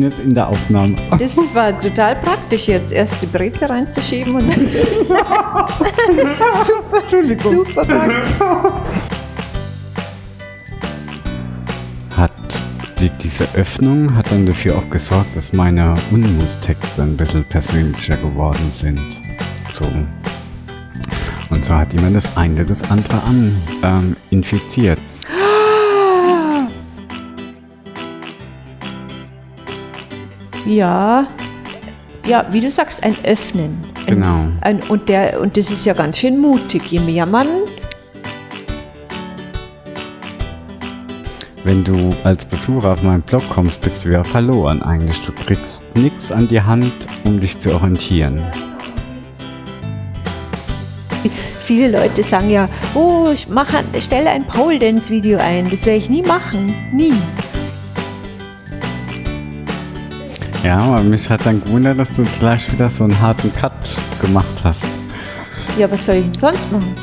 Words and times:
jetzt 0.00 0.18
in 0.20 0.34
der 0.34 0.48
Aufnahme. 0.48 0.96
Das 1.18 1.36
war 1.52 1.78
total 1.78 2.16
praktisch 2.16 2.68
jetzt, 2.68 2.92
erst 2.92 3.20
die 3.20 3.26
Breze 3.26 3.68
reinzuschieben 3.68 4.34
und 4.36 4.48
dann. 4.48 4.66
super, 6.64 7.02
Entschuldigung. 7.02 7.66
Super 7.66 7.84
praktisch. 7.84 8.30
Hat 12.16 12.32
die, 13.00 13.10
diese 13.22 13.46
Öffnung 13.54 14.14
hat 14.14 14.30
dann 14.30 14.46
dafür 14.46 14.78
auch 14.78 14.88
gesorgt, 14.88 15.34
dass 15.34 15.52
meine 15.52 15.94
Unmus-Texte 16.12 17.02
ein 17.02 17.16
bisschen 17.16 17.44
persönlicher 17.48 18.16
geworden 18.16 18.70
sind. 18.70 19.00
So. 19.74 19.84
Und 21.50 21.64
so 21.64 21.74
hat 21.74 21.92
immer 21.92 22.10
das 22.10 22.36
eine 22.36 22.64
das 22.64 22.88
andere 22.90 23.22
an 23.24 23.56
ähm, 23.82 24.16
infiziert. 24.30 24.98
Ja, 30.66 31.26
ja, 32.24 32.46
wie 32.52 32.60
du 32.60 32.70
sagst, 32.70 33.02
ein 33.02 33.16
Öffnen. 33.24 33.80
Ein, 33.94 34.06
Genau. 34.06 34.46
Ein, 34.60 34.80
und, 34.88 35.08
der, 35.08 35.40
und 35.40 35.56
das 35.56 35.70
ist 35.70 35.84
ja 35.84 35.92
ganz 35.92 36.18
schön 36.18 36.38
mutig. 36.38 36.82
Je 36.90 37.00
mehr 37.00 37.26
man. 37.26 37.46
Wenn 41.64 41.84
du 41.84 42.14
als 42.24 42.44
Besucher 42.44 42.92
auf 42.92 43.02
meinen 43.02 43.22
Blog 43.22 43.42
kommst, 43.50 43.80
bist 43.80 44.04
du 44.04 44.10
ja 44.10 44.24
verloren 44.24 44.82
eigentlich. 44.82 45.20
Du 45.24 45.32
kriegst 45.32 45.82
nichts 45.94 46.32
an 46.32 46.48
die 46.48 46.60
Hand, 46.60 46.92
um 47.24 47.38
dich 47.38 47.58
zu 47.58 47.72
orientieren. 47.74 48.42
Viele 51.60 51.88
Leute 51.88 52.24
sagen 52.24 52.50
ja, 52.50 52.68
oh, 52.94 53.30
ich 53.32 53.48
mache, 53.48 53.78
stelle 54.00 54.30
ein 54.30 54.44
Pole 54.44 54.80
Dance 54.80 55.10
Video 55.10 55.38
ein. 55.38 55.70
Das 55.70 55.86
werde 55.86 55.98
ich 55.98 56.10
nie 56.10 56.22
machen. 56.22 56.74
Nie. 56.92 57.14
Ja, 60.62 60.78
aber 60.78 61.02
mich 61.02 61.28
hat 61.28 61.44
dann 61.44 61.62
gewundert, 61.62 61.98
dass 61.98 62.14
du 62.14 62.22
gleich 62.38 62.70
wieder 62.72 62.88
so 62.88 63.02
einen 63.04 63.20
harten 63.20 63.52
Cut 63.52 63.72
gemacht 64.20 64.62
hast. 64.62 64.84
Ja, 65.76 65.90
was 65.90 66.04
soll 66.04 66.16
ich 66.16 66.24
denn 66.24 66.38
sonst 66.38 66.70
machen? 66.70 66.94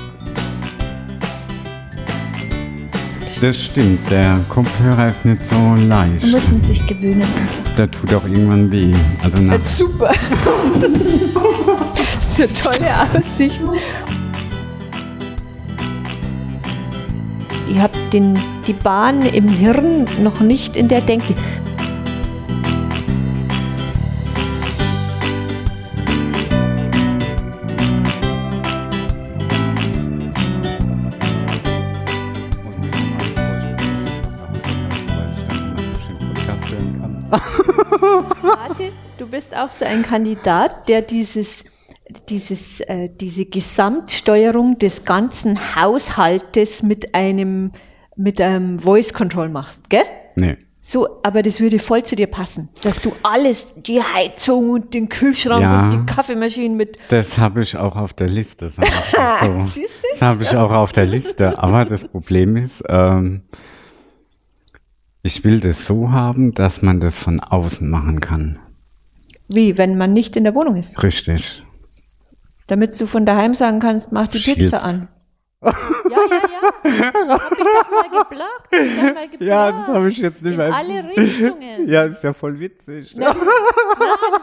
Das 3.42 3.58
stimmt, 3.62 4.00
der 4.10 4.40
Kopfhörer 4.50 5.08
ist 5.08 5.26
nicht 5.26 5.42
so 5.48 5.76
leicht. 5.76 6.24
Da 6.24 6.28
muss 6.28 6.48
man 6.50 6.62
sich 6.62 6.86
gewöhnen. 6.88 7.28
Der 7.78 7.90
tut 7.90 8.14
auch 8.14 8.24
irgendwann 8.26 8.72
weh. 8.72 8.94
Also 9.24 9.38
nach, 9.40 9.66
Super. 9.66 10.08
das 11.96 12.16
ist 12.16 12.42
eine 12.42 12.54
tolle 12.54 12.90
Aussicht. 13.14 13.62
Ich 17.72 17.80
habe 17.80 17.94
die 18.12 18.74
Bahn 18.74 19.22
im 19.22 19.48
Hirn 19.48 20.06
noch 20.22 20.40
nicht 20.40 20.76
in 20.76 20.88
der 20.88 21.02
Denke. 21.02 21.34
Warte, 37.32 38.92
du 39.18 39.28
bist 39.28 39.56
auch 39.56 39.72
so 39.72 39.86
ein 39.86 40.04
Kandidat, 40.04 40.88
der 40.90 41.02
dieses, 41.02 41.66
dieses, 42.30 42.82
äh, 42.82 43.10
diese 43.10 43.46
Gesamtsteuerung 43.46 44.78
des 44.80 45.06
ganzen 45.06 45.58
Haushaltes 45.76 46.84
mit 46.84 47.14
einem, 47.16 47.72
mit 48.16 48.42
einem 48.42 48.80
Voice 48.80 49.14
Control 49.14 49.50
machst, 49.50 49.90
gell? 49.90 50.04
Nee. 50.36 50.58
So, 50.82 51.20
aber 51.24 51.42
das 51.42 51.60
würde 51.60 51.78
voll 51.78 52.04
zu 52.04 52.16
dir 52.16 52.28
passen, 52.28 52.70
dass 52.84 53.02
du 53.02 53.12
alles, 53.22 53.82
die 53.84 54.02
Heizung 54.02 54.70
und 54.70 54.94
den 54.94 55.10
Kühlschrank 55.10 55.62
Ja. 55.62 55.84
und 55.84 55.92
die 55.92 56.06
Kaffeemaschine 56.06 56.74
mit, 56.74 56.98
Das 57.10 57.38
habe 57.38 57.62
ich 57.64 57.76
auch 57.76 57.98
auf 57.98 58.14
der 58.14 58.30
Liste. 58.30 58.70
Sag 58.70 58.88
ich 58.88 59.18
mal 59.18 59.60
so. 59.60 59.66
Siehst 59.66 59.96
du? 60.02 60.08
Das 60.14 60.22
habe 60.22 60.42
ich 60.42 60.56
auch 60.56 60.72
auf 60.72 60.94
der 60.94 61.06
Liste. 61.06 61.60
Aber 61.62 61.84
das 61.84 62.08
Problem 62.08 62.56
ist, 62.56 62.82
ähm, 62.88 63.42
ich 65.24 65.44
will 65.44 65.60
das 65.60 65.86
so 65.86 66.12
haben, 66.12 66.54
dass 66.54 66.82
man 66.82 67.00
das 67.00 67.18
von 67.18 67.40
außen 67.40 67.90
machen 67.90 68.20
kann. 68.20 68.60
wie, 69.48 69.78
wenn 69.78 69.98
man 69.98 70.14
nicht 70.14 70.36
in 70.36 70.44
der 70.44 70.56
Wohnung 70.56 70.76
ist. 70.76 71.02
Richtig. 71.04 71.64
Damit 72.68 73.00
du 73.00 73.06
von 73.08 73.26
daheim 73.26 73.54
sagen 73.56 73.80
kannst, 73.80 74.12
mach 74.12 74.28
die 74.28 74.38
Schielst. 74.40 74.60
Pizza 74.74 74.84
an. 74.86 75.08
Ja, 75.62 75.72
ja, 76.12 76.40
ja. 76.40 77.30
Hab 77.30 77.52
ich 77.52 77.58
doch 77.58 77.92
mal 77.92 78.24
geblockt. 78.24 78.72
Hab 78.72 78.80
ich 78.80 78.96
doch 78.96 79.14
mal 79.14 79.28
geblockt. 79.30 79.42
Ja, 79.42 79.72
das 79.72 79.88
habe 79.88 80.10
ich 80.10 80.18
jetzt 80.20 80.42
nicht 80.44 80.52
In 80.52 80.58
mehr. 80.58 80.74
alle 80.74 81.04
Richtungen. 81.10 81.88
Ja, 81.90 82.04
ist 82.04 82.24
ja 82.24 82.32
voll 82.34 82.60
witzig. 82.60 83.14
Nein, 83.16 83.36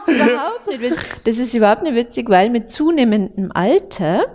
das 0.05 0.07
ist 0.15 0.21
überhaupt 0.27 0.67
nicht 0.67 0.81
witzig. 0.81 1.07
Das 1.23 1.37
ist 1.37 1.53
überhaupt 1.55 1.83
nicht 1.83 1.95
witzig, 1.95 2.29
weil 2.29 2.49
mit 2.49 2.69
zunehmendem 2.69 3.51
Alter 3.53 4.25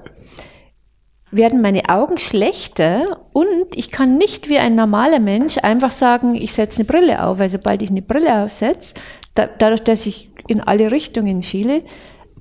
werden 1.32 1.60
meine 1.62 1.88
Augen 1.88 2.18
schlechter 2.18 3.06
und 3.32 3.74
ich 3.74 3.90
kann 3.90 4.18
nicht 4.18 4.48
wie 4.48 4.58
ein 4.58 4.74
normaler 4.74 5.18
Mensch 5.18 5.56
einfach 5.62 5.90
sagen, 5.90 6.34
ich 6.34 6.52
setze 6.52 6.78
eine 6.80 6.84
Brille 6.84 7.24
auf, 7.24 7.38
weil 7.38 7.48
sobald 7.48 7.82
ich 7.82 7.90
eine 7.90 8.02
Brille 8.02 8.44
aufsetze, 8.44 8.94
da, 9.34 9.46
dadurch, 9.58 9.82
dass 9.82 10.06
ich 10.06 10.30
in 10.46 10.60
alle 10.60 10.90
Richtungen 10.92 11.42
schiele, 11.42 11.82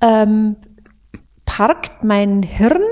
ähm, 0.02 0.56
parkt 1.46 2.04
mein 2.04 2.42
Hirn 2.42 2.82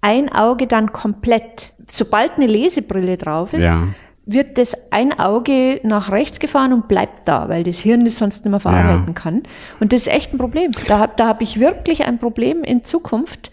ein 0.00 0.32
Auge 0.32 0.66
dann 0.66 0.92
komplett. 0.92 1.72
Sobald 1.90 2.32
eine 2.36 2.46
Lesebrille 2.46 3.16
drauf 3.16 3.52
ist, 3.52 3.64
Ja. 3.64 3.88
wird 4.24 4.58
das 4.58 4.76
ein 4.92 5.18
Auge 5.18 5.80
nach 5.82 6.12
rechts 6.12 6.38
gefahren 6.38 6.72
und 6.72 6.86
bleibt 6.86 7.26
da, 7.26 7.48
weil 7.48 7.64
das 7.64 7.80
Hirn 7.80 8.04
das 8.04 8.16
sonst 8.18 8.44
nicht 8.44 8.50
mehr 8.50 8.60
verarbeiten 8.60 9.14
kann. 9.14 9.42
Und 9.80 9.92
das 9.92 10.02
ist 10.02 10.12
echt 10.12 10.32
ein 10.32 10.38
Problem. 10.38 10.70
Da 10.86 10.98
habe 10.98 11.14
da 11.16 11.26
hab 11.26 11.42
ich 11.42 11.58
wirklich 11.58 12.04
ein 12.04 12.18
Problem 12.18 12.62
in 12.62 12.84
Zukunft, 12.84 13.50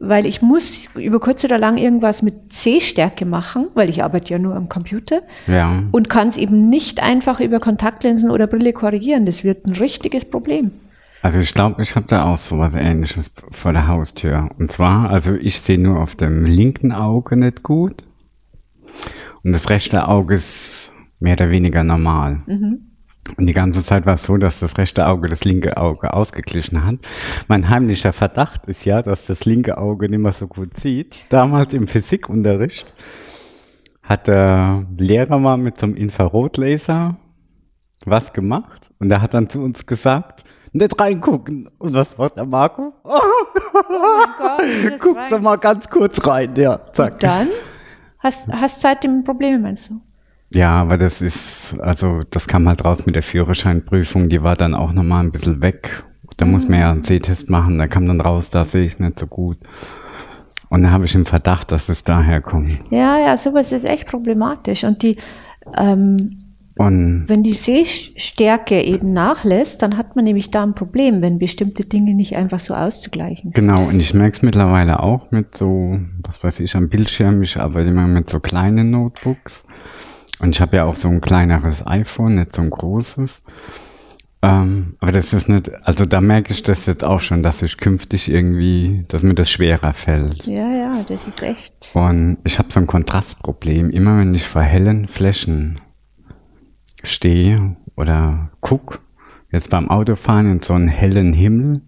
weil 0.00 0.26
ich 0.26 0.42
muss 0.42 0.88
über 0.96 1.20
kurz 1.20 1.44
oder 1.44 1.58
lang 1.58 1.76
irgendwas 1.76 2.22
mit 2.22 2.52
Sehstärke 2.52 3.24
machen, 3.26 3.68
weil 3.74 3.90
ich 3.90 4.02
arbeite 4.02 4.32
ja 4.34 4.38
nur 4.38 4.54
am 4.54 4.68
Computer 4.68 5.22
Ja. 5.46 5.82
und 5.90 6.08
kann 6.08 6.28
es 6.28 6.36
eben 6.36 6.68
nicht 6.68 7.02
einfach 7.02 7.40
über 7.40 7.58
Kontaktlinsen 7.58 8.30
oder 8.30 8.46
Brille 8.46 8.72
korrigieren. 8.72 9.26
Das 9.26 9.44
wird 9.44 9.66
ein 9.66 9.74
richtiges 9.74 10.24
Problem. 10.24 10.70
Also 11.20 11.40
ich 11.40 11.52
glaube, 11.52 11.82
ich 11.82 11.96
habe 11.96 12.06
da 12.06 12.24
auch 12.26 12.36
sowas 12.36 12.74
ähnliches 12.76 13.30
vor 13.50 13.72
der 13.72 13.88
Haustür. 13.88 14.50
Und 14.58 14.70
zwar, 14.70 15.10
also 15.10 15.34
ich 15.34 15.60
sehe 15.60 15.78
nur 15.78 16.00
auf 16.00 16.14
dem 16.14 16.44
linken 16.44 16.92
Auge 16.92 17.36
nicht 17.36 17.64
gut. 17.64 18.04
Und 19.42 19.52
das 19.52 19.68
rechte 19.68 20.06
Auge 20.06 20.34
ist 20.34 20.92
mehr 21.18 21.32
oder 21.34 21.50
weniger 21.50 21.82
normal. 21.82 22.38
Und 23.36 23.46
die 23.46 23.52
ganze 23.52 23.82
Zeit 23.82 24.06
war 24.06 24.14
es 24.14 24.24
so, 24.24 24.36
dass 24.36 24.60
das 24.60 24.78
rechte 24.78 25.06
Auge 25.06 25.28
das 25.28 25.44
linke 25.44 25.76
Auge 25.76 26.14
ausgeglichen 26.14 26.84
hat. 26.84 26.96
Mein 27.46 27.68
heimlicher 27.68 28.12
Verdacht 28.12 28.66
ist 28.66 28.84
ja, 28.84 29.02
dass 29.02 29.26
das 29.26 29.44
linke 29.44 29.78
Auge 29.78 30.08
nicht 30.08 30.20
mehr 30.20 30.32
so 30.32 30.46
gut 30.46 30.76
sieht. 30.76 31.16
Damals 31.28 31.74
im 31.74 31.86
Physikunterricht 31.86 32.92
hat 34.02 34.26
der 34.26 34.86
Lehrer 34.96 35.38
mal 35.38 35.58
mit 35.58 35.78
so 35.78 35.86
einem 35.86 35.96
Infrarotlaser 35.96 37.16
was 38.04 38.32
gemacht 38.32 38.90
und 38.98 39.10
er 39.10 39.20
hat 39.20 39.34
dann 39.34 39.50
zu 39.50 39.60
uns 39.60 39.84
gesagt, 39.84 40.44
nicht 40.72 40.98
reingucken. 41.00 41.68
Und 41.78 41.94
was 41.94 42.16
macht 42.16 42.36
der 42.36 42.46
Marco? 42.46 42.92
Oh, 43.04 43.20
guckt 45.00 45.30
doch 45.30 45.40
mal 45.40 45.56
ganz 45.56 45.88
kurz 45.88 46.26
rein, 46.26 46.54
ja, 46.56 46.80
zack. 46.92 47.20
Dann 47.20 47.48
hast 48.18 48.50
hast 48.52 48.80
seitdem 48.80 49.24
Probleme, 49.24 49.58
meinst 49.58 49.90
du? 49.90 50.00
Ja, 50.54 50.80
aber 50.80 50.96
das 50.96 51.20
ist, 51.20 51.78
also 51.80 52.22
das 52.30 52.46
kam 52.46 52.66
halt 52.68 52.84
raus 52.84 53.04
mit 53.04 53.14
der 53.14 53.22
Führerscheinprüfung, 53.22 54.28
die 54.28 54.42
war 54.42 54.56
dann 54.56 54.74
auch 54.74 54.92
nochmal 54.92 55.22
ein 55.24 55.30
bisschen 55.30 55.60
weg. 55.60 56.04
Da 56.38 56.46
muss 56.46 56.68
man 56.68 56.78
ja 56.78 56.90
einen 56.92 57.02
Sehtest 57.02 57.50
machen, 57.50 57.78
da 57.78 57.88
kam 57.88 58.06
dann 58.06 58.20
raus, 58.20 58.50
da 58.50 58.64
sehe 58.64 58.84
ich 58.84 58.98
nicht 58.98 59.18
so 59.18 59.26
gut. 59.26 59.58
Und 60.70 60.82
da 60.82 60.90
habe 60.90 61.04
ich 61.04 61.14
im 61.14 61.26
Verdacht, 61.26 61.72
dass 61.72 61.88
es 61.88 62.04
daher 62.04 62.40
kommt. 62.40 62.70
Ja, 62.90 63.18
ja, 63.18 63.36
sowas 63.36 63.72
ist 63.72 63.84
echt 63.84 64.06
problematisch. 64.06 64.84
Und 64.84 65.02
die, 65.02 65.16
ähm, 65.76 66.30
Und 66.76 67.24
wenn 67.26 67.42
die 67.42 67.54
Sehstärke 67.54 68.80
eben 68.82 69.12
nachlässt, 69.12 69.82
dann 69.82 69.96
hat 69.96 70.14
man 70.14 70.24
nämlich 70.24 70.50
da 70.50 70.62
ein 70.62 70.74
Problem, 70.74 71.22
wenn 71.22 71.38
bestimmte 71.38 71.84
Dinge 71.84 72.14
nicht 72.14 72.36
einfach 72.36 72.58
so 72.60 72.74
auszugleichen 72.74 73.52
sind. 73.52 73.54
genau, 73.54 73.82
und 73.88 73.98
ich 73.98 74.14
merke 74.14 74.36
es 74.36 74.42
mittlerweile 74.42 75.02
auch 75.02 75.30
mit 75.30 75.56
so, 75.56 75.98
was 76.22 76.44
weiß 76.44 76.60
ich, 76.60 76.76
am 76.76 76.88
Bildschirm, 76.88 77.42
ich 77.42 77.58
arbeite 77.58 77.90
immer 77.90 78.06
mit 78.06 78.28
so 78.28 78.38
kleinen 78.38 78.90
Notebooks. 78.90 79.64
Und 80.40 80.54
ich 80.54 80.60
habe 80.60 80.76
ja 80.76 80.84
auch 80.84 80.96
so 80.96 81.08
ein 81.08 81.20
kleineres 81.20 81.86
iPhone, 81.86 82.36
nicht 82.36 82.54
so 82.54 82.62
ein 82.62 82.70
großes. 82.70 83.42
Ähm, 84.40 84.94
aber 85.00 85.10
das 85.10 85.32
ist 85.32 85.48
nicht, 85.48 85.70
also 85.84 86.06
da 86.06 86.20
merke 86.20 86.52
ich 86.52 86.62
das 86.62 86.86
jetzt 86.86 87.04
auch 87.04 87.18
schon, 87.18 87.42
dass 87.42 87.60
ich 87.62 87.76
künftig 87.76 88.30
irgendwie, 88.30 89.04
dass 89.08 89.24
mir 89.24 89.34
das 89.34 89.50
schwerer 89.50 89.92
fällt. 89.92 90.46
Ja, 90.46 90.70
ja, 90.70 91.04
das 91.08 91.26
ist 91.26 91.42
echt. 91.42 91.90
Und 91.94 92.38
ich 92.44 92.58
habe 92.58 92.70
so 92.70 92.78
ein 92.78 92.86
Kontrastproblem. 92.86 93.90
Immer 93.90 94.18
wenn 94.18 94.34
ich 94.34 94.46
vor 94.46 94.62
hellen 94.62 95.08
Flächen 95.08 95.80
stehe 97.02 97.76
oder 97.96 98.50
guck, 98.60 99.00
jetzt 99.50 99.70
beim 99.70 99.90
Autofahren 99.90 100.50
in 100.50 100.60
so 100.60 100.74
einen 100.74 100.88
hellen 100.88 101.32
Himmel, 101.32 101.82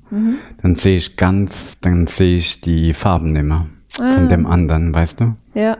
dann 0.62 0.74
sehe 0.74 0.96
ich 0.96 1.16
ganz, 1.16 1.78
dann 1.80 2.08
sehe 2.08 2.36
ich 2.36 2.60
die 2.60 2.94
Farben 2.94 3.32
nimmer 3.32 3.66
von 3.96 4.28
dem 4.28 4.46
anderen, 4.46 4.94
weißt 4.94 5.20
du? 5.20 5.36
Ja. 5.54 5.76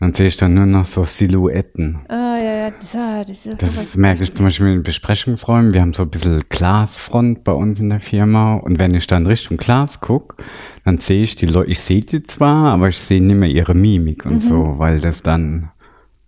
Dann 0.00 0.14
sehe 0.14 0.28
ich 0.28 0.38
dann 0.38 0.54
nur 0.54 0.64
noch 0.64 0.86
so 0.86 1.04
Silhouetten. 1.04 1.98
Ah, 2.08 2.36
ja, 2.38 2.52
ja, 2.56 2.70
das, 2.70 2.96
ah, 2.96 3.22
das 3.22 3.44
ist 3.44 3.62
Das 3.62 3.76
ist, 3.76 3.96
merke 3.98 4.22
ich 4.22 4.32
zum 4.34 4.46
Beispiel 4.46 4.68
in 4.68 4.82
Besprechungsräumen. 4.82 5.74
Wir 5.74 5.82
haben 5.82 5.92
so 5.92 6.04
ein 6.04 6.08
bisschen 6.10 6.40
Glasfront 6.48 7.44
bei 7.44 7.52
uns 7.52 7.80
in 7.80 7.90
der 7.90 8.00
Firma. 8.00 8.54
Und 8.54 8.78
wenn 8.78 8.94
ich 8.94 9.06
dann 9.06 9.26
Richtung 9.26 9.58
Glas 9.58 10.00
gucke, 10.00 10.42
dann 10.86 10.96
sehe 10.96 11.20
ich 11.22 11.36
die 11.36 11.44
Leute, 11.44 11.70
ich 11.70 11.80
sehe 11.80 12.00
die 12.00 12.22
zwar, 12.22 12.72
aber 12.72 12.88
ich 12.88 12.96
sehe 12.98 13.22
nicht 13.22 13.36
mehr 13.36 13.50
ihre 13.50 13.74
Mimik 13.74 14.24
Mhm. 14.24 14.32
und 14.32 14.38
so, 14.38 14.78
weil 14.78 15.00
das 15.00 15.22
dann, 15.22 15.70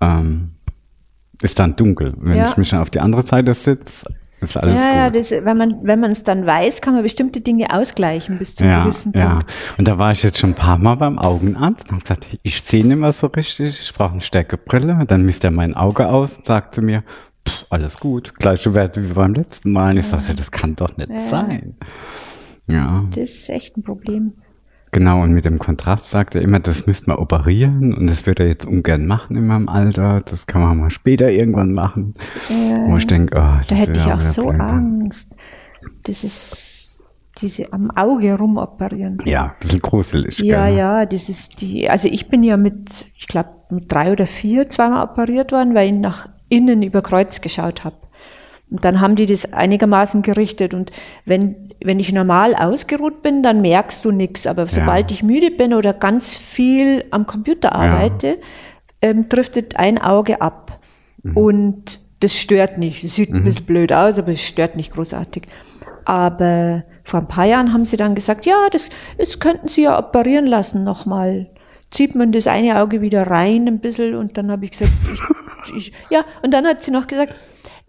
ähm, 0.02 0.50
ist 1.40 1.58
dann 1.58 1.74
dunkel. 1.74 2.12
Wenn 2.18 2.36
Ja. 2.36 2.48
ich 2.50 2.56
mich 2.58 2.68
dann 2.68 2.80
auf 2.82 2.90
die 2.90 3.00
andere 3.00 3.26
Seite 3.26 3.54
sitze, 3.54 4.06
ist 4.42 4.56
alles 4.56 4.82
ja, 4.82 4.94
ja, 4.94 5.08
gut. 5.08 5.18
das, 5.18 5.30
wenn 5.30 5.56
man 5.56 5.78
wenn 5.82 6.00
man 6.00 6.10
es 6.10 6.24
dann 6.24 6.44
weiß, 6.46 6.80
kann 6.80 6.94
man 6.94 7.02
bestimmte 7.02 7.40
Dinge 7.40 7.72
ausgleichen 7.72 8.38
bis 8.38 8.54
zu 8.56 8.64
einem 8.64 8.72
Ja, 8.72 8.82
gewissen 8.84 9.12
ja. 9.14 9.28
Punkt. 9.30 9.52
Und 9.78 9.88
da 9.88 9.98
war 9.98 10.12
ich 10.12 10.22
jetzt 10.22 10.38
schon 10.38 10.50
ein 10.50 10.54
paar 10.54 10.78
Mal 10.78 10.96
beim 10.96 11.18
Augenarzt 11.18 11.84
und 11.84 11.92
habe 11.92 12.02
gesagt, 12.02 12.28
ich 12.42 12.60
sehe 12.62 12.84
nicht 12.86 12.96
mehr 12.98 13.12
so 13.12 13.28
richtig, 13.28 13.80
ich 13.80 13.92
brauche 13.94 14.12
eine 14.12 14.20
stärkere 14.20 14.58
Brille. 14.58 15.04
Dann 15.06 15.22
misst 15.24 15.44
er 15.44 15.50
mein 15.50 15.74
Auge 15.74 16.08
aus 16.08 16.36
und 16.36 16.44
sagt 16.44 16.74
zu 16.74 16.82
mir, 16.82 17.02
pff, 17.48 17.66
alles 17.70 17.98
gut, 17.98 18.34
gleiche 18.38 18.74
Werte 18.74 19.08
wie 19.08 19.12
beim 19.12 19.34
letzten 19.34 19.72
Mal. 19.72 19.92
Und 19.92 19.98
ich 19.98 20.06
sage, 20.06 20.34
das 20.34 20.50
kann 20.50 20.74
doch 20.76 20.96
nicht 20.96 21.18
sein. 21.20 21.76
Ja, 22.66 23.04
Das 23.10 23.18
ist 23.30 23.48
echt 23.50 23.76
ein 23.76 23.82
Problem. 23.82 24.34
Genau. 24.92 25.22
Und 25.22 25.32
mit 25.32 25.44
dem 25.44 25.58
Kontrast 25.58 26.10
sagt 26.10 26.34
er 26.34 26.42
immer, 26.42 26.60
das 26.60 26.86
müsste 26.86 27.10
man 27.10 27.18
operieren 27.18 27.92
und 27.94 28.08
das 28.08 28.24
würde 28.26 28.44
er 28.44 28.50
jetzt 28.50 28.66
ungern 28.66 29.06
machen 29.06 29.36
in 29.36 29.46
meinem 29.46 29.68
Alter. 29.68 30.20
Das 30.24 30.46
kann 30.46 30.62
man 30.62 30.78
mal 30.78 30.90
später 30.90 31.30
irgendwann 31.30 31.72
machen. 31.72 32.14
Wo 32.86 32.96
ich 32.96 33.06
denke, 33.06 33.34
oh, 33.36 33.56
das 33.58 33.66
Da 33.66 33.74
hätte 33.74 34.00
ich 34.00 34.12
auch 34.12 34.22
so 34.22 34.46
blöd. 34.46 34.60
Angst. 34.60 35.36
Das 36.04 36.22
ist 36.22 37.02
diese 37.40 37.72
am 37.72 37.90
Auge 37.90 38.36
rumoperieren. 38.38 39.18
Ja, 39.24 39.46
ein 39.46 39.52
bisschen 39.60 39.80
gruselig. 39.80 40.38
Ja, 40.38 40.66
gell? 40.66 40.76
ja, 40.76 41.06
das 41.06 41.28
ist 41.28 41.60
die, 41.60 41.90
also 41.90 42.08
ich 42.08 42.28
bin 42.28 42.42
ja 42.44 42.56
mit, 42.56 43.06
ich 43.16 43.26
glaube, 43.26 43.50
mit 43.70 43.90
drei 43.90 44.12
oder 44.12 44.26
vier 44.26 44.68
zweimal 44.68 45.04
operiert 45.04 45.52
worden, 45.52 45.74
weil 45.74 45.92
ich 45.92 46.00
nach 46.00 46.28
innen 46.48 46.82
über 46.82 47.02
Kreuz 47.02 47.40
geschaut 47.40 47.84
habe. 47.84 47.96
Und 48.72 48.84
dann 48.84 49.00
haben 49.00 49.16
die 49.16 49.26
das 49.26 49.52
einigermaßen 49.52 50.22
gerichtet. 50.22 50.72
Und 50.72 50.90
wenn, 51.26 51.74
wenn 51.84 52.00
ich 52.00 52.10
normal 52.10 52.54
ausgeruht 52.54 53.20
bin, 53.20 53.42
dann 53.42 53.60
merkst 53.60 54.04
du 54.04 54.10
nichts. 54.10 54.46
Aber 54.46 54.66
sobald 54.66 55.10
ich 55.10 55.22
müde 55.22 55.50
bin 55.50 55.74
oder 55.74 55.92
ganz 55.92 56.32
viel 56.32 57.04
am 57.10 57.26
Computer 57.26 57.74
arbeite, 57.74 58.38
ähm, 59.02 59.28
driftet 59.28 59.76
ein 59.76 59.98
Auge 59.98 60.40
ab. 60.40 60.80
Und 61.34 62.00
das 62.20 62.36
stört 62.36 62.78
nicht. 62.78 63.04
Es 63.04 63.16
sieht 63.16 63.30
ein 63.30 63.44
bisschen 63.44 63.66
blöd 63.66 63.92
aus, 63.92 64.18
aber 64.18 64.32
es 64.32 64.42
stört 64.42 64.76
nicht 64.76 64.94
großartig. 64.94 65.42
Aber 66.04 66.84
vor 67.04 67.20
ein 67.20 67.28
paar 67.28 67.44
Jahren 67.44 67.72
haben 67.72 67.84
sie 67.84 67.96
dann 67.96 68.14
gesagt, 68.14 68.46
ja, 68.46 68.68
das, 68.70 68.88
das 69.18 69.38
könnten 69.38 69.68
sie 69.68 69.82
ja 69.82 69.98
operieren 69.98 70.46
lassen 70.46 70.82
nochmal. 70.84 71.50
Zieht 71.90 72.14
man 72.14 72.32
das 72.32 72.46
eine 72.46 72.80
Auge 72.80 73.02
wieder 73.02 73.26
rein 73.26 73.68
ein 73.68 73.80
bisschen 73.80 74.14
und 74.14 74.38
dann 74.38 74.50
habe 74.50 74.64
ich 74.64 74.70
gesagt, 74.70 74.92
ich, 75.66 75.76
ich, 75.76 75.92
ja, 76.08 76.24
und 76.42 76.54
dann 76.54 76.66
hat 76.66 76.80
sie 76.82 76.90
noch 76.90 77.06
gesagt, 77.06 77.34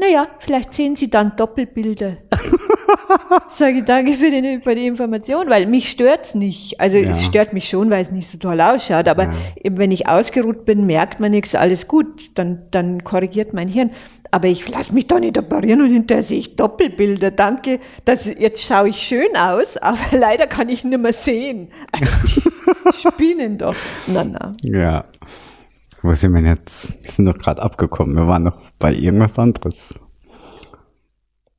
na 0.03 0.09
ja, 0.11 0.27
vielleicht 0.39 0.73
sehen 0.73 0.95
Sie 0.95 1.09
dann 1.09 1.35
Doppelbilder. 1.37 2.17
Sage 3.47 3.79
ich 3.79 3.85
danke 3.85 4.13
für 4.13 4.29
die, 4.29 4.59
für 4.61 4.75
die 4.75 4.85
Information, 4.85 5.49
weil 5.49 5.65
mich 5.65 5.89
stört's 5.89 6.35
nicht. 6.35 6.79
Also 6.79 6.97
es 6.97 7.23
Ja. 7.23 7.29
stört 7.29 7.53
mich 7.53 7.69
schon, 7.69 7.89
weil 7.89 8.01
es 8.01 8.11
nicht 8.11 8.27
so 8.27 8.37
toll 8.37 8.59
ausschaut, 8.59 9.07
aber 9.07 9.29
eben 9.63 9.77
wenn 9.77 9.91
ich 9.91 10.07
ausgeruht 10.07 10.65
bin, 10.65 10.85
merkt 10.85 11.19
man 11.19 11.31
nichts, 11.31 11.55
alles 11.55 11.87
gut, 11.87 12.37
dann, 12.37 12.63
dann 12.71 13.03
korrigiert 13.03 13.53
mein 13.53 13.67
Hirn. 13.67 13.91
Aber 14.31 14.47
ich 14.47 14.67
lasse 14.67 14.93
mich 14.93 15.07
doch 15.07 15.19
nicht 15.19 15.37
operieren 15.37 15.81
und 15.81 15.91
hinterher 15.91 16.23
sehe 16.23 16.39
ich 16.39 16.55
Doppelbilder. 16.55 17.31
Danke, 17.31 17.79
das, 18.05 18.25
jetzt 18.25 18.63
schaue 18.65 18.89
ich 18.89 18.97
schön 18.97 19.35
aus, 19.37 19.77
aber 19.81 19.97
leider 20.11 20.47
kann 20.47 20.69
ich 20.69 20.83
nicht 20.83 20.99
mehr 20.99 21.13
sehen. 21.13 21.69
Also 21.91 22.11
die 22.27 22.93
spinnen 22.97 23.57
doch. 23.57 23.75
Na, 24.07 24.23
na. 24.23 24.51
Ja. 24.63 25.05
Wo 26.03 26.13
sind 26.13 26.33
wir 26.33 26.41
denn 26.41 26.51
jetzt? 26.51 27.01
Wir 27.01 27.11
sind 27.11 27.25
doch 27.25 27.37
gerade 27.37 27.61
abgekommen. 27.61 28.15
Wir 28.15 28.27
waren 28.27 28.43
noch 28.43 28.59
bei 28.77 28.93
irgendwas 28.93 29.39
anderes. 29.39 29.95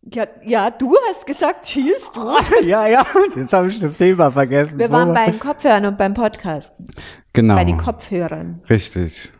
Ja, 0.02 0.26
ja, 0.44 0.70
du 0.70 0.94
hast 1.08 1.26
gesagt, 1.26 1.66
schielst 1.66 2.14
du. 2.14 2.20
ja, 2.66 2.86
ja, 2.86 3.06
jetzt 3.34 3.54
habe 3.54 3.68
ich 3.68 3.80
das 3.80 3.96
Thema 3.96 4.30
vergessen. 4.30 4.78
Wir 4.78 4.90
waren 4.90 5.14
bei 5.14 5.30
den 5.30 5.40
Kopfhörern 5.40 5.86
und 5.86 5.96
beim 5.96 6.12
Podcasten. 6.12 6.84
genau. 7.32 7.54
Bei 7.54 7.64
den 7.64 7.78
Kopfhörern. 7.78 8.62
Richtig. 8.68 9.32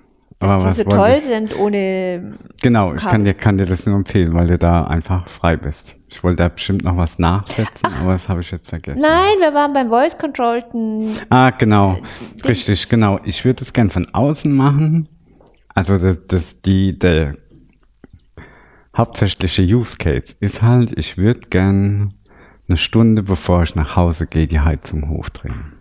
Dass 0.44 0.52
Aber 0.52 0.62
die 0.62 0.68
was 0.68 0.76
so 0.76 0.84
wollte 0.86 0.96
toll 0.96 1.14
ich? 1.18 1.24
sind 1.24 1.58
ohne. 1.58 2.32
Genau, 2.62 2.94
ich 2.94 3.00
Kabel. 3.00 3.10
kann 3.10 3.24
dir, 3.24 3.34
kann 3.34 3.58
dir 3.58 3.66
das 3.66 3.86
nur 3.86 3.96
empfehlen, 3.96 4.32
weil 4.34 4.46
du 4.46 4.58
da 4.58 4.84
einfach 4.84 5.28
frei 5.28 5.56
bist. 5.56 5.96
Ich 6.08 6.22
wollte 6.22 6.36
da 6.36 6.48
bestimmt 6.48 6.84
noch 6.84 6.96
was 6.96 7.18
nachsetzen, 7.18 7.88
aber 8.00 8.12
das 8.12 8.28
habe 8.28 8.40
ich 8.40 8.50
jetzt 8.50 8.68
vergessen. 8.68 9.00
Nein, 9.00 9.36
wir 9.40 9.52
waren 9.54 9.72
beim 9.72 9.88
Voice 9.88 10.16
Controllten. 10.16 11.08
Ah, 11.30 11.50
genau. 11.50 11.98
Richtig, 12.46 12.88
genau. 12.88 13.18
Ich 13.24 13.44
würde 13.44 13.62
es 13.62 13.72
gern 13.72 13.90
von 13.90 14.06
außen 14.12 14.52
machen. 14.52 15.08
Also 15.74 15.98
das, 15.98 16.20
das 16.28 16.60
die, 16.60 16.96
der 16.98 17.36
hauptsächliche 18.96 19.62
Use 19.62 19.96
Case 19.98 20.36
ist 20.40 20.62
halt, 20.62 20.96
ich 20.96 21.18
würde 21.18 21.40
gern 21.50 22.14
eine 22.68 22.76
Stunde 22.76 23.22
bevor 23.22 23.62
ich 23.64 23.74
nach 23.74 23.96
Hause 23.96 24.26
gehe, 24.26 24.46
die 24.46 24.60
Heizung 24.60 25.08
hochdrehen. 25.08 25.73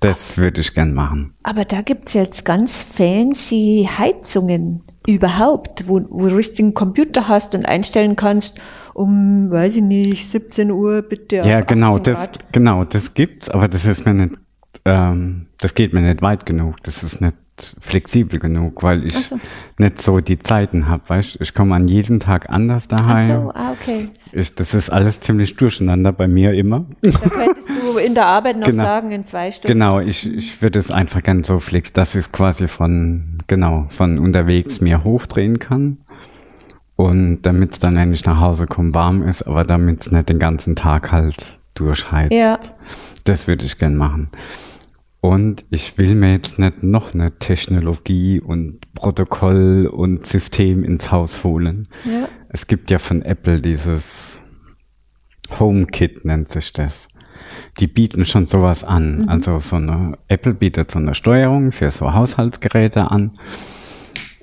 Das 0.00 0.38
würde 0.38 0.60
ich 0.60 0.74
gern 0.74 0.94
machen. 0.94 1.32
Aber 1.42 1.64
da 1.64 1.82
gibt's 1.82 2.14
jetzt 2.14 2.44
ganz 2.44 2.82
fancy 2.82 3.88
Heizungen 3.98 4.84
überhaupt, 5.06 5.88
wo, 5.88 6.00
wo 6.08 6.28
du 6.28 6.36
richtigen 6.36 6.74
Computer 6.74 7.28
hast 7.28 7.54
und 7.54 7.66
einstellen 7.66 8.14
kannst, 8.14 8.58
um, 8.94 9.50
weiß 9.50 9.76
ich 9.76 9.82
nicht, 9.82 10.28
17 10.28 10.70
Uhr 10.70 11.02
bitte 11.02 11.36
Ja, 11.36 11.62
genau, 11.62 11.96
18 11.96 12.02
das, 12.04 12.30
genau, 12.52 12.84
das 12.84 13.14
gibt's, 13.14 13.48
aber 13.48 13.68
das 13.68 13.86
ist 13.86 14.04
mir 14.04 14.14
nicht, 14.14 14.34
ähm, 14.84 15.46
das 15.58 15.74
geht 15.74 15.92
mir 15.92 16.02
nicht 16.02 16.22
weit 16.22 16.46
genug. 16.46 16.76
Das 16.82 17.02
ist 17.02 17.20
nicht 17.20 17.34
flexibel 17.80 18.38
genug, 18.38 18.82
weil 18.82 19.04
ich 19.04 19.14
so. 19.14 19.38
nicht 19.78 20.00
so 20.00 20.20
die 20.20 20.38
Zeiten 20.38 20.88
habe, 20.88 21.02
weißt? 21.08 21.38
Ich 21.40 21.54
komme 21.54 21.74
an 21.74 21.88
jedem 21.88 22.20
Tag 22.20 22.50
anders 22.50 22.88
Ach 22.90 22.96
daheim. 22.98 23.42
so, 23.42 23.52
ah, 23.54 23.72
okay. 23.72 24.08
Ich, 24.32 24.54
das 24.54 24.74
ist 24.74 24.90
alles 24.90 25.20
ziemlich 25.20 25.56
durcheinander 25.56 26.12
bei 26.12 26.28
mir 26.28 26.52
immer. 26.52 26.86
Da 27.02 27.10
könntest 27.10 27.68
du 27.68 27.98
in 27.98 28.14
der 28.14 28.26
Arbeit 28.26 28.58
noch 28.58 28.66
Genau. 28.70 28.82
sagen, 28.82 29.10
in 29.10 29.24
zwei 29.24 29.50
Stunden. 29.50 29.72
Genau, 29.72 30.00
ich, 30.00 30.32
ich 30.32 30.60
würde 30.62 30.78
es 30.78 30.90
einfach 30.90 31.22
gern 31.22 31.44
so 31.44 31.58
flex, 31.60 31.92
dass 31.92 32.14
ich 32.14 32.22
es 32.22 32.32
quasi 32.32 32.68
von, 32.68 33.38
genau, 33.46 33.86
von 33.88 34.18
unterwegs 34.18 34.80
mir 34.80 35.04
hochdrehen 35.04 35.58
kann. 35.58 35.98
Und 36.96 37.42
damit 37.42 37.74
es 37.74 37.78
dann, 37.78 37.94
wenn 37.96 38.12
ich 38.12 38.24
nach 38.24 38.40
Hause 38.40 38.66
komme, 38.66 38.92
warm 38.92 39.22
ist, 39.22 39.42
aber 39.42 39.64
damit 39.64 40.00
es 40.00 40.10
nicht 40.10 40.28
den 40.28 40.40
ganzen 40.40 40.74
Tag 40.74 41.12
halt 41.12 41.58
durchheizt. 41.74 42.32
Ja. 42.32 42.58
Das 43.24 43.46
würde 43.46 43.64
ich 43.66 43.78
gern 43.78 43.94
machen. 43.94 44.30
Und 45.20 45.64
ich 45.70 45.98
will 45.98 46.14
mir 46.14 46.32
jetzt 46.32 46.58
nicht 46.58 46.82
noch 46.82 47.12
eine 47.12 47.38
Technologie 47.38 48.40
und 48.40 48.80
Protokoll 48.94 49.90
und 49.92 50.24
System 50.24 50.84
ins 50.84 51.10
Haus 51.10 51.42
holen. 51.42 51.88
Ja. 52.04 52.28
Es 52.48 52.66
gibt 52.66 52.90
ja 52.90 52.98
von 52.98 53.22
Apple 53.22 53.60
dieses 53.60 54.42
HomeKit 55.58 56.24
nennt 56.24 56.48
sich 56.48 56.72
das. 56.72 57.08
Die 57.78 57.86
bieten 57.86 58.24
schon 58.24 58.46
sowas 58.46 58.84
an. 58.84 59.18
Mhm. 59.18 59.28
Also 59.28 59.58
so 59.58 59.76
eine 59.76 60.18
Apple 60.28 60.54
bietet 60.54 60.90
so 60.90 60.98
eine 60.98 61.14
Steuerung 61.14 61.72
für 61.72 61.90
so 61.90 62.12
Haushaltsgeräte 62.12 63.10
an. 63.10 63.32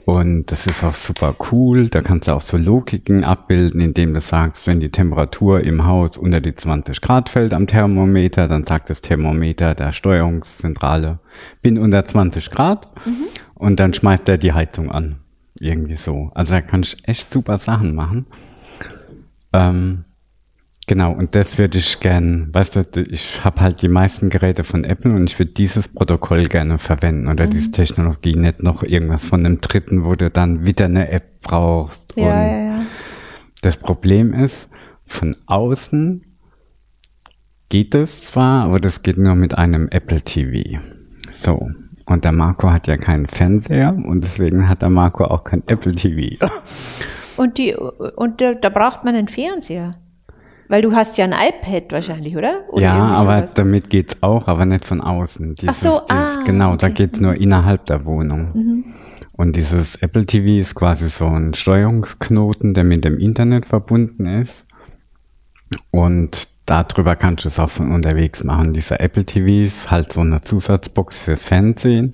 Und 0.05 0.51
das 0.51 0.67
ist 0.67 0.83
auch 0.83 0.93
super 0.93 1.35
cool. 1.51 1.89
Da 1.89 2.01
kannst 2.01 2.27
du 2.27 2.33
auch 2.33 2.41
so 2.41 2.57
Logiken 2.57 3.23
abbilden, 3.23 3.81
indem 3.81 4.13
du 4.13 4.19
sagst, 4.19 4.67
wenn 4.67 4.79
die 4.79 4.91
Temperatur 4.91 5.61
im 5.61 5.87
Haus 5.87 6.15
unter 6.15 6.39
die 6.41 6.53
20 6.53 7.01
Grad 7.01 7.27
fällt 7.27 7.55
am 7.55 7.65
Thermometer, 7.65 8.47
dann 8.47 8.65
sagt 8.65 8.91
das 8.91 9.01
Thermometer 9.01 9.73
der 9.73 9.91
Steuerungszentrale, 9.91 11.17
bin 11.63 11.79
unter 11.79 12.05
20 12.05 12.51
Grad. 12.51 12.87
Und 13.55 13.79
dann 13.79 13.95
schmeißt 13.95 14.29
er 14.29 14.37
die 14.37 14.53
Heizung 14.53 14.91
an. 14.91 15.15
Irgendwie 15.59 15.97
so. 15.97 16.29
Also 16.35 16.53
da 16.53 16.61
kann 16.61 16.81
ich 16.81 16.97
echt 17.07 17.31
super 17.31 17.57
Sachen 17.57 17.95
machen. 17.95 18.27
Ähm, 19.53 20.04
genau, 20.87 21.11
und 21.11 21.35
das 21.35 21.57
würde 21.57 21.77
ich 21.77 21.99
gern, 21.99 22.53
weißt 22.53 22.75
du, 22.75 23.05
ich 23.09 23.43
habe 23.43 23.61
halt 23.61 23.81
die 23.81 23.87
meisten 23.87 24.29
Geräte 24.29 24.63
von 24.63 24.83
Apple 24.83 25.13
und 25.13 25.29
ich 25.29 25.39
würde 25.39 25.53
dieses 25.53 25.87
Protokoll 25.87 26.47
gerne 26.47 26.77
verwenden 26.77 27.27
oder 27.27 27.47
diese 27.47 27.71
Technologie, 27.71 28.35
nicht 28.35 28.63
noch 28.63 28.83
irgendwas 28.83 29.27
von 29.27 29.45
einem 29.45 29.61
Dritten, 29.61 30.05
wo 30.05 30.15
du 30.15 30.29
dann 30.29 30.65
wieder 30.65 30.85
eine 30.85 31.09
App 31.09 31.41
brauchst. 31.41 32.13
Ja, 32.15 32.23
und 32.23 32.29
ja, 32.29 32.57
ja. 32.57 32.85
das 33.61 33.77
Problem 33.77 34.33
ist, 34.33 34.69
von 35.05 35.35
außen 35.47 36.21
geht 37.69 37.95
es 37.95 38.25
zwar, 38.25 38.65
aber 38.65 38.79
das 38.79 39.03
geht 39.03 39.17
nur 39.17 39.35
mit 39.35 39.57
einem 39.57 39.87
Apple 39.89 40.21
TV. 40.21 40.79
So. 41.31 41.69
Und 42.07 42.23
der 42.23 42.31
Marco 42.31 42.71
hat 42.71 42.87
ja 42.87 42.97
keinen 42.97 43.25
Fernseher 43.25 43.95
und 43.95 44.23
deswegen 44.23 44.69
hat 44.69 44.83
der 44.83 44.89
Marco 44.89 45.25
auch 45.25 45.43
kein 45.43 45.63
Apple 45.67 45.93
TV. 45.93 46.45
Und, 47.37 47.57
die, 47.57 47.75
und 47.75 48.39
da, 48.39 48.53
da 48.53 48.69
braucht 48.69 49.03
man 49.03 49.15
einen 49.15 49.27
Fernseher. 49.27 49.91
Weil 50.67 50.81
du 50.81 50.93
hast 50.93 51.17
ja 51.17 51.25
ein 51.25 51.33
iPad 51.33 51.91
wahrscheinlich, 51.91 52.35
oder? 52.35 52.63
oder 52.69 52.81
ja, 52.81 53.13
aber 53.13 53.39
sowas. 53.39 53.53
damit 53.53 53.89
geht's 53.89 54.21
auch, 54.23 54.47
aber 54.47 54.65
nicht 54.65 54.85
von 54.85 55.01
außen. 55.01 55.55
Dieses, 55.55 55.81
so, 55.81 56.01
dieses, 56.09 56.37
ah, 56.37 56.43
genau, 56.43 56.75
da 56.75 56.87
okay. 56.87 56.89
Mhm. 56.89 56.95
geht's 56.95 57.19
nur 57.19 57.35
innerhalb 57.35 57.85
der 57.85 58.05
Wohnung. 58.05 58.83
Und 59.33 59.55
dieses 59.55 59.97
Apple 59.97 60.25
TV 60.25 60.59
ist 60.59 60.75
quasi 60.75 61.09
so 61.09 61.27
ein 61.27 61.53
Steuerungsknoten, 61.53 62.73
der 62.73 62.83
mit 62.83 63.03
dem 63.03 63.19
Internet 63.19 63.65
verbunden 63.65 64.25
ist. 64.25 64.65
Und 65.91 66.47
darüber 66.65 67.15
kannst 67.15 67.45
du 67.45 67.49
es 67.49 67.59
auch 67.59 67.69
von 67.69 67.91
unterwegs 67.91 68.43
machen. 68.43 68.71
Dieser 68.71 68.99
Apple 69.01 69.25
TV 69.25 69.65
ist 69.65 69.91
halt 69.91 70.13
so 70.13 70.21
eine 70.21 70.41
Zusatzbox 70.41 71.19
fürs 71.19 71.45
Fernsehen. 71.45 72.11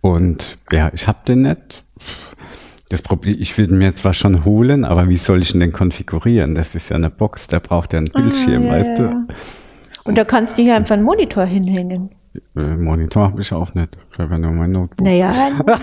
Und 0.00 0.58
ja, 0.72 0.90
ich 0.92 1.06
habe 1.06 1.18
den 1.26 1.42
nicht. 1.42 1.84
Das 2.88 3.02
Problem, 3.02 3.36
ich 3.38 3.58
würde 3.58 3.74
mir 3.74 3.94
zwar 3.94 4.14
schon 4.14 4.44
holen, 4.44 4.84
aber 4.84 5.08
wie 5.08 5.16
soll 5.16 5.42
ich 5.42 5.52
ihn 5.54 5.60
denn 5.60 5.72
konfigurieren? 5.72 6.54
Das 6.54 6.74
ist 6.76 6.88
ja 6.88 6.96
eine 6.96 7.10
Box, 7.10 7.48
der 7.48 7.58
braucht 7.60 7.92
ja 7.92 7.98
einen 7.98 8.08
Bildschirm, 8.12 8.62
Ah, 8.62 8.66
ja, 8.66 8.72
weißt 8.72 8.88
ja, 8.90 8.94
du? 8.94 9.02
ja. 9.02 9.26
Und 10.04 10.18
da 10.18 10.24
kannst 10.24 10.56
du 10.56 10.62
hier 10.62 10.76
einfach 10.76 10.94
einen 10.94 11.02
Monitor 11.02 11.44
hinhängen. 11.44 12.10
Äh, 12.54 12.60
Monitor 12.76 13.24
habe 13.30 13.40
ich 13.40 13.52
auch 13.52 13.74
nicht. 13.74 13.96
Ich 14.12 14.18
habe 14.18 14.34
ja 14.34 14.38
nur 14.38 14.52
mein 14.52 14.70
Notebook. 14.70 15.00
Naja, 15.04 15.30
einen 15.30 15.56
Monitor, 15.56 15.80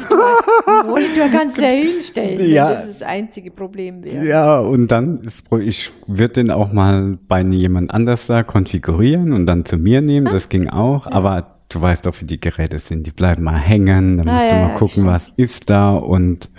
einen 0.67 0.89
Monitor 0.89 1.27
kannst 1.29 1.57
du 1.57 1.61
ja 1.63 1.67
hinstellen, 1.69 2.49
Ja. 2.49 2.69
das 2.71 2.87
das 2.87 3.01
einzige 3.01 3.51
Problem 3.51 4.01
wäre. 4.03 4.25
Ja, 4.25 4.59
und 4.59 4.89
dann 4.89 5.19
ist, 5.21 5.45
ich 5.59 5.91
würde 6.07 6.35
den 6.35 6.51
auch 6.51 6.71
mal 6.71 7.17
bei 7.27 7.41
jemand 7.41 7.91
anders 7.91 8.27
da 8.27 8.43
konfigurieren 8.43 9.33
und 9.33 9.45
dann 9.45 9.65
zu 9.65 9.77
mir 9.77 9.99
nehmen. 10.01 10.27
Ah. 10.27 10.31
Das 10.33 10.47
ging 10.47 10.69
auch, 10.69 11.07
aber 11.07 11.57
du 11.67 11.81
weißt 11.81 12.05
doch, 12.05 12.13
wie 12.21 12.25
die 12.25 12.39
Geräte 12.39 12.79
sind. 12.79 13.05
Die 13.07 13.11
bleiben 13.11 13.43
mal 13.43 13.57
hängen, 13.57 14.17
dann 14.19 14.29
Ah, 14.29 14.33
musst 14.33 14.45
du 14.45 14.55
ja, 14.55 14.61
mal 14.61 14.69
ja, 14.69 14.73
gucken, 14.75 14.87
stimmt. 14.91 15.07
was 15.07 15.31
ist 15.35 15.69
da 15.69 15.87
und 15.95 16.49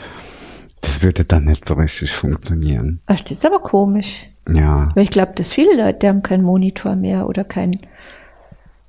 das 0.84 1.02
würde 1.02 1.24
dann 1.24 1.44
nicht 1.44 1.64
so 1.64 1.74
richtig 1.74 2.12
funktionieren. 2.12 3.00
Ach, 3.06 3.18
das 3.20 3.32
ist 3.32 3.46
aber 3.46 3.60
komisch. 3.60 4.28
Ja, 4.48 4.90
Weil 4.94 5.04
ich 5.04 5.10
glaube, 5.10 5.32
dass 5.34 5.52
viele 5.52 5.74
Leute 5.76 6.08
haben 6.08 6.22
keinen 6.22 6.44
Monitor 6.44 6.94
mehr 6.96 7.26
oder 7.26 7.44
keinen. 7.44 7.80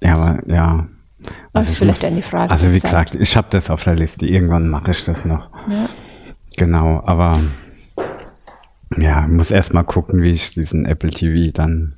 ja, 0.01 0.13
aber 0.13 0.39
ja. 0.47 0.87
Ich 1.57 1.65
vielleicht 1.69 2.03
eine 2.05 2.21
Frage 2.21 2.51
Also 2.51 2.67
wie 2.73 2.79
Zeit. 2.79 3.11
gesagt, 3.11 3.15
ich 3.15 3.35
habe 3.37 3.47
das 3.49 3.69
auf 3.69 3.83
der 3.83 3.95
Liste. 3.95 4.25
Irgendwann 4.27 4.67
mache 4.69 4.91
ich 4.91 5.05
das 5.05 5.25
noch. 5.25 5.49
Ja. 5.67 5.89
Genau, 6.57 7.01
aber 7.05 7.39
ja, 8.97 9.25
ich 9.25 9.31
muss 9.31 9.49
erst 9.51 9.73
mal 9.73 9.83
gucken, 9.83 10.21
wie 10.21 10.31
ich 10.31 10.51
diesen 10.51 10.85
Apple 10.85 11.09
TV 11.09 11.51
dann 11.53 11.95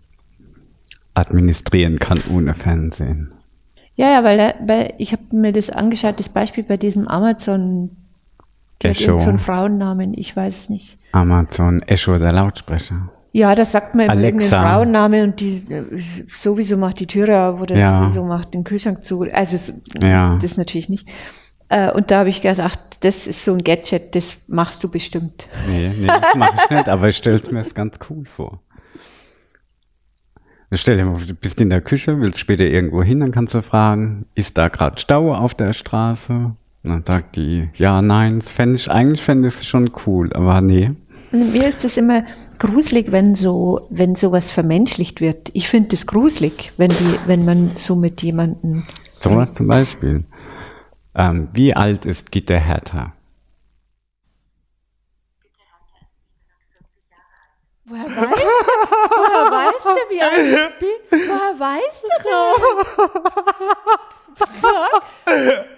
administrieren 1.13 1.99
kann 1.99 2.21
ohne 2.31 2.53
Fernsehen. 2.53 3.29
Ja, 3.95 4.11
ja, 4.11 4.23
weil, 4.23 4.53
weil 4.65 4.93
ich 4.99 5.11
habe 5.11 5.23
mir 5.31 5.51
das 5.51 5.71
angeschaut, 5.71 6.19
das 6.19 6.29
Beispiel 6.29 6.63
bei 6.63 6.77
diesem 6.77 7.07
Amazon, 7.07 7.97
die 8.81 8.88
hat 8.89 8.96
Echo. 8.98 9.05
irgend 9.12 9.22
so 9.22 9.29
einen 9.29 9.39
Frauennamen, 9.39 10.13
ich 10.13 10.36
weiß 10.36 10.62
es 10.62 10.69
nicht. 10.69 10.98
Amazon 11.12 11.79
Echo, 11.88 12.17
der 12.19 12.31
Lautsprecher. 12.31 13.10
Ja, 13.34 13.53
das 13.55 13.72
sagt 13.72 13.93
man 13.93 14.10
Alexa. 14.10 14.25
irgendeinen 14.27 14.63
Frauenname 14.72 15.24
und 15.24 15.39
die 15.39 15.57
äh, 15.72 15.84
sowieso 16.34 16.77
macht 16.77 17.00
die 17.00 17.07
Türe 17.07 17.39
auf 17.39 17.62
oder 17.62 17.75
Ja. 17.77 18.03
sowieso 18.03 18.24
macht 18.25 18.53
den 18.53 18.63
Kühlschrank 18.63 19.03
zu. 19.03 19.22
Also 19.31 19.74
Ja. 20.01 20.38
das 20.41 20.57
natürlich 20.57 20.89
nicht. 20.89 21.07
Äh, 21.69 21.91
Und 21.91 22.10
da 22.12 22.19
habe 22.19 22.29
ich 22.29 22.41
gedacht, 22.41 22.79
das 23.01 23.27
ist 23.27 23.43
so 23.43 23.51
ein 23.53 23.63
Gadget, 23.63 24.15
das 24.15 24.38
machst 24.48 24.84
du 24.84 24.89
bestimmt. 24.89 25.50
Nee, 25.67 25.91
nee, 26.00 26.07
das 26.07 26.34
mache 26.36 26.55
ich 26.63 26.69
nicht, 26.69 26.88
aber 26.89 27.10
ich 27.10 27.17
stelle 27.17 27.41
mir 27.51 27.60
das 27.60 27.74
ganz 27.75 28.00
cool 28.10 28.25
vor. 28.25 28.62
Ich 30.69 30.81
stell 30.81 30.98
dir 30.98 31.05
mal, 31.05 31.17
vor, 31.17 31.27
du 31.27 31.34
bist 31.34 31.60
in 31.62 31.69
der 31.69 31.81
Küche, 31.81 32.19
willst 32.22 32.39
später 32.39 32.63
irgendwo 32.65 33.03
hin, 33.03 33.19
dann 33.19 33.31
kannst 33.31 33.53
du 33.53 33.62
fragen, 33.62 34.25
ist 34.36 34.57
da 34.57 34.67
gerade 34.69 34.98
Stau 35.00 35.34
auf 35.36 35.53
der 35.53 35.74
Straße? 35.74 36.55
Dann 36.84 37.03
sagt 37.03 37.36
die, 37.36 37.69
ja, 37.75 38.01
nein, 38.01 38.39
das 38.39 38.51
fände 38.51 38.75
ich, 38.75 38.89
eigentlich 38.89 39.22
fände 39.22 39.48
ich 39.48 39.55
es 39.55 39.65
schon 39.65 39.91
cool, 40.05 40.31
aber 40.34 40.62
nee. 40.62 40.91
Mir 41.31 41.67
ist 41.67 41.84
es 41.84 41.98
immer 41.98 42.24
gruselig, 42.57 43.12
wenn 43.12 43.36
so, 43.36 43.88
wenn 43.89 44.15
sowas 44.15 44.51
vermenschlicht 44.51 45.19
wird. 45.19 45.50
Ich 45.53 45.67
finde 45.67 45.93
es 45.96 46.07
gruselig, 46.07 46.72
wenn 46.77 46.89
die, 46.89 47.19
wenn 47.25 47.43
man 47.43 47.72
so 47.75 47.96
mit 47.96 48.24
jemandem. 48.24 48.86
Sowas 49.19 49.53
zum 49.53 49.67
Beispiel. 49.67 50.24
Ähm, 51.13 51.50
wie 51.51 51.74
alt 51.74 52.05
ist 52.05 52.31
Gitte 52.31 52.57
Hertha? 52.60 53.13
Woher 57.86 58.05
weißt? 58.05 58.46
Woher 59.10 59.51
weißt 59.51 59.86
du, 59.86 60.10
wie 60.10 60.22
alt 60.22 60.38
ich 60.38 60.79
bin? 60.79 60.98
Woher 61.10 61.60
weißt 61.60 62.03
du 62.03 62.10
das? 64.38 64.62
Sag. 64.62 65.76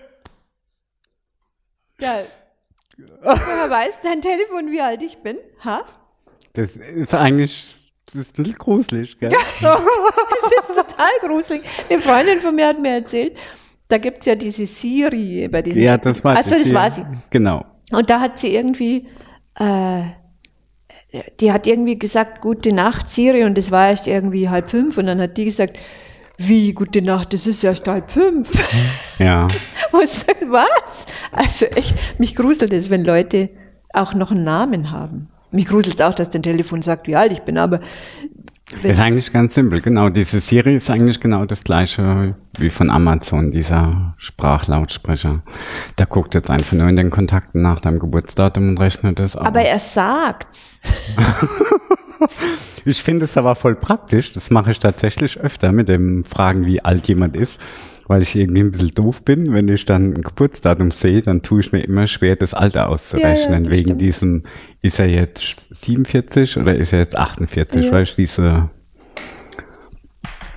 Ja. 2.00 2.20
Woher 3.22 3.70
weiß 3.70 4.00
dein 4.04 4.22
Telefon, 4.22 4.72
wie 4.72 4.82
alt 4.82 5.04
ich 5.04 5.18
bin? 5.20 5.38
Ha? 5.64 5.84
Das 6.54 6.76
ist 6.76 7.14
eigentlich, 7.14 7.92
das 8.06 8.16
ist 8.16 8.38
ein 8.38 8.44
bisschen 8.44 8.58
gruselig, 8.58 9.20
gell? 9.20 9.32
Das 9.62 10.68
ist 10.68 10.76
total 10.76 11.12
gruselig. 11.22 11.62
Eine 11.90 12.02
Freundin 12.02 12.40
von 12.42 12.56
mir 12.56 12.68
hat 12.68 12.80
mir 12.82 12.96
erzählt, 12.96 13.38
da 13.88 13.98
gibt's 13.98 14.26
ja 14.26 14.36
diese 14.36 14.66
Siri 14.66 15.48
bei 15.48 15.62
diesen. 15.62 15.82
Ja, 15.82 15.98
das 15.98 16.24
war 16.24 16.36
Also, 16.36 16.56
das 16.58 16.74
war 16.74 16.90
sie. 16.92 17.06
Genau. 17.30 17.66
Und 17.92 18.10
da 18.10 18.20
hat 18.20 18.38
sie 18.38 18.54
irgendwie, 18.54 19.08
äh, 19.56 20.04
die 21.40 21.52
hat 21.52 21.66
irgendwie 21.68 21.98
gesagt, 21.98 22.42
gute 22.42 22.74
Nacht, 22.74 23.10
Siri, 23.10 23.44
und 23.44 23.58
es 23.58 23.72
war 23.72 23.90
erst 23.90 24.08
irgendwie 24.08 24.50
halb 24.50 24.68
fünf, 24.68 24.98
und 24.98 25.08
dann 25.08 25.20
hat 25.20 25.38
die 25.38 25.46
gesagt, 25.46 25.78
wie, 26.40 26.74
gute 26.74 27.02
Nacht, 27.02 27.34
das 27.34 27.46
ist 27.48 27.64
erst 27.64 27.86
halb 27.88 28.10
fünf. 28.10 28.50
Ja. 29.20 29.48
Wo 29.92 30.00
ich 30.00 30.10
sag, 30.10 30.38
was? 30.50 31.06
Also 31.34 31.66
echt, 31.66 32.18
mich 32.18 32.34
gruselt 32.34 32.72
es, 32.72 32.90
wenn 32.90 33.04
Leute 33.04 33.50
auch 33.94 34.14
noch 34.14 34.32
einen 34.32 34.46
Namen 34.46 34.92
haben. 34.92 35.28
Mich 35.52 35.66
gruselt 35.66 36.02
auch, 36.02 36.16
dass 36.16 36.30
dein 36.30 36.42
Telefon 36.42 36.82
sagt, 36.82 37.08
wie 37.08 37.18
alt 37.18 37.34
ich 37.34 37.42
bin, 37.42 37.58
aber 37.58 37.82
Das 38.82 38.92
ist 38.92 39.00
eigentlich 39.02 39.34
ganz 39.34 39.54
simpel, 39.54 39.82
genau. 39.82 40.10
Diese 40.10 40.40
Siri 40.40 40.76
ist 40.76 40.90
eigentlich 40.90 41.20
genau 41.20 41.44
das 41.44 41.66
gleiche 41.66 42.36
wie 42.58 42.70
von 42.70 42.90
Amazon, 42.90 43.52
dieser 43.52 44.14
Sprachlautsprecher. 44.18 45.44
Der 45.98 46.06
guckt 46.06 46.36
jetzt 46.36 46.50
einfach 46.50 46.74
nur 46.74 46.88
in 46.88 46.96
den 46.96 47.10
Kontakten 47.10 47.62
nach 47.62 47.82
deinem 47.82 48.00
Geburtsdatum 48.00 48.70
und 48.70 48.80
rechnet 48.80 49.20
das 49.20 49.36
aus. 49.36 49.46
aber 49.46 49.62
er 49.62 49.80
sagt's. 49.80 50.80
ich 52.86 53.02
finde 53.02 53.26
es 53.26 53.38
aber 53.38 53.56
voll 53.56 53.76
praktisch. 53.76 54.34
Das 54.34 54.50
mache 54.50 54.72
ich 54.72 54.80
tatsächlich 54.80 55.40
öfter 55.40 55.72
mit 55.72 55.90
dem 55.90 56.24
Fragen, 56.24 56.66
wie 56.66 56.82
alt 56.84 57.08
jemand 57.08 57.36
ist. 57.36 57.62
Weil 58.08 58.24
ich 58.24 58.36
irgendwie 58.36 58.62
ein 58.62 58.72
bisschen 58.72 58.96
doof 58.96 59.24
bin. 59.24 59.54
Wenn 59.54 59.68
ich 59.68 59.86
dann 59.86 60.14
ein 60.14 60.22
Geburtsdatum 60.22 60.90
sehe, 60.90 61.22
dann 61.22 61.44
tue 61.44 61.60
ich 61.60 61.72
mir 61.72 61.82
immer 61.82 62.08
schwer, 62.08 62.36
das 62.36 62.56
Alter 62.56 62.90
auszurechnen. 62.90 63.66
das 63.66 63.74
wegen 63.74 63.90
stimmt. 63.90 64.02
diesem, 64.02 64.44
ist 64.82 64.98
er 65.00 65.08
jetzt 65.08 65.68
47 65.70 66.58
oder 66.58 66.74
ist 66.76 66.92
er 66.92 67.00
jetzt 67.00 67.16
48? 67.16 67.86
Ja. 67.86 67.92
Weil 67.92 68.04
ich 68.04 68.16
diese, 68.16 68.72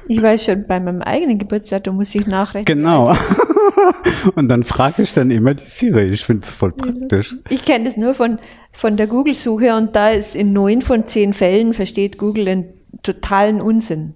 Ich 0.09 0.23
weiß 0.23 0.47
schon, 0.47 0.67
bei 0.67 0.81
meinem 0.81 1.03
eigenen 1.03 1.39
Geburtsdatum 1.39 1.97
muss 1.97 2.15
ich 2.15 2.27
nachrechnen. 2.27 2.65
Genau. 2.65 3.15
Und 4.35 4.49
dann 4.49 4.63
frage 4.63 5.03
ich 5.03 5.15
dann 5.15 5.31
immer 5.31 5.55
die 5.55 5.65
Siri. 5.65 6.07
Ich 6.07 6.25
finde 6.25 6.47
es 6.47 6.55
voll 6.55 6.73
praktisch. 6.73 7.35
Ich 7.49 7.65
kenne 7.65 7.85
das 7.85 7.97
nur 7.97 8.15
von, 8.15 8.39
von 8.73 8.97
der 8.97 9.07
Google-Suche 9.07 9.75
und 9.77 9.97
da 9.97 10.11
ist 10.11 10.35
in 10.35 10.53
neun 10.53 10.83
von 10.83 11.05
zehn 11.05 11.33
Fällen 11.33 11.73
versteht 11.73 12.19
Google 12.19 12.49
einen 12.49 12.65
totalen 13.03 13.61
Unsinn. 13.61 14.15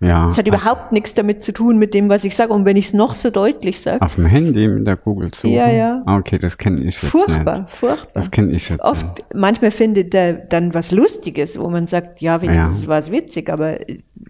Ja. 0.00 0.26
Es 0.26 0.36
hat 0.36 0.46
überhaupt 0.46 0.92
nichts 0.92 1.14
damit 1.14 1.40
zu 1.42 1.52
tun 1.52 1.78
mit 1.78 1.94
dem, 1.94 2.08
was 2.10 2.24
ich 2.24 2.36
sage. 2.36 2.52
Und 2.52 2.66
wenn 2.66 2.76
ich 2.76 2.86
es 2.86 2.92
noch 2.94 3.14
so 3.14 3.30
deutlich 3.30 3.80
sage, 3.80 4.02
Auf 4.02 4.16
dem 4.16 4.26
Handy 4.26 4.68
mit 4.68 4.86
der 4.86 4.96
Google-Suche? 4.96 5.48
Ja, 5.54 5.70
ja. 5.70 6.02
Ah, 6.04 6.16
Okay, 6.18 6.38
das 6.38 6.58
kenne 6.58 6.76
ich 6.80 7.00
jetzt 7.00 7.10
furchtbar, 7.10 7.60
nicht. 7.60 7.70
furchtbar. 7.70 8.10
Das 8.12 8.30
kenne 8.30 8.48
ich 8.52 8.68
jetzt 8.68 8.70
nicht. 8.72 8.84
Oft, 8.84 9.24
manchmal 9.32 9.70
findet 9.70 10.14
er 10.14 10.34
dann 10.34 10.74
was 10.74 10.90
Lustiges, 10.90 11.58
wo 11.58 11.70
man 11.70 11.86
sagt, 11.86 12.20
ja, 12.20 12.42
wenigstens 12.42 12.82
Ja. 12.82 12.88
war 12.88 12.98
es 12.98 13.10
witzig, 13.10 13.48
aber 13.50 13.78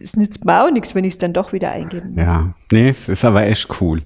es 0.00 0.14
nützt 0.16 0.44
mir 0.44 0.64
auch 0.64 0.70
nichts, 0.70 0.94
wenn 0.94 1.04
ich 1.04 1.14
es 1.14 1.18
dann 1.18 1.32
doch 1.32 1.52
wieder 1.52 1.72
eingeben 1.72 2.14
muss. 2.14 2.24
Ja. 2.26 2.54
Nee, 2.70 2.88
es 2.90 3.08
ist 3.08 3.24
aber 3.24 3.44
echt 3.44 3.68
cool. 3.80 4.02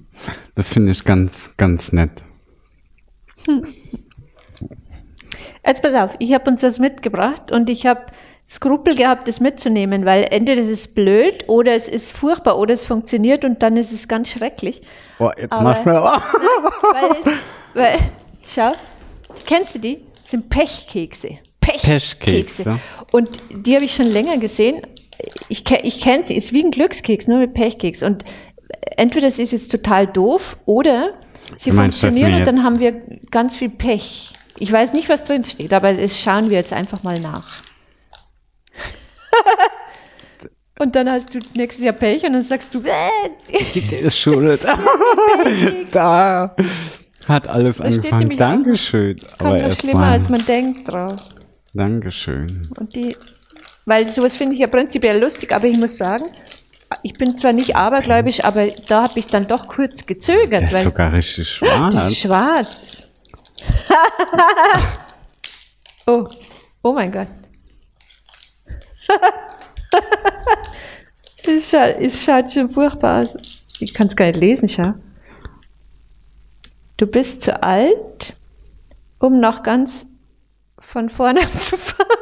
Das 0.55 0.73
finde 0.73 0.91
ich 0.91 1.03
ganz, 1.03 1.53
ganz 1.57 1.91
nett. 1.91 2.23
Jetzt 5.65 5.83
pass 5.83 5.93
auf, 5.93 6.15
ich 6.19 6.33
habe 6.33 6.49
uns 6.49 6.63
was 6.63 6.79
mitgebracht 6.79 7.51
und 7.51 7.69
ich 7.69 7.85
habe 7.85 8.01
Skrupel 8.49 8.95
gehabt, 8.95 9.27
das 9.27 9.39
mitzunehmen, 9.39 10.05
weil 10.05 10.25
entweder 10.31 10.61
es 10.61 10.69
ist 10.69 10.95
blöd 10.95 11.43
oder 11.47 11.73
es 11.75 11.87
ist 11.87 12.11
furchtbar 12.11 12.57
oder 12.57 12.73
es 12.73 12.83
funktioniert 12.83 13.45
und 13.45 13.61
dann 13.61 13.77
ist 13.77 13.91
es 13.91 14.07
ganz 14.07 14.29
schrecklich. 14.31 14.81
Oh, 15.19 15.29
jetzt 15.37 15.51
Aber- 15.53 15.63
mach 15.63 15.85
mal. 15.85 16.19
Oh. 16.19 16.93
Weil, 16.93 17.33
weil 17.75 17.99
schau, 18.47 18.71
kennst 19.45 19.75
du 19.75 19.79
die? 19.79 19.99
Das 20.21 20.31
sind 20.31 20.49
Pechkekse. 20.49 21.37
Pechkekse. 21.61 22.17
Pechkekse. 22.17 22.79
Und 23.11 23.29
die 23.51 23.75
habe 23.75 23.85
ich 23.85 23.93
schon 23.93 24.07
länger 24.07 24.37
gesehen. 24.37 24.79
Ich, 25.49 25.69
ich 25.83 26.01
kenne 26.01 26.23
sie, 26.23 26.35
ist 26.35 26.51
wie 26.51 26.63
ein 26.63 26.71
Glückskeks, 26.71 27.27
nur 27.27 27.37
mit 27.37 27.53
Pechkeks. 27.53 28.01
Und 28.01 28.23
entweder 28.97 29.27
es 29.27 29.37
ist 29.37 29.51
jetzt 29.51 29.69
total 29.71 30.07
doof 30.07 30.57
oder 30.65 31.13
sie 31.57 31.71
meinst, 31.71 32.01
funktionieren 32.01 32.39
und 32.39 32.47
dann 32.47 32.63
haben 32.63 32.79
wir 32.79 32.93
ganz 33.29 33.55
viel 33.55 33.69
Pech. 33.69 34.33
Ich 34.57 34.71
weiß 34.71 34.93
nicht, 34.93 35.07
was 35.07 35.25
drin 35.25 35.43
steht, 35.43 35.71
aber 35.71 35.93
das 35.93 36.19
schauen 36.19 36.49
wir 36.49 36.57
jetzt 36.57 36.73
einfach 36.73 37.03
mal 37.03 37.19
nach. 37.19 37.61
und 40.79 40.95
dann 40.95 41.09
hast 41.11 41.33
du 41.33 41.39
nächstes 41.55 41.83
Jahr 41.83 41.93
Pech 41.93 42.23
und 42.23 42.33
dann 42.33 42.41
sagst 42.41 42.73
du, 42.73 42.79
äh, 42.79 43.81
Der 43.91 43.99
ist 44.01 44.17
schuld. 44.17 44.63
da 45.91 46.55
hat 47.27 47.47
alles 47.47 47.77
Das 47.77 47.85
angefangen. 47.95 48.19
nämlich 48.27 48.41
auch- 48.41 48.47
Dankeschön. 48.49 49.19
kommt 49.37 49.61
noch 49.61 49.71
schlimmer, 49.73 49.99
mal. 49.99 50.11
als 50.11 50.29
man 50.29 50.45
denkt 50.45 50.89
drauf. 50.89 51.13
Dankeschön. 51.73 52.61
Und 52.79 52.95
die, 52.95 53.15
weil 53.85 54.07
sowas 54.09 54.35
finde 54.35 54.53
ich 54.55 54.59
ja 54.61 54.67
prinzipiell 54.67 55.21
lustig, 55.21 55.53
aber 55.53 55.65
ich 55.67 55.77
muss 55.77 55.97
sagen, 55.97 56.25
ich 57.03 57.13
bin 57.13 57.37
zwar 57.37 57.53
nicht 57.53 57.75
abergläubisch, 57.75 58.43
aber 58.43 58.65
da 58.87 59.03
habe 59.03 59.19
ich 59.19 59.27
dann 59.27 59.47
doch 59.47 59.67
kurz 59.67 60.07
gezögert, 60.07 60.51
Der 60.61 60.63
ist 60.69 60.73
weil 60.73 60.83
sogar 60.85 61.13
richtig 61.13 61.47
schwarz. 61.47 62.15
schwarz. 62.15 63.11
oh, 66.07 66.27
oh 66.81 66.93
mein 66.93 67.11
Gott. 67.11 67.27
Es 71.45 71.69
schaut, 71.71 71.95
es 71.99 72.23
schaut 72.23 72.51
schon 72.51 72.69
furchtbar 72.69 73.21
aus. 73.21 73.35
Ich 73.79 73.93
kann 73.93 74.07
es 74.07 74.15
gar 74.15 74.25
nicht 74.27 74.39
lesen, 74.39 74.69
schau. 74.69 74.93
Du 76.97 77.07
bist 77.07 77.41
zu 77.41 77.63
alt, 77.63 78.35
um 79.19 79.39
noch 79.39 79.63
ganz 79.63 80.05
von 80.79 81.09
vorne 81.09 81.41
anzufangen. 81.53 82.09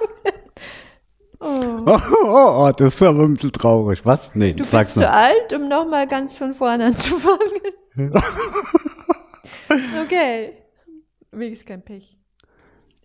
Oh, 1.39 1.79
oh, 1.85 2.65
oh, 2.65 2.71
das 2.75 2.95
ist 2.95 3.01
aber 3.03 3.23
ein 3.23 3.35
bisschen 3.35 3.51
traurig. 3.51 4.03
Was? 4.03 4.33
Nee, 4.33 4.53
Du 4.53 4.63
sag's 4.63 4.87
bist 4.87 4.93
zu 4.95 5.01
noch. 5.01 5.11
alt, 5.11 5.53
um 5.53 5.67
noch 5.69 5.87
mal 5.87 6.07
ganz 6.07 6.35
von 6.35 6.55
vorne 6.55 6.85
anzufangen. 6.85 7.61
okay. 10.03 10.53
Wenigstens 11.31 11.67
kein 11.67 11.85
Pech. 11.85 12.17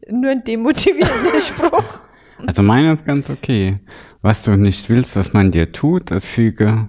Nur 0.08 0.30
ein 0.30 0.42
demotivierender 0.42 1.40
Spruch. 1.46 1.98
Also 2.46 2.62
meiner 2.62 2.92
ist 2.94 3.04
ganz 3.04 3.30
okay. 3.30 3.76
Was 4.20 4.42
du 4.44 4.56
nicht 4.56 4.88
willst, 4.90 5.16
was 5.16 5.32
man 5.32 5.50
dir 5.50 5.72
tut, 5.72 6.10
das 6.10 6.24
füge. 6.24 6.88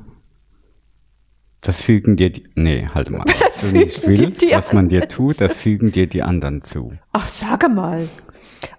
Das 1.61 1.81
fügen 1.81 2.15
dir 2.15 2.29
die. 2.29 2.47
Nee, 2.55 2.87
halt 2.93 3.09
mal. 3.09 3.23
Was 3.39 3.61
du 3.61 3.67
nicht 3.67 4.05
willst, 4.05 4.43
was 4.51 4.73
man 4.73 4.89
dir 4.89 5.07
tut, 5.07 5.39
das 5.39 5.55
fügen 5.55 5.91
dir 5.91 6.07
die 6.07 6.21
anderen 6.21 6.61
zu. 6.61 6.91
Ach, 7.13 7.29
sage 7.29 7.69
mal. 7.69 8.09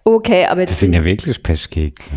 Okay, 0.04 0.44
aber 0.44 0.62
Das 0.62 0.72
jetzt 0.72 0.80
sind 0.80 0.92
ja 0.92 1.02
wirklich 1.02 1.42
Pechkekse. 1.42 2.10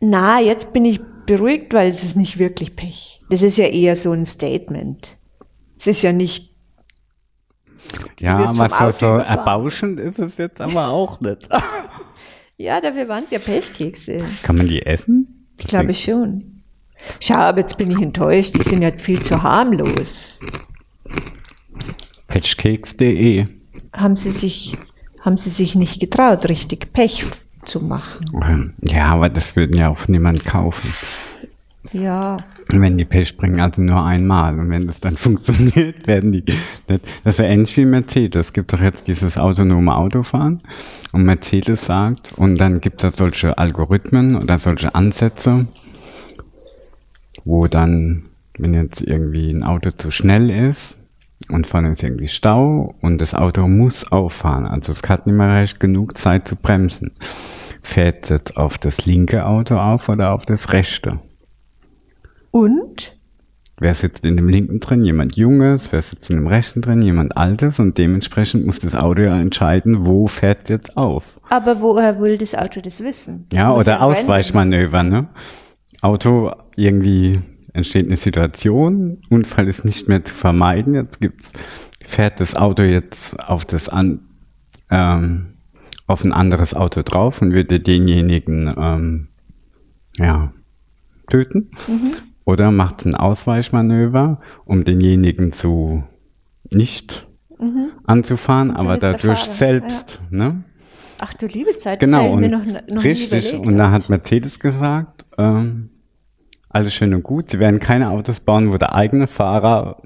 Na, 0.00 0.40
jetzt 0.40 0.72
bin 0.72 0.86
ich 0.86 1.00
beruhigt, 1.26 1.74
weil 1.74 1.88
es 1.88 2.04
ist 2.04 2.16
nicht 2.16 2.38
wirklich 2.38 2.74
Pech. 2.74 3.22
Das 3.28 3.42
ist 3.42 3.58
ja 3.58 3.66
eher 3.66 3.96
so 3.96 4.12
ein 4.12 4.24
Statement. 4.24 5.18
Es 5.76 5.86
ist 5.86 6.00
ja 6.02 6.12
nicht, 6.12 6.50
Ja, 8.18 8.46
vom 8.46 8.56
so, 8.56 8.90
so 8.92 9.06
erbauschend 9.18 10.00
ist 10.00 10.18
es 10.18 10.38
jetzt 10.38 10.60
aber 10.60 10.88
auch 10.88 11.20
nicht. 11.20 11.48
ja, 12.58 12.80
dafür 12.80 13.08
waren 13.08 13.24
es 13.24 13.30
ja 13.30 13.38
Pechkekse. 13.38 14.24
Kann 14.42 14.56
man 14.56 14.66
die 14.66 14.82
essen? 14.84 15.46
Ich 15.58 15.66
glaube 15.66 15.94
schon. 15.94 16.62
Schau, 17.20 17.36
aber 17.36 17.60
jetzt 17.60 17.78
bin 17.78 17.92
ich 17.92 18.00
enttäuscht. 18.00 18.54
Die 18.56 18.62
sind 18.62 18.82
ja 18.82 18.90
viel 18.90 19.22
zu 19.22 19.42
harmlos. 19.42 20.40
Patchcakes.de. 22.26 23.46
Haben 23.92 24.16
sie 24.16 24.30
sich, 24.30 24.76
haben 25.20 25.36
sie 25.36 25.50
sich 25.50 25.76
nicht 25.76 26.00
getraut, 26.00 26.48
richtig 26.48 26.92
Pech 26.92 27.24
zu 27.64 27.80
machen. 27.80 28.74
Ja, 28.82 29.06
aber 29.06 29.28
das 29.28 29.54
würde 29.54 29.78
ja 29.78 29.88
auch 29.88 30.08
niemand 30.08 30.44
kaufen. 30.44 30.92
Ja. 31.92 32.36
Wenn 32.68 32.98
die 32.98 33.04
Pech 33.04 33.36
bringen, 33.36 33.60
also 33.60 33.80
nur 33.82 34.04
einmal. 34.04 34.58
Und 34.58 34.70
wenn 34.70 34.86
das 34.86 35.00
dann 35.00 35.16
funktioniert, 35.16 36.06
werden 36.06 36.32
die. 36.32 36.44
Das 36.86 37.00
ist 37.24 37.38
ja 37.38 37.46
ähnlich 37.46 37.76
wie 37.76 37.86
Mercedes. 37.86 38.46
Es 38.46 38.52
gibt 38.52 38.72
doch 38.72 38.80
jetzt 38.80 39.06
dieses 39.06 39.38
autonome 39.38 39.94
Autofahren. 39.94 40.62
Und 41.12 41.24
Mercedes 41.24 41.86
sagt, 41.86 42.32
und 42.36 42.60
dann 42.60 42.80
gibt 42.80 43.02
es 43.02 43.12
da 43.12 43.16
solche 43.16 43.56
Algorithmen 43.56 44.36
oder 44.36 44.58
solche 44.58 44.94
Ansätze, 44.94 45.66
wo 47.44 47.66
dann, 47.66 48.26
wenn 48.58 48.74
jetzt 48.74 49.00
irgendwie 49.02 49.50
ein 49.50 49.64
Auto 49.64 49.90
zu 49.90 50.10
schnell 50.10 50.50
ist 50.50 51.00
und 51.48 51.66
vorne 51.66 51.90
ist 51.90 52.02
irgendwie 52.02 52.28
Stau 52.28 52.94
und 53.00 53.20
das 53.20 53.32
Auto 53.34 53.66
muss 53.68 54.10
auffahren, 54.12 54.66
also 54.66 54.92
es 54.92 55.02
hat 55.08 55.26
nicht 55.26 55.36
mehr 55.36 55.54
recht 55.54 55.80
genug 55.80 56.18
Zeit 56.18 56.46
zu 56.46 56.56
bremsen, 56.56 57.12
fährt 57.80 58.24
es 58.24 58.28
jetzt 58.28 58.56
auf 58.58 58.76
das 58.76 59.06
linke 59.06 59.46
Auto 59.46 59.76
auf 59.78 60.08
oder 60.08 60.32
auf 60.32 60.44
das 60.44 60.72
rechte? 60.72 61.20
Und? 62.50 63.16
Wer 63.80 63.94
sitzt 63.94 64.26
in 64.26 64.36
dem 64.36 64.48
linken 64.48 64.80
drin? 64.80 65.04
Jemand 65.04 65.36
Junges, 65.36 65.92
wer 65.92 66.02
sitzt 66.02 66.30
in 66.30 66.36
dem 66.36 66.46
rechten 66.48 66.80
drin? 66.80 67.00
Jemand 67.00 67.36
Altes 67.36 67.78
und 67.78 67.96
dementsprechend 67.96 68.66
muss 68.66 68.80
das 68.80 68.96
Auto 68.96 69.22
ja 69.22 69.38
entscheiden, 69.38 70.04
wo 70.04 70.26
fährt 70.26 70.62
es 70.62 70.68
jetzt 70.68 70.96
auf. 70.96 71.40
Aber 71.48 71.80
woher 71.80 72.20
will 72.20 72.38
das 72.38 72.56
Auto 72.56 72.80
das 72.80 73.00
wissen? 73.02 73.46
Das 73.50 73.58
ja, 73.58 73.72
oder 73.72 73.94
Rennen 73.94 74.02
Ausweichmanöver, 74.02 75.02
ne? 75.04 75.28
Auto 76.00 76.52
irgendwie 76.76 77.38
entsteht 77.72 78.06
eine 78.06 78.16
Situation, 78.16 79.18
Unfall 79.30 79.68
ist 79.68 79.84
nicht 79.84 80.08
mehr 80.08 80.24
zu 80.24 80.34
vermeiden, 80.34 80.94
jetzt 80.94 81.20
gibt's, 81.20 81.52
fährt 82.04 82.40
das 82.40 82.56
Auto 82.56 82.82
jetzt 82.82 83.38
auf 83.48 83.64
das 83.64 83.88
an, 83.88 84.20
ähm, 84.90 85.54
auf 86.06 86.24
ein 86.24 86.32
anderes 86.32 86.74
Auto 86.74 87.02
drauf 87.02 87.42
und 87.42 87.52
würde 87.52 87.78
denjenigen 87.78 88.74
ähm, 88.76 89.28
ja, 90.18 90.52
töten. 91.28 91.70
Mhm. 91.86 92.12
Oder 92.48 92.70
macht 92.70 93.04
ein 93.04 93.14
Ausweichmanöver, 93.14 94.40
um 94.64 94.82
denjenigen 94.82 95.52
zu 95.52 96.02
nicht 96.72 97.26
anzufahren, 98.06 98.70
aber 98.70 98.96
dadurch 98.96 99.40
selbst, 99.40 100.22
ne? 100.30 100.64
Ach 101.18 101.34
du 101.34 101.46
liebe 101.46 101.76
Zeit, 101.76 102.00
Genau, 102.00 102.32
und 102.32 102.40
mir 102.40 102.48
noch, 102.48 102.64
noch 102.64 103.04
richtig. 103.04 103.52
Und 103.52 103.76
da 103.76 103.90
hat 103.90 104.08
Mercedes 104.08 104.58
gesagt, 104.60 105.26
ähm, 105.36 105.90
alles 106.70 106.94
schön 106.94 107.12
und 107.12 107.22
gut, 107.22 107.50
sie 107.50 107.58
werden 107.58 107.80
keine 107.80 108.08
Autos 108.08 108.40
bauen, 108.40 108.72
wo 108.72 108.78
der 108.78 108.94
eigene 108.94 109.26
Fahrer 109.26 110.00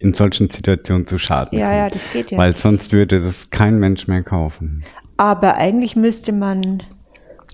in 0.00 0.14
solchen 0.14 0.48
Situationen 0.48 1.06
zu 1.06 1.16
Schaden 1.16 1.56
Ja, 1.56 1.66
kommt. 1.66 1.76
ja, 1.76 1.88
das 1.90 2.12
geht 2.12 2.32
ja. 2.32 2.38
Weil 2.38 2.56
sonst 2.56 2.92
würde 2.92 3.20
das 3.20 3.50
kein 3.50 3.78
Mensch 3.78 4.08
mehr 4.08 4.24
kaufen. 4.24 4.82
Aber 5.16 5.54
eigentlich 5.54 5.94
müsste 5.94 6.32
man 6.32 6.82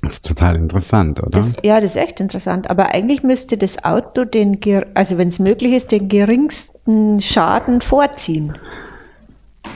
Das 0.04 0.14
ist 0.14 0.26
total 0.26 0.56
interessant, 0.56 1.20
oder? 1.20 1.30
Das, 1.30 1.56
ja, 1.62 1.80
das 1.80 1.92
ist 1.92 1.96
echt 1.96 2.20
interessant. 2.20 2.70
Aber 2.70 2.94
eigentlich 2.94 3.22
müsste 3.22 3.56
das 3.56 3.84
Auto 3.84 4.24
den, 4.24 4.58
also 4.94 5.18
wenn 5.18 5.28
es 5.28 5.38
möglich 5.38 5.72
ist, 5.72 5.92
den 5.92 6.08
geringsten 6.08 7.20
Schaden 7.20 7.80
vorziehen. 7.80 8.56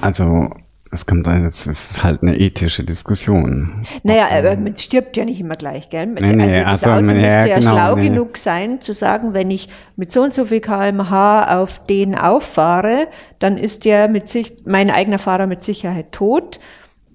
also, 0.01 0.51
es 0.91 1.05
kommt, 1.05 1.27
es 1.27 1.67
ist 1.67 2.03
halt 2.03 2.23
eine 2.23 2.39
ethische 2.39 2.83
Diskussion. 2.83 3.83
Naja, 4.05 4.29
aber 4.31 4.57
man 4.57 4.77
stirbt 4.77 5.17
ja 5.17 5.25
nicht 5.25 5.41
immer 5.41 5.55
gleich, 5.55 5.91
gell? 5.91 6.07
Nee, 6.07 6.35
nee, 6.35 6.45
also 6.45 6.57
das 6.57 6.85
also, 6.85 6.91
Auto 6.91 7.15
ja, 7.15 7.23
müsste 7.23 7.49
ja 7.51 7.59
genau, 7.59 7.73
schlau 7.73 7.97
nee. 7.97 8.09
genug 8.09 8.37
sein, 8.39 8.81
zu 8.81 8.95
sagen, 8.95 9.35
wenn 9.35 9.51
ich 9.51 9.69
mit 9.97 10.11
so 10.11 10.23
und 10.23 10.33
so 10.33 10.47
viel 10.47 10.61
kmh 10.61 11.61
auf 11.61 11.85
den 11.87 12.15
auffahre, 12.15 13.09
dann 13.39 13.59
ist 13.59 13.85
der 13.85 14.09
mit 14.09 14.29
sich, 14.29 14.63
mein 14.65 14.91
eigener 14.91 15.19
Fahrer 15.19 15.47
mit 15.47 15.63
Sicherheit 15.63 16.13
tot. 16.13 16.59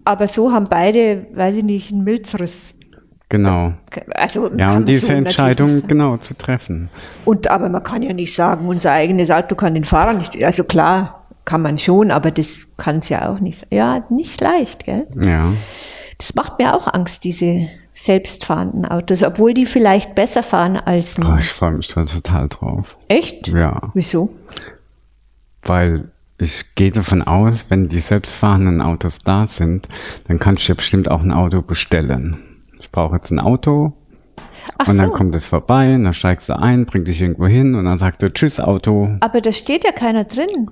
Aber 0.06 0.28
so 0.28 0.52
haben 0.52 0.68
beide, 0.70 1.26
weiß 1.34 1.56
ich 1.56 1.64
nicht, 1.64 1.92
einen 1.92 2.04
Milzriss. 2.04 2.76
Genau. 3.34 3.74
Also 4.12 4.52
Ja, 4.56 4.76
und 4.76 4.88
diese 4.88 5.08
so 5.08 5.14
Entscheidung 5.14 5.88
genau 5.88 6.18
zu 6.18 6.36
treffen. 6.38 6.90
Und 7.26 7.50
aber 7.50 7.68
man 7.68 7.82
kann 7.82 8.04
ja 8.04 8.14
nicht 8.14 8.36
sagen, 8.36 8.68
unser 8.68 8.92
eigenes 8.92 9.32
Auto 9.32 9.56
kann 9.56 9.74
den 9.74 9.86
Fahrer 9.86 10.14
nicht. 10.14 10.44
Also 10.44 10.66
klar, 10.66 11.26
kann 11.44 11.64
man 11.64 11.80
schon, 11.80 12.12
aber 12.12 12.30
das 12.30 12.68
kann 12.78 13.00
es 13.00 13.10
ja 13.10 13.28
auch 13.28 13.40
nicht. 13.40 13.58
sein. 13.58 13.70
Ja, 13.72 14.04
nicht 14.12 14.40
leicht, 14.40 14.86
gell? 14.86 15.08
Ja. 15.26 15.52
Das 16.20 16.36
macht 16.36 16.60
mir 16.60 16.76
auch 16.76 16.94
Angst, 16.94 17.24
diese 17.24 17.70
selbstfahrenden 17.96 18.86
Autos, 18.86 19.24
obwohl 19.24 19.56
die 19.56 19.66
vielleicht 19.66 20.14
besser 20.14 20.44
fahren 20.44 20.78
als 20.78 21.18
ein. 21.18 21.26
Oh, 21.26 21.36
ich 21.40 21.50
freue 21.50 21.72
mich 21.72 21.88
da 21.88 22.06
total 22.06 22.50
drauf. 22.50 22.98
Echt? 23.08 23.48
Ja. 23.48 23.90
Wieso? 23.96 24.30
Weil 25.64 26.12
ich 26.38 26.76
gehe 26.76 26.92
davon 26.92 27.24
aus, 27.24 27.66
wenn 27.70 27.90
die 27.90 27.98
selbstfahrenden 28.00 28.80
Autos 28.80 29.18
da 29.26 29.48
sind, 29.48 29.88
dann 30.28 30.38
kannst 30.38 30.68
du 30.68 30.74
ja 30.74 30.76
bestimmt 30.76 31.10
auch 31.10 31.24
ein 31.24 31.32
Auto 31.32 31.64
bestellen. 31.64 32.38
Ich 32.84 32.92
brauche 32.92 33.16
jetzt 33.16 33.32
ein 33.32 33.40
Auto 33.40 33.94
Ach 34.78 34.88
und 34.90 34.98
dann 34.98 35.08
so. 35.10 35.16
kommt 35.16 35.34
es 35.36 35.48
vorbei 35.48 35.96
und 35.96 36.04
dann 36.04 36.14
steigst 36.14 36.50
du 36.50 36.60
ein, 36.60 36.86
bringt 36.86 37.08
dich 37.08 37.22
irgendwo 37.22 37.48
hin 37.48 37.76
und 37.76 37.86
dann 37.86 37.98
sagst 37.98 38.22
du 38.22 38.30
Tschüss 38.32 38.60
Auto. 38.60 39.16
Aber 39.22 39.40
da 39.40 39.54
steht 39.54 39.86
ja 39.86 39.94
keiner 39.94 40.26
drin. 40.26 40.70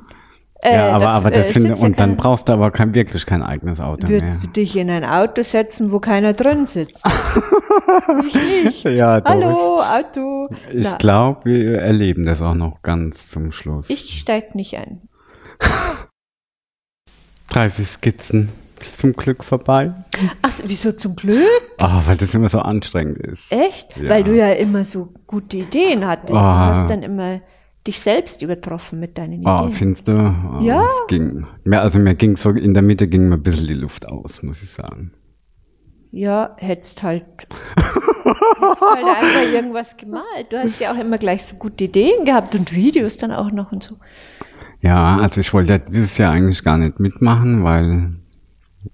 Äh, 0.63 0.75
ja, 0.75 0.89
aber, 0.89 1.05
da- 1.05 1.09
aber 1.11 1.31
das 1.31 1.49
äh, 1.49 1.53
finde, 1.53 1.69
sitzt 1.69 1.81
ja 1.81 1.87
und 1.87 1.99
dann 2.01 2.17
brauchst 2.17 2.49
du 2.49 2.53
aber 2.53 2.69
kein, 2.69 2.93
wirklich 2.93 3.25
kein 3.25 3.41
eigenes 3.41 3.79
Auto 3.79 4.09
Würdest 4.09 4.43
du 4.43 4.47
mehr. 4.47 4.53
dich 4.53 4.75
in 4.75 4.89
ein 4.89 5.05
Auto 5.05 5.41
setzen, 5.41 5.91
wo 5.93 5.99
keiner 5.99 6.33
drin 6.33 6.65
sitzt? 6.65 7.03
ich 8.27 8.65
nicht. 8.65 8.83
Ja. 8.99 9.21
Hallo, 9.25 9.81
Auto. 9.81 10.47
Ich 10.73 10.97
glaube, 10.97 11.45
wir 11.45 11.79
erleben 11.79 12.25
das 12.25 12.41
auch 12.41 12.55
noch 12.55 12.81
ganz 12.83 13.29
zum 13.29 13.53
Schluss. 13.53 13.89
ich 13.89 14.19
steig 14.19 14.53
nicht 14.53 14.77
ein. 14.77 15.01
30 17.47 17.87
Skizzen 17.87 18.51
ist 18.81 18.99
zum 18.99 19.13
Glück 19.13 19.43
vorbei. 19.43 19.93
Ach, 20.41 20.49
so, 20.51 20.63
wieso 20.67 20.91
zum 20.91 21.15
Glück? 21.15 21.45
Oh, 21.79 22.01
weil 22.05 22.17
das 22.17 22.33
immer 22.33 22.49
so 22.49 22.59
anstrengend 22.59 23.17
ist. 23.19 23.51
Echt? 23.51 23.97
Ja. 23.97 24.09
Weil 24.09 24.23
du 24.23 24.35
ja 24.35 24.51
immer 24.53 24.83
so 24.85 25.13
gute 25.27 25.57
Ideen 25.57 26.05
hattest. 26.05 26.31
Du 26.31 26.35
Ah. 26.37 26.67
hast 26.67 26.89
dann 26.89 27.03
immer 27.03 27.41
dich 27.87 27.99
selbst 27.99 28.41
übertroffen 28.41 28.99
mit 28.99 29.17
deinen 29.17 29.45
Oh, 29.47 29.55
Ideen. 29.57 29.71
findest 29.71 30.07
du? 30.07 30.13
Oh, 30.13 30.61
Ja. 30.63 30.83
Es 30.83 31.07
ging. 31.07 31.47
Mir, 31.63 31.81
also 31.81 31.97
mir 31.99 32.15
ging 32.15 32.35
so, 32.37 32.49
in 32.51 32.73
der 32.73 32.83
Mitte 32.83 33.07
ging 33.07 33.27
mir 33.29 33.35
ein 33.35 33.43
bisschen 33.43 33.67
die 33.67 33.73
Luft 33.73 34.07
aus, 34.07 34.43
muss 34.43 34.61
ich 34.61 34.69
sagen. 34.69 35.13
Ja, 36.11 36.55
hättest 36.57 37.03
halt, 37.03 37.23
hättest 37.77 38.81
halt 38.81 39.05
einfach 39.05 39.53
irgendwas 39.53 39.95
gemalt. 39.97 40.47
Du 40.51 40.57
hast 40.59 40.79
ja 40.79 40.91
auch 40.91 40.97
immer 40.99 41.17
gleich 41.17 41.43
so 41.45 41.55
gute 41.55 41.85
Ideen 41.85 42.25
gehabt 42.25 42.53
und 42.53 42.73
Videos 42.73 43.17
dann 43.17 43.31
auch 43.31 43.51
noch 43.51 43.71
und 43.71 43.81
so. 43.83 43.95
Ja, 44.81 45.17
also 45.19 45.39
ich 45.39 45.53
wollte 45.53 45.73
ja 45.73 45.77
dieses 45.79 46.17
Jahr 46.17 46.33
eigentlich 46.33 46.63
gar 46.63 46.77
nicht 46.77 46.99
mitmachen, 46.99 47.63
weil 47.63 48.15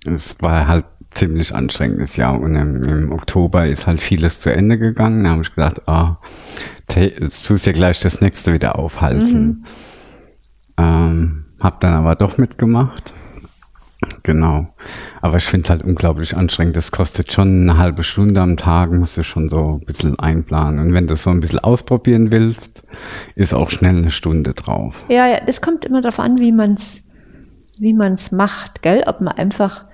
es 0.06 0.36
war 0.42 0.68
halt 0.68 0.86
ziemlich 1.12 1.56
anstrengendes 1.56 2.16
Jahr 2.18 2.40
und 2.40 2.56
im, 2.56 2.84
im 2.84 3.12
Oktober 3.12 3.66
ist 3.68 3.88
halt 3.88 4.02
vieles 4.02 4.40
zu 4.42 4.52
Ende 4.54 4.78
gegangen. 4.78 5.24
Da 5.24 5.32
habe 5.32 5.42
ich 5.42 5.56
gedacht, 5.56 5.88
ah, 5.88 6.18
te- 6.88 7.14
jetzt 7.20 7.48
tust 7.48 7.66
du 7.66 7.70
ja 7.72 7.74
gleich 7.74 8.00
das 8.00 8.22
nächste 8.22 8.54
wieder 8.54 8.78
aufhalten. 8.78 9.66
Ähm, 10.78 11.46
hab 11.60 11.80
dann 11.80 11.94
aber 11.94 12.16
doch 12.16 12.38
mitgemacht. 12.38 13.14
Genau. 14.22 14.68
Aber 15.22 15.38
ich 15.38 15.46
finde 15.46 15.64
es 15.64 15.70
halt 15.72 15.84
unglaublich 15.84 16.38
anstrengend. 16.38 16.76
Das 16.76 16.92
kostet 16.92 17.32
schon 17.34 17.64
eine 17.68 17.80
halbe 17.80 18.04
Stunde 18.04 18.42
am 18.42 18.56
Tag, 18.56 18.92
musst 18.92 19.18
du 19.18 19.24
schon 19.24 19.50
so 19.50 19.80
ein 19.82 19.86
bisschen 19.88 20.20
einplanen. 20.20 20.80
Und 20.80 20.94
wenn 20.94 21.08
du 21.08 21.16
so 21.16 21.32
ein 21.32 21.40
bisschen 21.40 21.60
ausprobieren 21.60 22.32
willst, 22.32 22.84
ist 23.34 23.56
auch 23.56 23.72
schnell 23.72 23.98
eine 23.98 24.12
Stunde 24.12 24.54
drauf. 24.54 25.04
Ja, 25.10 25.28
ja, 25.28 25.40
das 25.44 25.62
kommt 25.62 25.84
immer 25.84 26.02
darauf 26.02 26.20
an, 26.20 26.38
wie 26.38 26.52
man 26.52 26.74
es 26.74 27.07
wie 27.80 27.94
man 27.94 28.14
es 28.14 28.32
macht, 28.32 28.82
gell? 28.82 29.04
Ob 29.08 29.22
man 29.22 29.34
einfach 29.36 29.86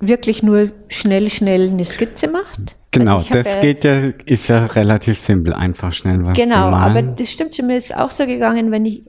wirklich 0.00 0.42
nur 0.42 0.70
schnell, 0.88 1.28
schnell 1.30 1.68
eine 1.68 1.84
Skizze 1.84 2.28
macht. 2.28 2.76
Genau, 2.90 3.18
Also 3.18 3.34
das 3.34 3.54
ja- 3.54 3.60
geht 3.60 3.84
ja, 3.84 3.98
ist 4.26 4.48
ja 4.48 4.66
relativ 4.66 5.18
simpel, 5.18 5.52
einfach 5.54 5.92
schnell 5.92 6.24
was 6.24 6.36
zu 6.36 6.42
Genau, 6.42 6.56
aber 6.68 6.88
malen. 7.02 7.16
das 7.16 7.30
stimmt 7.30 7.54
schon, 7.54 7.66
mir 7.66 7.76
ist 7.76 7.94
auch 7.96 8.10
so 8.10 8.26
gegangen, 8.26 8.70
wenn 8.72 8.84
ich 8.86 9.02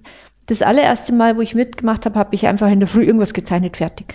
das 0.48 0.62
allererste 0.62 1.14
Mal, 1.14 1.38
wo 1.38 1.42
ich 1.42 1.56
mitgemacht 1.56 2.06
habe, 2.06 2.20
habe 2.20 2.36
ich 2.36 2.46
einfach 2.48 2.70
in 2.70 2.80
der 2.82 2.88
Früh 2.88 3.04
irgendwas 3.04 3.34
gezeichnet, 3.34 3.78
fertig. 3.78 4.14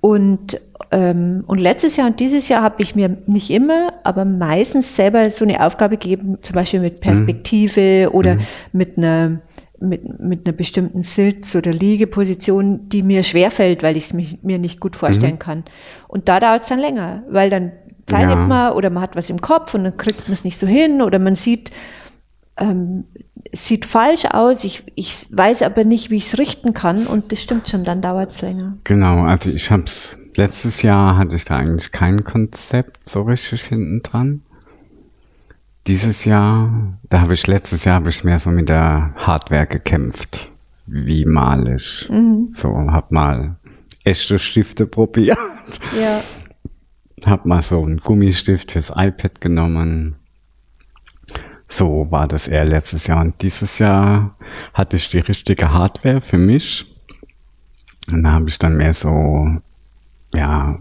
Und, 0.00 0.60
ähm, 0.90 1.44
und 1.46 1.58
letztes 1.58 1.96
Jahr 1.96 2.08
und 2.08 2.20
dieses 2.20 2.48
Jahr 2.48 2.62
habe 2.62 2.82
ich 2.82 2.94
mir 2.94 3.16
nicht 3.26 3.50
immer, 3.50 3.92
aber 4.04 4.24
meistens 4.24 4.94
selber 4.96 5.30
so 5.30 5.44
eine 5.44 5.64
Aufgabe 5.64 5.96
gegeben, 5.96 6.38
zum 6.42 6.54
Beispiel 6.54 6.80
mit 6.80 7.00
Perspektive 7.00 8.10
oder 8.12 8.36
mit 8.72 8.98
einer 8.98 9.40
mit, 9.80 10.20
mit 10.20 10.46
einer 10.46 10.56
bestimmten 10.56 11.02
Sitz- 11.02 11.54
oder 11.54 11.72
Liegeposition, 11.72 12.88
die 12.88 13.02
mir 13.02 13.22
schwerfällt, 13.22 13.82
weil 13.82 13.96
ich 13.96 14.04
es 14.04 14.12
mir 14.12 14.58
nicht 14.58 14.80
gut 14.80 14.96
vorstellen 14.96 15.38
kann. 15.38 15.64
Und 16.08 16.28
da 16.28 16.40
dauert 16.40 16.62
es 16.62 16.68
dann 16.68 16.78
länger, 16.78 17.24
weil 17.28 17.50
dann 17.50 17.72
zeichnet 18.06 18.30
Ja. 18.38 18.46
man 18.46 18.72
oder 18.72 18.90
man 18.90 19.02
hat 19.02 19.16
was 19.16 19.30
im 19.30 19.40
Kopf 19.40 19.74
und 19.74 19.84
dann 19.84 19.96
kriegt 19.96 20.24
man 20.24 20.32
es 20.32 20.44
nicht 20.44 20.58
so 20.58 20.66
hin 20.66 21.02
oder 21.02 21.18
man 21.18 21.34
sieht, 21.34 21.70
ähm, 22.56 23.04
es 23.52 23.66
sieht 23.66 23.84
falsch 23.84 24.24
aus, 24.26 24.64
ich, 24.64 24.84
ich 24.94 25.26
weiß 25.30 25.62
aber 25.62 25.84
nicht, 25.84 26.10
wie 26.10 26.16
ich 26.16 26.26
es 26.26 26.38
richten 26.38 26.72
kann 26.72 27.06
und 27.06 27.32
das 27.32 27.42
stimmt 27.42 27.68
schon, 27.68 27.84
dann 27.84 28.00
dauert 28.00 28.30
es 28.30 28.42
länger. 28.42 28.74
Genau, 28.84 29.24
also 29.24 29.50
ich 29.50 29.70
hab's, 29.70 30.16
letztes 30.36 30.82
Jahr 30.82 31.16
hatte 31.16 31.36
ich 31.36 31.44
da 31.44 31.56
eigentlich 31.56 31.92
kein 31.92 32.24
Konzept 32.24 33.08
so 33.08 33.22
richtig 33.22 33.64
hinten 33.64 34.02
dran. 34.02 34.42
Dieses 35.86 36.24
Jahr, 36.24 36.98
da 37.08 37.20
habe 37.20 37.34
ich 37.34 37.46
letztes 37.46 37.84
Jahr 37.84 37.96
habe 37.96 38.10
ich 38.10 38.24
mehr 38.24 38.38
so 38.40 38.50
mit 38.50 38.68
der 38.68 39.12
Hardware 39.16 39.66
gekämpft. 39.66 40.50
Wie 40.86 41.24
mal 41.24 41.68
ich. 41.68 42.10
So, 42.52 42.76
hab 42.90 43.12
mal 43.12 43.56
echte 44.04 44.38
Stifte 44.38 44.86
probiert. 44.86 45.38
Ja. 45.98 46.20
Hab 47.24 47.46
mal 47.46 47.62
so 47.62 47.82
einen 47.82 47.98
Gummistift 47.98 48.72
fürs 48.72 48.90
iPad 48.94 49.40
genommen. 49.40 50.16
So 51.68 52.10
war 52.10 52.28
das 52.28 52.46
eher 52.46 52.64
letztes 52.64 53.06
Jahr. 53.06 53.20
Und 53.20 53.42
dieses 53.42 53.78
Jahr 53.78 54.36
hatte 54.74 54.96
ich 54.96 55.08
die 55.08 55.18
richtige 55.18 55.72
Hardware 55.72 56.20
für 56.20 56.38
mich. 56.38 56.86
Und 58.10 58.22
da 58.22 58.32
habe 58.32 58.48
ich 58.48 58.58
dann 58.58 58.76
mehr 58.76 58.92
so, 58.92 59.56
ja, 60.34 60.78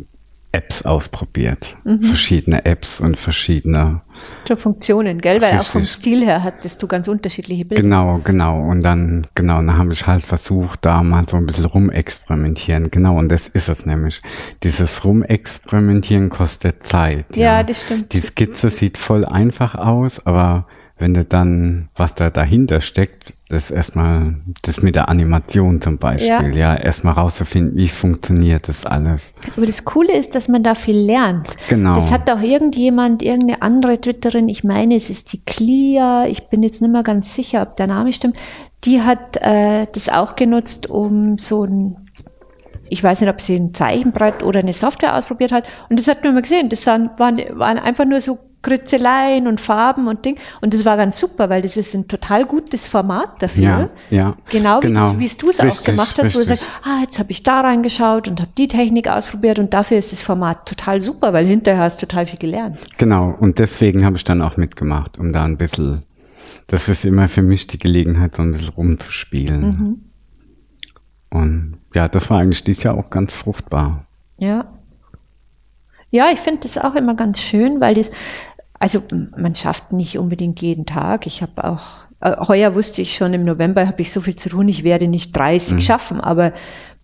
Apps 0.55 0.83
ausprobiert. 0.83 1.75
Verschiedene 1.99 2.63
Apps 2.63 3.01
und 3.01 3.17
verschiedene 3.17 4.01
So 4.47 4.55
Funktionen, 4.55 5.19
gell? 5.19 5.41
Weil 5.41 5.59
auch 5.59 5.63
vom 5.65 5.81
Richtig. 5.81 5.97
Stil 5.97 6.25
her 6.25 6.43
hattest 6.43 6.81
du 6.81 6.87
ganz 6.87 7.09
unterschiedliche 7.09 7.65
Bilder. 7.65 7.83
Genau, 7.83 8.21
genau. 8.23 8.61
Und 8.61 8.81
dann, 8.83 9.27
genau, 9.35 9.57
dann 9.57 9.77
habe 9.77 9.91
ich 9.91 10.07
halt 10.07 10.25
versucht, 10.25 10.85
da 10.85 11.03
mal 11.03 11.27
so 11.27 11.35
ein 11.35 11.45
bisschen 11.45 11.65
rumexperimentieren. 11.65 12.89
Genau, 12.89 13.17
und 13.19 13.29
das 13.29 13.49
ist 13.49 13.67
es 13.67 13.85
nämlich. 13.85 14.21
Dieses 14.63 15.03
Rumexperimentieren 15.03 16.29
kostet 16.29 16.83
Zeit. 16.83 17.35
Ja, 17.35 17.61
das 17.61 17.81
stimmt. 17.81 18.13
Die 18.13 18.21
Skizze 18.21 18.69
sieht 18.69 18.97
voll 18.97 19.25
einfach 19.25 19.75
aus, 19.75 20.25
aber 20.25 20.67
wenn 20.97 21.13
du 21.13 21.25
dann, 21.25 21.89
was 21.95 22.15
da 22.15 22.29
dahinter 22.29 22.79
steckt, 22.79 23.33
das 23.49 23.69
erstmal, 23.69 24.35
das 24.63 24.81
mit 24.81 24.95
der 24.95 25.07
Animation 25.07 25.79
zum 25.79 25.99
Beispiel, 25.99 26.57
ja, 26.57 26.75
erstmal 26.75 27.13
rauszufinden, 27.13 27.77
wie 27.77 27.87
funktioniert 27.87 28.67
das 28.67 28.85
alles. 28.85 29.33
Aber 29.55 29.67
das 29.67 29.85
Coole 29.85 30.17
ist, 30.17 30.33
dass 30.33 30.47
man 30.47 30.63
da 30.63 30.73
viel 30.73 30.97
lernt. 30.97 31.49
Genau. 31.69 31.93
Das 31.93 32.11
hat 32.11 32.29
auch 32.31 32.41
irgendjemand, 32.41 33.21
irgendeine 33.21 33.61
andere 33.61 34.01
Twitterin, 34.01 34.49
ich 34.49 34.63
meine, 34.63 34.95
es 34.95 35.11
ist 35.11 35.31
die 35.31 35.45
Clia, 35.45 36.25
ich 36.25 36.47
bin 36.47 36.63
jetzt 36.63 36.81
nicht 36.81 36.91
mehr 36.91 37.03
ganz 37.03 37.35
sicher, 37.35 37.61
ob 37.61 37.75
der 37.75 37.85
Name 37.87 38.11
stimmt, 38.13 38.37
die 38.83 39.01
hat 39.01 39.37
äh, 39.37 39.85
das 39.91 40.09
auch 40.09 40.35
genutzt, 40.35 40.89
um 40.89 41.37
so 41.37 41.65
ein, 41.65 41.97
ich 42.89 43.03
weiß 43.03 43.21
nicht, 43.21 43.29
ob 43.29 43.41
sie 43.41 43.57
ein 43.57 43.75
Zeichenbrett 43.75 44.41
oder 44.41 44.59
eine 44.59 44.73
Software 44.73 45.15
ausprobiert 45.15 45.51
hat. 45.51 45.67
Und 45.89 45.99
das 45.99 46.07
hat 46.07 46.23
man 46.23 46.33
immer 46.33 46.41
gesehen. 46.41 46.69
Das 46.69 46.85
waren, 46.87 47.09
waren 47.17 47.79
einfach 47.79 48.05
nur 48.05 48.21
so 48.21 48.39
Kritzeleien 48.65 49.47
und 49.47 49.61
Farben 49.61 50.07
und 50.07 50.25
Ding. 50.25 50.37
Und 50.59 50.73
das 50.73 50.83
war 50.85 50.97
ganz 50.97 51.19
super, 51.19 51.49
weil 51.49 51.61
das 51.61 51.77
ist 51.77 51.93
ein 51.93 52.07
total 52.07 52.45
gutes 52.45 52.87
Format 52.87 53.41
dafür. 53.41 53.63
Ja, 53.63 53.89
ja. 54.09 54.35
Genau, 54.49 54.79
Genau. 54.79 55.19
wie, 55.19 55.29
du 55.37 55.49
es 55.49 55.59
auch 55.59 55.65
Richtig, 55.65 55.85
gemacht 55.85 56.17
hast, 56.17 56.35
wo 56.35 56.39
du 56.39 56.39
richtig. 56.39 56.59
sagst, 56.59 56.69
ah, 56.83 57.01
jetzt 57.01 57.19
habe 57.19 57.31
ich 57.31 57.43
da 57.43 57.61
reingeschaut 57.61 58.27
und 58.27 58.41
habe 58.41 58.51
die 58.57 58.67
Technik 58.67 59.07
ausprobiert 59.07 59.59
und 59.59 59.73
dafür 59.73 59.97
ist 59.97 60.11
das 60.11 60.21
Format 60.21 60.67
total 60.67 60.99
super, 60.99 61.31
weil 61.31 61.45
hinterher 61.45 61.83
hast 61.83 62.01
du 62.01 62.07
total 62.07 62.25
viel 62.25 62.39
gelernt. 62.39 62.79
Genau, 62.97 63.35
und 63.39 63.59
deswegen 63.59 64.03
habe 64.03 64.17
ich 64.17 64.23
dann 64.23 64.41
auch 64.41 64.57
mitgemacht, 64.57 65.19
um 65.19 65.31
da 65.31 65.43
ein 65.45 65.57
bisschen, 65.57 66.03
das 66.67 66.89
ist 66.89 67.05
immer 67.05 67.29
für 67.29 67.43
mich 67.43 67.67
die 67.67 67.77
Gelegenheit, 67.77 68.35
so 68.35 68.41
ein 68.41 68.51
bisschen 68.51 68.69
rumzuspielen. 68.69 70.01
Und 71.29 71.77
ja, 71.93 72.07
das 72.07 72.29
war 72.29 72.39
eigentlich 72.39 72.63
dieses 72.63 72.83
Jahr 72.83 72.97
auch 72.97 73.09
ganz 73.09 73.33
fruchtbar. 73.33 74.05
Ja. 74.37 74.65
Ja, 76.11 76.27
ich 76.31 76.39
finde 76.39 76.61
das 76.61 76.77
auch 76.77 76.95
immer 76.95 77.13
ganz 77.15 77.41
schön, 77.41 77.81
weil 77.81 77.93
das, 77.93 78.09
also 78.79 79.01
man 79.37 79.55
schafft 79.55 79.91
nicht 79.93 80.17
unbedingt 80.17 80.61
jeden 80.61 80.85
Tag. 80.85 81.27
Ich 81.27 81.41
habe 81.41 81.63
auch, 81.63 81.83
äh, 82.21 82.35
heuer 82.47 82.75
wusste 82.75 83.01
ich 83.01 83.15
schon, 83.15 83.33
im 83.33 83.43
November 83.45 83.87
habe 83.87 84.01
ich 84.01 84.11
so 84.11 84.21
viel 84.21 84.35
zu 84.35 84.49
tun, 84.49 84.67
ich 84.67 84.83
werde 84.83 85.07
nicht 85.07 85.35
30 85.35 85.85
schaffen, 85.85 86.19
aber 86.21 86.51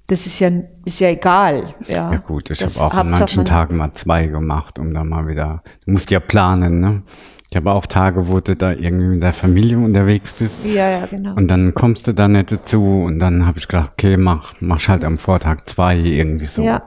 das 0.08 0.26
ist 0.26 0.40
ja, 0.40 0.50
ist 0.84 1.00
ja 1.00 1.10
egal. 1.10 1.74
Ja, 1.88 2.12
Ja 2.12 2.18
gut, 2.18 2.50
ich 2.50 2.62
habe 2.62 2.86
auch 2.86 2.94
an 2.94 3.12
manchen 3.12 3.38
man- 3.38 3.46
Tagen 3.46 3.78
mal 3.78 3.94
zwei 3.94 4.28
gemacht, 4.28 4.78
um 4.80 4.94
dann 4.94 5.08
mal 5.08 5.28
wieder, 5.28 5.64
du 5.86 5.92
musst 5.92 6.12
ja 6.12 6.20
planen, 6.20 6.80
ne? 6.80 7.04
Ich 7.50 7.58
habe 7.58 7.70
auch 7.74 7.86
Tage, 7.86 8.30
wo 8.30 8.40
du 8.40 8.56
da 8.56 8.72
irgendwie 8.72 9.08
mit 9.08 9.24
der 9.24 9.34
Familie 9.34 9.78
unterwegs 9.78 10.32
bist. 10.32 10.62
Ja, 10.64 10.90
ja, 10.90 11.06
genau. 11.06 11.34
Und 11.36 11.50
dann 11.50 11.74
kommst 11.74 12.08
du 12.08 12.14
da 12.14 12.30
nicht 12.30 12.50
dazu 12.50 13.04
und 13.06 13.20
dann 13.20 13.46
habe 13.46 13.58
ich 13.58 13.68
gedacht, 13.68 13.92
okay, 13.92 14.16
mach, 14.16 14.54
mach 14.62 14.88
halt 14.88 15.04
am 15.04 15.18
Vortag 15.18 15.58
zwei 15.66 15.98
irgendwie 15.98 16.46
so. 16.46 16.64
Ja. 16.64 16.84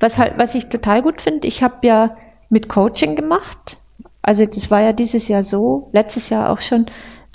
Was 0.00 0.16
halt, 0.18 0.38
was 0.38 0.54
ich 0.54 0.70
total 0.70 1.02
gut 1.02 1.20
finde, 1.20 1.46
ich 1.46 1.62
habe 1.62 1.86
ja 1.86 2.16
mit 2.48 2.70
Coaching 2.70 3.16
gemacht. 3.16 3.76
Also 4.28 4.44
das 4.44 4.70
war 4.70 4.82
ja 4.82 4.92
dieses 4.92 5.26
Jahr 5.28 5.42
so, 5.42 5.88
letztes 5.94 6.28
Jahr 6.28 6.50
auch 6.50 6.60
schon, 6.60 6.84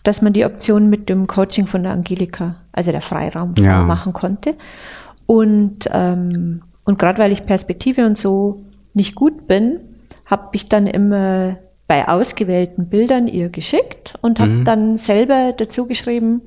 dass 0.03 0.21
man 0.21 0.31
die 0.31 0.45
Option 0.45 0.91
mit 0.91 1.09
dem 1.09 1.25
Coaching 1.25 1.65
von 1.65 1.81
der 1.81 1.91
Angelika, 1.91 2.57
also 2.71 2.91
der 2.91 3.01
Freiraumfrau, 3.01 3.63
Ja. 3.63 3.83
machen 3.83 4.13
konnte. 4.13 4.53
Und, 5.25 5.89
ähm, 5.91 6.61
und 6.83 6.99
gerade 6.99 7.17
weil 7.17 7.31
ich 7.31 7.47
Perspektive 7.47 8.05
und 8.05 8.15
so 8.15 8.65
nicht 8.93 9.15
gut 9.15 9.47
bin, 9.47 9.79
habe 10.27 10.49
ich 10.51 10.69
dann 10.69 10.85
immer 10.85 11.57
bei 11.87 12.07
ausgewählten 12.07 12.89
Bildern 12.89 13.25
ihr 13.27 13.49
geschickt 13.49 14.13
und 14.21 14.39
habe 14.39 14.63
dann 14.63 14.97
selber 14.97 15.51
dazu 15.57 15.87
geschrieben, 15.87 16.41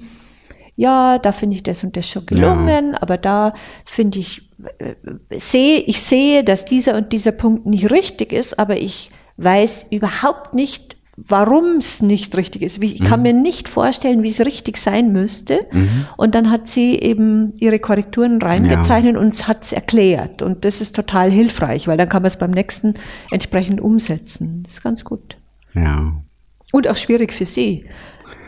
ja, 0.77 1.19
da 1.19 1.33
finde 1.33 1.57
ich 1.57 1.65
das 1.65 1.83
und 1.83 1.97
das 1.97 2.09
schon 2.09 2.25
gelungen, 2.27 2.95
aber 2.95 3.17
da 3.19 3.53
finde 3.85 4.21
ich, 4.21 4.49
äh, 4.79 4.95
sehe, 5.37 5.81
ich 5.81 6.01
sehe, 6.01 6.45
dass 6.45 6.65
dieser 6.67 6.97
und 6.97 7.13
dieser 7.13 7.33
Punkt 7.33 7.67
nicht 7.67 7.91
richtig 7.91 8.33
ist, 8.33 8.61
aber 8.61 8.77
ich 8.77 9.11
weiß 9.37 9.89
überhaupt 9.91 10.55
nicht, 10.55 10.97
warum 11.17 11.79
es 11.79 12.03
nicht 12.03 12.37
richtig 12.37 12.63
ist. 12.63 12.83
Ich 12.83 13.03
kann 13.03 13.23
mir 13.23 13.33
nicht 13.33 13.69
vorstellen, 13.71 14.23
wie 14.23 14.29
es 14.29 14.45
richtig 14.45 14.77
sein 14.77 15.13
müsste. 15.13 15.67
Und 16.17 16.35
dann 16.35 16.51
hat 16.51 16.67
sie 16.67 16.95
eben 16.99 17.55
ihre 17.59 17.79
Korrekturen 17.79 18.41
reingezeichnet 18.41 19.17
und 19.17 19.29
es 19.29 19.49
hat 19.49 19.65
es 19.65 19.73
erklärt. 19.73 20.43
Und 20.43 20.65
das 20.67 20.81
ist 20.83 20.95
total 20.95 21.31
hilfreich, 21.31 21.89
weil 21.89 21.97
dann 21.97 22.09
kann 22.09 22.23
man 22.23 22.29
es 22.29 22.37
beim 22.37 22.51
nächsten 22.51 22.95
entsprechend 23.31 23.81
umsetzen. 23.81 24.63
Das 24.65 24.75
ist 24.75 24.83
ganz 24.83 25.05
gut. 25.05 25.39
Ja. 25.75 26.13
Und 26.73 26.89
auch 26.89 26.97
schwierig 26.97 27.33
für 27.33 27.47
sie, 27.47 27.87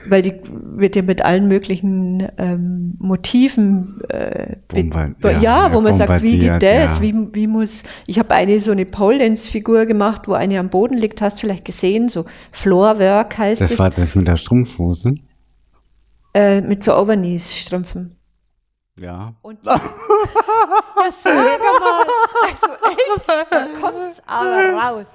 weil 0.09 0.23
die 0.23 0.35
wird 0.44 0.97
ja 0.97 1.03
mit 1.03 1.25
allen 1.25 1.49
möglichen 1.49 2.27
ähm, 2.38 2.94
Motiven 2.99 4.01
äh, 4.09 4.57
Bombard- 4.68 5.14
ja, 5.23 5.40
ja, 5.40 5.73
wo 5.73 5.81
man 5.81 5.92
sagt, 5.92 6.23
wie 6.23 6.38
geht 6.38 6.62
das? 6.62 6.97
ja. 6.97 7.03
Wie, 7.03 7.14
wie 7.33 7.47
muss, 7.47 7.85
ich 8.07 8.18
habe 8.18 8.35
eine 8.35 8.59
so 8.61 8.73
eine 8.73 8.87
Pole 8.87 9.18
Dance 9.18 9.51
Figur 9.51 9.87
gemacht, 9.87 10.29
wo 10.29 10.35
eine 10.35 10.59
am 10.59 10.68
Boden 10.71 10.97
liegt, 10.99 11.21
hast 11.23 11.37
du 11.37 11.40
vielleicht 11.40 11.64
gesehen, 11.64 12.09
so 12.09 12.25
Floorwork 12.53 13.37
heißt 13.38 13.61
Das 13.61 13.73
es, 13.73 13.79
war 13.79 13.90
das 13.90 14.14
mit 14.14 14.27
der 14.29 14.37
Strumpfhose. 14.37 15.14
äh, 16.35 16.61
mit 16.61 16.83
so 16.83 16.94
Overknees 16.97 17.57
Strümpfen. 17.57 18.14
Ja. 19.00 19.32
Und 19.42 19.64
ja, 19.64 19.80
sag 21.12 21.34
mal, 21.34 22.04
also 22.46 22.66
echt, 22.90 23.50
da 23.50 23.66
kommt's 23.80 24.22
aber 24.26 24.72
raus. 24.74 25.08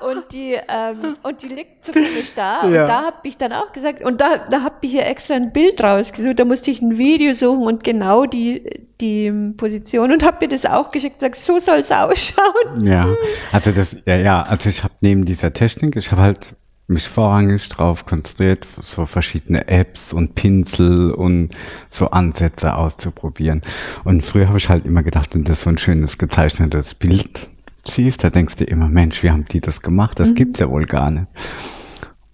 Und 0.00 0.32
die, 0.32 0.56
ähm, 0.68 1.16
und 1.22 1.42
die 1.42 1.48
liegt 1.48 1.84
zufällig 1.84 2.34
da. 2.34 2.60
Und 2.62 2.74
Ja. 2.74 2.86
da 2.86 3.02
habe 3.06 3.16
ich 3.24 3.36
dann 3.36 3.52
auch 3.52 3.72
gesagt, 3.72 4.02
und 4.02 4.20
da, 4.20 4.38
da 4.50 4.62
habe 4.62 4.76
ich 4.82 4.90
hier 4.92 5.06
extra 5.06 5.34
ein 5.34 5.52
Bild 5.52 5.82
rausgesucht, 5.82 6.38
da 6.38 6.44
musste 6.44 6.70
ich 6.70 6.80
ein 6.82 6.98
Video 6.98 7.32
suchen 7.32 7.64
und 7.66 7.84
genau 7.84 8.26
die, 8.26 8.86
die 9.00 9.30
Position 9.56 10.12
und 10.12 10.24
habe 10.24 10.38
mir 10.42 10.48
das 10.48 10.66
auch 10.66 10.90
geschickt, 10.90 11.18
gesagt, 11.18 11.36
so 11.36 11.58
soll's 11.58 11.90
ausschauen. 11.92 12.84
Ja, 12.86 13.08
also 13.52 13.70
das, 13.72 13.96
ja, 14.06 14.16
ja, 14.16 14.42
also 14.42 14.68
ich 14.68 14.84
habe 14.84 14.94
neben 15.00 15.24
dieser 15.24 15.52
Technik, 15.52 15.96
ich 15.96 16.10
habe 16.12 16.22
halt 16.22 16.54
mich 16.88 17.06
vorrangig 17.06 17.68
drauf 17.68 18.06
konzentriert, 18.06 18.64
so 18.64 19.04
verschiedene 19.04 19.68
Apps 19.68 20.12
und 20.12 20.34
Pinsel 20.34 21.12
und 21.12 21.50
so 21.90 22.10
Ansätze 22.10 22.74
auszuprobieren. 22.74 23.60
Und 24.04 24.24
früher 24.24 24.48
habe 24.48 24.58
ich 24.58 24.68
halt 24.68 24.86
immer 24.86 25.02
gedacht, 25.02 25.34
wenn 25.34 25.44
du 25.44 25.54
so 25.54 25.68
ein 25.68 25.78
schönes 25.78 26.16
gezeichnetes 26.16 26.94
Bild 26.94 27.46
siehst, 27.84 28.24
da 28.24 28.30
denkst 28.30 28.56
du 28.56 28.64
immer, 28.64 28.88
Mensch, 28.88 29.22
wie 29.22 29.30
haben 29.30 29.44
die 29.44 29.60
das 29.60 29.82
gemacht? 29.82 30.18
Das 30.18 30.34
gibt's 30.34 30.58
ja 30.58 30.70
wohl 30.70 30.86
gar 30.86 31.10
nicht. 31.10 31.26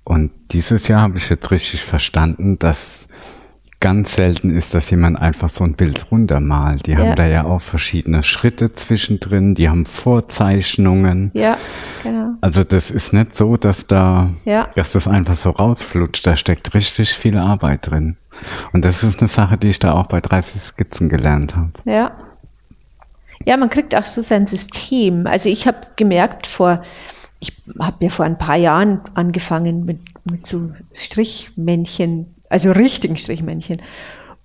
Und 0.05 0.31
dieses 0.53 0.87
Jahr 0.89 1.01
habe 1.01 1.17
ich 1.17 1.29
jetzt 1.31 1.51
richtig 1.51 1.83
verstanden, 1.83 2.59
dass 2.59 3.09
ganz 3.85 4.15
selten 4.15 4.49
ist, 4.49 4.73
dass 4.73 4.89
jemand 4.89 5.19
einfach 5.21 5.51
so 5.51 5.63
ein 5.63 5.75
Bild 5.75 6.11
runtermalt. 6.11 6.87
Die 6.87 6.93
Ja. 6.93 7.01
haben 7.01 7.17
da 7.17 7.27
ja 7.27 7.45
auch 7.45 7.61
verschiedene 7.61 8.23
Schritte 8.23 8.73
zwischendrin, 8.73 9.55
die 9.55 9.69
haben 9.69 9.85
Vorzeichnungen. 9.85 11.29
Ja, 11.35 11.59
genau. 12.03 12.31
Also 12.41 12.65
das 12.65 12.91
ist 12.91 13.13
nicht 13.13 13.37
so, 13.37 13.59
dass 13.59 13.87
da, 13.87 14.31
Ja. 14.47 14.69
dass 14.75 14.93
das 14.93 15.07
einfach 15.07 15.35
so 15.35 15.51
rausflutscht. 15.51 16.27
Da 16.27 16.35
steckt 16.35 16.73
richtig 16.73 17.11
viel 17.13 17.37
Arbeit 17.37 17.91
drin. 17.91 18.17
Und 18.73 18.87
das 18.87 19.05
ist 19.05 19.21
eine 19.21 19.29
Sache, 19.29 19.59
die 19.59 19.69
ich 19.69 19.79
da 19.81 19.93
auch 19.93 20.07
bei 20.07 20.23
30 20.23 20.63
Skizzen 20.63 21.11
gelernt 21.11 21.55
habe. 21.55 21.73
Ja. 21.85 22.13
Ja, 23.45 23.59
man 23.59 23.69
kriegt 23.69 23.95
auch 23.95 24.03
so 24.05 24.23
sein 24.23 24.47
System. 24.47 25.27
Also 25.27 25.51
ich 25.51 25.67
habe 25.67 25.81
gemerkt 25.97 26.47
vor, 26.47 26.83
ich 27.39 27.53
habe 27.79 28.03
ja 28.03 28.09
vor 28.11 28.25
ein 28.25 28.39
paar 28.39 28.57
Jahren 28.57 29.03
angefangen 29.13 29.85
mit, 29.85 30.01
mit 30.25 30.47
so 30.47 30.71
Strichmännchen, 30.95 32.34
also 32.55 32.73
richtigen 32.73 33.17
Strichmännchen. 33.17 33.83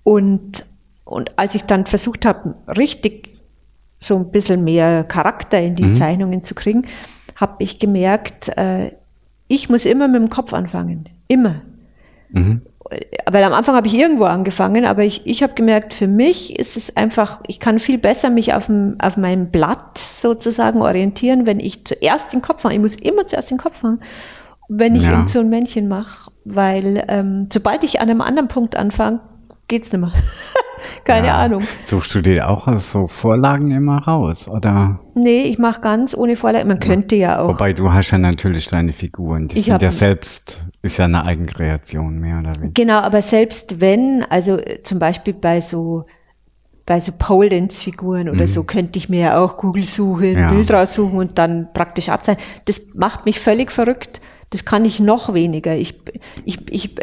Und, 0.02 0.66
und 1.04 1.38
als 1.38 1.54
ich 1.54 1.62
dann 1.62 1.86
versucht 1.86 2.26
habe, 2.26 2.56
richtig 2.68 3.38
so 3.98 4.16
ein 4.16 4.30
bisschen 4.30 4.64
mehr 4.64 5.04
Charakter 5.04 5.60
in 5.60 5.76
die 5.76 5.92
Zeichnungen 5.92 6.42
zu 6.42 6.54
kriegen, 6.54 6.86
habe 7.36 7.56
ich 7.60 7.78
gemerkt, 7.78 8.48
äh, 8.58 8.92
ich 9.48 9.68
muss 9.68 9.86
immer 9.86 10.08
mit 10.08 10.20
dem 10.20 10.28
Kopf 10.28 10.52
anfangen. 10.52 11.08
Immer 11.28 11.62
weil 13.30 13.44
am 13.44 13.52
Anfang 13.52 13.76
habe 13.76 13.86
ich 13.86 13.94
irgendwo 13.94 14.24
angefangen, 14.24 14.84
aber 14.84 15.04
ich, 15.04 15.22
ich 15.24 15.42
habe 15.42 15.54
gemerkt, 15.54 15.94
für 15.94 16.08
mich 16.08 16.58
ist 16.58 16.76
es 16.76 16.96
einfach, 16.96 17.40
ich 17.46 17.60
kann 17.60 17.78
viel 17.78 17.98
besser 17.98 18.30
mich 18.30 18.52
auf, 18.54 18.66
dem, 18.66 18.96
auf 19.00 19.16
meinem 19.16 19.50
Blatt 19.50 19.98
sozusagen 19.98 20.82
orientieren, 20.82 21.46
wenn 21.46 21.60
ich 21.60 21.84
zuerst 21.84 22.32
den 22.32 22.42
Kopf 22.42 22.62
fange. 22.62 22.74
Ich 22.74 22.80
muss 22.80 22.96
immer 22.96 23.26
zuerst 23.26 23.50
den 23.50 23.58
Kopf 23.58 23.78
fangen, 23.78 24.00
wenn 24.72 24.94
ich 24.94 25.02
Ja. 25.02 25.26
so 25.26 25.40
ein 25.40 25.48
Männchen 25.50 25.88
mache, 25.88 26.30
weil 26.44 27.04
ähm, 27.08 27.48
sobald 27.52 27.82
ich 27.84 28.00
an 28.00 28.08
einem 28.08 28.20
anderen 28.20 28.48
Punkt 28.48 28.76
anfange, 28.76 29.20
geht's 29.68 29.92
nicht 29.92 30.00
mehr. 30.00 30.12
Keine 31.04 31.26
Ja. 31.28 31.36
Ahnung. 31.38 31.62
Suchst 31.84 32.14
du 32.14 32.20
dir 32.22 32.48
auch 32.48 32.66
so 32.78 33.06
Vorlagen 33.06 33.70
immer 33.72 33.98
raus, 33.98 34.48
oder? 34.48 34.98
Nee, 35.14 35.42
ich 35.42 35.58
mache 35.58 35.80
ganz 35.80 36.14
ohne 36.16 36.36
Vorlage. 36.36 36.66
Man 36.66 36.78
könnte 36.80 37.16
ja 37.16 37.40
auch. 37.40 37.48
Wobei 37.54 37.72
du 37.72 37.92
hast 37.92 38.10
ja 38.12 38.18
natürlich 38.18 38.68
deine 38.68 38.92
Figuren. 38.92 39.48
Die 39.48 39.58
Ich 39.58 39.66
sind 39.66 39.82
ja 39.82 39.90
selbst, 39.90 40.66
ist 40.82 40.98
ja 40.98 41.04
eine 41.06 41.24
Eigenkreation 41.24 42.18
mehr 42.18 42.38
oder 42.38 42.54
weniger. 42.56 42.72
Genau, 42.74 42.98
aber 43.00 43.22
selbst 43.22 43.80
wenn, 43.80 44.24
also 44.30 44.56
äh, 44.58 44.82
zum 44.82 44.98
Beispiel 44.98 45.34
bei 45.34 45.60
so 45.60 46.04
bei 46.86 46.98
so 46.98 47.12
Pole 47.16 47.48
Dance 47.50 47.82
Figuren 47.84 48.28
oder 48.28 48.48
so 48.48 48.64
könnte 48.64 48.98
ich 48.98 49.08
mir 49.08 49.20
ja 49.20 49.44
auch 49.44 49.56
Google 49.58 49.84
suchen, 49.84 50.32
Mhm. 50.32 50.38
Ja. 50.38 50.48
Bild 50.52 50.72
raussuchen 50.72 51.18
und 51.18 51.38
dann 51.38 51.68
praktisch 51.72 52.08
abzeichnen. 52.08 52.44
Das 52.64 52.80
macht 52.94 53.26
mich 53.26 53.38
völlig 53.38 53.70
verrückt. 53.70 54.20
Das 54.50 54.64
kann 54.64 54.84
ich 54.84 54.98
noch 54.98 55.32
weniger. 55.32 55.76
Ich, 55.76 56.00
ich, 56.44 56.58
ich, 56.70 56.96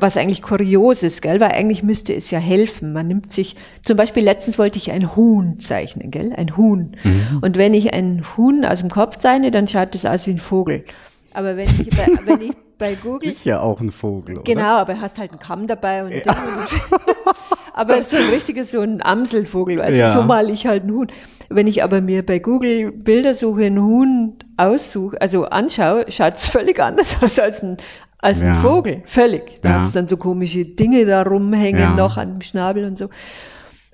was 0.00 0.18
eigentlich 0.18 0.42
kurios 0.42 1.02
ist, 1.02 1.22
gell? 1.22 1.40
Weil 1.40 1.52
eigentlich 1.52 1.82
müsste 1.82 2.14
es 2.14 2.30
ja 2.30 2.38
helfen. 2.38 2.92
Man 2.92 3.06
nimmt 3.06 3.32
sich, 3.32 3.56
zum 3.82 3.96
Beispiel 3.96 4.22
letztens 4.22 4.58
wollte 4.58 4.76
ich 4.76 4.92
ein 4.92 5.16
Huhn 5.16 5.58
zeichnen, 5.58 6.10
gell? 6.10 6.34
Ein 6.36 6.58
Huhn. 6.58 6.96
Mhm. 7.02 7.38
Und 7.40 7.56
wenn 7.56 7.72
ich 7.72 7.94
ein 7.94 8.22
Huhn 8.36 8.66
aus 8.66 8.80
dem 8.80 8.90
Kopf 8.90 9.16
zeichne, 9.16 9.50
dann 9.50 9.66
schaut 9.66 9.94
das 9.94 10.04
aus 10.04 10.26
wie 10.26 10.32
ein 10.32 10.38
Vogel. 10.38 10.84
Aber 11.32 11.56
wenn 11.56 11.68
ich 11.68 11.88
bei, 11.88 12.06
wenn 12.26 12.42
ich 12.42 12.52
bei 12.76 12.94
Google 12.94 13.30
Ist 13.30 13.44
ja 13.44 13.60
auch 13.60 13.80
ein 13.80 13.92
Vogel, 13.92 14.38
oder? 14.38 14.44
Genau, 14.44 14.76
aber 14.76 15.00
hast 15.00 15.18
halt 15.18 15.30
einen 15.30 15.40
Kamm 15.40 15.66
dabei 15.66 16.04
und, 16.04 16.12
und 16.12 16.24
aber 17.74 18.02
so 18.02 18.16
ein 18.16 18.28
richtiges, 18.30 18.70
so 18.70 18.80
ein 18.80 19.02
Amselvogel, 19.04 19.80
also 19.80 19.98
Ja. 19.98 20.12
so 20.12 20.22
mal 20.22 20.50
ich 20.50 20.66
halt 20.66 20.82
einen 20.84 20.92
Huhn. 20.92 21.06
Wenn 21.48 21.66
ich 21.66 21.82
aber 21.82 22.00
mir 22.00 22.24
bei 22.24 22.38
Google 22.38 22.92
Bilder 22.92 23.34
suche, 23.34 23.64
einen 23.64 23.82
Huhn 23.82 24.38
aussuche, 24.56 25.20
also 25.20 25.44
anschaue, 25.46 26.04
schaut 26.08 26.36
es 26.36 26.48
völlig 26.48 26.78
anders 26.80 27.16
aus 27.22 27.38
als 27.38 27.62
ein, 27.62 27.76
als 28.18 28.42
Ja. 28.42 28.50
ein 28.50 28.56
Vogel. 28.56 29.02
Völlig. 29.06 29.60
Da 29.62 29.70
Ja. 29.70 29.74
hat's 29.76 29.92
dann 29.92 30.06
so 30.06 30.16
komische 30.16 30.64
Dinge 30.64 31.04
da 31.06 31.22
rumhängen 31.22 31.80
Ja. 31.80 31.94
noch 31.94 32.16
an 32.16 32.34
dem 32.34 32.40
Schnabel 32.42 32.84
und 32.84 32.96
so. 32.98 33.08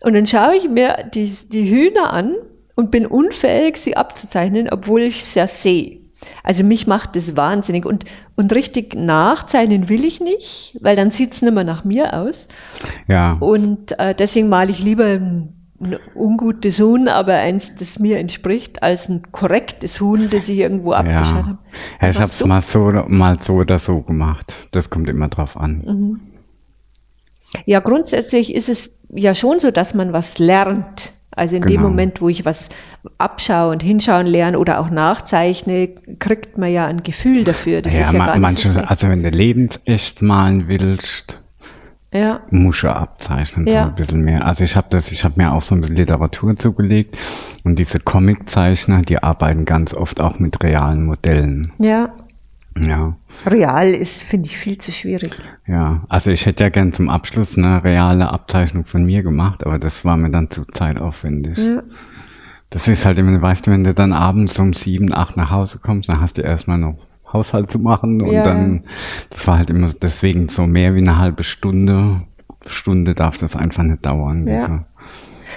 Und 0.03 0.15
dann 0.15 0.27
schaue 0.27 0.55
ich 0.57 0.69
mir 0.69 1.09
die, 1.15 1.31
die 1.51 1.71
Hühner 1.71 2.13
an 2.13 2.35
und 2.75 2.91
bin 2.91 3.07
unfähig, 3.07 3.79
sie 3.79 3.97
abzuzeichnen, 3.97 4.69
obwohl 4.71 5.01
ich 5.03 5.21
es 5.23 5.35
ja 5.35 5.47
sehe. 5.47 5.99
Also 6.43 6.65
mich 6.65 6.87
macht 6.87 7.17
das 7.17 7.37
wahnsinnig. 7.37 7.85
Und, 7.87 8.05
und 8.37 8.55
richtig 8.55 8.95
nachzeichnen 8.95 9.89
will 9.89 10.05
ich 10.05 10.21
nicht, 10.21 10.77
weil 10.81 10.97
dann 10.97 11.11
sieht's 11.11 11.43
nicht 11.43 11.55
mehr 11.55 11.65
nach 11.65 11.85
mir 11.85 12.15
aus. 12.15 12.49
Ja. 13.09 13.33
Und 13.41 13.99
äh, 13.99 14.15
deswegen 14.15 14.49
male 14.49 14.71
ich 14.71 14.81
lieber 14.83 15.05
ein, 15.05 15.53
ein 15.81 15.99
ungutes 16.15 16.81
Huhn, 16.81 17.09
aber 17.09 17.35
eins, 17.35 17.77
das 17.77 17.99
mir 17.99 18.19
entspricht, 18.19 18.83
als 18.83 19.09
ein 19.09 19.31
korrektes 19.33 20.01
Huhn, 20.01 20.31
das 20.31 20.49
ich 20.49 20.59
irgendwo 20.59 20.93
abgeschaut 20.93 21.35
Ja, 21.35 21.47
habe. 21.47 21.59
ja 22.01 22.09
ich 22.09 22.21
hab's 22.21 22.39
du? 22.39 22.47
mal 22.47 22.61
so, 22.63 22.81
mal 23.09 23.39
so 23.41 23.55
oder 23.55 23.79
so 23.79 24.01
gemacht. 24.03 24.69
Das 24.73 24.89
kommt 24.91 25.09
immer 25.11 25.29
drauf 25.29 25.57
an. 25.57 25.83
Mhm. 25.87 26.21
Ja, 27.65 27.81
grundsätzlich 27.81 28.55
ist 28.55 28.69
es 28.69 29.01
ja 29.15 29.35
schon 29.35 29.61
so, 29.61 29.71
dass 29.71 29.95
man 29.95 30.13
was 30.13 30.39
lernt. 30.39 31.13
Also 31.37 31.55
in 31.57 31.63
dem 31.63 31.69
Genau. 31.77 31.83
Moment, 31.91 32.21
wo 32.21 32.29
ich 32.29 32.45
was 32.45 32.71
abschaue 33.19 33.71
und 33.73 33.83
hinschauen 33.83 34.27
lerne 34.27 34.59
oder 34.59 34.81
auch 34.81 34.91
nachzeichne, 34.91 35.89
kriegt 36.19 36.57
man 36.59 36.73
ja 36.73 36.87
ein 36.87 37.03
Gefühl 37.03 37.45
dafür. 37.45 37.83
Das 37.83 37.95
ja, 37.95 38.01
ist 38.03 38.13
ja 38.15 38.19
ma- 38.19 38.25
gar 38.27 38.35
nicht 38.35 38.43
manche, 38.43 38.73
so 38.73 38.81
also 38.81 39.09
wenn 39.09 39.23
du 39.23 39.29
lebensecht 39.29 40.23
malen 40.23 40.67
willst, 40.67 41.41
Ja, 42.13 42.41
du 42.51 42.89
abzeichnen, 42.89 43.67
so 43.67 43.75
Ja. 43.75 43.85
ein 43.85 43.95
bisschen 43.95 44.23
mehr. 44.23 44.47
Also 44.47 44.65
ich 44.65 44.75
habe 44.77 44.87
das, 44.91 45.13
ich 45.13 45.25
habe 45.25 45.35
mir 45.37 45.53
auch 45.53 45.61
so 45.61 45.75
ein 45.75 45.83
bisschen 45.83 45.97
Literatur 45.97 46.57
zugelegt 46.57 47.19
und 47.65 47.79
diese 47.79 47.99
Comiczeichner, 48.01 49.03
die 49.03 49.23
arbeiten 49.23 49.67
ganz 49.67 49.93
oft 49.93 50.21
auch 50.21 50.39
mit 50.39 50.63
realen 50.65 51.05
Modellen. 51.05 51.71
ja. 51.79 52.13
Ja. 52.79 53.17
Real 53.47 53.89
ist, 53.89 54.23
finde 54.23 54.49
ich, 54.49 54.59
viel 54.59 54.77
zu 54.79 54.93
schwierig. 54.93 55.37
Ja, 55.67 56.05
also 56.09 56.31
ich 56.31 56.45
hätte 56.47 56.65
ja 56.65 56.69
gern 56.71 56.93
zum 56.93 57.09
Abschluss 57.09 57.57
eine 57.57 57.83
reale 57.85 58.29
Abzeichnung 58.31 58.85
von 58.85 59.05
mir 59.05 59.23
gemacht, 59.23 59.65
aber 59.65 59.79
das 59.79 60.05
war 60.05 60.17
mir 60.17 60.31
dann 60.31 60.51
zu 60.51 60.65
zeitaufwendig. 60.67 61.57
Ja. 61.59 61.83
Das 62.71 62.89
ist 62.89 63.07
halt 63.07 63.17
immer, 63.19 63.41
weißt 63.41 63.67
du, 63.67 63.71
wenn 63.71 63.85
du 63.85 63.95
dann 63.95 64.13
abends 64.13 64.59
um 64.59 64.73
sieben, 64.73 65.13
acht 65.15 65.37
nach 65.37 65.51
Hause 65.51 65.79
kommst, 65.79 66.09
dann 66.09 66.21
hast 66.21 66.37
du 66.39 66.43
erstmal 66.43 66.79
noch 66.79 66.97
Haushalt 67.33 67.71
zu 67.71 67.79
machen 67.79 68.21
und 68.23 68.31
Ja. 68.33 68.45
dann, 68.45 68.83
das 69.31 69.47
war 69.47 69.59
halt 69.59 69.71
immer 69.71 69.89
deswegen 70.01 70.49
so 70.49 70.67
mehr 70.67 70.95
wie 70.95 70.99
eine 71.01 71.19
halbe 71.19 71.45
Stunde. 71.45 72.23
Stunde 72.67 73.15
darf 73.15 73.39
das 73.39 73.55
einfach 73.57 73.85
nicht 73.85 74.05
dauern. 74.05 74.47
Ja. 74.49 74.85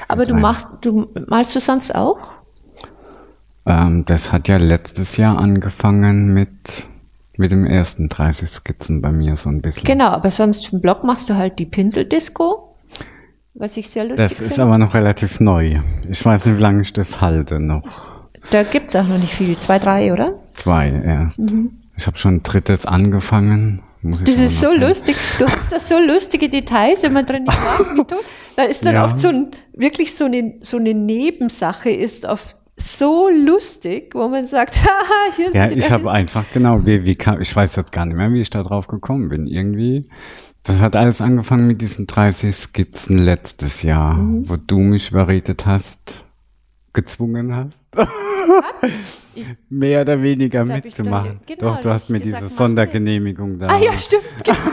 Aber 0.08 0.26
du 0.26 0.36
machst, 0.36 0.70
du 0.82 1.08
malst 1.28 1.56
du 1.56 1.60
sonst 1.60 1.94
auch? 1.96 2.20
ähm, 3.66 4.06
das 4.06 4.32
hat 4.32 4.48
ja 4.48 4.58
letztes 4.58 5.18
Jahr 5.18 5.38
angefangen 5.38 6.34
mit, 6.34 6.86
mit 7.40 7.52
dem 7.52 7.66
ersten 7.66 8.10
30 8.10 8.50
Skizzen 8.50 9.02
bei 9.02 9.12
mir 9.12 9.36
so 9.38 9.50
ein 9.50 9.62
bisschen. 9.62 9.86
Genau, 9.86 10.10
aber 10.10 10.30
sonst 10.30 10.72
den 10.72 10.82
Blog 10.82 11.04
machst 11.04 11.30
du 11.30 11.36
halt 11.36 11.58
die 11.58 11.66
Pinseldisco, 11.66 12.76
was 13.54 13.78
ich 13.78 13.90
sehr 13.90 14.04
lustig 14.04 14.28
Das 14.28 14.34
finde. 14.38 14.52
ist 14.54 14.60
aber 14.60 14.78
noch 14.78 14.94
relativ 14.94 15.40
neu. 15.40 15.78
Ich 16.10 16.24
weiß 16.26 16.46
nicht, 16.46 16.58
wie 16.58 16.62
lange 16.62 16.82
ich 16.82 16.92
das 16.94 17.22
halte 17.22 17.60
noch. 17.60 17.84
da 18.52 18.64
gibt's 18.64 18.96
auch 18.96 19.08
noch 19.08 19.18
nicht 19.18 19.34
viel, 19.34 19.58
zwei, 19.58 19.80
drei, 19.80 20.12
oder? 20.14 20.34
Zwei 20.54 20.90
erst. 20.90 21.40
Ich 21.98 22.08
habe 22.08 22.18
schon 22.18 22.36
ein 22.36 22.44
drittes 22.44 22.86
angefangen. 22.86 23.82
Muss 24.02 24.22
ich 24.22 24.28
Mhm. 24.28 24.32
Das 24.32 24.40
ist 24.42 24.60
so 24.60 24.68
fertig- 24.68 24.88
lustig. 24.88 25.16
Du 25.40 25.46
hast 25.46 25.72
da 25.72 25.80
so 25.80 25.98
lustige 26.00 26.48
Details 26.50 27.04
immer 27.04 27.24
drin. 27.24 27.46
Tot. 27.46 28.14
Da 28.56 28.64
ist 28.64 28.86
dann 28.86 28.96
Ja. 28.96 29.06
oft 29.06 29.20
so 29.20 29.28
ein, 29.30 29.48
wirklich 29.74 30.14
so 30.16 30.26
eine, 30.26 30.56
so 30.62 30.78
eine 30.78 30.94
Nebensache 30.94 31.90
ist 31.90 32.26
oft 32.26 32.56
so 32.80 33.30
lustig, 33.30 34.12
wo 34.16 34.28
man 34.28 34.48
sagt, 34.48 34.80
haha, 34.84 35.36
hier 35.36 35.52
sind 35.52 35.56
Ja, 35.56 35.70
ich 35.72 35.92
habe 35.92 36.12
einfach, 36.12 36.46
genau, 36.54 36.86
wie, 36.86 37.04
wie 37.06 37.16
kam, 37.16 37.42
ich 37.42 37.56
weiß 37.56 37.76
jetzt 37.76 37.92
gar 37.92 38.06
nicht 38.06 38.16
mehr, 38.16 38.32
wie 38.32 38.42
ich 38.42 38.50
da 38.50 38.64
drauf 38.64 38.88
gekommen 38.88 39.30
bin. 39.30 39.46
Irgendwie, 39.48 40.08
das 40.64 40.82
hat 40.82 40.96
alles 40.96 41.22
angefangen 41.22 41.68
mit 41.68 41.82
diesen 41.82 42.08
30 42.08 42.56
Skizzen 42.56 43.18
letztes 43.20 43.82
Jahr, 43.84 44.14
Mhm. 44.16 44.50
wo 44.50 44.56
du 44.56 44.80
mich 44.80 45.12
überredet 45.12 45.66
hast, 45.66 46.26
gezwungen 46.94 47.56
hast, 47.56 47.88
mehr 49.70 50.02
oder 50.02 50.22
weniger 50.22 50.66
Da 50.66 50.76
mitzumachen. 50.76 51.28
dann- 51.28 51.40
genau, 51.46 51.72
Doch, 51.74 51.78
du 51.78 51.88
da 51.90 51.94
hast 51.94 52.10
mir 52.10 52.20
gesagt, 52.20 52.44
diese 52.44 52.56
Sondergenehmigung 52.56 53.60
da. 53.60 53.68
Ah 53.68 53.78
ja, 53.80 53.96
stimmt. 53.98 54.24
Genau. 54.44 54.58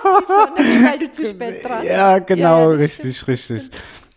Die 0.00 0.26
Sonne, 0.26 0.90
weil 0.90 0.98
du 0.98 1.10
zu 1.10 1.24
spät 1.26 1.64
dran 1.64 1.84
Ja, 1.84 2.18
genau, 2.20 2.70
ja, 2.72 2.76
richtig, 2.78 3.26
richtig. 3.26 3.70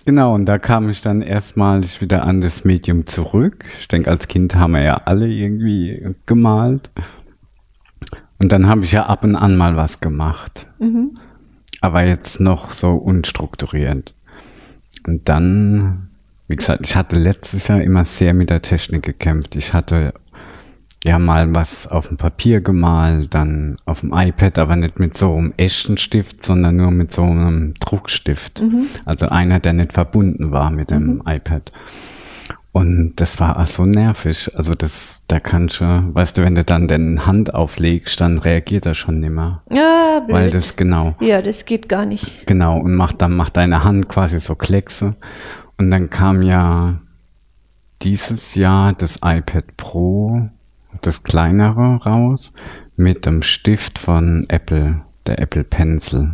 Genau, 0.05 0.35
und 0.35 0.45
da 0.45 0.57
kam 0.57 0.89
ich 0.89 0.99
dann 1.01 1.21
erstmalig 1.21 2.01
wieder 2.01 2.23
an 2.23 2.41
das 2.41 2.65
Medium 2.65 3.05
zurück. 3.05 3.65
Ich 3.79 3.87
denke, 3.87 4.09
als 4.09 4.27
Kind 4.27 4.55
haben 4.55 4.73
wir 4.73 4.81
ja 4.81 4.95
alle 4.95 5.27
irgendwie 5.27 6.15
gemalt. 6.25 6.91
Und 8.39 8.51
dann 8.51 8.67
habe 8.67 8.83
ich 8.83 8.91
ja 8.91 9.05
ab 9.05 9.23
und 9.23 9.37
an 9.37 9.55
mal 9.55 9.77
was 9.77 10.01
gemacht. 10.01 10.67
Aber 11.79 12.03
jetzt 12.03 12.41
noch 12.41 12.73
so 12.73 12.95
unstrukturiert. 12.95 14.13
Und 15.07 15.29
dann, 15.29 16.09
wie 16.49 16.57
gesagt, 16.57 16.81
ich 16.83 16.97
hatte 16.97 17.17
letztes 17.17 17.69
Jahr 17.69 17.81
immer 17.81 18.03
sehr 18.03 18.33
mit 18.33 18.49
der 18.49 18.61
Technik 18.61 19.03
gekämpft. 19.03 19.55
Ich 19.55 19.73
hatte 19.73 20.13
ja 21.03 21.19
mal 21.19 21.53
was 21.53 21.87
auf 21.87 22.07
dem 22.07 22.17
Papier 22.17 22.61
gemalt, 22.61 23.33
dann 23.33 23.75
auf 23.85 24.01
dem 24.01 24.13
iPad, 24.13 24.57
aber 24.59 24.75
nicht 24.75 24.99
mit 24.99 25.15
so 25.15 25.35
einem 25.35 25.53
echten 25.57 25.97
Stift, 25.97 26.45
sondern 26.45 26.77
nur 26.77 26.91
mit 26.91 27.11
so 27.11 27.23
einem 27.23 27.73
Druckstift. 27.79 28.63
Also 29.05 29.27
einer, 29.27 29.59
der 29.59 29.73
nicht 29.73 29.93
verbunden 29.93 30.51
war 30.51 30.71
mit 30.71 30.91
dem 30.91 31.21
iPad. 31.25 31.71
Und 32.73 33.13
das 33.17 33.39
war 33.39 33.59
auch 33.59 33.67
so 33.67 33.85
nervig. 33.85 34.49
Also 34.55 34.73
das, 34.73 35.21
da 35.27 35.39
kannst 35.39 35.79
du, 35.79 35.85
weißt 36.15 36.37
du, 36.37 36.43
wenn 36.43 36.55
du 36.55 36.63
dann 36.63 36.87
den 36.87 37.27
Hand 37.27 37.53
auflegst, 37.53 38.19
dann 38.19 38.39
reagiert 38.39 38.87
er 38.87 38.95
schon 38.95 39.19
nimmer. 39.19 39.61
Ja, 39.69 40.21
blöd. 40.25 40.35
Weil 40.35 40.49
das 40.49 40.75
genau, 40.75 41.15
ja, 41.19 41.43
das 41.43 41.65
geht 41.65 41.87
gar 41.87 42.07
nicht. 42.07 42.47
genau, 42.47 42.79
und 42.79 42.95
macht 42.95 43.21
dann 43.21 43.35
macht 43.35 43.57
deine 43.57 43.83
Hand 43.83 44.09
quasi 44.09 44.39
so 44.39 44.55
Kleckse. 44.55 45.15
Und 45.77 45.91
dann 45.91 46.09
kam 46.09 46.41
ja 46.41 46.99
dieses 48.01 48.55
Jahr 48.55 48.93
das 48.93 49.17
iPad 49.23 49.77
Pro, 49.77 50.49
das 51.05 51.23
kleinere 51.23 51.97
raus, 52.03 52.51
mit 52.95 53.25
dem 53.25 53.41
Stift 53.41 53.99
von 53.99 54.45
Apple, 54.49 55.01
der 55.27 55.39
Apple 55.39 55.63
Pencil. 55.63 56.33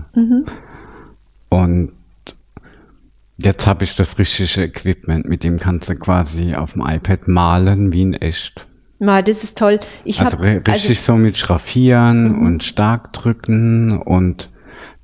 Und 1.50 1.92
jetzt 3.42 3.66
habe 3.68 3.84
ich 3.84 3.96
das 3.96 4.18
richtige 4.18 4.62
Equipment, 4.64 5.26
mit 5.28 5.44
dem 5.44 5.58
kannst 5.58 5.90
du 5.90 5.96
quasi 5.96 6.54
auf 6.56 6.74
dem 6.74 6.86
iPad 6.86 7.28
malen 7.28 7.94
wie 7.94 8.02
in 8.02 8.14
echt. 8.14 8.68
Ma, 9.00 9.22
das 9.22 9.44
ist 9.46 9.58
toll. 9.58 9.80
Ich 10.04 10.20
Also 10.22 10.38
hab, 10.38 10.44
ri- 10.44 10.68
richtig 10.68 11.02
so 11.02 11.16
mit 11.16 11.38
Schraffieren 11.38 12.36
und 12.38 12.64
stark 12.64 13.14
drücken 13.14 13.98
und 14.02 14.50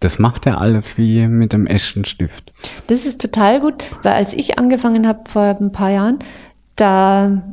das 0.02 0.20
macht 0.20 0.46
er 0.46 0.60
alles 0.60 0.98
wie 0.98 1.26
mit 1.28 1.54
dem 1.54 1.66
echten 1.66 2.04
Stift. 2.04 2.52
Das 2.88 3.06
ist 3.06 3.22
total 3.22 3.62
gut, 3.62 3.86
weil 4.04 4.12
als 4.14 4.34
ich 4.34 4.60
angefangen 4.60 5.08
habe 5.08 5.30
vor 5.30 5.58
ein 5.60 5.72
paar 5.72 5.90
Jahren, 5.92 6.20
da 6.76 7.44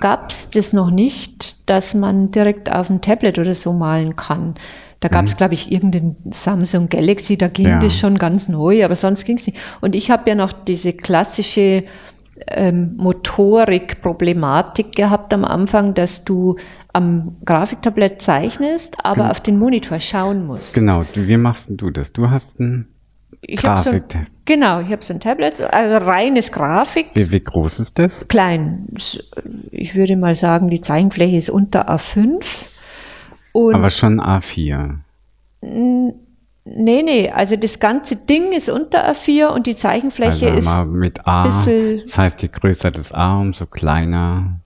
gab's 0.00 0.50
das 0.50 0.72
noch 0.72 0.90
nicht, 0.90 1.68
dass 1.68 1.94
man 1.94 2.30
direkt 2.30 2.70
auf 2.72 2.90
ein 2.90 3.00
Tablet 3.00 3.38
oder 3.38 3.54
so 3.54 3.72
malen 3.72 4.16
kann. 4.16 4.54
Da 5.00 5.08
gab's, 5.08 5.36
glaube 5.36 5.54
ich, 5.54 5.70
irgendein 5.70 6.16
Samsung 6.32 6.88
Galaxy, 6.88 7.36
da 7.38 7.46
ging 7.46 7.68
Ja. 7.68 7.80
das 7.80 7.96
schon 7.96 8.18
ganz 8.18 8.48
neu, 8.48 8.84
aber 8.84 8.96
sonst 8.96 9.24
ging's 9.24 9.46
nicht. 9.46 9.58
Und 9.80 9.94
ich 9.94 10.10
habe 10.10 10.28
ja 10.28 10.34
noch 10.34 10.52
diese 10.52 10.92
klassische 10.92 11.84
ähm, 12.48 12.94
Motorik-Problematik 12.96 14.94
gehabt 14.94 15.32
am 15.32 15.44
Anfang, 15.44 15.94
dass 15.94 16.24
du 16.24 16.56
am 16.92 17.36
Grafiktablett 17.44 18.20
zeichnest, 18.20 19.04
aber 19.04 19.30
auf 19.30 19.40
den 19.40 19.58
Monitor 19.58 20.00
schauen 20.00 20.46
musst. 20.46 20.74
Genau, 20.74 21.04
wie 21.14 21.36
machst 21.36 21.68
denn 21.68 21.76
du 21.76 21.90
das? 21.90 22.12
Du 22.12 22.30
hast 22.30 22.58
ein 22.58 22.88
Ich 23.40 23.64
hab 23.64 23.78
so 23.78 23.90
ein, 23.90 24.04
genau, 24.44 24.80
ich 24.80 24.90
habe 24.90 25.02
so 25.04 25.14
ein 25.14 25.20
Tablet, 25.20 25.60
also 25.60 26.04
reines 26.04 26.50
Grafik, 26.52 27.10
Wie, 27.14 27.30
wie 27.32 27.40
groß 27.40 27.78
ist 27.80 27.98
das? 27.98 28.26
klein. 28.28 28.88
Ich 29.70 29.94
würde 29.94 30.16
mal 30.16 30.34
sagen, 30.34 30.68
die 30.70 30.80
Zeichenfläche 30.80 31.36
ist 31.36 31.50
unter 31.50 31.88
A5. 31.88 32.66
Und 33.52 33.74
Aber 33.74 33.90
schon 33.90 34.20
A4. 34.20 34.98
nee, 35.62 36.12
nee, 36.64 37.30
also 37.30 37.56
das 37.56 37.78
ganze 37.80 38.16
Ding 38.16 38.52
ist 38.52 38.68
unter 38.68 39.08
A4 39.10 39.46
und 39.48 39.66
die 39.66 39.76
Zeichenfläche 39.76 40.50
Also 40.52 40.58
ist 40.58 40.86
mit 40.92 41.26
A. 41.26 41.44
bisschen- 41.46 42.00
Das 42.02 42.18
heißt, 42.18 42.42
je 42.42 42.48
größer 42.52 42.90
das 42.90 43.12
A, 43.12 43.38
umso 43.40 43.66
kleiner. 43.66 44.60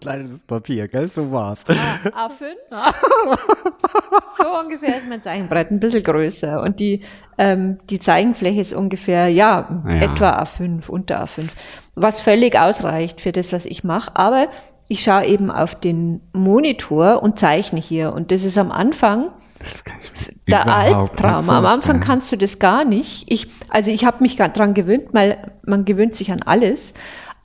Das 0.00 0.18
Papier, 0.46 0.88
gell? 0.88 1.08
So 1.08 1.30
war's. 1.30 1.64
A5. 1.64 2.42
so 4.38 4.58
ungefähr 4.60 4.98
ist 4.98 5.08
mein 5.08 5.22
Zeichenbrett, 5.22 5.70
ein 5.70 5.80
bisschen 5.80 6.02
größer. 6.02 6.60
Und 6.62 6.80
die, 6.80 7.00
ähm, 7.38 7.78
die 7.90 7.98
Zeichenfläche 7.98 8.60
ist 8.60 8.72
ungefähr, 8.72 9.28
ja, 9.28 9.82
Ja. 9.88 9.94
etwa 10.00 10.42
A5, 10.42 10.88
unter 10.88 11.22
A5. 11.24 11.48
Was 11.94 12.20
völlig 12.20 12.58
ausreicht 12.58 13.20
für 13.20 13.32
das, 13.32 13.52
was 13.52 13.66
ich 13.66 13.84
mache. 13.84 14.10
Aber 14.14 14.48
ich 14.88 15.02
schaue 15.02 15.24
eben 15.24 15.50
auf 15.50 15.74
den 15.74 16.20
Monitor 16.32 17.22
und 17.22 17.38
zeichne 17.38 17.80
hier. 17.80 18.12
Und 18.12 18.30
das 18.30 18.44
ist 18.44 18.58
am 18.58 18.70
Anfang 18.70 19.30
der 20.46 20.66
Albtraum. 20.68 21.48
Am 21.48 21.64
Anfang 21.64 22.00
kannst 22.00 22.30
du 22.32 22.36
das 22.36 22.58
gar 22.58 22.84
nicht. 22.84 23.24
Ich, 23.32 23.46
also 23.70 23.90
ich 23.90 24.04
habe 24.04 24.18
mich 24.20 24.36
dran 24.36 24.74
gewöhnt, 24.74 25.08
weil 25.12 25.52
man 25.64 25.84
gewöhnt 25.86 26.14
sich 26.14 26.30
an 26.32 26.42
alles. 26.42 26.92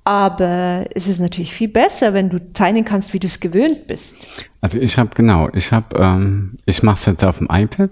Aber 0.10 0.86
es 0.95 1.08
ist 1.08 1.19
natürlich 1.19 1.54
viel 1.54 1.67
besser, 1.67 2.15
wenn 2.15 2.32
du 2.32 2.39
zeichnen 2.54 2.84
kannst, 2.84 3.13
wie 3.13 3.19
du 3.19 3.28
es 3.28 3.39
gewöhnt 3.39 3.86
bist. 3.86 4.50
Also 4.60 4.80
ich 4.80 4.98
habe 4.98 5.12
genau, 5.13 5.50
ich 5.54 5.72
habe, 5.72 5.95
ähm, 6.00 6.58
ich 6.65 6.82
mache 6.82 6.95
es 6.95 7.06
jetzt 7.06 7.24
auf 7.24 7.38
dem 7.38 7.48
iPad 7.52 7.91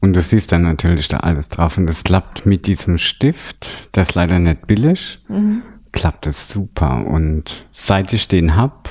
und 0.00 0.14
du 0.14 0.20
siehst 0.20 0.50
dann 0.50 0.62
natürlich 0.62 1.06
da 1.06 1.18
alles 1.18 1.48
drauf 1.48 1.78
und 1.78 1.88
es 1.88 2.02
klappt 2.02 2.46
mit 2.46 2.66
diesem 2.66 2.98
Stift, 2.98 3.94
der 3.94 4.02
ist 4.02 4.16
leider 4.16 4.40
nicht 4.40 4.66
billig, 4.66 5.20
klappt 5.92 6.26
es 6.26 6.48
super 6.48 7.06
und 7.06 7.64
seit 7.70 8.12
ich 8.12 8.26
den 8.26 8.56
hab, 8.56 8.88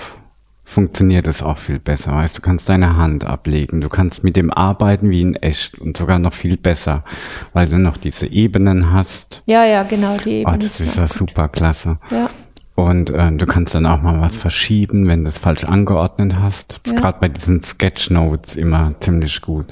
funktioniert 0.63 1.28
es 1.28 1.43
auch 1.43 1.58
viel 1.58 1.80
besser, 1.80 2.13
weißt 2.13 2.38
du, 2.38 2.41
kannst 2.41 2.69
deine 2.69 2.95
Hand 2.97 3.26
ablegen, 3.26 3.82
du 3.82 3.89
kannst 3.89 4.23
mit 4.23 4.36
dem 4.38 4.49
arbeiten 4.52 5.10
wie 5.10 5.21
in 5.21 5.36
echt 5.36 5.78
und 5.80 5.97
sogar 5.97 6.19
noch 6.19 6.34
viel 6.34 6.58
besser, 6.58 7.04
weil 7.52 7.67
du 7.67 7.78
noch 7.78 7.97
diese 7.97 8.28
Ebenen 8.28 8.91
hast. 8.93 9.43
Ja, 9.45 9.65
ja, 9.65 9.84
genau. 9.84 10.15
Die 10.17 10.43
Oh, 10.45 10.49
Ebene 10.49 10.58
das 10.60 10.80
ist 10.80 10.95
ja 10.95 11.06
super 11.08 11.49
klasse. 11.49 11.99
Ja. 12.10 12.30
Und 12.76 13.12
äh, 13.12 13.32
du 13.36 13.45
kannst 13.45 13.76
dann 13.76 13.86
auch 13.86 14.02
mal 14.02 14.19
was 14.21 14.36
verschieben, 14.38 15.08
wenn 15.08 15.23
du 15.26 15.30
es 15.30 15.38
falsch 15.38 15.63
angeordnet 15.65 16.38
hast. 16.39 16.80
Das 16.84 16.93
ist 16.93 16.93
Ja. 16.93 17.02
gerade 17.02 17.19
bei 17.19 17.28
diesen 17.30 17.62
Sketchnotes 17.62 18.56
immer 18.56 18.95
ziemlich 18.99 19.41
gut. 19.41 19.67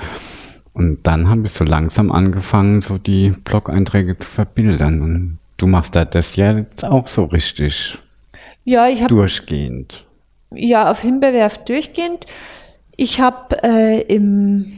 Und 0.73 1.07
dann 1.07 1.27
habe 1.29 1.45
ich 1.45 1.51
so 1.51 1.63
langsam 1.63 2.11
angefangen, 2.11 2.79
so 2.81 2.97
die 2.97 3.31
Blog-Einträge 3.43 4.17
zu 4.19 4.29
verbildern. 4.29 5.01
Und 5.01 5.37
du 5.57 5.67
machst 5.67 5.95
da 5.95 6.05
das 6.05 6.35
ja 6.35 6.55
jetzt 6.55 6.85
auch 6.85 7.07
so 7.07 7.23
richtig 7.25 7.97
Ja, 8.65 8.87
ich 8.87 8.99
habe 8.99 9.07
durchgehend. 9.07 10.05
Ja 10.53 10.89
auf 10.89 11.01
Himbeerwerf 11.01 11.59
durchgehend. 11.59 12.25
Ich 12.95 13.21
habe 13.21 13.63
äh, 13.63 14.01
im, 14.01 14.71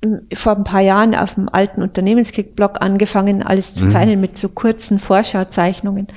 im 0.00 0.26
vor 0.34 0.56
ein 0.56 0.64
paar 0.64 0.80
Jahren 0.80 1.14
auf 1.14 1.34
dem 1.34 1.48
alten 1.48 1.82
Unternehmenskick-Blog 1.82 2.80
angefangen, 2.80 3.42
alles 3.42 3.74
zu 3.74 3.86
zeichnen 3.86 4.20
mit 4.20 4.36
so 4.36 4.48
kurzen 4.48 4.98
Vorschauzeichnungen. 4.98 6.08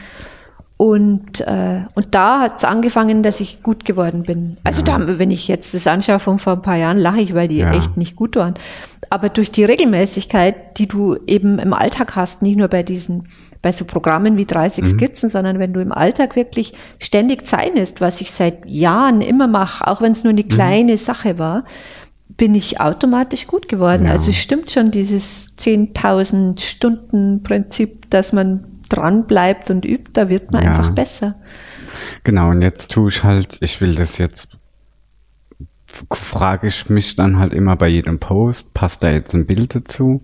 Und, 0.77 1.39
äh, 1.39 1.83
und 1.93 2.07
da 2.11 2.41
hat 2.41 2.57
es 2.57 2.65
angefangen, 2.65 3.23
dass 3.23 3.39
ich 3.39 3.63
gut 3.63 3.85
geworden 3.85 4.23
bin. 4.23 4.57
Also 4.65 4.81
da, 4.81 4.99
wenn 5.19 5.31
ich 5.31 5.47
jetzt 5.47 5.73
das 5.73 5.87
anschaue 5.87 6.19
von 6.19 6.37
vor 6.37 6.53
ein 6.53 6.61
paar 6.61 6.75
Jahren, 6.75 6.97
lache 6.97 7.21
ich, 7.21 7.33
weil 7.33 7.47
die 7.47 7.59
Ja. 7.59 7.71
echt 7.73 7.95
nicht 7.95 8.17
gut 8.17 8.35
waren. 8.35 8.55
Aber 9.09 9.29
durch 9.29 9.51
die 9.51 9.63
Regelmäßigkeit, 9.63 10.77
die 10.77 10.87
du 10.87 11.15
eben 11.27 11.59
im 11.59 11.73
Alltag 11.73 12.17
hast, 12.17 12.41
nicht 12.41 12.57
nur 12.57 12.67
bei 12.67 12.83
diesen, 12.83 13.27
bei 13.61 13.71
so 13.71 13.85
Programmen 13.85 14.35
wie 14.35 14.45
30 14.45 14.85
Skizzen, 14.85 15.29
sondern 15.29 15.59
wenn 15.59 15.71
du 15.71 15.79
im 15.79 15.93
Alltag 15.93 16.35
wirklich 16.35 16.73
ständig 16.99 17.47
zeichnest, 17.47 18.01
was 18.01 18.19
ich 18.19 18.31
seit 18.31 18.65
Jahren 18.65 19.21
immer 19.21 19.47
mache, 19.47 19.87
auch 19.87 20.01
wenn 20.01 20.11
es 20.11 20.25
nur 20.25 20.31
eine 20.31 20.43
kleine 20.43 20.97
Sache 20.97 21.39
war, 21.39 21.63
bin 22.27 22.53
ich 22.53 22.81
automatisch 22.81 23.47
gut 23.47 23.69
geworden. 23.69 24.07
Ja. 24.07 24.11
Also 24.11 24.31
es 24.31 24.37
stimmt 24.37 24.71
schon 24.71 24.91
dieses 24.91 25.53
10.000 25.57 26.59
Stunden 26.59 27.43
Prinzip, 27.43 28.09
dass 28.09 28.33
man 28.33 28.65
dran 28.89 29.25
bleibt 29.27 29.69
und 29.69 29.85
übt, 29.85 30.11
da 30.13 30.29
wird 30.29 30.51
man 30.51 30.63
Ja. 30.63 30.69
einfach 30.69 30.91
besser. 30.91 31.35
Genau, 32.23 32.49
und 32.49 32.61
jetzt 32.61 32.91
tue 32.91 33.09
ich 33.09 33.23
halt, 33.23 33.57
ich 33.61 33.79
will 33.81 33.95
das 33.95 34.17
jetzt, 34.17 34.47
frage 36.11 36.67
ich 36.67 36.89
mich 36.89 37.15
dann 37.15 37.39
halt 37.39 37.53
immer 37.53 37.75
bei 37.75 37.87
jedem 37.87 38.19
Post, 38.19 38.73
passt 38.73 39.03
da 39.03 39.09
jetzt 39.09 39.33
ein 39.33 39.45
Bild 39.45 39.75
dazu? 39.75 40.21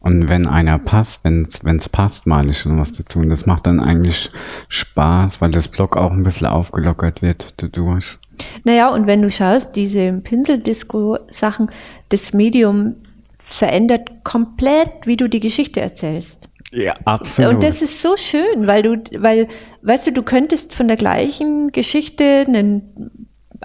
Und 0.00 0.30
wenn 0.30 0.46
einer 0.46 0.78
passt, 0.78 1.24
wenn 1.24 1.42
es 1.44 1.88
passt, 1.90 2.26
male 2.26 2.50
ich 2.50 2.58
schon 2.58 2.78
was 2.78 2.92
dazu. 2.92 3.18
Und 3.18 3.28
das 3.28 3.44
macht 3.44 3.66
dann 3.66 3.80
eigentlich 3.80 4.30
Spaß, 4.68 5.42
weil 5.42 5.50
das 5.50 5.68
Blog 5.68 5.96
auch 5.96 6.12
ein 6.12 6.22
bisschen 6.22 6.46
aufgelockert 6.46 7.20
wird 7.20 7.52
dadurch. 7.58 8.18
Naja, 8.64 8.88
und 8.88 9.06
wenn 9.06 9.20
du 9.20 9.30
schaust, 9.30 9.76
diese 9.76 10.12
Pinseldisco-Sachen, 10.14 11.70
das 12.08 12.32
Medium 12.32 12.96
verändert 13.38 14.24
komplett, 14.24 14.90
wie 15.06 15.16
du 15.18 15.28
die 15.28 15.40
Geschichte 15.40 15.80
erzählst. 15.80 16.48
Ja, 16.72 16.94
absolut. 17.04 17.54
Und 17.54 17.62
das 17.64 17.82
ist 17.82 18.00
so 18.00 18.16
schön, 18.16 18.66
weil 18.66 18.82
du, 18.82 19.02
weil, 19.22 19.48
weißt 19.82 20.06
du, 20.08 20.12
du 20.12 20.22
könntest 20.22 20.74
von 20.74 20.86
der 20.88 20.96
gleichen 20.96 21.72
Geschichte 21.72 22.44
einen 22.46 23.10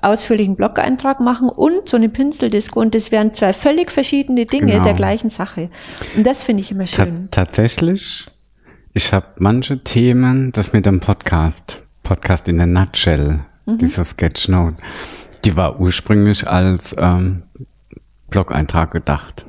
ausführlichen 0.02 0.56
Blog-Eintrag 0.56 1.20
machen 1.20 1.50
und 1.50 1.88
so 1.88 1.98
eine 1.98 2.10
Pinseldisco 2.10 2.80
und 2.82 2.94
das 2.96 3.12
wären 3.12 3.34
zwei 3.34 3.54
völlig 3.54 3.92
verschiedene 3.92 4.46
Dinge 4.46 4.74
Genau. 4.74 4.84
der 4.84 4.94
gleichen 4.94 5.30
Sache. 5.30 5.70
Und 6.18 6.26
das 6.28 6.44
finde 6.44 6.62
ich 6.62 6.72
immer 6.72 6.86
Ta 6.86 7.06
schön. 7.06 7.30
tatsächlich, 7.32 8.28
ich 8.94 9.14
habe 9.14 9.28
manche 9.38 9.84
Themen, 9.84 10.52
das 10.52 10.74
mit 10.74 10.86
dem 10.86 11.00
Podcast, 11.00 11.84
Podcast 12.04 12.48
in 12.48 12.58
der 12.58 12.68
Nutshell, 12.68 13.40
dieser 13.68 14.04
Sketchnote, 14.04 14.76
die 15.46 15.56
war 15.56 15.80
ursprünglich 15.80 16.48
als 16.48 16.94
ähm, 16.98 17.44
Blog-Eintrag 18.30 18.92
gedacht. 18.92 19.46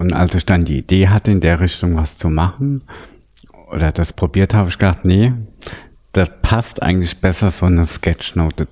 Und 0.00 0.14
als 0.14 0.34
ich 0.34 0.46
dann 0.46 0.64
die 0.64 0.78
Idee 0.78 1.08
hatte, 1.08 1.30
in 1.30 1.42
der 1.42 1.60
Richtung 1.60 1.94
was 1.94 2.16
zu 2.16 2.30
machen, 2.30 2.80
oder 3.70 3.92
das 3.92 4.14
probiert 4.14 4.54
habe, 4.54 4.70
ich 4.70 4.78
gedacht, 4.78 5.04
nee, 5.04 5.34
das 6.12 6.30
passt 6.40 6.82
eigentlich 6.82 7.20
besser 7.20 7.50
so 7.50 7.66
eine 7.66 7.84
Sketchnote 7.84 8.66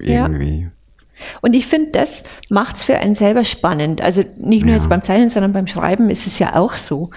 Ja. 0.00 0.22
irgendwie. 0.22 0.68
Und 1.40 1.56
ich 1.56 1.66
finde, 1.66 1.90
das 1.90 2.22
macht's 2.48 2.84
für 2.84 2.96
einen 2.96 3.16
selber 3.16 3.42
spannend. 3.42 4.02
Also 4.02 4.22
nicht 4.38 4.62
nur 4.62 4.70
Ja. 4.70 4.76
jetzt 4.76 4.88
beim 4.88 5.02
Zeichnen, 5.02 5.30
sondern 5.30 5.52
beim 5.52 5.66
Schreiben 5.66 6.10
ist 6.10 6.28
es 6.28 6.38
ja 6.38 6.54
auch 6.54 6.74
so, 6.74 7.10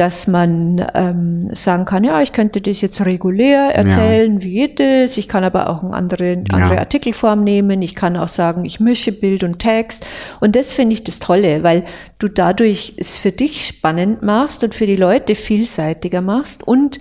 dass 0.00 0.26
man 0.26 0.82
ähm, 0.94 1.50
sagen 1.52 1.84
kann, 1.84 2.04
ja, 2.04 2.22
ich 2.22 2.32
könnte 2.32 2.62
das 2.62 2.80
jetzt 2.80 3.04
regulär 3.04 3.74
erzählen, 3.74 4.38
ja. 4.38 4.42
wie 4.42 4.54
geht 4.54 4.80
es, 4.80 5.18
ich 5.18 5.28
kann 5.28 5.44
aber 5.44 5.68
auch 5.68 5.82
eine 5.82 5.92
andere, 5.92 6.42
andere 6.52 6.76
ja. 6.76 6.80
Artikelform 6.80 7.44
nehmen, 7.44 7.82
ich 7.82 7.94
kann 7.94 8.16
auch 8.16 8.28
sagen, 8.28 8.64
ich 8.64 8.80
mische 8.80 9.12
Bild 9.12 9.44
und 9.44 9.58
Text 9.58 10.06
und 10.40 10.56
das 10.56 10.72
finde 10.72 10.94
ich 10.94 11.04
das 11.04 11.18
Tolle, 11.18 11.62
weil 11.64 11.84
du 12.18 12.28
dadurch 12.28 12.94
es 12.96 13.18
für 13.18 13.30
dich 13.30 13.66
spannend 13.66 14.22
machst 14.22 14.64
und 14.64 14.74
für 14.74 14.86
die 14.86 14.96
Leute 14.96 15.34
vielseitiger 15.34 16.22
machst 16.22 16.66
und, 16.66 16.98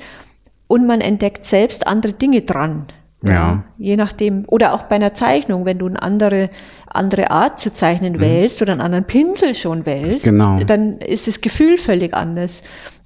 und 0.68 0.86
man 0.86 1.00
entdeckt 1.00 1.46
selbst 1.46 1.88
andere 1.88 2.12
Dinge 2.12 2.42
dran. 2.42 2.88
Ja. 3.24 3.64
Je 3.78 3.96
nachdem, 3.96 4.44
oder 4.48 4.74
auch 4.74 4.84
bei 4.84 4.96
einer 4.96 5.14
Zeichnung, 5.14 5.66
wenn 5.66 5.80
du 5.80 5.88
eine 5.88 6.02
andere, 6.02 6.50
andere 6.96 7.32
Art 7.32 7.60
zu 7.60 7.72
zeichnen 7.72 8.14
mhm. 8.14 8.20
wählst 8.20 8.62
oder 8.62 8.74
einen 8.74 8.82
anderen 8.82 9.06
Pinsel 9.06 9.54
schon 9.54 9.86
wählst, 9.86 10.26
genau. 10.26 10.60
dann 10.64 10.98
ist 10.98 11.28
das 11.28 11.42
Gefühl 11.42 11.78
völlig 11.78 12.14
anders. 12.14 12.64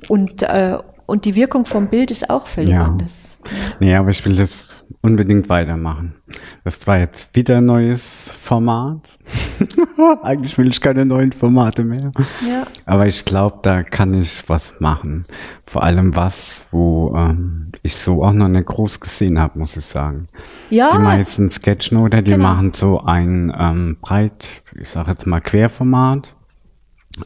Und, 0.08 0.44
äh, 0.44 0.78
und 1.06 1.26
die 1.26 1.36
Wirkung 1.36 1.66
vom 1.66 1.90
Bild 1.90 2.12
ist 2.12 2.30
auch 2.30 2.48
völlig 2.48 2.74
ja. 2.74 2.86
anders. 2.86 3.38
Nee, 3.80 3.96
aber 3.96 4.10
ich 4.10 4.26
will 4.26 4.36
das 4.36 4.86
unbedingt 5.02 5.50
weitermachen. 5.50 6.16
Das 6.64 6.88
war 6.88 6.98
jetzt 6.98 7.36
wieder 7.36 7.58
ein 7.58 7.66
neues 7.66 8.32
Format. 8.32 9.18
Eigentlich 10.24 10.58
will 10.58 10.70
ich 10.70 10.80
keine 10.80 11.06
neuen 11.06 11.34
Formate 11.34 11.84
mehr. 11.84 12.12
Ja. 12.48 12.64
Aber 12.86 13.06
ich 13.06 13.26
glaube, 13.26 13.60
da 13.64 13.84
kann 13.84 14.14
ich 14.14 14.44
was 14.48 14.80
machen. 14.80 15.26
Vor 15.66 15.84
allem 15.84 16.16
was, 16.16 16.68
wo 16.72 17.14
ähm, 17.18 17.73
ich 17.84 17.96
so 17.96 18.24
auch 18.24 18.34
noch 18.34 18.48
nicht 18.48 18.66
groß 18.66 19.00
gesehen 19.00 19.38
habe, 19.38 19.60
muss 19.60 19.78
ich 19.78 19.86
sagen. 19.86 20.28
Ja. 20.70 20.92
Die 20.92 21.04
meisten 21.04 21.50
Sketchnoter, 21.50 22.22
die 22.22 22.32
genau. 22.32 22.50
machen 22.50 22.72
so 22.72 23.02
ein 23.02 23.54
ähm, 23.58 23.98
breit, 24.02 24.64
ich 24.80 24.90
sage 24.90 25.12
jetzt 25.12 25.28
mal 25.28 25.42
Querformat 25.42 26.34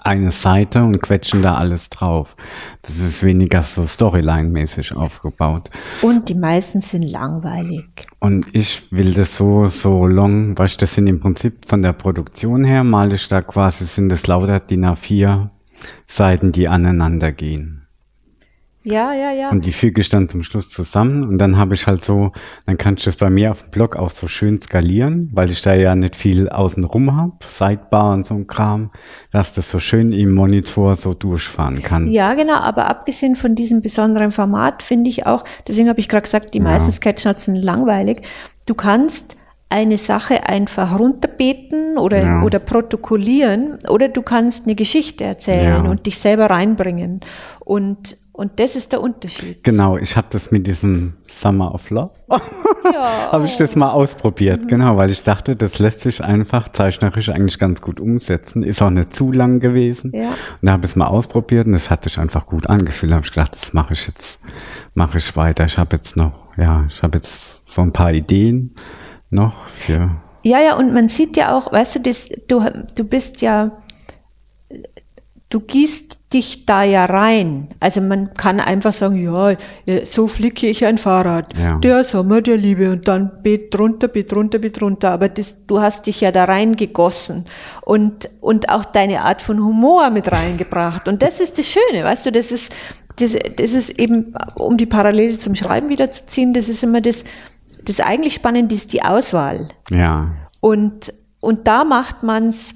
eine 0.04 0.32
Seite 0.32 0.84
und 0.84 1.02
quetschen 1.02 1.42
da 1.42 1.56
alles 1.56 1.90
drauf. 1.90 2.36
Das 2.82 3.00
ist 3.00 3.24
weniger 3.24 3.64
so 3.64 3.84
Storyline-mäßig 3.84 4.96
aufgebaut. 4.96 5.70
Und 6.02 6.30
die 6.30 6.36
meisten 6.36 6.82
sind 6.82 7.04
langweilig. 7.04 7.86
Und 8.20 8.48
ich 8.54 8.92
will 8.92 9.14
das 9.14 9.38
so, 9.38 9.68
so 9.68 10.06
long, 10.06 10.58
weißt 10.58 10.82
das 10.82 10.96
sind 10.96 11.08
im 11.08 11.20
Prinzip 11.20 11.68
von 11.68 11.82
der 11.82 11.94
Produktion 11.94 12.66
her, 12.66 12.84
male 12.84 13.16
ich 13.16 13.28
da 13.30 13.42
quasi, 13.42 13.86
sind 13.86 14.10
das 14.10 14.28
lauter 14.28 14.60
DIN 14.60 14.86
A4 14.86 15.50
Seiten, 16.06 16.52
die 16.52 16.68
aneinander 16.68 17.32
gehen. 17.32 17.87
Ja, 18.88 19.14
ja, 19.14 19.32
ja. 19.32 19.50
Und 19.50 19.66
die 19.66 19.74
füge 19.74 20.00
ich 20.00 20.08
dann 20.08 20.30
zum 20.30 20.44
Schluss 20.44 20.70
zusammen 20.70 21.26
und 21.26 21.40
dann 21.40 21.58
habe 21.58 21.74
ich 21.74 21.88
halt 21.88 22.06
so, 22.06 22.32
dann 22.66 22.78
kann 22.78 22.96
ich 22.96 23.04
das 23.04 23.18
bei 23.18 23.30
mir 23.30 23.52
auf 23.52 23.64
dem 23.64 23.72
Blog 23.72 23.98
auch 23.98 24.12
so 24.12 24.30
schön 24.30 24.62
skalieren, 24.62 25.30
weil 25.34 25.50
ich 25.50 25.62
da 25.62 25.74
ja 25.74 25.94
nicht 25.94 26.16
viel 26.16 26.48
außenrum 26.48 27.16
habe, 27.16 27.34
Sidebar 27.46 28.14
und 28.14 28.26
so 28.26 28.36
ein 28.36 28.48
Kram, 28.48 28.92
dass 29.32 29.54
das 29.54 29.70
so 29.70 29.80
schön 29.80 30.14
im 30.14 30.34
Monitor 30.34 30.96
so 30.96 31.14
durchfahren 31.14 31.84
kann. 31.84 32.08
Ja, 32.12 32.34
genau, 32.34 32.56
aber 32.56 32.88
abgesehen 32.88 33.36
von 33.36 33.56
diesem 33.56 33.82
besonderen 33.82 34.32
Format 34.32 34.84
finde 34.84 35.10
ich 35.10 35.26
auch, 35.26 35.44
deswegen 35.68 35.90
habe 35.90 36.00
ich 36.00 36.08
gerade 36.08 36.24
gesagt, 36.24 36.54
die 36.54 36.62
meisten 36.62 36.90
ja. 36.90 36.96
Sketchnotes 36.96 37.46
sind 37.46 37.58
langweilig. 37.58 38.22
Du 38.66 38.74
kannst 38.74 39.36
eine 39.70 39.98
Sache 39.98 40.48
einfach 40.48 40.98
runterbeten 40.98 41.98
oder, 41.98 42.22
ja. 42.22 42.44
oder 42.44 42.60
protokollieren 42.60 43.80
oder 43.90 44.08
du 44.08 44.22
kannst 44.22 44.66
eine 44.66 44.76
Geschichte 44.76 45.26
erzählen 45.26 45.84
ja. 45.84 45.92
und 45.92 46.06
dich 46.06 46.20
selber 46.20 46.50
reinbringen. 46.50 47.20
Und 47.60 48.16
und 48.38 48.60
das 48.60 48.76
ist 48.76 48.94
der 48.94 49.02
Unterschied. 49.02 49.64
Genau, 49.64 49.98
ich 49.98 50.16
habe 50.16 50.28
das 50.30 50.52
mit 50.52 50.68
diesem 50.68 51.14
Summer 51.28 51.74
of 51.74 51.90
Love. 51.90 52.12
Ja. 52.94 53.32
habe 53.34 53.46
ich 53.46 53.58
das 53.58 53.76
mal 53.76 53.92
ausprobiert, 53.92 54.64
mhm. 54.64 54.68
genau, 54.68 54.96
weil 54.96 55.10
ich 55.10 55.22
dachte, 55.22 55.58
das 55.58 55.80
lässt 55.80 56.02
sich 56.02 56.24
einfach 56.24 56.70
zeichnerisch 56.70 57.28
eigentlich 57.28 57.60
ganz 57.60 57.82
gut 57.82 58.00
umsetzen. 58.00 58.64
Ist 58.64 58.82
auch 58.82 58.90
nicht 58.90 59.14
zu 59.14 59.34
lang 59.34 59.60
gewesen. 59.60 60.12
Ja. 60.14 60.30
Und 60.30 60.36
da 60.62 60.72
habe 60.72 60.86
ich 60.86 60.92
es 60.92 60.96
mal 60.96 61.08
ausprobiert 61.08 61.68
und 61.68 61.74
es 61.74 61.90
hat 61.90 62.06
sich 62.06 62.18
einfach 62.18 62.46
gut 62.46 62.68
angefühlt. 62.68 63.12
Da 63.12 63.18
habe 63.18 63.26
ich 63.26 63.32
gedacht, 63.32 63.54
das 63.56 63.74
mache 63.74 63.94
ich 63.94 64.08
jetzt, 64.08 64.40
mache 64.94 65.18
ich 65.18 65.36
weiter. 65.36 65.66
Ich 65.66 65.78
habe 65.78 65.98
jetzt 65.98 66.16
noch, 66.16 66.32
ja, 66.56 66.86
ich 66.88 67.04
habe 67.04 67.18
jetzt 67.18 67.68
so 67.68 67.82
ein 67.82 67.92
paar 67.92 68.14
Ideen 68.14 68.76
noch 69.30 69.68
für. 69.70 70.12
Ja, 70.44 70.62
ja, 70.62 70.78
und 70.78 70.94
man 70.94 71.10
sieht 71.10 71.36
ja 71.36 71.58
auch, 71.58 71.74
weißt 71.74 71.98
du, 71.98 72.00
das, 72.04 72.30
du, 72.48 72.64
du 72.96 73.04
bist 73.04 73.42
ja 73.42 73.72
du 75.50 75.62
gießt 75.62 76.18
dich 76.34 76.66
da 76.66 76.84
ja 76.84 77.06
rein. 77.06 77.70
Also 77.80 78.02
man 78.02 78.34
kann 78.34 78.60
einfach 78.60 78.92
sagen, 78.92 79.16
ja, 79.16 79.56
so 80.04 80.28
flicke 80.28 80.68
ich 80.68 80.86
ein 80.86 80.98
Fahrrad. 80.98 81.58
Ja. 81.58 81.78
Der 81.80 82.04
Sommer 82.04 82.42
der 82.42 82.58
Liebe 82.58 82.92
und 82.92 83.08
dann 83.08 83.42
bet 83.44 83.74
drunter, 83.74 84.10
bet 84.10 84.32
drunter, 84.32 84.60
bet 84.60 84.80
drunter. 84.80 85.12
Aber 85.12 85.30
das, 85.30 85.66
du 85.66 85.80
hast 85.80 86.06
dich 86.08 86.20
ja 86.20 86.34
da 86.34 86.44
reingegossen 86.44 87.46
und, 87.82 88.30
und 88.42 88.68
auch 88.70 88.84
deine 88.84 89.22
Art 89.22 89.42
von 89.42 89.64
Humor 89.64 90.10
mit 90.10 90.30
reingebracht. 90.30 91.08
Und 91.08 91.22
das 91.22 91.40
ist 91.40 91.58
das 91.58 91.68
Schöne, 91.68 92.04
weißt 92.04 92.26
du, 92.26 92.32
das 92.32 92.52
ist, 92.52 92.76
das, 93.16 93.38
das 93.56 93.72
ist 93.72 93.92
eben, 93.92 94.34
um 94.56 94.78
die 94.78 94.86
Parallele 94.86 95.38
zum 95.38 95.56
Schreiben 95.56 95.88
wiederzuziehen, 95.88 96.54
das 96.54 96.68
ist 96.68 96.84
immer 96.84 97.00
das, 97.00 97.24
das 97.86 98.02
eigentlich 98.02 98.34
Spannende 98.34 98.76
ist 98.76 98.92
die 98.92 99.02
Auswahl. 99.02 99.70
Ja. 99.92 100.32
Und, 100.60 101.14
und 101.40 101.70
da 101.70 101.86
macht 101.86 102.24
man's 102.24 102.76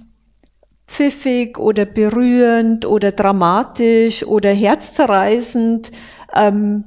pfiffig 0.91 1.57
oder 1.57 1.85
berührend 1.85 2.85
oder 2.85 3.13
dramatisch 3.13 4.25
oder 4.25 4.51
herzzerreißend 4.51 5.91
ähm, 6.35 6.83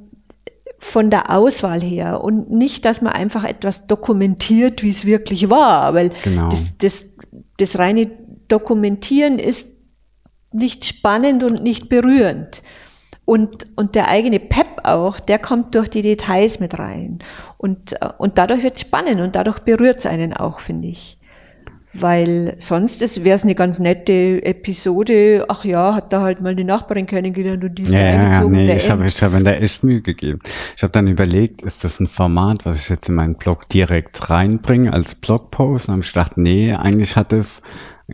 von 0.77 1.09
der 1.09 1.31
Auswahl 1.31 1.81
her 1.81 2.23
und 2.23 2.51
nicht, 2.51 2.85
dass 2.85 3.01
man 3.01 3.13
einfach 3.13 3.43
etwas 3.43 3.87
dokumentiert, 3.87 4.83
wie 4.83 4.89
es 4.89 5.05
wirklich 5.05 5.49
war, 5.49 5.95
weil 5.95 6.11
genau. 6.23 6.49
das, 6.49 6.77
das, 6.77 7.15
das 7.57 7.79
reine 7.79 8.11
Dokumentieren 8.47 9.39
ist 9.39 9.83
nicht 10.51 10.85
spannend 10.85 11.43
und 11.43 11.63
nicht 11.63 11.89
berührend. 11.89 12.61
Und, 13.25 13.65
und 13.75 13.95
der 13.95 14.07
eigene 14.07 14.39
Pep 14.39 14.81
auch, 14.83 15.19
der 15.19 15.39
kommt 15.39 15.73
durch 15.73 15.89
die 15.89 16.03
Details 16.03 16.59
mit 16.59 16.77
rein. 16.77 17.17
Und, 17.57 17.95
und 18.19 18.37
dadurch 18.37 18.61
wird 18.61 18.75
es 18.75 18.81
spannend 18.81 19.19
und 19.19 19.35
dadurch 19.35 19.61
berührt 19.61 19.97
es 19.97 20.05
einen 20.05 20.31
auch, 20.33 20.59
finde 20.59 20.89
ich 20.89 21.17
weil 21.99 22.55
sonst 22.57 23.01
wäre 23.23 23.35
es 23.35 23.43
eine 23.43 23.55
ganz 23.55 23.79
nette 23.79 24.43
Episode. 24.43 25.45
Ach 25.47 25.63
ja, 25.63 25.95
hat 25.95 26.11
da 26.11 26.21
halt 26.21 26.41
mal 26.41 26.55
die 26.55 26.63
Nachbarin 26.63 27.05
kennengelernt 27.07 27.63
und 27.63 27.75
die 27.75 27.83
ist 27.83 27.91
ja, 27.91 27.99
da 27.99 28.05
eingezogen. 28.05 28.55
Ja, 28.55 28.61
nee, 28.65 28.75
ich 28.75 28.89
habe 28.89 29.05
ich 29.05 29.23
hab 29.23 29.43
da 29.43 29.51
echt 29.53 29.83
Mühe 29.83 30.01
gegeben. 30.01 30.39
Ich 30.75 30.83
habe 30.83 30.91
dann 30.91 31.07
überlegt, 31.07 31.61
ist 31.61 31.83
das 31.83 31.99
ein 31.99 32.07
Format, 32.07 32.65
was 32.65 32.77
ich 32.77 32.89
jetzt 32.89 33.07
in 33.09 33.15
meinen 33.15 33.35
Blog 33.35 33.69
direkt 33.69 34.29
reinbringe 34.29 34.91
als 34.91 35.15
Blogpost? 35.15 35.87
Und 35.87 35.93
habe 35.93 36.03
ich 36.03 36.11
gedacht, 36.11 36.37
nee, 36.37 36.73
eigentlich 36.73 37.15
hat 37.15 37.33
es 37.33 37.61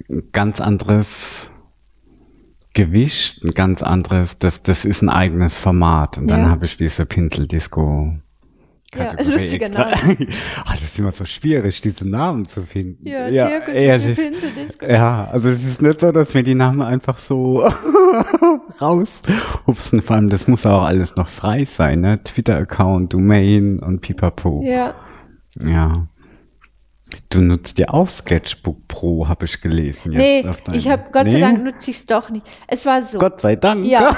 ein 0.09 0.29
ganz 0.31 0.61
anderes 0.61 1.51
Gewicht, 2.73 3.43
ein 3.43 3.51
ganz 3.51 3.83
anderes, 3.83 4.37
das, 4.39 4.61
das 4.63 4.85
ist 4.85 5.01
ein 5.01 5.09
eigenes 5.09 5.57
Format. 5.57 6.17
Und 6.17 6.27
dann 6.27 6.41
ja. 6.41 6.49
habe 6.49 6.65
ich 6.65 6.77
diese 6.77 7.05
Pinseldisco 7.05 8.15
Kategorie 8.91 9.25
ja, 9.25 9.33
lustiger 9.33 9.65
extra. 9.67 9.85
Name. 9.85 10.17
ah, 10.65 10.73
das 10.73 10.83
ist 10.83 10.99
immer 10.99 11.11
so 11.11 11.25
schwierig, 11.25 11.79
diese 11.79 12.07
Namen 12.07 12.47
zu 12.47 12.63
finden. 12.63 13.07
Ja, 13.07 13.27
ja 13.29 13.47
Zirkus 13.47 13.73
ehrlich. 13.73 14.19
Ja, 14.87 15.29
also 15.31 15.49
es 15.49 15.63
ist 15.63 15.81
nicht 15.81 16.01
so, 16.01 16.11
dass 16.11 16.33
wir 16.33 16.43
die 16.43 16.55
Namen 16.55 16.81
einfach 16.81 17.17
so 17.17 17.61
raushupsen. 18.81 20.01
Vor 20.01 20.15
allem, 20.15 20.29
das 20.29 20.47
muss 20.47 20.65
auch 20.65 20.83
alles 20.83 21.15
noch 21.15 21.29
frei 21.29 21.63
sein, 21.63 22.01
ne? 22.01 22.21
Twitter-Account, 22.21 23.13
Domain 23.13 23.79
und 23.79 24.01
pipapo. 24.01 24.61
Ja. 24.65 24.93
Ja. 25.63 26.07
Du 27.29 27.41
nutzt 27.41 27.77
ja 27.77 27.89
auch 27.89 28.07
Sketchbook 28.07 28.87
Pro, 28.87 29.27
habe 29.27 29.45
ich 29.45 29.61
gelesen. 29.61 30.13
Jetzt 30.13 30.67
nee, 30.67 30.77
ich 30.77 30.89
habe 30.89 31.05
Gott 31.11 31.25
nee? 31.25 31.31
sei 31.31 31.39
Dank 31.39 31.63
nutze 31.63 31.91
ich 31.91 31.97
es 31.97 32.05
doch 32.05 32.29
nicht. 32.29 32.45
Es 32.67 32.85
war 32.85 33.01
so. 33.01 33.19
Gott 33.19 33.39
sei 33.39 33.55
Dank. 33.55 33.85
Ja. 33.85 34.15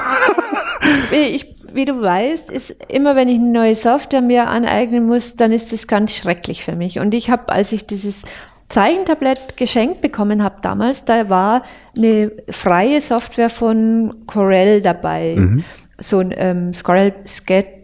ich 1.12 1.53
wie 1.74 1.86
du 1.86 2.02
weißt, 2.02 2.50
ist 2.50 2.78
immer, 2.88 3.16
wenn 3.16 3.28
ich 3.28 3.40
eine 3.40 3.50
neue 3.50 3.76
Software 3.76 4.22
mir 4.22 4.48
aneignen 4.48 5.06
muss, 5.06 5.36
dann 5.36 5.52
ist 5.52 5.74
das 5.74 5.88
ganz 5.88 6.14
schrecklich 6.14 6.64
für 6.64 6.76
mich. 6.76 7.00
Und 7.00 7.14
ich 7.14 7.30
habe, 7.30 7.50
als 7.50 7.72
ich 7.72 7.86
dieses 7.88 8.24
Zeichentablett 8.70 9.58
geschenkt 9.58 10.02
bekommen 10.02 10.44
habe 10.44 10.58
damals, 10.62 11.06
da 11.06 11.30
war 11.30 11.64
eine 11.98 12.32
freie 12.50 13.02
Software 13.02 13.50
von 13.50 14.26
Corel 14.26 14.82
dabei. 14.82 15.36
Mhm. 15.38 15.64
So 16.00 16.20
ein 16.20 16.34
ähm, 16.36 16.72
Corel 16.84 17.14
Sketchpad 17.28 17.78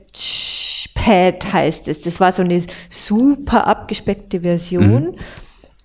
heißt 1.53 1.87
es. 1.87 2.01
Das 2.01 2.19
war 2.19 2.31
so 2.31 2.41
eine 2.41 2.61
super 2.89 3.67
abgespeckte 3.67 4.41
Version. 4.41 5.11
Mhm. 5.11 5.15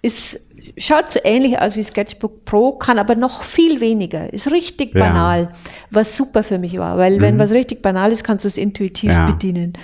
Ist 0.01 0.41
schaut 0.77 1.11
so 1.11 1.21
ähnlich 1.23 1.59
aus 1.59 1.77
wie 1.77 1.83
Sketchbook 1.83 2.45
Pro, 2.45 2.73
kann 2.73 2.99
aber 2.99 3.15
noch 3.15 3.43
viel 3.43 3.81
weniger. 3.81 4.33
Ist 4.33 4.51
richtig 4.51 4.93
banal, 4.95 5.43
ja. 5.43 5.59
was 5.91 6.17
super 6.17 6.43
für 6.43 6.59
mich 6.59 6.79
war, 6.79 6.99
weil 6.99 7.19
mhm. 7.19 7.23
wenn 7.23 7.39
was 7.39 7.53
richtig 7.53 7.83
banal 7.83 8.11
ist, 8.13 8.25
kannst 8.25 8.45
du 8.45 8.49
es 8.49 8.57
intuitiv 8.57 9.11
ja. 9.11 9.27
bedienen. 9.27 9.75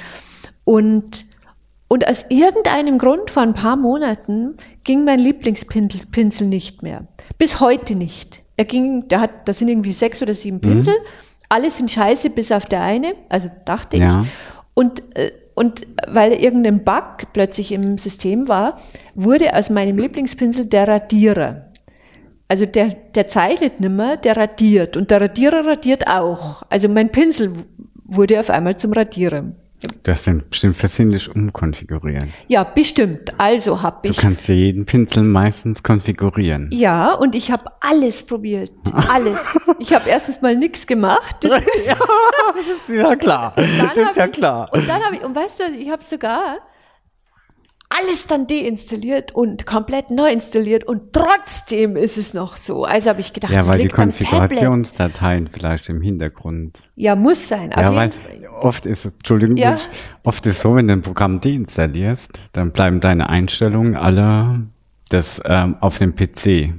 Und, 0.65 1.27
und 1.89 2.09
aus 2.09 2.27
irgendeinem 2.29 2.99
Grund 2.99 3.31
vor 3.31 3.43
ein 3.43 3.55
paar 3.55 3.77
Monaten 3.77 4.57
ging 4.85 5.05
mein 5.05 5.21
Lieblingspinsel 5.21 6.47
nicht 6.47 6.83
mehr. 6.83 7.07
Bis 7.39 7.61
heute 7.61 7.95
nicht. 7.95 8.43
Er 8.57 8.65
ging, 8.65 9.09
der 9.09 9.21
hat, 9.21 9.49
da 9.49 9.53
sind 9.53 9.69
irgendwie 9.69 9.93
sechs 9.93 10.23
oder 10.23 10.35
sieben 10.35 10.61
Pinsel. 10.61 10.95
Mhm. 10.95 11.07
Alle 11.49 11.71
sind 11.71 11.91
scheiße, 11.91 12.31
bis 12.31 12.53
auf 12.53 12.67
der 12.67 12.83
eine. 12.83 13.15
Also 13.29 13.51
dachte 13.65 13.97
ja. 13.97 14.23
ich. 14.23 14.29
Und 14.75 15.17
äh, 15.17 15.33
und 15.61 15.87
weil 16.09 16.33
irgendein 16.33 16.85
Bug 16.85 17.35
plötzlich 17.35 17.71
im 17.73 17.99
System 17.99 18.49
war, 18.49 18.77
wurde 19.15 19.55
aus 19.55 19.69
meinem 19.69 19.99
Lieblingspinsel 19.99 20.65
der 20.65 20.89
Radierer. 20.89 21.67
Also 22.49 22.65
der, 22.65 22.95
der 23.15 23.27
zeichnet 23.27 23.79
nimmer, 23.79 24.17
der 24.17 24.39
radiert. 24.39 24.97
Und 24.97 25.11
der 25.11 25.21
Radierer 25.21 25.67
radiert 25.67 26.07
auch. 26.07 26.63
Also 26.71 26.89
mein 26.89 27.13
Pinsel 27.13 27.53
wurde 28.07 28.41
auf 28.41 28.49
einmal 28.49 28.79
zum 28.79 28.95
Radieren. 28.95 29.55
Das 30.03 30.25
sind 30.25 30.51
bestimmt 30.51 30.77
versehentlich 30.77 31.35
umkonfigurieren. 31.35 32.33
Ja, 32.49 32.65
bestimmt. 32.65 33.33
Also 33.39 33.81
habe 33.83 34.01
Du 34.09 34.11
ich. 34.11 34.17
kannst 34.19 34.49
ja 34.49 34.55
jeden 34.55 34.85
Pinsel 34.85 35.23
meistens 35.23 35.83
konfigurieren. 35.83 36.69
Ja, 36.73 37.15
und 37.15 37.35
ich 37.35 37.51
habe 37.51 37.65
alles 37.81 38.25
probiert. 38.25 38.73
Alles. 39.09 39.59
Ich 39.79 39.95
habe 39.95 40.09
erstens 40.11 40.43
mal 40.43 40.55
nichts 40.55 40.87
gemacht. 40.87 41.37
Das, 41.41 41.53
Das 41.53 42.89
ist 42.89 42.89
ja 42.91 43.17
klar. 43.17 43.55
dann 43.57 44.07
hab 44.07 44.11
ich, 44.17 44.83
Und 44.83 44.89
dann 44.89 45.03
habe 45.03 45.17
ich, 45.17 45.23
und 45.25 45.35
weißt 45.35 45.61
du, 45.61 45.65
ich 45.79 45.91
habe 45.91 46.05
sogar 46.05 46.59
alles 47.91 48.27
dann 48.29 48.47
deinstalliert 48.47 49.35
und 49.35 49.67
komplett 49.67 50.11
neu 50.11 50.31
installiert 50.31 50.85
und 50.85 51.13
trotzdem 51.13 51.97
ist 51.97 52.17
es 52.19 52.35
noch 52.35 52.57
so. 52.57 52.85
Also 52.85 53.11
habe 53.11 53.21
ich 53.21 53.33
gedacht, 53.33 53.51
Ja, 53.53 53.59
das 53.59 53.69
weil 53.69 53.79
die 53.79 53.85
liegt 53.85 53.97
Tablet. 53.97 54.19
Konfigurationsdateien 54.21 55.49
vielleicht 55.49 55.89
im 55.89 56.01
Hintergrund. 56.01 56.83
Ja, 56.95 57.17
muss 57.17 57.49
sein. 57.49 57.73
Ja, 57.77 57.95
weil 57.95 58.11
oft 58.61 58.87
ist 58.87 59.07
es, 59.07 59.15
Entschuldigung, 59.15 59.57
Ja. 59.57 59.77
oft 60.23 60.47
ist 60.47 60.61
so, 60.61 60.77
wenn 60.77 60.87
du 60.87 60.93
ein 60.95 61.03
Programm 61.03 61.41
deinstallierst, 61.41 62.41
dann 62.53 62.71
bleiben 62.73 63.01
deine 63.01 63.29
Einstellungen 63.29 63.97
alle 63.97 64.67
das 65.09 65.41
ähm, 65.45 65.77
auf 65.81 65.99
dem 65.99 66.15
PC. 66.15 66.73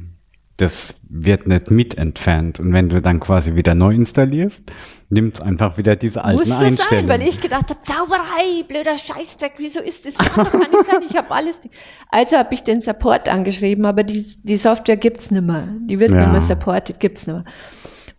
Das 0.58 0.96
wird 1.10 1.48
nicht 1.48 1.72
mit 1.72 1.98
entfernt. 1.98 2.60
Und 2.60 2.72
wenn 2.74 2.90
du 2.90 3.02
dann 3.02 3.20
quasi 3.20 3.56
wieder 3.56 3.74
neu 3.74 3.94
installierst, 3.96 4.72
nimmt 5.10 5.42
einfach 5.42 5.78
wieder 5.78 5.96
diese 5.96 6.24
alten 6.24 6.40
Muss 6.40 6.50
so 6.60 6.66
Einstellungen. 6.66 7.08
sein, 7.08 7.20
weil 7.20 7.28
ich 7.28 7.42
gedacht 7.42 7.70
habe, 7.70 7.80
Zauberei, 7.80 8.64
blöder 8.68 8.98
Scheißdreck, 8.98 9.54
wieso 9.58 9.80
ist 9.80 10.06
das? 10.06 10.16
Kann 10.18 10.46
nicht 10.46 10.86
sein, 10.86 11.02
ich 11.10 11.16
habe 11.18 11.32
alles. 11.32 11.62
Also 12.10 12.38
habe 12.38 12.54
ich 12.54 12.64
den 12.64 12.80
Support 12.82 13.28
angeschrieben, 13.30 13.86
aber 13.86 14.04
die, 14.04 14.24
die 14.44 14.58
Software 14.58 14.98
gibt's 14.98 15.32
nimmer. 15.32 15.70
Die 15.90 16.00
wird 16.00 16.12
Ja. 16.12 16.28
nimmer 16.28 16.42
supported, 16.42 17.00
gibt's 17.00 17.26
nimmer. 17.26 17.44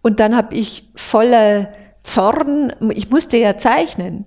Und 0.01 0.19
dann 0.19 0.35
habe 0.37 0.57
ich 0.57 0.91
voller 0.97 1.73
Zorn, 2.03 2.73
ich 2.91 3.09
musste 3.11 3.37
ja 3.37 3.57
zeichnen, 3.57 4.27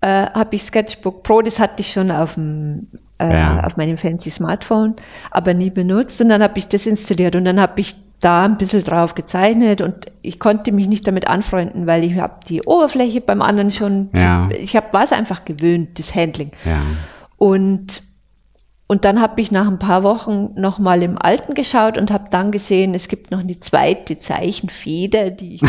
äh, 0.00 0.26
habe 0.26 0.54
ich 0.54 0.62
Sketchbook 0.62 1.24
Pro, 1.24 1.42
das 1.42 1.58
hatte 1.58 1.80
ich 1.80 1.90
schon 1.90 2.12
auf 2.12 2.34
dem 2.34 2.86
äh, 3.18 3.32
Ja. 3.32 3.60
auf 3.64 3.76
meinem 3.76 3.98
fancy 3.98 4.30
Smartphone, 4.30 4.94
aber 5.30 5.54
nie 5.54 5.70
benutzt. 5.70 6.20
Und 6.20 6.28
dann 6.28 6.42
habe 6.42 6.58
ich 6.58 6.68
das 6.68 6.86
installiert 6.86 7.36
und 7.36 7.44
dann 7.44 7.60
habe 7.60 7.80
ich 7.80 7.94
da 8.20 8.44
ein 8.44 8.56
bisschen 8.58 8.82
drauf 8.82 9.14
gezeichnet 9.14 9.80
und 9.80 10.06
ich 10.22 10.40
konnte 10.40 10.72
mich 10.72 10.88
nicht 10.88 11.06
damit 11.06 11.28
anfreunden, 11.28 11.86
weil 11.86 12.02
ich 12.02 12.16
habe 12.18 12.34
die 12.48 12.62
Oberfläche 12.62 13.20
beim 13.20 13.42
anderen 13.42 13.70
schon, 13.70 14.10
Ja. 14.14 14.48
ich 14.50 14.74
habe 14.74 14.92
war 14.92 15.04
es 15.04 15.12
einfach 15.12 15.44
gewöhnt, 15.44 15.98
das 16.00 16.14
Handling. 16.16 16.50
ja. 16.64 16.78
Und 17.36 18.02
und 18.88 19.04
dann 19.04 19.20
habe 19.20 19.40
ich 19.40 19.52
nach 19.52 19.68
ein 19.68 19.78
paar 19.78 20.02
Wochen 20.02 20.54
noch 20.56 20.78
mal 20.78 21.02
im 21.02 21.20
Alten 21.20 21.52
geschaut 21.52 21.98
und 21.98 22.10
habe 22.10 22.28
dann 22.30 22.50
gesehen, 22.50 22.94
es 22.94 23.08
gibt 23.08 23.30
noch 23.30 23.40
eine 23.40 23.60
zweite 23.60 24.18
Zeichenfeder, 24.18 25.30
die 25.30 25.56
ich. 25.56 25.62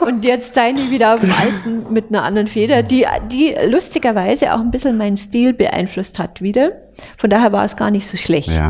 Und 0.00 0.24
jetzt 0.24 0.54
zeichne 0.54 0.80
ich 0.80 0.90
wieder 0.90 1.14
auf 1.14 1.20
dem 1.20 1.32
Alten 1.32 1.92
mit 1.92 2.08
einer 2.08 2.24
anderen 2.24 2.48
Feder, 2.48 2.82
die, 2.82 3.06
die 3.30 3.54
lustigerweise 3.66 4.52
auch 4.54 4.58
ein 4.58 4.70
bisschen 4.70 4.96
meinen 4.96 5.16
Stil 5.16 5.52
beeinflusst 5.52 6.18
hat 6.18 6.42
wieder. 6.42 6.72
Von 7.16 7.30
daher 7.30 7.52
war 7.52 7.64
es 7.64 7.76
gar 7.76 7.90
nicht 7.90 8.08
so 8.08 8.16
schlecht. 8.16 8.48
ja. 8.48 8.68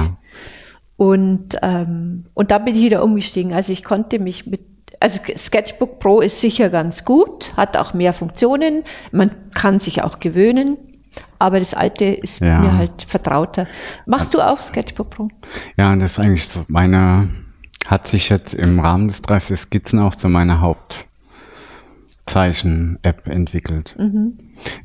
Und, 0.97 1.57
ähm, 1.62 2.26
und 2.34 2.51
da 2.51 2.59
bin 2.59 2.74
ich 2.74 2.82
wieder 2.82 3.03
umgestiegen. 3.03 3.55
Also 3.55 3.72
ich 3.72 3.84
konnte 3.84 4.18
mich 4.18 4.47
mit, 4.47 4.61
also 5.01 5.20
Sketchbook 5.34 5.99
Pro 5.99 6.20
ist 6.20 6.43
sicher 6.43 6.68
ganz 6.68 7.07
gut, 7.07 7.57
hat 7.57 7.78
auch 7.78 7.95
mehr 7.95 8.12
Funktionen. 8.12 8.84
Man 9.11 9.30
kann 9.55 9.78
sich 9.78 10.03
auch 10.03 10.18
gewöhnen. 10.18 10.76
Aber 11.41 11.59
das 11.59 11.74
alte 11.74 12.05
ist 12.05 12.38
Ja. 12.41 12.61
mir 12.61 12.76
halt 12.76 13.03
vertrauter. 13.03 13.66
Machst 14.07 14.34
du 14.34 14.41
auch 14.41 14.61
Sketchbook 14.62 15.11
Pro? 15.11 15.28
Ja, 15.76 15.93
und 15.93 15.99
das 16.01 16.12
ist 16.12 16.18
eigentlich 16.20 16.47
so 16.47 16.64
meine, 16.68 17.30
hat 17.88 18.07
sich 18.07 18.28
jetzt 18.28 18.55
im 18.55 18.78
Rahmen 18.78 19.09
des 19.09 19.22
30 19.22 19.59
Skizzen 19.59 19.99
auch 19.99 20.14
zu 20.14 20.28
meiner 20.28 20.61
Hauptzeichen-App 22.26 23.26
entwickelt. 23.26 23.97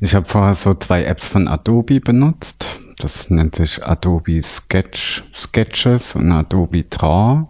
Ich 0.00 0.14
habe 0.14 0.26
vorher 0.26 0.54
so 0.54 0.74
zwei 0.74 1.04
Apps 1.04 1.28
von 1.28 1.46
Adobe 1.46 2.00
benutzt. 2.00 2.80
Das 2.98 3.28
nennt 3.28 3.54
sich 3.56 3.86
Adobe 3.86 4.42
Sketch, 4.42 5.22
Sketches 5.34 6.14
und 6.16 6.32
Adobe 6.32 6.84
Draw. 6.84 7.46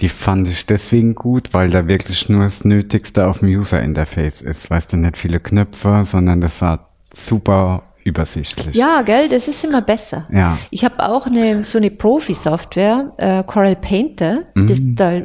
Die 0.00 0.08
fand 0.10 0.48
ich 0.48 0.66
deswegen 0.66 1.14
gut, 1.14 1.54
weil 1.54 1.70
da 1.70 1.88
wirklich 1.88 2.28
nur 2.28 2.42
das 2.44 2.64
Nötigste 2.66 3.26
auf 3.26 3.38
dem 3.38 3.48
User-Interface 3.48 4.42
ist. 4.42 4.68
Weißt 4.68 4.92
du, 4.92 4.98
nicht 4.98 5.16
viele 5.16 5.40
Knöpfe, 5.40 6.02
sondern 6.04 6.42
das 6.42 6.60
war 6.60 6.90
super 7.12 7.84
übersichtlich. 8.04 8.74
Ja, 8.76 9.02
gell, 9.02 9.28
das 9.28 9.48
ist 9.48 9.64
immer 9.64 9.82
besser. 9.82 10.26
Ja. 10.32 10.56
Ich 10.70 10.84
habe 10.84 11.06
auch 11.08 11.26
eine, 11.26 11.64
so 11.64 11.78
eine 11.78 11.90
Profi-Software, 11.90 13.12
äh, 13.16 13.42
Coral 13.44 13.76
Painter. 13.76 14.44
Das, 14.54 14.78
da, 14.80 15.20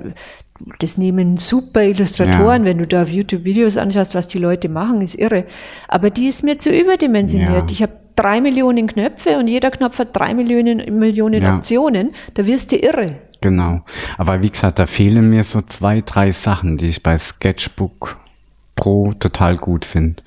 das 0.80 0.98
nehmen 0.98 1.38
super 1.38 1.84
Illustratoren, 1.84 2.62
Mhm. 2.62 2.68
Ja. 2.68 2.72
wenn 2.72 2.78
du 2.80 2.88
da 2.88 3.04
auf 3.04 3.10
YouTube 3.10 3.44
Videos 3.46 3.78
anschaust, 3.78 4.16
was 4.16 4.28
die 4.28 4.40
Leute 4.40 4.70
machen, 4.70 5.02
ist 5.02 5.16
irre. 5.16 5.46
Aber 5.88 6.10
die 6.10 6.28
ist 6.28 6.44
mir 6.44 6.58
zu 6.58 6.70
überdimensioniert. 6.72 7.70
Ja. 7.72 7.72
Ich 7.72 7.82
habe 7.82 7.94
drei 8.16 8.42
Millionen 8.42 8.88
Knöpfe 8.88 9.38
und 9.38 9.48
jeder 9.48 9.72
Knopf 9.72 10.00
hat 10.00 10.16
drei 10.16 10.34
Millionen, 10.34 11.00
Millionen 11.00 11.42
Ja. 11.42 11.56
Optionen. 11.56 12.12
Da 12.36 12.46
wirst 12.46 12.72
du 12.72 12.76
irre. 12.78 13.18
Genau. 13.42 13.82
Aber 14.18 14.42
wie 14.42 14.50
gesagt, 14.50 14.80
da 14.80 14.86
fehlen 14.86 15.30
mir 15.30 15.44
so 15.44 15.62
zwei, 15.62 16.02
drei 16.02 16.32
Sachen, 16.32 16.78
die 16.78 16.88
ich 16.90 17.04
bei 17.04 17.18
Sketchbook 17.18 18.18
Pro 18.76 19.14
total 19.20 19.58
gut 19.58 19.84
finde. 19.86 20.24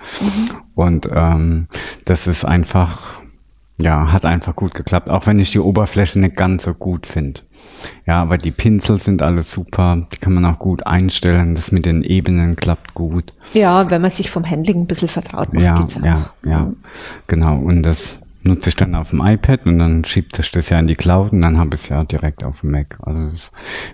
Und 0.76 1.08
ähm, 1.12 1.66
das 2.04 2.26
ist 2.28 2.44
einfach, 2.44 3.20
ja, 3.78 4.12
hat 4.12 4.24
einfach 4.24 4.54
gut 4.54 4.74
geklappt, 4.74 5.08
auch 5.08 5.26
wenn 5.26 5.38
ich 5.40 5.50
die 5.50 5.58
Oberfläche 5.58 6.18
nicht 6.20 6.36
ganz 6.36 6.62
so 6.64 6.74
gut 6.74 7.06
finde. 7.06 7.40
Ja, 8.06 8.22
aber 8.22 8.38
die 8.38 8.50
Pinsel 8.52 8.98
sind 8.98 9.22
alle 9.22 9.42
super, 9.42 10.06
die 10.12 10.16
kann 10.18 10.34
man 10.34 10.44
auch 10.44 10.58
gut 10.58 10.86
einstellen, 10.86 11.54
das 11.56 11.72
mit 11.72 11.84
den 11.86 12.02
Ebenen 12.04 12.56
klappt 12.56 12.94
gut. 12.94 13.34
Ja, 13.54 13.90
wenn 13.90 14.00
man 14.02 14.10
sich 14.10 14.30
vom 14.30 14.48
Handling 14.48 14.82
ein 14.82 14.86
bisschen 14.86 15.08
vertraut 15.08 15.52
macht, 15.52 15.64
Ja, 15.64 15.74
geht's 15.76 15.96
auch. 15.98 16.04
ja, 16.04 16.30
ja, 16.44 16.70
genau. 17.26 17.56
Und 17.58 17.82
das 17.82 18.20
nutze 18.42 18.68
ich 18.68 18.76
dann 18.76 18.94
auf 18.94 19.10
dem 19.10 19.20
iPad 19.26 19.66
und 19.66 19.78
dann 19.80 20.04
schiebt 20.04 20.36
sich 20.36 20.50
das 20.52 20.68
ja 20.70 20.78
in 20.78 20.86
die 20.86 20.94
Cloud 20.94 21.32
und 21.32 21.42
dann 21.42 21.58
habe 21.58 21.74
ich 21.74 21.82
es 21.82 21.88
ja 21.88 22.04
direkt 22.04 22.44
auf 22.44 22.60
dem 22.60 22.70
Mac. 22.70 22.96
Also 23.02 23.24
das 23.28 23.32
ist 23.32 23.52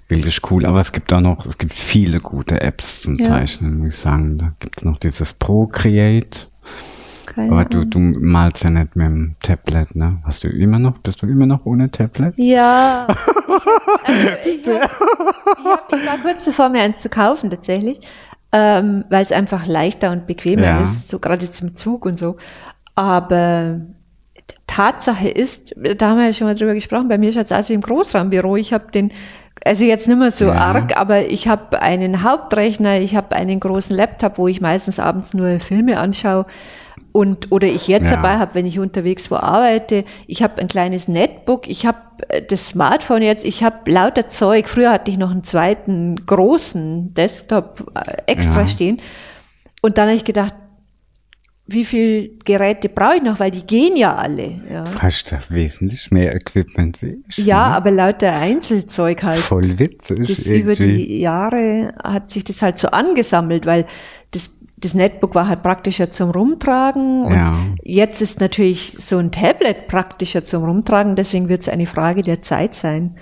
wirklich 0.09 0.41
cool. 0.51 0.67
Aber 0.67 0.79
es 0.81 0.93
gibt 0.93 1.11
auch 1.13 1.21
noch, 1.23 1.47
es 1.47 1.57
gibt 1.59 1.73
viele 1.73 2.21
gute 2.21 2.61
Apps 2.61 3.01
zum 3.03 3.19
Ja. 3.19 3.25
Zeichnen, 3.25 3.79
muss 3.79 3.95
ich 3.95 3.97
sagen. 4.01 4.37
Da 4.37 4.53
gibt's 4.61 4.85
noch 4.85 4.99
dieses 4.99 5.33
Procreate. 5.33 6.49
Keine 7.27 7.53
Aber 7.53 7.65
du, 7.65 7.85
du 7.85 7.99
malst 7.99 8.65
ja 8.65 8.71
nicht 8.71 8.97
mit 8.97 9.07
dem 9.07 9.37
Tablet, 9.41 9.95
ne? 9.95 10.19
Hast 10.25 10.45
du 10.45 10.49
immer 10.49 10.79
noch, 10.79 10.99
bist 10.99 11.23
du 11.23 11.27
immer 11.27 11.47
noch 11.47 11.65
ohne 11.65 11.91
Tablet? 11.91 12.35
Ja, 12.37 13.07
ich, 13.09 13.17
also 14.05 14.29
ich, 14.45 14.69
hab, 14.69 14.91
ich, 14.91 15.65
hab, 15.65 15.93
ich 15.95 16.07
war 16.07 16.19
kurz 16.23 16.45
davor, 16.45 16.69
mir 16.69 16.83
eins 16.83 17.01
zu 17.01 17.09
kaufen 17.09 17.49
tatsächlich, 17.51 18.01
ähm, 18.51 19.05
weil 19.09 19.23
es 19.23 19.33
einfach 19.33 19.67
leichter 19.67 20.11
und 20.11 20.27
bequemer 20.27 20.65
Ja. 20.65 20.81
ist, 20.83 21.09
so 21.09 21.19
gerade 21.21 21.45
jetzt 21.47 21.61
im 21.63 21.75
Zug 21.75 22.05
und 22.07 22.19
so. 22.19 22.37
Aber 22.95 23.81
Tatsache 24.67 25.29
ist, 25.29 25.75
da 25.99 26.11
haben 26.11 26.19
wir 26.19 26.27
ja 26.27 26.33
schon 26.33 26.47
mal 26.47 26.55
drüber 26.55 26.75
gesprochen, 26.75 27.09
bei 27.09 27.19
mir 27.19 27.33
schaut 27.33 27.45
es 27.45 27.53
aus 27.53 27.69
wie 27.69 27.75
im 27.75 27.83
Großraumbüro. 27.83 28.57
Ich 28.57 28.73
habe 28.73 28.91
den, 28.91 29.13
also 29.65 29.85
jetzt 29.85 30.09
nicht 30.09 30.19
mehr 30.19 30.31
so 30.31 30.47
Ja. 30.47 30.55
arg, 30.55 30.97
aber 30.97 31.27
ich 31.27 31.49
habe 31.49 31.81
einen 31.83 32.23
Hauptrechner, 32.23 33.01
ich 33.01 33.15
habe 33.17 33.35
einen 33.37 33.61
großen 33.61 33.97
Laptop, 33.97 34.39
wo 34.39 34.49
ich 34.49 34.61
meistens 34.61 34.99
abends 34.99 35.35
nur 35.35 35.61
Filme 35.61 35.99
anschaue. 35.99 36.47
Und, 37.15 37.53
oder 37.53 37.67
ich 37.69 37.89
jetzt 37.89 38.11
Ja. 38.11 38.17
dabei 38.17 38.39
habe, 38.39 38.55
wenn 38.55 38.65
ich 38.65 38.79
unterwegs 38.79 39.31
wo 39.31 39.37
arbeite. 39.37 40.05
Ich 40.27 40.43
habe 40.43 40.59
ein 40.63 40.67
kleines 40.69 41.09
Netbook, 41.09 41.69
ich 41.69 41.85
habe 41.85 41.99
äh, 42.29 42.41
das 42.41 42.69
Smartphone 42.69 43.21
jetzt, 43.21 43.45
ich 43.45 43.63
habe 43.63 43.91
lauter 43.91 44.27
Zeug. 44.29 44.67
Früher 44.67 44.91
hatte 44.93 45.11
ich 45.11 45.19
noch 45.19 45.31
einen 45.31 45.45
zweiten 45.45 46.17
großen 46.25 47.13
Desktop 47.13 47.93
äh, 47.95 48.23
extra 48.33 48.61
Ja. 48.61 48.67
stehen. 48.67 49.01
Und 49.83 49.99
dann 49.99 50.07
habe 50.07 50.17
ich 50.17 50.25
gedacht, 50.25 50.55
wie 51.73 51.85
viel 51.85 52.39
Geräte 52.45 52.89
brauche 52.89 53.17
ich 53.17 53.23
noch, 53.23 53.41
weil 53.41 53.51
die 53.51 53.67
gehen 53.67 53.97
ja 53.97 54.15
alle. 54.15 54.61
Ja, 54.71 54.85
Du 54.85 54.99
hast 55.01 55.31
ja 55.31 55.39
wesentlich 55.49 56.11
mehr 56.11 56.35
Equipment 56.35 57.01
wie 57.03 57.23
ich. 57.29 57.39
ja 57.39 57.71
ne? 57.71 57.75
aber 57.77 57.91
lauter 57.91 58.33
Einzelzeug 58.35 59.23
halt. 59.23 59.39
Voll 59.39 59.79
witzig. 59.79 60.27
Das 60.29 60.47
über 60.47 60.75
die 60.75 61.19
Jahre 61.21 61.95
hat 62.03 62.31
sich 62.31 62.45
das 62.45 62.63
halt 62.63 62.77
so 62.77 62.89
angesammelt, 62.89 63.67
weil 63.67 63.87
das, 64.33 64.51
das 64.77 64.95
Netbook 64.95 65.35
war 65.35 65.49
halt 65.49 65.63
praktischer 65.63 66.11
zum 66.11 66.31
Rumtragen 66.31 67.25
und 67.25 67.35
Ja. 67.35 67.55
jetzt 67.83 68.21
ist 68.23 68.41
natürlich 68.41 68.95
so 68.99 69.19
ein 69.19 69.31
Tablet 69.33 69.89
praktischer 69.89 70.43
zum 70.45 70.65
Rumtragen, 70.65 71.17
deswegen 71.17 71.49
wird 71.49 71.63
es 71.63 71.69
eine 71.69 71.87
Frage 71.87 72.23
der 72.23 72.43
Zeit 72.43 72.75
sein. 72.75 73.17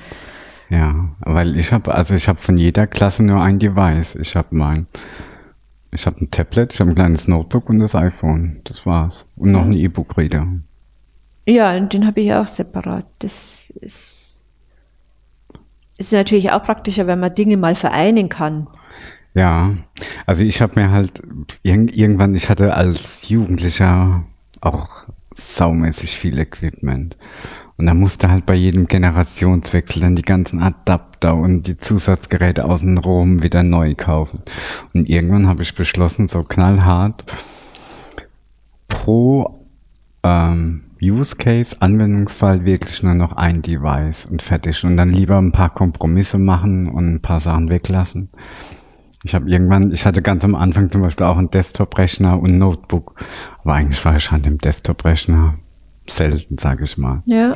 Ja, 0.70 1.11
weil 1.20 1.57
ich 1.59 1.72
habe, 1.72 1.92
also 1.94 2.14
ich 2.14 2.28
habe 2.28 2.38
von 2.38 2.57
jeder 2.57 2.86
Klasse 2.86 3.24
nur 3.24 3.40
ein 3.42 3.59
Device. 3.59 4.14
Ich 4.14 4.36
habe 4.36 4.48
mein, 4.53 4.86
ich 5.93 6.07
habe 6.07 6.20
ein 6.20 6.30
Tablet, 6.30 6.72
ich 6.72 6.80
habe 6.80 6.91
ein 6.91 6.95
kleines 6.95 7.28
Notebook 7.28 7.68
und 7.68 7.80
das 7.80 7.95
iPhone. 7.95 8.61
Das 8.64 8.86
war's. 8.86 9.26
Und 9.36 9.53
noch 9.53 9.64
ein 9.64 9.72
E-Book-Reader. 9.72 10.47
Ja, 11.47 11.76
und 11.76 11.93
den 11.93 12.07
habe 12.07 12.20
ich 12.20 12.32
auch 12.32 12.47
separat. 12.47 13.07
Das 13.18 13.70
ist, 13.80 14.47
ist 15.99 16.12
natürlich 16.12 16.53
auch 16.53 16.62
praktischer, 16.62 17.07
wenn 17.07 17.20
man 17.20 17.34
Dinge 17.34 17.57
mal 17.57 17.74
vereinen 17.74 18.28
kann. 18.28 18.68
Ja, 19.34 19.74
also 20.26 20.45
ich 20.45 20.61
habe 20.61 20.80
mir 20.80 20.91
halt 20.91 21.22
irg 21.62 21.97
irgendwann, 21.97 22.34
ich 22.34 22.49
hatte 22.49 22.74
als 22.74 23.28
Jugendlicher 23.28 24.24
auch 24.61 25.09
saumäßig 25.32 26.16
viel 26.16 26.38
Equipment. 26.38 27.16
Und 27.80 27.86
dann 27.86 27.98
musste 27.98 28.30
halt 28.30 28.44
bei 28.44 28.52
jedem 28.52 28.88
Generationswechsel 28.88 30.02
dann 30.02 30.14
die 30.14 30.20
ganzen 30.20 30.60
Adapter 30.60 31.34
und 31.34 31.62
die 31.62 31.78
Zusatzgeräte 31.78 32.66
außenrum 32.66 33.42
wieder 33.42 33.62
neu 33.62 33.94
kaufen. 33.94 34.42
Und 34.92 35.08
irgendwann 35.08 35.48
habe 35.48 35.62
ich 35.62 35.74
beschlossen, 35.74 36.28
so 36.28 36.42
knallhart 36.42 37.24
pro 38.86 39.66
ähm, 40.22 40.82
Use 41.00 41.36
Case, 41.36 41.74
Anwendungsfall 41.80 42.66
wirklich 42.66 43.02
nur 43.02 43.14
noch 43.14 43.32
ein 43.32 43.62
Device 43.62 44.26
und 44.26 44.42
fertig. 44.42 44.84
Und 44.84 44.98
dann 44.98 45.08
lieber 45.08 45.38
ein 45.38 45.52
paar 45.52 45.70
Kompromisse 45.70 46.36
machen 46.36 46.86
und 46.86 47.14
ein 47.14 47.22
paar 47.22 47.40
Sachen 47.40 47.70
weglassen. 47.70 48.28
Ich 49.24 49.34
habe 49.34 49.48
irgendwann, 49.48 49.90
ich 49.90 50.04
hatte 50.04 50.20
ganz 50.20 50.44
am 50.44 50.54
Anfang 50.54 50.90
zum 50.90 51.00
Beispiel 51.00 51.24
auch 51.24 51.38
einen 51.38 51.48
Desktop-Rechner 51.48 52.38
und 52.38 52.50
ein 52.50 52.58
Notebook. 52.58 53.14
Aber 53.62 53.72
eigentlich 53.72 54.04
war 54.04 54.16
ich 54.16 54.30
an 54.30 54.42
dem 54.42 54.58
Desktop-Rechner 54.58 55.54
selten, 56.12 56.58
sage 56.58 56.84
ich 56.84 56.98
mal. 56.98 57.22
Ja. 57.26 57.54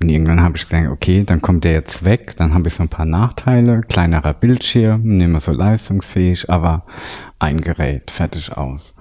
Und 0.00 0.10
irgendwann 0.10 0.42
habe 0.42 0.56
ich 0.56 0.68
gedacht, 0.68 0.90
okay, 0.90 1.24
dann 1.24 1.40
kommt 1.40 1.64
der 1.64 1.72
jetzt 1.72 2.04
weg, 2.04 2.36
dann 2.36 2.52
habe 2.52 2.68
ich 2.68 2.74
so 2.74 2.82
ein 2.82 2.88
paar 2.88 3.06
Nachteile, 3.06 3.80
kleinerer 3.80 4.34
Bildschirm, 4.34 5.02
nicht 5.02 5.28
mehr 5.28 5.40
so 5.40 5.52
leistungsfähig, 5.52 6.50
aber 6.50 6.84
ein 7.38 7.60
Gerät, 7.60 8.10
fertig 8.10 8.56
aus. 8.56 8.94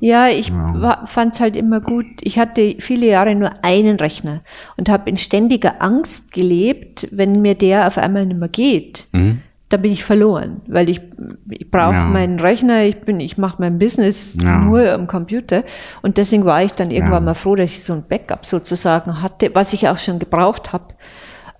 Ja, 0.00 0.28
ich 0.28 0.48
ja. 0.48 1.06
fand 1.06 1.34
es 1.34 1.40
halt 1.40 1.56
immer 1.56 1.80
gut. 1.80 2.06
Ich 2.20 2.38
hatte 2.38 2.76
viele 2.78 3.06
Jahre 3.06 3.34
nur 3.34 3.64
einen 3.64 3.96
Rechner 3.96 4.42
und 4.76 4.88
habe 4.88 5.10
in 5.10 5.16
ständiger 5.16 5.82
Angst 5.82 6.32
gelebt, 6.32 7.08
wenn 7.10 7.42
mir 7.42 7.54
der 7.54 7.86
auf 7.86 7.98
einmal 7.98 8.26
nicht 8.26 8.38
mehr 8.38 8.48
geht. 8.48 9.08
Mhm. 9.12 9.42
Da 9.68 9.76
bin 9.76 9.92
ich 9.92 10.02
verloren, 10.02 10.62
weil 10.66 10.88
ich, 10.88 11.02
ich 11.50 11.70
brauche 11.70 11.94
ja. 11.94 12.04
meinen 12.06 12.40
Rechner, 12.40 12.84
ich 12.84 13.00
bin, 13.00 13.20
ich 13.20 13.36
mache 13.36 13.56
mein 13.58 13.78
Business 13.78 14.36
ja. 14.40 14.60
nur 14.60 14.90
am 14.92 15.06
Computer 15.06 15.62
und 16.00 16.16
deswegen 16.16 16.46
war 16.46 16.62
ich 16.62 16.72
dann 16.72 16.90
irgendwann 16.90 17.24
mal 17.26 17.34
froh, 17.34 17.54
dass 17.54 17.72
ich 17.72 17.82
so 17.82 17.92
ein 17.92 18.04
Backup 18.08 18.46
sozusagen 18.46 19.20
hatte, 19.20 19.50
was 19.52 19.74
ich 19.74 19.88
auch 19.88 19.98
schon 19.98 20.18
gebraucht 20.18 20.72
habe. 20.72 20.94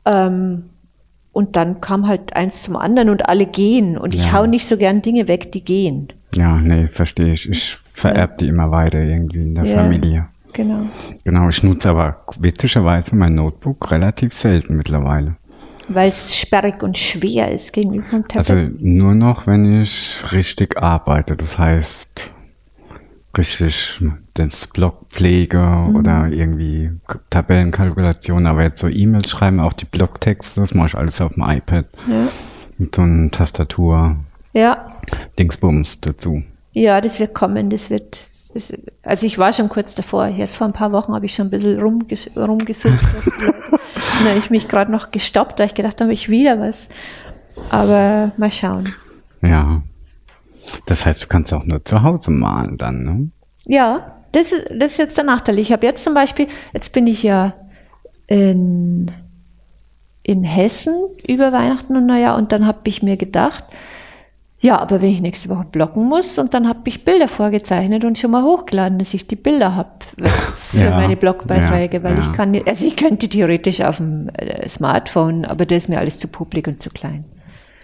Ähm, 0.07 0.65
und 1.33 1.57
dann 1.57 1.81
kam 1.81 2.09
halt 2.09 2.35
eins 2.35 2.63
zum 2.63 2.77
anderen 2.77 3.11
und 3.11 3.29
alle 3.29 3.47
gehen 3.47 3.99
und 3.99 4.15
ich 4.15 4.33
hau 4.33 4.47
nicht 4.47 4.67
so 4.67 4.77
gern 4.77 5.03
Dinge 5.03 5.29
weg, 5.29 5.53
die 5.53 5.63
gehen. 5.63 6.09
Ja, 6.35 6.57
nee, 6.57 6.87
verstehe 6.87 7.33
ich. 7.33 7.49
Ich 7.49 7.77
vererbe 7.77 8.37
die 8.41 8.49
immer 8.49 8.71
weiter 8.71 9.01
irgendwie 9.01 9.43
in 9.43 9.55
der 9.55 9.65
ja, 9.65 9.77
Familie. 9.77 10.29
Genau. 10.53 10.81
Genau, 11.25 11.49
ich 11.49 11.63
nutze 11.63 11.91
aber 11.91 12.25
witzigerweise 12.41 13.15
mein 13.15 13.35
Notebook 13.35 13.91
relativ 13.91 14.33
selten 14.33 14.77
mittlerweile. 14.77 15.37
Weil 15.89 16.09
es 16.09 16.37
sperrig 16.37 16.83
und 16.83 16.99
schwer 16.99 17.51
ist 17.51 17.73
gegenüber 17.73 18.07
dem 18.11 18.29
Tablet? 18.29 18.51
Also 18.51 18.71
nur 18.79 19.15
noch, 19.15 19.47
wenn 19.47 19.81
ich 19.81 20.23
richtig 20.33 20.77
arbeite. 20.81 21.37
Das 21.37 21.59
heißt, 21.59 22.31
richtig 23.37 24.03
das 24.35 24.67
Blogpflege 24.67 25.59
mhm. 25.59 25.97
oder 25.97 26.27
irgendwie 26.29 26.91
Tabellenkalkulation, 27.31 28.47
aber 28.47 28.63
jetzt 28.63 28.81
so 28.81 28.89
E-Mails 28.89 29.31
schreiben, 29.31 29.61
auch 29.61 29.73
die 29.73 29.85
Blogtexte, 29.85 30.61
das 30.61 30.75
mache 30.75 30.89
ich 30.89 30.95
alles 30.97 31.21
auf 31.21 31.35
dem 31.35 31.43
iPad. 31.43 31.87
Ja. 32.09 32.29
Mit 32.79 32.95
so 32.95 33.03
einer 33.03 33.31
Tastatur. 33.31 34.17
Ja. 34.53 34.91
Dingsbums 35.39 36.01
dazu. 36.01 36.43
Ja, 36.73 37.01
das 37.01 37.19
wird 37.19 37.35
kommen, 37.35 37.71
das 37.71 37.91
wird, 37.91 38.15
das, 38.55 38.73
also 39.03 39.27
ich 39.27 39.39
war 39.39 39.53
schon 39.53 39.69
kurz 39.69 39.95
davor, 39.95 40.27
hier 40.27 40.49
vor 40.49 40.67
ein 40.67 40.73
paar 40.73 40.93
Wochen 40.93 41.15
habe 41.15 41.27
ich 41.27 41.35
schon 41.35 41.49
ein 41.49 41.51
bisschen 41.51 41.81
rumges 41.81 42.31
rumgesucht. 42.37 42.95
dann 44.19 44.29
habe 44.29 44.39
ich 44.39 44.51
mich 44.51 44.69
gerade 44.69 44.91
noch 44.91 45.11
gestoppt, 45.11 45.59
weil 45.59 45.67
ich 45.67 45.75
gedacht 45.75 46.01
habe, 46.01 46.13
ich 46.13 46.29
wieder 46.29 46.61
was. 46.61 46.89
Aber 47.71 48.33
mal 48.37 48.51
schauen. 48.51 48.95
Ja. 49.43 49.83
Das 50.87 51.07
heißt, 51.07 51.23
du 51.23 51.27
kannst 51.27 51.53
auch 51.53 51.65
nur 51.65 51.85
zu 51.85 52.03
Hause 52.03 52.31
malen 52.31 52.77
dann, 52.77 53.03
ne? 53.03 53.31
Ja, 53.65 54.19
das 54.33 54.53
ist, 54.53 54.67
das 54.71 54.93
ist 54.93 54.99
jetzt 54.99 55.17
der 55.17 55.25
Nachteil. 55.25 55.59
Ich 55.59 55.73
habe 55.73 55.87
jetzt 55.87 56.05
zum 56.05 56.15
Beispiel, 56.15 56.47
jetzt 56.73 56.93
bin 56.93 57.07
ich 57.07 57.23
ja 57.23 57.55
in, 58.27 59.11
in 60.23 60.45
Hessen 60.45 60.95
über 61.27 61.53
Weihnachten 61.53 61.97
und 61.97 62.07
Neujahr 62.07 62.37
und 62.37 62.53
dann 62.53 62.67
habe 62.67 62.81
ich 62.85 63.03
mir 63.03 63.17
gedacht, 63.17 63.65
ja, 64.61 64.79
aber 64.79 65.01
wenn 65.01 65.11
ich 65.11 65.21
nächste 65.21 65.51
Woche 65.51 65.67
blocken 65.71 66.05
muss 66.05 66.39
und 66.39 66.53
dann 66.53 66.69
habe 66.69 66.81
ich 66.87 67.05
Bilder 67.05 67.29
vorgezeichnet 67.29 68.05
und 68.05 68.19
schon 68.19 68.33
mal 68.33 68.43
hochgeladen, 68.43 68.99
dass 68.99 69.15
ich 69.15 69.29
die 69.29 69.37
Bilder 69.37 69.77
habe 69.77 69.91
für 70.57 70.85
ja, 70.85 70.91
meine 70.91 71.17
Blogbeiträge, 71.17 71.99
ja, 71.99 72.03
weil 72.03 72.19
ja. 72.19 72.21
ich 72.21 72.33
kann, 72.33 72.61
also 72.67 72.85
ich 72.85 72.97
könnte 72.97 73.29
theoretisch 73.29 73.83
auf 73.83 73.99
dem 73.99 74.29
äh, 74.31 74.69
Smartphone, 74.69 75.45
aber 75.45 75.65
das 75.65 75.79
ist 75.79 75.89
mir 75.89 75.99
alles 75.99 76.19
zu 76.19 76.27
publik 76.27 76.67
und 76.67 76.83
zu 76.83 76.91
klein. 76.91 77.25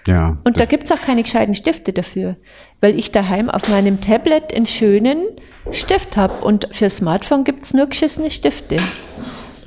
Ja. 0.08 0.36
Und 0.44 0.60
da 0.60 0.64
gibt's 0.64 0.90
auch 0.90 1.00
keine 1.00 1.22
gescheiten 1.22 1.54
Stifte 1.54 1.92
dafür, 1.92 2.36
weil 2.80 2.98
ich 2.98 3.12
daheim 3.12 3.50
auf 3.50 3.68
meinem 3.68 4.00
Tablet 4.00 4.52
einen 4.54 4.66
schönen 4.66 5.18
Stift 5.70 6.16
habe 6.16 6.44
und 6.44 6.68
für 6.72 6.90
Smartphone 6.90 7.44
gibt's 7.44 7.72
nur 7.72 7.86
geschissene 7.86 8.30
Stifte. 8.30 8.78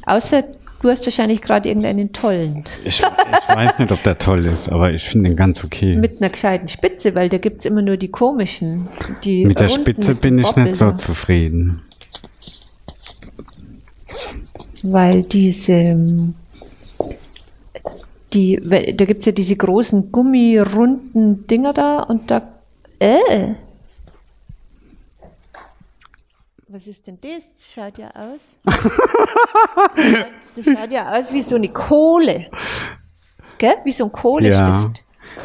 Außer 0.05 0.43
Du 0.81 0.89
hast 0.89 1.05
wahrscheinlich 1.05 1.41
gerade 1.41 1.69
irgendeinen 1.69 2.13
tollen. 2.13 2.63
Ich, 2.83 3.01
ich 3.01 3.55
weiß 3.55 3.79
nicht, 3.79 3.91
ob 3.91 4.03
der 4.03 4.17
toll 4.17 4.45
ist, 4.45 4.71
aber 4.71 4.91
ich 4.91 5.03
finde 5.03 5.29
den 5.29 5.35
ganz 5.35 5.63
okay. 5.63 5.95
Mit 5.95 6.21
einer 6.21 6.29
gescheiten 6.29 6.67
Spitze, 6.67 7.15
weil 7.15 7.29
da 7.29 7.39
gibt's 7.39 7.65
immer 7.65 7.81
nur 7.81 7.97
die 7.97 8.09
komischen. 8.09 8.87
Die 9.23 9.45
mit 9.45 9.59
der 9.59 9.69
Spitze 9.69 10.13
bin 10.13 10.37
ich 10.37 10.55
nicht 10.55 10.75
so 10.75 10.91
zufrieden. 10.91 11.81
Weil 14.83 15.23
diese, 15.23 16.33
die, 18.33 18.59
da 18.61 19.05
gibt's 19.05 19.25
ja 19.25 19.31
diese 19.31 19.55
großen 19.55 20.11
gummirunden 20.11 21.47
Dinger 21.47 21.73
da 21.73 22.01
und 22.01 22.29
da, 22.29 22.47
äh, 22.99 23.55
was 26.69 26.87
ist 26.87 27.07
denn 27.07 27.17
das? 27.21 27.53
Das 27.53 27.73
schaut 27.73 27.97
ja 27.97 28.09
aus. 28.13 28.59
das 30.55 30.65
schaut 30.65 30.91
ja 30.91 31.13
aus 31.17 31.31
wie 31.31 31.41
so 31.41 31.55
eine 31.55 31.69
Kohle. 31.69 32.47
Gell? 33.57 33.75
Wie 33.85 33.91
so 33.91 34.05
ein 34.05 34.11
Kohlestift. 34.11 34.67
Ja. 34.67 34.91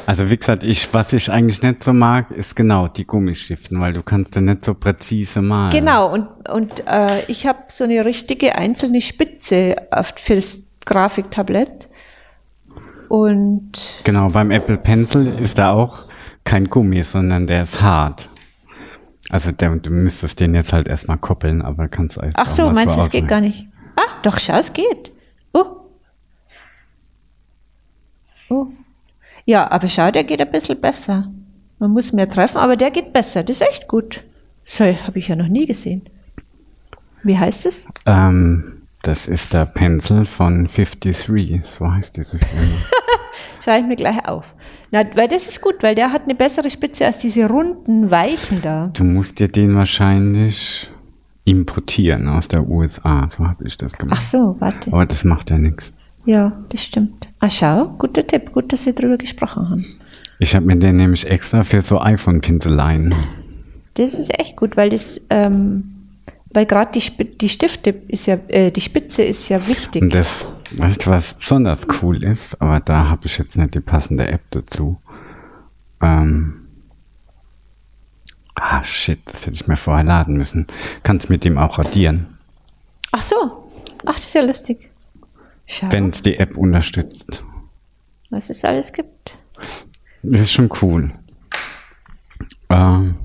Also 0.06 0.28
wie 0.30 0.36
gesagt, 0.36 0.64
ich, 0.64 0.92
was 0.92 1.12
ich 1.12 1.30
eigentlich 1.30 1.62
nicht 1.62 1.82
so 1.82 1.92
mag, 1.92 2.30
ist 2.32 2.56
genau 2.56 2.88
die 2.88 3.06
Gummistiften, 3.06 3.80
weil 3.80 3.92
du 3.92 4.02
kannst 4.02 4.34
ja 4.34 4.40
nicht 4.40 4.64
so 4.64 4.74
präzise 4.74 5.42
malen. 5.42 5.70
Genau, 5.70 6.12
und, 6.12 6.48
und 6.48 6.86
äh, 6.86 7.24
ich 7.28 7.46
habe 7.46 7.60
so 7.68 7.84
eine 7.84 8.04
richtige 8.04 8.56
einzelne 8.56 9.00
Spitze 9.00 9.76
auf, 9.90 10.14
für 10.16 10.34
das 10.34 10.70
Grafiktablett. 10.84 11.88
Und 13.08 13.72
genau, 14.02 14.30
beim 14.30 14.50
Apple 14.50 14.78
Pencil 14.78 15.38
ist 15.38 15.58
da 15.58 15.72
auch 15.72 15.98
kein 16.44 16.66
Gummi, 16.68 17.02
sondern 17.02 17.46
der 17.46 17.62
ist 17.62 17.80
hart. 17.80 18.28
Also 19.32 19.50
der, 19.50 19.74
du 19.76 19.90
müsstest 19.90 20.40
den 20.40 20.54
jetzt 20.54 20.74
halt 20.74 20.88
erstmal 20.88 21.16
koppeln, 21.16 21.62
aber 21.62 21.88
kannst 21.88 22.20
eigentlich 22.20 22.36
Ach 22.36 22.48
so, 22.48 22.70
meinst 22.70 22.98
du, 22.98 23.00
es 23.00 23.10
geht 23.10 23.26
gar 23.26 23.40
nicht? 23.40 23.66
Ah, 23.96 24.20
doch, 24.22 24.38
schau, 24.38 24.58
es 24.58 24.74
geht. 24.74 25.10
Oh. 25.54 25.64
Oh. 28.50 28.66
Ja, 29.46 29.70
aber 29.70 29.88
schau, 29.88 30.10
der 30.10 30.24
geht 30.24 30.42
ein 30.42 30.50
bisschen 30.50 30.78
besser. 30.78 31.32
Man 31.78 31.92
muss 31.92 32.12
mehr 32.12 32.28
treffen, 32.28 32.58
aber 32.58 32.76
der 32.76 32.90
geht 32.90 33.14
besser. 33.14 33.42
Das 33.42 33.56
ist 33.56 33.68
echt 33.68 33.88
gut. 33.88 34.22
So 34.66 34.84
habe 34.84 35.18
ich 35.18 35.28
ja 35.28 35.36
noch 35.36 35.48
nie 35.48 35.64
gesehen. 35.64 36.02
Wie 37.22 37.38
heißt 37.38 37.64
es? 37.64 37.88
Ähm, 38.04 38.82
das 39.00 39.28
ist 39.28 39.54
der 39.54 39.64
Pencil 39.64 40.26
von 40.26 40.66
53, 40.66 41.64
so 41.64 41.90
heißt 41.90 42.18
diese 42.18 42.38
Firma. 42.38 42.66
Schreibe 43.62 43.82
ich 43.82 43.86
mir 43.86 43.96
gleich 43.96 44.26
auf. 44.26 44.54
Na, 44.90 45.04
weil 45.14 45.28
das 45.28 45.46
ist 45.46 45.60
gut, 45.60 45.82
weil 45.82 45.94
der 45.94 46.12
hat 46.12 46.24
eine 46.24 46.34
bessere 46.34 46.68
Spitze 46.68 47.06
als 47.06 47.18
diese 47.18 47.48
runden, 47.48 48.10
weichen 48.10 48.60
da. 48.60 48.90
Du 48.92 49.04
musst 49.04 49.38
dir 49.38 49.46
den 49.46 49.76
wahrscheinlich 49.76 50.90
importieren 51.44 52.28
aus 52.28 52.48
der 52.48 52.68
USA. 52.68 53.28
So 53.30 53.46
habe 53.46 53.64
ich 53.66 53.78
das 53.78 53.92
gemacht. 53.92 54.18
Ach 54.18 54.22
so, 54.22 54.56
warte. 54.58 54.92
Aber 54.92 55.06
das 55.06 55.22
macht 55.22 55.50
ja 55.50 55.58
nichts. 55.58 55.92
Ja, 56.24 56.52
das 56.70 56.82
stimmt. 56.82 57.28
Ah, 57.38 57.50
schau, 57.50 57.94
guter 57.98 58.26
Tipp. 58.26 58.52
Gut, 58.52 58.72
dass 58.72 58.84
wir 58.86 58.94
darüber 58.94 59.16
gesprochen 59.16 59.70
haben. 59.70 59.86
Ich 60.40 60.56
habe 60.56 60.66
mir 60.66 60.76
den 60.76 60.96
nämlich 60.96 61.28
extra 61.28 61.62
für 61.62 61.82
so 61.82 62.00
iPhone-Pinseleien. 62.00 63.14
Das 63.94 64.14
ist 64.14 64.36
echt 64.40 64.56
gut, 64.56 64.76
weil 64.76 64.90
das 64.90 65.24
ähm, 65.30 66.01
weil 66.52 66.66
gerade 66.66 66.98
die, 66.98 67.28
die 67.38 67.48
Stifte 67.48 67.90
ist 68.08 68.26
ja, 68.26 68.38
äh, 68.48 68.70
die 68.70 68.80
Spitze 68.80 69.22
ist 69.22 69.48
ja 69.48 69.66
wichtig. 69.66 70.02
Und 70.02 70.14
das, 70.14 70.46
weißt 70.76 71.06
du, 71.06 71.10
was 71.10 71.34
besonders 71.34 71.86
cool 72.02 72.22
ist, 72.22 72.60
aber 72.60 72.80
da 72.80 73.08
habe 73.08 73.26
ich 73.26 73.38
jetzt 73.38 73.56
nicht 73.56 73.74
die 73.74 73.80
passende 73.80 74.26
App 74.26 74.42
dazu. 74.50 75.00
Ähm, 76.02 76.66
ah, 78.54 78.84
shit, 78.84 79.20
das 79.24 79.46
hätte 79.46 79.56
ich 79.56 79.66
mir 79.66 79.76
vorher 79.76 80.04
laden 80.04 80.36
müssen. 80.36 80.66
Kannst 81.02 81.30
mit 81.30 81.44
dem 81.44 81.56
auch 81.56 81.78
radieren. 81.78 82.38
Ach 83.12 83.22
so. 83.22 83.70
Ach, 84.04 84.16
das 84.16 84.26
ist 84.26 84.34
ja 84.34 84.42
lustig. 84.42 84.90
Wenn 85.90 86.08
es 86.08 86.22
die 86.22 86.36
App 86.36 86.58
unterstützt. 86.58 87.44
Was 88.30 88.50
es 88.50 88.64
alles 88.64 88.92
gibt. 88.92 89.38
Das 90.22 90.40
ist 90.40 90.52
schon 90.52 90.70
cool. 90.82 91.12
Ähm, 92.68 93.16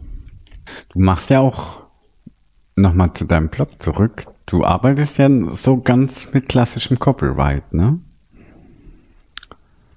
du 0.89 0.99
machst 0.99 1.30
ja 1.30 1.39
auch 1.39 1.87
nochmal 2.78 3.13
zu 3.13 3.25
deinem 3.25 3.49
Blog 3.49 3.82
zurück. 3.82 4.23
Du 4.45 4.63
arbeitest 4.63 5.17
ja 5.17 5.30
so 5.49 5.78
ganz 5.82 6.34
mit 6.34 6.47
klassischem 6.49 6.97
Copyright, 6.99 7.73
ne? 7.73 7.99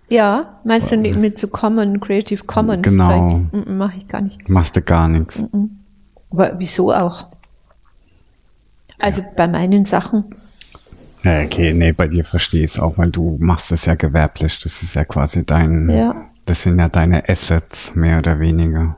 Ja, 0.08 0.58
meinst 0.64 0.90
du 0.90 0.96
mit 0.96 1.38
so 1.38 1.46
Common, 1.46 2.00
Creative 2.00 2.42
Commons? 2.44 2.82
Genau. 2.82 3.46
-mm, 3.52 3.70
Mache 3.70 3.98
ich 3.98 4.08
gar 4.08 4.20
nicht. 4.20 4.48
Machst 4.48 4.76
du 4.76 4.82
gar 4.82 5.06
nichts. 5.06 5.44
Aber 6.30 6.52
wieso 6.58 6.92
auch? 6.92 7.28
Also 8.98 9.22
ja. 9.22 9.28
bei 9.36 9.46
meinen 9.46 9.84
Sachen. 9.84 10.24
Ja, 11.22 11.42
okay, 11.42 11.72
nee, 11.74 11.92
bei 11.92 12.08
dir 12.08 12.24
verstehe 12.24 12.64
ich 12.64 12.72
es 12.72 12.80
auch, 12.80 12.98
weil 12.98 13.10
du 13.10 13.36
machst 13.40 13.70
es 13.72 13.84
ja 13.86 13.94
gewerblich. 13.94 14.58
Das 14.60 14.82
ist 14.82 14.94
ja 14.94 15.04
quasi 15.04 15.44
dein, 15.44 15.88
Ja. 15.90 16.14
das 16.44 16.62
sind 16.62 16.78
ja 16.78 16.88
deine 16.88 17.28
Assets, 17.28 17.94
mehr 17.94 18.18
oder 18.18 18.40
weniger. 18.40 18.96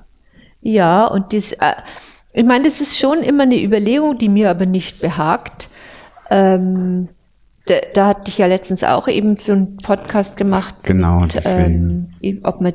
Ja, 0.61 1.07
und 1.07 1.33
dies, 1.33 1.53
äh, 1.55 1.75
ich 2.33 2.45
meine, 2.45 2.65
das 2.65 2.81
ist 2.81 2.99
schon 2.99 3.19
immer 3.23 3.43
eine 3.45 3.63
Überlegung, 3.63 4.19
die 4.19 4.29
mir 4.29 4.51
aber 4.51 4.67
nicht 4.67 5.01
behagt. 5.01 5.69
Ähm, 6.31 7.09
da, 7.67 7.75
da 7.95 8.07
hatte 8.09 8.29
ich 8.29 8.39
ja 8.39 8.47
letztens 8.47 8.83
auch 8.85 9.07
eben 9.07 9.37
so 9.37 9.53
einen 9.53 9.77
Podcast 9.77 10.37
gemacht, 10.37 10.75
Genau, 10.83 11.21
mit, 11.21 11.41
ähm, 11.45 12.09
ob 12.43 12.61
man 12.61 12.73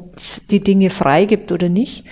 die 0.50 0.62
Dinge 0.62 0.90
freigibt 0.90 1.52
oder 1.52 1.70
nicht. 1.70 2.06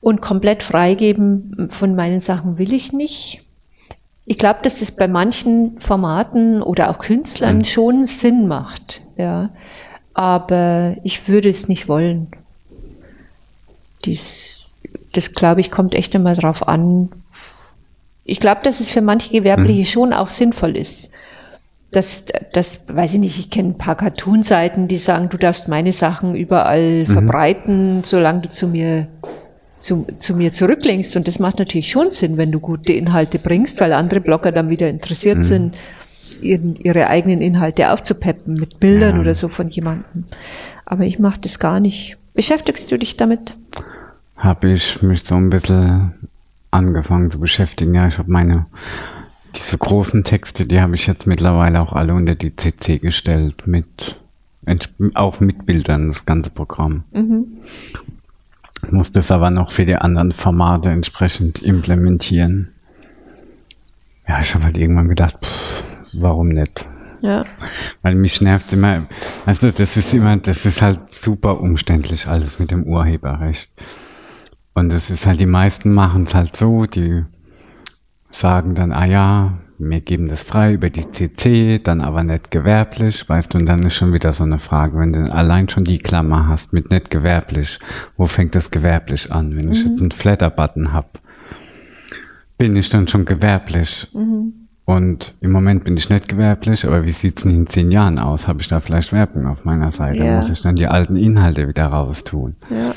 Und 0.00 0.20
komplett 0.20 0.62
freigeben 0.62 1.68
von 1.70 1.94
meinen 1.94 2.20
Sachen 2.20 2.58
will 2.58 2.72
ich 2.72 2.92
nicht. 2.92 3.44
Ich 4.24 4.38
glaube, 4.38 4.60
dass 4.62 4.80
es 4.82 4.92
bei 4.92 5.08
manchen 5.08 5.80
Formaten 5.80 6.62
oder 6.62 6.90
auch 6.90 6.98
Künstlern 6.98 7.58
Mhm. 7.58 7.64
schon 7.64 8.04
Sinn 8.04 8.46
macht, 8.46 9.00
ja. 9.16 9.50
Aber 10.14 10.96
ich 11.02 11.26
würde 11.28 11.48
es 11.48 11.66
nicht 11.68 11.88
wollen. 11.88 12.28
Dies, 14.04 14.61
das 15.12 15.34
glaube 15.34 15.60
ich, 15.60 15.70
kommt 15.70 15.94
echt 15.94 16.14
einmal 16.14 16.34
drauf 16.34 16.66
an. 16.68 17.10
Ich 18.24 18.40
glaube, 18.40 18.60
dass 18.62 18.80
es 18.80 18.88
für 18.88 19.00
manche 19.02 19.32
Gewerbliche 19.32 19.84
schon 19.84 20.12
auch 20.12 20.28
sinnvoll 20.28 20.76
ist. 20.76 21.12
Das, 21.90 22.24
das 22.52 22.86
weiß 22.88 23.14
ich 23.14 23.20
nicht, 23.20 23.38
ich 23.38 23.50
kenne 23.50 23.70
ein 23.70 23.78
paar 23.78 23.96
Cartoon-Seiten, 23.96 24.88
die 24.88 24.96
sagen, 24.96 25.28
du 25.28 25.36
darfst 25.36 25.68
meine 25.68 25.92
Sachen 25.92 26.34
überall 26.34 27.04
verbreiten, 27.06 28.02
solange 28.04 28.42
du 28.42 28.48
zu 28.48 28.66
mir 28.68 29.08
zu, 29.76 30.06
zu 30.16 30.34
mir 30.36 30.50
zurücklenkst. 30.52 31.16
Und 31.16 31.28
das 31.28 31.38
macht 31.38 31.58
natürlich 31.58 31.90
schon 31.90 32.10
Sinn, 32.10 32.36
wenn 32.38 32.52
du 32.52 32.60
gute 32.60 32.92
Inhalte 32.92 33.38
bringst, 33.38 33.80
weil 33.80 33.92
andere 33.92 34.20
Blogger 34.20 34.52
dann 34.52 34.70
wieder 34.70 34.88
interessiert 34.88 35.44
sind, 35.44 35.74
ihren, 36.40 36.76
ihre 36.76 37.08
eigenen 37.08 37.40
Inhalte 37.42 37.92
aufzupeppen 37.92 38.54
mit 38.54 38.80
Bildern 38.80 39.16
Ja. 39.16 39.20
oder 39.20 39.34
so 39.34 39.48
von 39.48 39.68
jemandem. 39.68 40.24
Aber 40.86 41.04
ich 41.04 41.18
mache 41.18 41.40
das 41.40 41.58
gar 41.58 41.80
nicht. 41.80 42.16
Beschäftigst 42.32 42.90
du 42.90 42.98
dich 42.98 43.16
damit? 43.16 43.54
Habe 44.36 44.70
ich 44.70 45.02
mich 45.02 45.24
so 45.24 45.36
ein 45.36 45.50
bisschen 45.50 46.28
angefangen 46.70 47.30
zu 47.30 47.38
beschäftigen. 47.38 47.94
Ja, 47.94 48.08
ich 48.08 48.18
habe 48.18 48.30
meine, 48.30 48.64
diese 49.54 49.78
großen 49.78 50.24
Texte, 50.24 50.66
die 50.66 50.80
habe 50.80 50.94
ich 50.94 51.06
jetzt 51.06 51.26
mittlerweile 51.26 51.80
auch 51.80 51.92
alle 51.92 52.14
unter 52.14 52.34
die 52.34 52.56
CC 52.56 52.98
gestellt, 52.98 53.66
mit, 53.66 54.20
auch 55.14 55.40
mit 55.40 55.66
Bildern, 55.66 56.08
das 56.08 56.26
ganze 56.26 56.50
Programm. 56.50 57.04
Muss 58.90 59.12
das 59.12 59.30
aber 59.30 59.50
noch 59.50 59.70
für 59.70 59.86
die 59.86 59.96
anderen 59.96 60.32
Formate 60.32 60.90
entsprechend 60.90 61.62
implementieren. 61.62 62.72
Ja, 64.26 64.40
ich 64.40 64.54
habe 64.54 64.64
halt 64.64 64.76
irgendwann 64.76 65.08
gedacht, 65.08 65.36
pff, 65.44 65.84
warum 66.14 66.48
nicht? 66.48 66.86
Ja. 67.20 67.44
Weil 68.02 68.16
mich 68.16 68.40
nervt 68.40 68.72
immer, 68.72 69.06
du, 69.46 69.72
das 69.72 69.96
ist 69.96 70.12
immer, 70.12 70.36
das 70.38 70.66
ist 70.66 70.82
halt 70.82 71.12
super 71.12 71.60
umständlich 71.60 72.26
alles 72.26 72.58
mit 72.58 72.72
dem 72.72 72.82
Urheberrecht. 72.82 73.70
Und 74.74 74.92
es 74.92 75.10
ist 75.10 75.26
halt, 75.26 75.40
die 75.40 75.46
meisten 75.46 75.92
machen 75.92 76.22
es 76.22 76.34
halt 76.34 76.56
so, 76.56 76.86
die 76.86 77.24
sagen 78.30 78.74
dann, 78.74 78.92
ah 78.92 79.04
ja, 79.04 79.58
wir 79.78 80.00
geben 80.00 80.28
das 80.28 80.42
frei 80.42 80.74
über 80.74 80.90
die 80.90 81.10
CC, 81.10 81.78
dann 81.78 82.00
aber 82.00 82.22
nicht 82.22 82.50
gewerblich, 82.50 83.28
weißt 83.28 83.52
du, 83.52 83.58
und 83.58 83.66
dann 83.66 83.82
ist 83.82 83.94
schon 83.94 84.12
wieder 84.12 84.32
so 84.32 84.44
eine 84.44 84.58
Frage, 84.58 84.98
wenn 84.98 85.12
du 85.12 85.32
allein 85.32 85.68
schon 85.68 85.84
die 85.84 85.98
Klammer 85.98 86.48
hast 86.48 86.72
mit 86.72 86.90
nicht 86.90 87.10
gewerblich, 87.10 87.78
wo 88.16 88.26
fängt 88.26 88.54
das 88.54 88.70
gewerblich 88.70 89.32
an? 89.32 89.56
Wenn 89.56 89.72
ich 89.72 89.84
jetzt 89.84 90.00
einen 90.00 90.12
Flatter-Button 90.12 90.92
hab, 90.92 91.20
bin 92.58 92.76
ich 92.76 92.88
dann 92.88 93.08
schon 93.08 93.24
gewerblich? 93.24 94.08
Und 94.84 95.34
im 95.40 95.52
Moment 95.52 95.84
bin 95.84 95.96
ich 95.96 96.08
nicht 96.10 96.28
gewerblich, 96.28 96.86
aber 96.86 97.04
wie 97.04 97.12
sieht's 97.12 97.42
denn 97.42 97.52
in 97.54 97.66
zehn 97.66 97.90
Jahren 97.90 98.18
aus? 98.18 98.48
Habe 98.48 98.60
ich 98.60 98.68
da 98.68 98.80
vielleicht 98.80 99.12
Werbung 99.12 99.46
auf 99.46 99.64
meiner 99.64 99.92
Seite? 99.92 100.24
Ja. 100.24 100.36
Muss 100.36 100.50
ich 100.50 100.60
dann 100.62 100.76
die 100.76 100.86
alten 100.86 101.16
Inhalte 101.16 101.68
wieder 101.68 101.86
raustun? 101.86 102.56
Ja. 102.70 102.94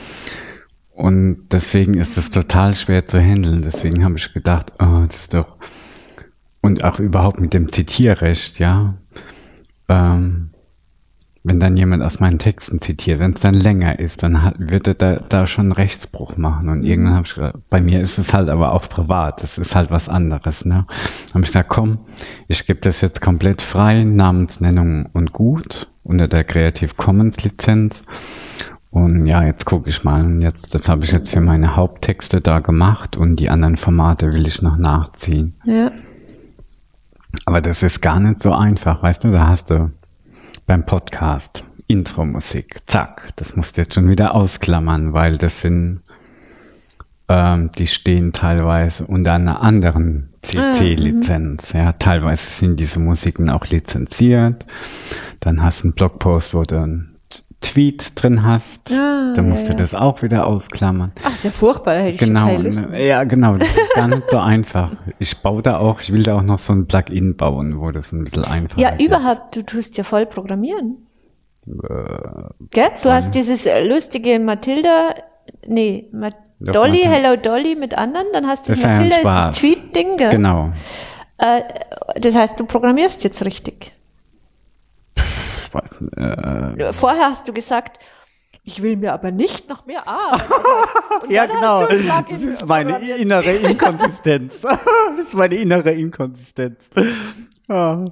Und 0.95 1.49
deswegen 1.51 1.95
ist 1.95 2.17
es 2.17 2.29
total 2.29 2.73
schwer 2.73 3.05
zu 3.05 3.21
handeln. 3.21 3.61
Deswegen 3.61 4.03
habe 4.03 4.17
ich 4.17 4.33
gedacht, 4.33 4.71
oh, 4.79 5.03
das 5.05 5.21
ist 5.21 5.33
doch 5.33 5.57
und 6.65 6.83
auch 6.83 6.99
überhaupt 6.99 7.39
mit 7.39 7.53
dem 7.53 7.71
Zitierrecht, 7.71 8.57
ja. 8.57 8.95
Ähm, 9.87 10.49
wenn 11.43 11.59
dann 11.59 11.77
jemand 11.77 12.01
aus 12.01 12.19
meinen 12.19 12.39
Texten 12.39 12.81
zitiert, 12.81 13.19
wenn 13.19 13.33
es 13.33 13.41
dann 13.41 13.53
länger 13.53 13.99
ist, 13.99 14.23
dann 14.23 14.41
hat, 14.41 14.55
wird 14.57 14.87
er 14.87 14.95
da, 14.95 15.15
da 15.29 15.45
schon 15.45 15.65
einen 15.65 15.71
Rechtsbruch 15.73 16.37
machen. 16.37 16.69
Und 16.69 16.83
irgendwann 16.83 17.13
habe 17.13 17.27
ich 17.27 17.35
gedacht, 17.35 17.57
bei 17.69 17.81
mir 17.81 18.01
ist 18.01 18.17
es 18.17 18.33
halt 18.33 18.49
aber 18.49 18.71
auch 18.71 18.89
privat, 18.89 19.43
das 19.43 19.59
ist 19.59 19.75
halt 19.75 19.91
was 19.91 20.09
anderes. 20.09 20.65
Ne? 20.65 20.87
habe 21.35 21.41
ich 21.41 21.47
gesagt, 21.47 21.69
komm, 21.69 21.99
ich 22.47 22.65
gebe 22.65 22.79
das 22.79 23.01
jetzt 23.01 23.21
komplett 23.21 23.61
frei, 23.61 24.03
Namensnennung 24.03 25.05
und 25.13 25.33
gut, 25.33 25.87
unter 26.01 26.27
der 26.27 26.45
Creative 26.45 26.95
Commons 26.95 27.43
Lizenz. 27.43 28.01
Und 28.95 29.25
ja, 29.25 29.43
jetzt 29.43 29.65
gucke 29.65 29.89
ich 29.89 30.05
mal. 30.05 30.23
Und 30.23 30.41
Jetzt, 30.41 30.73
das 30.73 30.87
habe 30.87 31.03
ich 31.03 31.11
jetzt 31.11 31.29
für 31.29 31.41
meine 31.41 31.75
Haupttexte 31.75 32.39
da 32.39 32.59
gemacht 32.59 33.17
und 33.17 33.35
die 33.41 33.49
anderen 33.49 33.75
Formate 33.75 34.31
will 34.31 34.47
ich 34.47 34.61
noch 34.61 34.77
nachziehen. 34.77 35.53
Ja. 35.65 35.91
Aber 37.45 37.59
das 37.59 37.83
ist 37.83 37.99
gar 37.99 38.21
nicht 38.21 38.39
so 38.39 38.53
einfach, 38.53 39.03
weißt 39.03 39.25
du, 39.25 39.33
da 39.33 39.49
hast 39.49 39.69
du 39.69 39.91
beim 40.65 40.85
Podcast 40.85 41.65
Intro-Musik, 41.87 42.77
zack, 42.85 43.33
das 43.35 43.57
musst 43.57 43.75
du 43.75 43.81
jetzt 43.81 43.95
schon 43.95 44.07
wieder 44.07 44.33
ausklammern, 44.33 45.11
weil 45.11 45.37
das 45.37 45.59
sind, 45.59 45.99
ähm, 47.27 47.71
die 47.77 47.87
stehen 47.87 48.31
teilweise 48.31 49.05
unter 49.07 49.33
einer 49.33 49.61
anderen 49.61 50.29
CC-Lizenz, 50.41 51.73
ja, 51.73 51.91
teilweise 51.91 52.49
sind 52.49 52.79
diese 52.79 52.99
Musiken 52.99 53.49
auch 53.49 53.67
lizenziert, 53.67 54.65
dann 55.41 55.61
hast 55.61 55.83
du 55.83 55.87
einen 55.87 55.95
Blogpost, 55.95 56.53
wo 56.53 56.63
du 56.63 57.14
Tweet 57.73 58.11
drin 58.21 58.43
hast, 58.43 58.91
Ah, 58.91 59.33
dann 59.35 59.49
musst 59.49 59.63
ja, 59.63 59.69
du 59.69 59.73
ja. 59.73 59.79
das 59.79 59.93
auch 59.95 60.21
wieder 60.21 60.45
ausklammern. 60.47 61.11
Ach, 61.23 61.33
ist 61.33 61.43
ja 61.43 61.51
furchtbar, 61.51 61.95
da 61.95 61.99
hätte 62.01 62.11
ich 62.15 62.17
Genau, 62.19 62.47
ja, 62.95 63.23
genau, 63.23 63.57
das 63.57 63.67
ist 63.69 63.93
gar 63.95 64.07
nicht 64.07 64.29
so 64.29 64.37
einfach. 64.37 64.91
Ich 65.19 65.37
baue 65.37 65.61
da 65.61 65.77
auch, 65.79 65.99
ich 66.01 66.11
will 66.13 66.23
da 66.23 66.37
auch 66.37 66.41
noch 66.43 66.59
so 66.59 66.73
ein 66.73 66.87
Plugin 66.87 67.35
bauen, 67.35 67.79
wo 67.79 67.91
das 67.91 68.11
ein 68.11 68.23
bisschen 68.23 68.45
einfacher 68.45 68.79
Ja, 68.79 68.91
wird. 68.91 69.01
überhaupt, 69.01 69.55
du 69.55 69.63
tust 69.63 69.97
ja 69.97 70.03
voll 70.03 70.25
programmieren. 70.25 71.07
Äh, 71.67 71.73
Gell? 72.71 72.89
Du 73.03 73.11
hast 73.11 73.33
dieses 73.35 73.65
äh, 73.65 73.87
lustige 73.87 74.39
Matilda, 74.39 75.15
nee, 75.67 76.07
Ma 76.11 76.29
Doch, 76.59 76.73
Dolly, 76.73 77.05
Matilda. 77.05 77.09
Hello 77.11 77.35
Dolly 77.41 77.75
mit 77.75 77.97
anderen, 77.97 78.27
dann 78.33 78.47
hast 78.47 78.67
du 78.67 78.71
Das 78.73 78.79
ist 78.79 78.85
ein 78.85 78.91
Matilda, 79.09 79.15
Spaß. 79.17 79.59
dieses 79.59 79.59
Tweet-Ding? 79.79 80.17
Genau. 80.29 80.71
Äh, 81.37 81.61
das 82.19 82.35
heißt, 82.35 82.59
du 82.59 82.65
programmierst 82.65 83.23
jetzt 83.23 83.43
richtig. 83.43 83.91
Weiß, 85.75 86.01
äh, 86.17 86.93
Vorher 86.93 87.25
hast 87.29 87.47
du 87.47 87.53
gesagt, 87.53 87.99
ich 88.63 88.81
will 88.81 88.97
mir 88.97 89.13
aber 89.13 89.29
nicht 89.29 89.69
noch 89.69 89.85
mehr 89.85 90.07
A. 90.07 90.37
Und 91.21 91.31
ja, 91.31 91.45
genau. 91.45 91.85
Das 91.85 92.41
ist 92.41 92.65
meine 92.65 92.97
innere 93.15 93.51
Inkonsistenz. 93.51 94.61
Das 95.17 95.27
ist 95.27 95.33
meine 95.35 95.55
innere 95.55 95.91
Inkonsistenz. 95.91 96.89
Ah. 97.67 98.05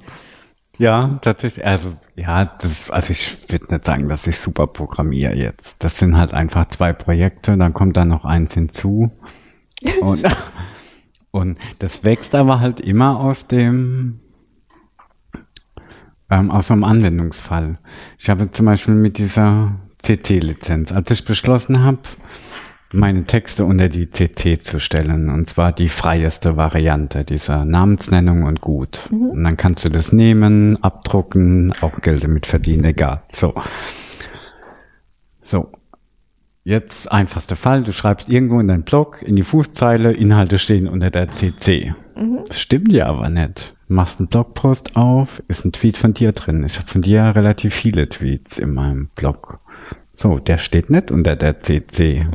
Ja, 0.78 1.20
tatsächlich. 1.22 1.66
Also, 1.66 1.93
ja, 2.16 2.45
das, 2.45 2.89
also 2.89 3.11
ich 3.11 3.51
würde 3.51 3.74
nicht 3.74 3.86
sagen, 3.86 4.07
dass 4.07 4.26
ich 4.28 4.38
super 4.38 4.68
programmiere 4.68 5.36
jetzt. 5.36 5.84
Das 5.84 5.97
sind 5.97 6.16
halt 6.18 6.34
einfach 6.34 6.68
zwei 6.68 6.93
Projekte, 6.93 7.57
dann 7.57 7.74
kommt 7.74 7.97
da 7.97 8.05
noch 8.05 8.26
eins 8.26 8.53
hinzu. 8.53 9.11
Und, 10.01 10.24
und 11.32 11.57
das 11.80 12.03
wächst 12.03 12.36
aber 12.36 12.59
halt 12.59 12.80
immer 12.80 13.20
aus 13.20 13.47
dem, 13.47 14.20
ähm, 16.34 16.51
aus 16.51 16.71
einem 16.71 16.84
Anwendungsfall. 16.84 17.77
Ich 18.17 18.29
habe 18.29 18.49
zum 18.51 18.65
Beispiel 18.65 18.95
mit 18.95 19.17
dieser 19.17 19.75
CC-Lizenz, 20.01 20.91
als 20.91 21.11
ich 21.11 21.25
beschlossen 21.25 21.84
habe, 21.84 21.99
meine 22.91 23.23
Texte 23.23 23.65
unter 23.65 23.89
die 23.89 24.09
CC 24.09 24.59
zu 24.59 24.79
stellen, 24.79 25.29
und 25.29 25.47
zwar 25.47 25.71
die 25.71 25.89
freieste 25.89 26.57
Variante 26.57 27.23
dieser 27.23 27.65
Namensnennung 27.65 28.43
und 28.43 28.61
gut. 28.61 29.09
Und 29.11 29.43
dann 29.43 29.57
kannst 29.57 29.86
du 29.86 29.89
das 29.89 30.11
nehmen, 30.11 30.81
abdrucken, 30.84 31.73
auch 31.81 32.01
Geld 32.01 32.23
damit 32.23 32.45
verdienen, 32.45 32.86
egal. 32.86 33.21
So. 33.29 33.53
So. 35.41 35.71
Jetzt 36.65 37.11
einfachster 37.11 37.57
Fall, 37.57 37.84
du 37.84 37.91
schreibst 37.91 38.29
irgendwo 38.29 38.59
in 38.59 38.67
deinen 38.67 38.84
Blog, 38.84 39.21
in 39.21 39.36
die 39.36 39.43
Fußzeile, 39.43 40.13
Inhalte 40.13 40.57
stehen 40.57 40.88
unter 40.88 41.09
der 41.09 41.29
CC. 41.29 41.93
Das 42.47 42.61
stimmt 42.61 42.93
ja 42.93 43.07
aber 43.07 43.29
nicht. 43.29 43.75
Machst 43.93 44.19
einen 44.19 44.27
Blogpost 44.27 44.95
auf, 44.95 45.43
ist 45.47 45.65
ein 45.65 45.71
Tweet 45.71 45.97
von 45.97 46.13
dir 46.13 46.31
drin. 46.31 46.63
Ich 46.65 46.77
habe 46.77 46.87
von 46.87 47.03
dir 47.03 47.21
relativ 47.35 47.75
viele 47.75 48.09
Tweets 48.09 48.57
in 48.57 48.73
meinem 48.73 49.09
Blog. 49.13 49.59
So, 50.15 50.39
der 50.39 50.57
steht 50.57 50.89
nicht 50.89 51.11
unter 51.11 51.35
der 51.35 51.59
CC. 51.59 52.25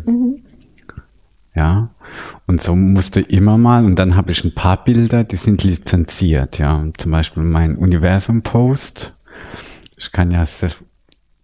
Ja. 1.56 1.90
Und 2.46 2.62
so 2.62 2.76
musste 2.76 3.20
immer 3.20 3.58
mal, 3.58 3.84
und 3.84 3.98
dann 3.98 4.14
habe 4.14 4.30
ich 4.30 4.44
ein 4.44 4.54
paar 4.54 4.84
Bilder, 4.84 5.24
die 5.24 5.36
sind 5.36 5.64
lizenziert, 5.64 6.58
ja. 6.58 6.84
Zum 6.96 7.10
Beispiel 7.10 7.42
mein 7.42 7.76
Universum-Post. 7.76 9.16
Ich 9.96 10.12
kann 10.12 10.30
ja 10.30 10.44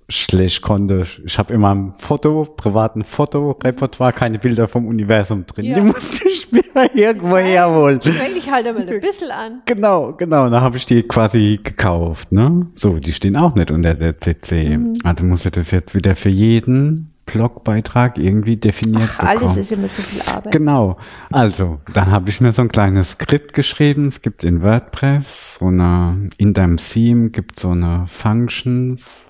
schlecht 0.09 0.63
konnte. 0.63 1.07
Ich 1.25 1.39
habe 1.39 1.55
immer 1.55 1.75
ein 1.75 1.95
Foto, 1.99 2.45
privaten 2.45 3.05
Fotorepertoire, 3.05 4.13
keine 4.13 4.39
Bilder 4.39 4.69
vom 4.69 4.87
Universum 4.87 5.47
drin. 5.47 5.67
Ja. 5.67 5.75
Die 5.75 5.81
musste 5.81 6.29
ich 6.29 6.53
mir 6.53 6.63
irgendwo 6.95 7.37
herholen. 7.37 8.01
Streng 8.01 8.35
dich 8.35 8.51
halt 8.51 8.67
einmal 8.67 8.89
ein 8.89 9.01
bisschen 9.01 9.31
an. 9.31 9.63
Genau, 9.65 10.13
genau. 10.13 10.51
Da 10.51 10.61
habe 10.61 10.77
ich 10.77 10.87
die 10.87 11.03
quasi 11.03 11.61
gekauft. 11.63 12.33
Ne? 12.33 12.67
So, 12.75 12.99
die 12.99 13.13
stehen 13.13 13.37
auch 13.37 13.55
nicht 13.55 13.71
unter 13.71 13.95
der 13.95 14.19
CC. 14.19 14.77
Mhm. 14.79 14.95
Also 15.05 15.25
muss 15.25 15.47
ich 15.47 15.53
das 15.53 15.71
jetzt 15.71 15.95
wieder 15.95 16.17
für 16.17 16.29
jeden 16.29 17.11
Blogbeitrag 17.27 18.19
irgendwie 18.19 18.57
definiert 18.59 19.11
Ach, 19.17 19.25
alles 19.25 19.41
bekommen. 19.41 19.59
ist 19.59 19.73
immer 19.73 19.89
so 19.89 20.03
viel 20.03 20.21
Arbeit. 20.31 20.53
Genau. 20.53 20.99
Also, 21.31 21.81
dann 21.95 22.11
habe 22.11 22.29
ich 22.29 22.43
mir 22.43 22.53
so 22.53 22.61
ein 22.63 22.69
kleines 22.69 23.13
Skript 23.13 23.55
geschrieben. 23.55 24.07
Es 24.07 24.21
gibt 24.21 24.45
in 24.45 24.63
WordPress 24.63 25.57
so 25.59 25.67
eine, 25.67 26.29
in 26.37 26.53
deinem 26.53 26.77
Theme 26.77 27.31
gibt 27.31 27.59
so 27.59 27.71
eine 27.71 28.05
Functions 28.07 29.27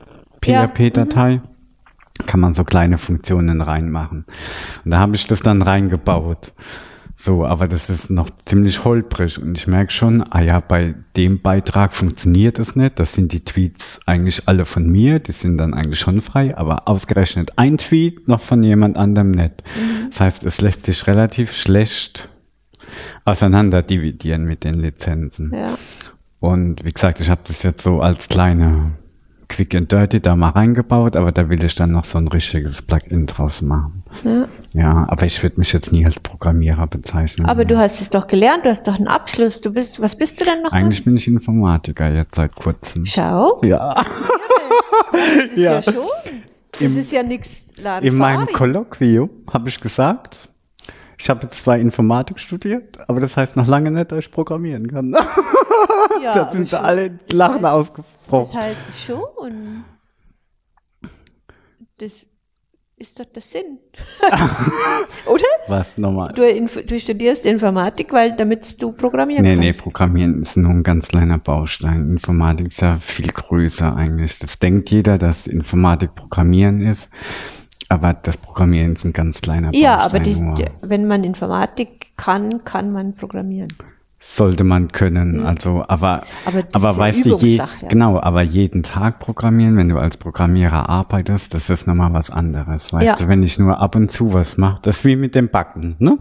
Ja, 0.46 0.68
PHP-Datei. 0.68 1.40
Kann 2.26 2.40
man 2.40 2.54
so 2.54 2.64
kleine 2.64 2.98
Funktionen 2.98 3.60
reinmachen. 3.60 4.24
Und 4.84 4.94
da 4.94 5.00
habe 5.00 5.16
ich 5.16 5.26
das 5.26 5.40
dann 5.40 5.62
reingebaut. 5.62 6.52
So, 7.16 7.46
aber 7.46 7.68
das 7.68 7.90
ist 7.90 8.10
noch 8.10 8.28
ziemlich 8.44 8.84
holprig 8.84 9.40
und 9.40 9.56
ich 9.56 9.68
merke 9.68 9.92
schon, 9.92 10.22
ah 10.30 10.42
ja, 10.42 10.58
bei 10.58 10.96
dem 11.16 11.40
Beitrag 11.40 11.94
funktioniert 11.94 12.58
es 12.58 12.74
nicht. 12.74 12.98
Das 12.98 13.12
sind 13.12 13.32
die 13.32 13.44
Tweets 13.44 14.00
eigentlich 14.04 14.48
alle 14.48 14.64
von 14.64 14.90
mir, 14.90 15.20
die 15.20 15.32
sind 15.32 15.58
dann 15.58 15.74
eigentlich 15.74 16.00
schon 16.00 16.20
frei, 16.20 16.56
aber 16.56 16.88
ausgerechnet 16.88 17.52
ein 17.56 17.78
Tweet 17.78 18.26
noch 18.26 18.40
von 18.40 18.64
jemand 18.64 18.96
anderem 18.96 19.30
nicht. 19.30 19.62
Das 20.10 20.20
heißt, 20.20 20.44
es 20.44 20.60
lässt 20.60 20.84
sich 20.84 21.06
relativ 21.06 21.52
schlecht 21.52 22.28
auseinander 23.24 23.82
dividieren 23.82 24.44
mit 24.44 24.64
den 24.64 24.74
Lizenzen. 24.74 25.52
Ja. 25.54 25.78
Und 26.40 26.84
wie 26.84 26.92
gesagt, 26.92 27.20
ich 27.20 27.30
habe 27.30 27.40
das 27.46 27.62
jetzt 27.62 27.82
so 27.82 28.00
als 28.00 28.28
kleine 28.28 28.92
Quick 29.48 29.74
and 29.74 29.90
Dirty 29.92 30.20
da 30.20 30.36
mal 30.36 30.50
reingebaut, 30.50 31.16
aber 31.16 31.32
da 31.32 31.48
will 31.48 31.62
ich 31.64 31.74
dann 31.74 31.92
noch 31.92 32.04
so 32.04 32.18
ein 32.18 32.28
richtiges 32.28 32.82
Plugin 32.82 33.26
draus 33.26 33.62
machen. 33.62 34.02
Ja. 34.24 34.48
Ja, 34.72 35.06
aber 35.08 35.26
ich 35.26 35.42
würde 35.42 35.58
mich 35.58 35.72
jetzt 35.72 35.92
nie 35.92 36.04
als 36.04 36.18
Programmierer 36.20 36.86
bezeichnen. 36.86 37.46
Aber 37.46 37.64
du 37.64 37.76
hast 37.78 38.00
es 38.00 38.10
doch 38.10 38.26
gelernt, 38.26 38.64
du 38.64 38.70
hast 38.70 38.86
doch 38.88 38.96
einen 38.96 39.08
Abschluss. 39.08 39.60
Du 39.60 39.72
bist, 39.72 40.00
was 40.00 40.16
bist 40.16 40.40
du 40.40 40.44
denn 40.44 40.62
noch? 40.62 40.72
Eigentlich 40.72 41.04
bin 41.04 41.16
ich 41.16 41.28
Informatiker 41.28 42.10
jetzt 42.12 42.34
seit 42.34 42.54
kurzem. 42.54 43.04
Schau, 43.06 43.60
Ja. 43.64 43.94
das 45.12 45.44
ist 45.44 45.56
ja, 45.56 45.72
Ja. 45.74 45.82
schon. 45.82 45.94
Das 46.80 46.92
ist 46.96 47.12
ja 47.12 47.22
nichts 47.22 47.66
In 48.02 48.16
meinem. 48.16 48.46
Kolloquium 48.48 49.30
habe 49.52 49.68
ich 49.68 49.80
gesagt, 49.80 50.36
ich 51.18 51.30
habe 51.30 51.42
jetzt 51.42 51.60
zwar 51.60 51.78
Informatik 51.78 52.38
studiert, 52.38 52.98
aber 53.08 53.20
das 53.20 53.36
heißt 53.36 53.56
noch 53.56 53.66
lange 53.66 53.90
nicht, 53.90 54.10
dass 54.12 54.18
ich 54.20 54.30
programmieren 54.30 54.86
kann. 54.88 55.14
Ja, 56.22 56.32
da 56.34 56.50
sind 56.50 56.68
sie 56.68 56.80
alle 56.80 57.18
Lachen 57.32 57.62
heißt- 57.64 57.70
ausgebrochen. 57.70 58.52
Das 58.52 58.54
heißt 58.54 59.00
schon. 59.06 59.84
Das 61.98 62.12
ist 62.96 63.18
doch 63.20 63.24
der 63.26 63.42
Sinn. 63.42 63.78
Oder? 65.26 65.44
Was 65.68 65.98
nochmal? 65.98 66.32
Du, 66.32 66.42
du 66.86 67.00
studierst 67.00 67.44
Informatik, 67.46 68.12
weil 68.12 68.34
damit 68.36 68.80
du 68.80 68.92
programmieren 68.92 69.42
Nee, 69.44 69.56
nee, 69.56 69.66
kannst. 69.66 69.82
Programmieren 69.82 70.42
ist 70.42 70.56
nur 70.56 70.70
ein 70.70 70.82
ganz 70.82 71.08
kleiner 71.08 71.38
Baustein. 71.38 72.10
Informatik 72.10 72.68
ist 72.68 72.80
ja 72.80 72.96
viel 72.98 73.28
größer 73.28 73.94
eigentlich. 73.94 74.38
Das 74.38 74.58
denkt 74.58 74.90
jeder, 74.90 75.18
dass 75.18 75.46
Informatik 75.46 76.14
Programmieren 76.14 76.80
ist. 76.80 77.10
Aber 77.94 78.12
das 78.12 78.36
Programmieren 78.36 78.94
ist 78.94 79.04
ein 79.04 79.12
ganz 79.12 79.40
kleiner 79.40 79.68
Baustein. 79.68 79.82
Ja, 79.82 79.98
aber 79.98 80.18
die, 80.18 80.36
wenn 80.82 81.06
man 81.06 81.22
Informatik 81.22 82.08
kann, 82.16 82.64
kann 82.64 82.92
man 82.92 83.14
programmieren. 83.14 83.68
Sollte 84.18 84.64
man 84.64 84.90
können, 84.90 85.44
also, 85.44 85.84
aber, 85.86 86.22
Aber 86.46 86.62
das 86.62 86.74
aber 86.74 86.96
weißt 86.96 87.26
du, 87.26 87.36
je, 87.36 87.56
ja. 87.58 87.66
genau, 87.90 88.18
aber 88.18 88.40
jeden 88.40 88.82
Tag 88.82 89.18
programmieren, 89.18 89.76
wenn 89.76 89.90
du 89.90 89.98
als 89.98 90.16
Programmierer 90.16 90.88
arbeitest, 90.88 91.52
das 91.52 91.68
ist 91.68 91.86
nochmal 91.86 92.14
was 92.14 92.30
anderes. 92.30 92.90
Weißt 92.90 93.06
Ja. 93.06 93.14
du, 93.16 93.28
wenn 93.28 93.42
ich 93.42 93.58
nur 93.58 93.78
ab 93.78 93.94
und 93.96 94.10
zu 94.10 94.32
was 94.32 94.56
mache, 94.56 94.78
das 94.80 94.96
ist 94.98 95.04
wie 95.04 95.16
mit 95.16 95.34
dem 95.34 95.50
Backen, 95.50 95.96
ne? 95.98 96.16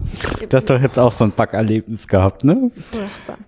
Du 0.48 0.54
hast 0.56 0.68
doch 0.68 0.80
jetzt 0.80 0.98
auch 0.98 1.12
so 1.12 1.24
ein 1.24 1.32
Backerlebnis 1.34 2.06
gehabt, 2.06 2.44
ne? 2.44 2.70
Furchtbar. 2.74 3.38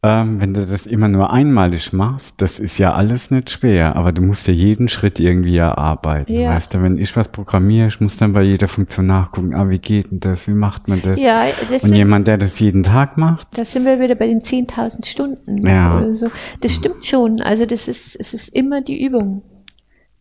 Ähm, 0.00 0.40
wenn 0.40 0.54
du 0.54 0.64
das 0.64 0.86
immer 0.86 1.08
nur 1.08 1.32
einmalig 1.32 1.92
machst, 1.92 2.40
das 2.40 2.60
ist 2.60 2.78
ja 2.78 2.94
alles 2.94 3.32
nicht 3.32 3.50
schwer, 3.50 3.96
aber 3.96 4.12
du 4.12 4.22
musst 4.22 4.46
ja 4.46 4.52
jeden 4.54 4.86
Schritt 4.88 5.18
irgendwie 5.18 5.56
erarbeiten. 5.56 6.32
Ja. 6.32 6.50
Weißt 6.50 6.72
du, 6.72 6.82
wenn 6.82 6.98
ich 6.98 7.16
was 7.16 7.26
programmiere, 7.28 7.88
ich 7.88 8.00
muss 8.00 8.16
dann 8.16 8.32
bei 8.32 8.42
jeder 8.42 8.68
Funktion 8.68 9.06
nachgucken, 9.06 9.54
ah, 9.56 9.68
wie 9.68 9.80
geht 9.80 10.12
denn 10.12 10.20
das, 10.20 10.46
wie 10.46 10.52
macht 10.54 10.86
man 10.86 11.02
das? 11.02 11.20
Ja, 11.20 11.42
das 11.68 11.82
Und 11.82 11.88
sind, 11.90 11.94
jemand, 11.96 12.28
der 12.28 12.38
das 12.38 12.60
jeden 12.60 12.84
Tag 12.84 13.18
macht, 13.18 13.48
da 13.58 13.64
sind 13.64 13.86
wir 13.86 13.98
wieder 13.98 14.14
bei 14.14 14.26
den 14.26 14.40
10.000 14.40 15.04
Stunden. 15.04 15.66
Ja. 15.66 15.96
Oder 15.98 16.14
so. 16.14 16.28
Das 16.60 16.74
stimmt 16.74 17.04
schon. 17.04 17.42
Also 17.42 17.66
das 17.66 17.88
ist, 17.88 18.14
es 18.14 18.32
ist 18.34 18.54
immer 18.54 18.80
die 18.82 19.04
Übung. 19.04 19.42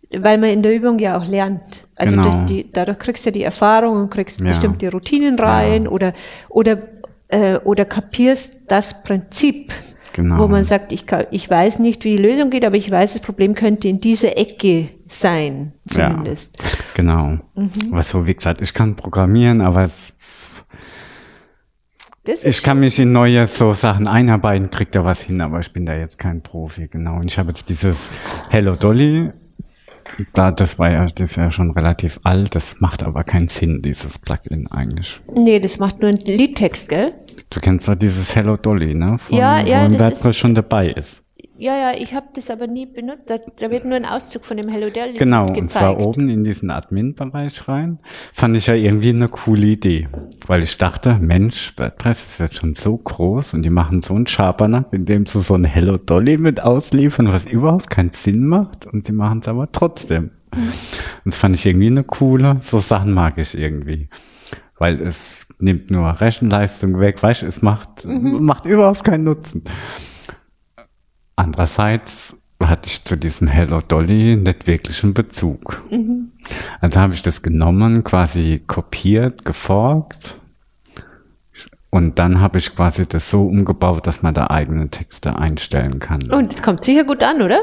Weil 0.10 0.38
man 0.38 0.50
in 0.52 0.64
der 0.64 0.74
Übung 0.74 0.98
ja 1.00 1.20
auch 1.20 1.26
lernt. 1.28 1.86
Also 1.96 2.16
Genau. 2.16 2.46
die, 2.46 2.66
dadurch 2.72 2.98
kriegst 2.98 3.26
du 3.26 3.30
ja 3.30 3.34
die 3.34 3.44
Erfahrung 3.44 4.04
und 4.04 4.10
kriegst 4.10 4.40
Ja. 4.40 4.48
bestimmte 4.48 4.90
Routinen 4.90 5.38
rein 5.38 5.88
oder, 5.88 6.14
oder, 6.50 6.78
äh, 7.28 7.58
oder 7.58 7.86
kapierst 7.86 8.70
das 8.72 9.04
Prinzip. 9.04 9.74
Genau. 10.14 10.40
Wo 10.40 10.48
man 10.48 10.66
sagt, 10.66 10.92
ich, 10.92 11.06
kann, 11.06 11.26
ich 11.30 11.48
weiß 11.48 11.78
nicht, 11.78 12.04
wie 12.04 12.18
die 12.18 12.24
Lösung 12.24 12.50
geht, 12.50 12.66
aber 12.66 12.76
ich 12.76 12.90
weiß, 12.90 13.14
das 13.14 13.22
Problem 13.22 13.54
könnte 13.54 13.88
in 13.88 14.02
dieser 14.02 14.36
Ecke 14.36 14.90
sein, 15.06 15.74
zumindest. 15.88 16.58
Ja, 16.60 16.66
genau. 16.96 17.38
Mhm. 17.54 17.72
Was 17.92 18.10
so, 18.10 18.26
wie 18.26 18.34
gesagt, 18.34 18.62
ich 18.62 18.74
kann 18.74 18.96
programmieren, 18.96 19.62
aber 19.62 19.84
es, 19.84 20.14
ich 22.44 22.64
kann 22.64 22.80
mich 22.80 22.98
in 22.98 23.12
neue 23.12 23.46
so 23.46 23.74
Sachen 23.74 24.08
einarbeiten, 24.08 24.72
krieg 24.72 24.92
da 24.92 25.06
was 25.06 25.22
hin, 25.22 25.40
aber 25.40 25.60
ich 25.60 25.72
bin 25.72 25.86
da 25.86 25.94
jetzt 25.94 26.18
kein 26.18 26.42
Profi, 26.42 26.88
genau. 26.88 27.18
Und 27.18 27.28
ich 27.32 27.38
habe 27.38 27.50
jetzt 27.50 27.70
dieses 27.70 28.10
Hello 28.50 28.76
Dolly, 28.76 29.32
da, 30.34 30.52
das 30.52 30.80
war 30.80 30.92
ja, 30.92 31.06
das 31.06 31.32
ist 31.32 31.36
ja 31.36 31.52
schon 31.52 31.72
relativ 31.72 32.20
alt, 32.24 32.56
das 32.56 32.80
macht 32.80 33.04
aber 33.04 33.24
keinen 33.24 33.48
Sinn, 33.48 33.82
dieses 33.82 34.18
Plugin 34.18 34.68
eigentlich. 34.68 35.22
Nee, 35.34 35.60
das 35.60 35.80
macht 35.80 36.02
nur 36.02 36.10
einen 36.10 36.38
Liedtext, 36.38 36.90
gell? 36.90 37.14
Du 37.50 37.60
kennst 37.60 37.88
doch 37.88 37.96
dieses 37.96 38.36
Hello 38.36 38.58
Dolly, 38.58 38.94
ne? 38.94 39.18
Von, 39.18 39.38
Ja, 39.38 39.62
ja, 39.62 39.86
wo 39.86 39.94
das 39.94 40.02
WordPress 40.02 40.36
schon 40.36 40.56
dabei 40.56 40.90
ist. 40.90 41.24
Ja, 41.60 41.76
ja, 41.76 41.92
ich 41.98 42.14
habe 42.14 42.28
das 42.36 42.52
aber 42.52 42.68
nie 42.68 42.86
benutzt. 42.86 43.24
Da, 43.30 43.38
da 43.60 43.72
wird 43.72 43.84
nur 43.84 43.96
ein 43.96 44.06
Auszug 44.06 44.46
von 44.46 44.58
dem 44.58 44.70
Hello 44.70 44.90
Dolly 44.92 45.18
Genau, 45.18 45.46
gezeigt. 45.48 45.62
und 45.62 45.70
zwar 45.70 46.00
oben 46.00 46.30
in 46.30 46.44
diesen 46.44 46.70
Admin-Bereich 46.70 47.68
rein. 47.68 47.98
Fand 48.32 48.56
ich 48.56 48.68
ja 48.68 48.76
irgendwie 48.76 49.10
eine 49.10 49.28
coole 49.28 49.66
Idee. 49.66 50.08
Weil 50.46 50.62
ich 50.62 50.78
dachte, 50.78 51.16
Mensch, 51.20 51.74
WordPress 51.78 52.26
ist 52.26 52.40
jetzt 52.40 52.56
schon 52.58 52.76
so 52.76 52.96
groß 52.98 53.56
und 53.56 53.64
die 53.64 53.72
machen 53.72 54.02
so 54.02 54.14
einen 54.14 54.28
Schabernack, 54.28 54.94
indem 54.94 55.26
sie 55.26 55.42
so 55.42 55.56
ein 55.56 55.64
Hello 55.64 55.98
Dolly 55.98 56.38
mit 56.38 56.62
ausliefern, 56.62 57.32
was 57.32 57.46
überhaupt 57.46 57.90
keinen 57.90 58.12
Sinn 58.12 58.46
macht 58.46 58.86
und 58.86 59.04
sie 59.04 59.14
machen 59.14 59.40
es 59.40 59.48
aber 59.48 59.72
trotzdem. 59.72 60.30
Und 60.54 60.64
das 61.26 61.38
fand 61.38 61.56
ich 61.56 61.66
irgendwie 61.66 61.88
eine 61.88 62.04
coole, 62.04 62.58
so 62.60 62.78
Sachen 62.78 63.14
mag 63.14 63.40
ich 63.40 63.58
irgendwie. 63.58 64.10
Weil 64.78 65.02
es 65.02 65.48
nimmt 65.58 65.90
nur 65.90 66.22
Rechenleistung 66.22 67.00
weg, 67.00 67.22
weißt 67.24 67.42
du, 67.42 67.46
es 67.48 67.64
macht, 67.64 68.06
macht 68.06 68.66
überhaupt 68.66 69.04
keinen 69.04 69.24
Nutzen. 69.24 69.64
Andererseits 71.38 72.42
hatte 72.62 72.88
ich 72.88 73.04
zu 73.04 73.16
diesem 73.16 73.48
Hello 73.48 73.80
Dolly 73.80 74.36
nicht 74.36 74.68
wirklich 74.68 75.04
einen 75.04 75.14
Bezug. 75.14 75.82
Also 76.82 77.00
habe 77.00 77.14
ich 77.14 77.22
das 77.22 77.44
genommen, 77.44 78.04
quasi 78.04 78.64
kopiert, 78.66 79.46
geforkt 79.46 80.40
und 81.90 82.20
dann 82.20 82.42
habe 82.42 82.58
ich 82.58 82.76
quasi 82.76 83.08
das 83.08 83.30
so 83.30 83.48
umgebaut, 83.48 84.08
dass 84.08 84.24
man 84.24 84.34
da 84.34 84.48
eigene 84.48 84.90
Texte 84.90 85.38
einstellen 85.38 86.00
kann. 86.00 86.22
Und 86.32 86.52
es 86.52 86.62
kommt 86.62 86.84
sicher 86.84 87.04
gut 87.04 87.24
an, 87.24 87.42
oder? 87.42 87.62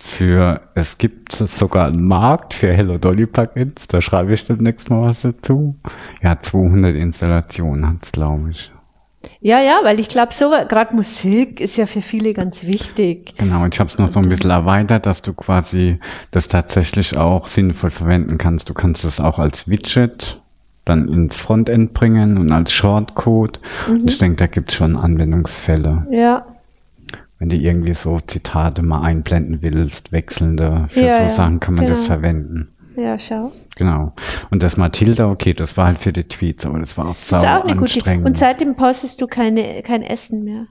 Für, 0.00 0.60
es 0.74 0.96
gibt 0.98 1.32
sogar 1.32 1.88
einen 1.88 2.04
Markt 2.04 2.54
für 2.54 2.72
Hello 2.72 2.98
Dolly 2.98 3.26
Plugins, 3.26 3.88
da 3.88 4.00
schreibe 4.00 4.32
ich 4.32 4.46
demnächst 4.46 4.90
mal 4.90 5.02
was 5.02 5.22
dazu. 5.22 5.76
Ja, 6.22 6.38
200 6.38 6.94
Installationen 6.94 7.86
hat's, 7.88 8.12
glaube 8.12 8.50
ich. 8.50 8.72
Ja, 9.40 9.60
ja, 9.60 9.80
weil 9.82 9.98
ich 10.00 10.08
glaube, 10.08 10.32
so 10.32 10.50
gerade 10.68 10.94
Musik 10.94 11.60
ist 11.60 11.76
ja 11.76 11.86
für 11.86 12.02
viele 12.02 12.34
ganz 12.34 12.64
wichtig. 12.64 13.34
Genau, 13.36 13.62
und 13.64 13.74
ich 13.74 13.80
habe 13.80 13.88
es 13.90 13.98
noch 13.98 14.08
so 14.08 14.20
ein 14.20 14.28
bisschen 14.28 14.50
erweitert, 14.50 15.06
dass 15.06 15.22
du 15.22 15.32
quasi 15.32 15.98
das 16.30 16.48
tatsächlich 16.48 17.16
auch 17.16 17.46
sinnvoll 17.46 17.90
verwenden 17.90 18.38
kannst. 18.38 18.68
Du 18.68 18.74
kannst 18.74 19.04
es 19.04 19.20
auch 19.20 19.38
als 19.38 19.68
Widget 19.68 20.40
dann 20.84 21.08
ins 21.08 21.36
Frontend 21.36 21.92
bringen 21.94 22.38
und 22.38 22.50
als 22.50 22.72
Shortcode. 22.72 23.60
Und 23.88 24.10
ich 24.10 24.18
denke, 24.18 24.36
da 24.36 24.46
gibt's 24.46 24.74
schon 24.74 24.96
Anwendungsfälle. 24.96 26.06
Ja, 26.10 26.46
Wenn 27.38 27.50
du 27.50 27.56
irgendwie 27.56 27.94
so 27.94 28.18
Zitate 28.20 28.82
mal 28.82 29.02
einblenden 29.02 29.62
willst, 29.62 30.12
wechselnde, 30.12 30.86
für 30.88 31.00
Ja, 31.00 31.16
so 31.16 31.22
ja, 31.24 31.28
Sachen 31.28 31.60
kann 31.60 31.74
man 31.74 31.86
das 31.86 31.98
genau. 31.98 32.06
verwenden. 32.14 32.68
Ja, 32.98 33.18
schau. 33.18 33.52
Genau. 33.76 34.12
Und 34.50 34.62
das 34.62 34.76
Matilda, 34.76 35.28
okay, 35.30 35.52
das 35.54 35.76
war 35.76 35.86
halt 35.86 35.98
für 35.98 36.12
die 36.12 36.24
Tweets, 36.24 36.66
aber 36.66 36.78
das 36.80 36.98
war 36.98 37.08
auch 37.08 37.14
sau 37.14 37.36
Das 37.36 37.44
ist 37.44 37.50
auch 37.50 37.64
eine 37.64 37.72
gute. 37.76 37.94
anstrengend. 37.94 38.26
Und 38.26 38.36
seitdem 38.36 38.74
postest 38.74 39.20
du 39.20 39.26
keine, 39.26 39.82
kein 39.82 40.02
Essen 40.02 40.44
mehr. 40.44 40.66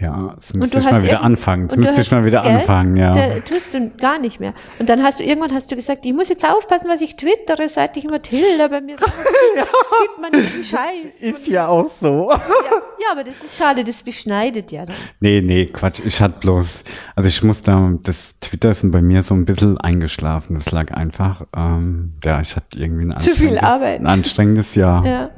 Ja, 0.00 0.32
jetzt 0.34 0.52
Und 0.52 0.60
müsste 0.60 0.78
ich 0.80 0.84
mal 0.90 1.02
wieder 1.02 1.22
anfangen. 1.22 1.68
Du 1.68 1.76
müsste 1.78 2.00
ich 2.00 2.10
mal 2.10 2.24
wieder 2.24 2.42
anfangen, 2.42 2.96
ja. 2.96 3.12
Da 3.14 3.40
tust 3.40 3.72
du 3.72 3.88
gar 3.90 4.18
nicht 4.18 4.40
mehr. 4.40 4.52
Und 4.80 4.88
dann 4.88 5.02
hast 5.02 5.20
du 5.20 5.24
irgendwann 5.24 5.52
hast 5.54 5.70
du 5.70 5.76
gesagt, 5.76 6.04
ich 6.04 6.12
muss 6.12 6.28
jetzt 6.28 6.44
aufpassen, 6.44 6.88
was 6.88 7.00
ich 7.00 7.14
twittere, 7.16 7.68
seit 7.68 7.96
ich 7.96 8.04
Mathilda 8.04 8.68
bei 8.68 8.80
mir 8.80 8.96
sieht, 8.98 9.06
sieht 9.14 10.20
man 10.20 10.32
jeden 10.32 10.64
Scheiß. 10.64 11.20
Ist 11.20 11.46
ja 11.46 11.68
auch 11.68 11.88
so. 11.88 12.30
Ja, 12.30 12.40
ja, 12.40 13.12
aber 13.12 13.22
das 13.24 13.42
ist 13.44 13.56
schade, 13.56 13.84
das 13.84 14.02
beschneidet 14.02 14.72
ja 14.72 14.86
dann. 14.86 14.96
Nee, 15.20 15.40
nee, 15.40 15.66
Quatsch. 15.66 16.00
Ich 16.04 16.20
hatte 16.20 16.40
bloß, 16.40 16.84
also 17.14 17.28
ich 17.28 17.42
muss 17.42 17.62
da, 17.62 17.92
das 18.02 18.38
Twitter 18.40 18.70
ist 18.70 18.90
bei 18.90 19.02
mir 19.02 19.22
so 19.22 19.34
ein 19.34 19.44
bisschen 19.44 19.78
eingeschlafen. 19.78 20.54
Das 20.54 20.70
lag 20.72 20.92
einfach, 20.92 21.42
ähm, 21.56 22.14
ja, 22.24 22.40
ich 22.40 22.56
hatte 22.56 22.78
irgendwie 22.78 23.04
ein 23.04 23.18
Zu 23.20 23.34
viel 23.36 23.50
anstrengendes- 23.58 23.62
Arbeit. 23.62 24.00
Ein 24.00 24.06
anstrengendes 24.06 24.74
Jahr. 24.74 25.06
Ja. 25.06 25.30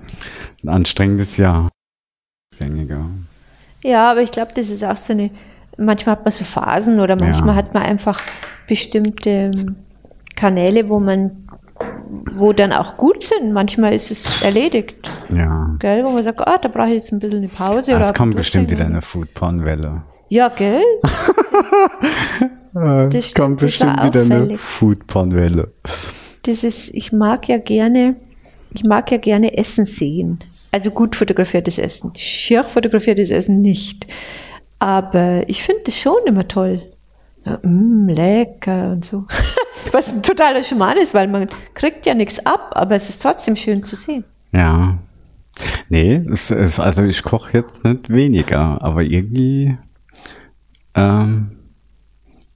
Ein 0.64 0.68
anstrengendes 0.68 1.36
Jahr. 1.36 1.68
Gängiger. 2.58 3.06
Ja, 3.86 4.10
aber 4.10 4.22
ich 4.22 4.30
glaube, 4.32 4.50
das 4.54 4.68
ist 4.70 4.84
auch 4.84 4.96
so 4.96 5.12
eine, 5.12 5.30
manchmal 5.78 6.16
hat 6.16 6.24
man 6.24 6.32
so 6.32 6.44
Phasen 6.44 6.98
oder 7.00 7.14
manchmal 7.16 7.50
Ja. 7.50 7.54
hat 7.56 7.74
man 7.74 7.82
einfach 7.84 8.20
bestimmte 8.66 9.50
Kanäle, 10.34 10.88
wo 10.90 10.98
man, 10.98 11.46
wo 12.34 12.52
dann 12.52 12.72
auch 12.72 12.96
gut 12.96 13.22
sind. 13.24 13.52
Manchmal 13.52 13.92
ist 13.94 14.10
es 14.10 14.42
erledigt, 14.42 14.96
Ja. 15.30 15.76
gell, 15.78 16.04
wo 16.04 16.10
man 16.10 16.22
sagt, 16.24 16.40
ah, 16.46 16.58
da 16.58 16.68
brauche 16.68 16.88
ich 16.88 16.94
jetzt 16.94 17.12
ein 17.12 17.20
bisschen 17.20 17.38
eine 17.38 17.48
Pause. 17.48 17.92
Ah, 17.94 17.98
oder 17.98 18.06
es 18.06 18.14
kommt 18.14 18.36
bestimmt 18.36 18.70
wieder 18.70 18.84
eine 18.86 19.02
Foodporn-Welle. 19.02 20.02
Ja, 20.28 20.48
gell? 20.48 20.82
Es 23.10 23.30
stimmt, 23.30 23.34
kommt 23.46 23.62
das 23.62 23.66
bestimmt 23.68 24.02
wieder 24.04 24.20
eine. 24.22 24.56
Foodporn-Welle. 24.58 25.72
Das 26.42 26.62
ist, 26.62 26.92
ich 26.94 27.10
mag 27.12 27.48
ja 27.48 27.56
gerne, 27.58 28.16
ich 28.74 28.84
mag 28.84 29.10
ja 29.10 29.16
gerne 29.16 29.56
Essen 29.56 29.86
sehen. 29.86 30.40
Also 30.72 30.90
gut 30.90 31.16
fotografiertes 31.16 31.78
Essen. 31.78 32.12
Schier 32.16 32.64
fotografiertes 32.64 33.30
Essen 33.30 33.60
nicht. 33.60 34.06
Aber 34.78 35.48
ich 35.48 35.62
finde 35.62 35.82
das 35.84 35.98
schon 35.98 36.18
immer 36.26 36.46
toll. 36.48 36.82
Ja, 37.44 37.58
mm, 37.62 38.08
lecker 38.08 38.92
und 38.92 39.04
so. 39.04 39.24
Was 39.92 40.12
ein 40.12 40.22
totaler 40.22 40.64
Schmarrn 40.64 40.98
ist, 40.98 41.14
weil 41.14 41.28
man 41.28 41.48
kriegt 41.74 42.06
ja 42.06 42.14
nichts 42.14 42.44
ab, 42.44 42.72
aber 42.74 42.96
es 42.96 43.08
ist 43.08 43.22
trotzdem 43.22 43.56
schön 43.56 43.84
zu 43.84 43.94
sehen. 43.96 44.24
Ja. 44.52 44.98
Nee, 45.88 46.22
es 46.30 46.50
ist, 46.50 46.80
also 46.80 47.02
ich 47.04 47.22
koche 47.22 47.58
jetzt 47.58 47.84
nicht 47.84 48.10
weniger, 48.10 48.82
aber 48.82 49.02
irgendwie 49.02 49.78
ähm, 50.94 51.56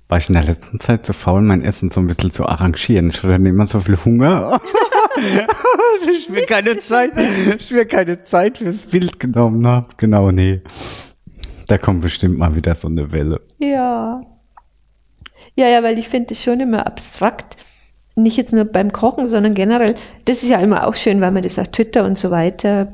war 0.08 0.18
ich 0.18 0.28
in 0.28 0.34
der 0.34 0.44
letzten 0.44 0.80
Zeit 0.80 1.06
so 1.06 1.12
faul, 1.12 1.40
mein 1.40 1.62
Essen 1.62 1.88
so 1.88 2.00
ein 2.00 2.08
bisschen 2.08 2.32
zu 2.32 2.44
arrangieren. 2.44 3.08
Ich 3.08 3.22
hatte 3.22 3.34
immer 3.34 3.66
so 3.66 3.80
viel 3.80 3.96
Hunger. 4.04 4.60
ich 6.16 6.28
mir 6.28 6.46
keine 6.46 6.76
Zeit, 6.78 7.12
ich 7.58 7.70
mir 7.70 7.86
keine 7.86 8.22
Zeit 8.22 8.58
fürs 8.58 8.86
Bild 8.86 9.18
genommen 9.18 9.66
habe. 9.66 9.88
Genau, 9.96 10.30
nee. 10.30 10.62
Da 11.66 11.78
kommt 11.78 12.00
bestimmt 12.00 12.38
mal 12.38 12.54
wieder 12.54 12.74
so 12.74 12.88
eine 12.88 13.12
Welle. 13.12 13.40
Ja. 13.58 14.20
Ja, 15.54 15.68
ja, 15.68 15.82
weil 15.82 15.98
ich 15.98 16.08
finde 16.08 16.34
es 16.34 16.42
schon 16.42 16.60
immer 16.60 16.86
abstrakt. 16.86 17.56
Nicht 18.16 18.36
jetzt 18.36 18.52
nur 18.52 18.64
beim 18.64 18.92
Kochen, 18.92 19.28
sondern 19.28 19.54
generell. 19.54 19.94
Das 20.24 20.42
ist 20.42 20.50
ja 20.50 20.58
immer 20.58 20.86
auch 20.86 20.94
schön, 20.94 21.20
weil 21.20 21.30
man 21.30 21.42
das 21.42 21.58
auf 21.58 21.68
Twitter 21.68 22.04
und 22.04 22.18
so 22.18 22.30
weiter 22.30 22.92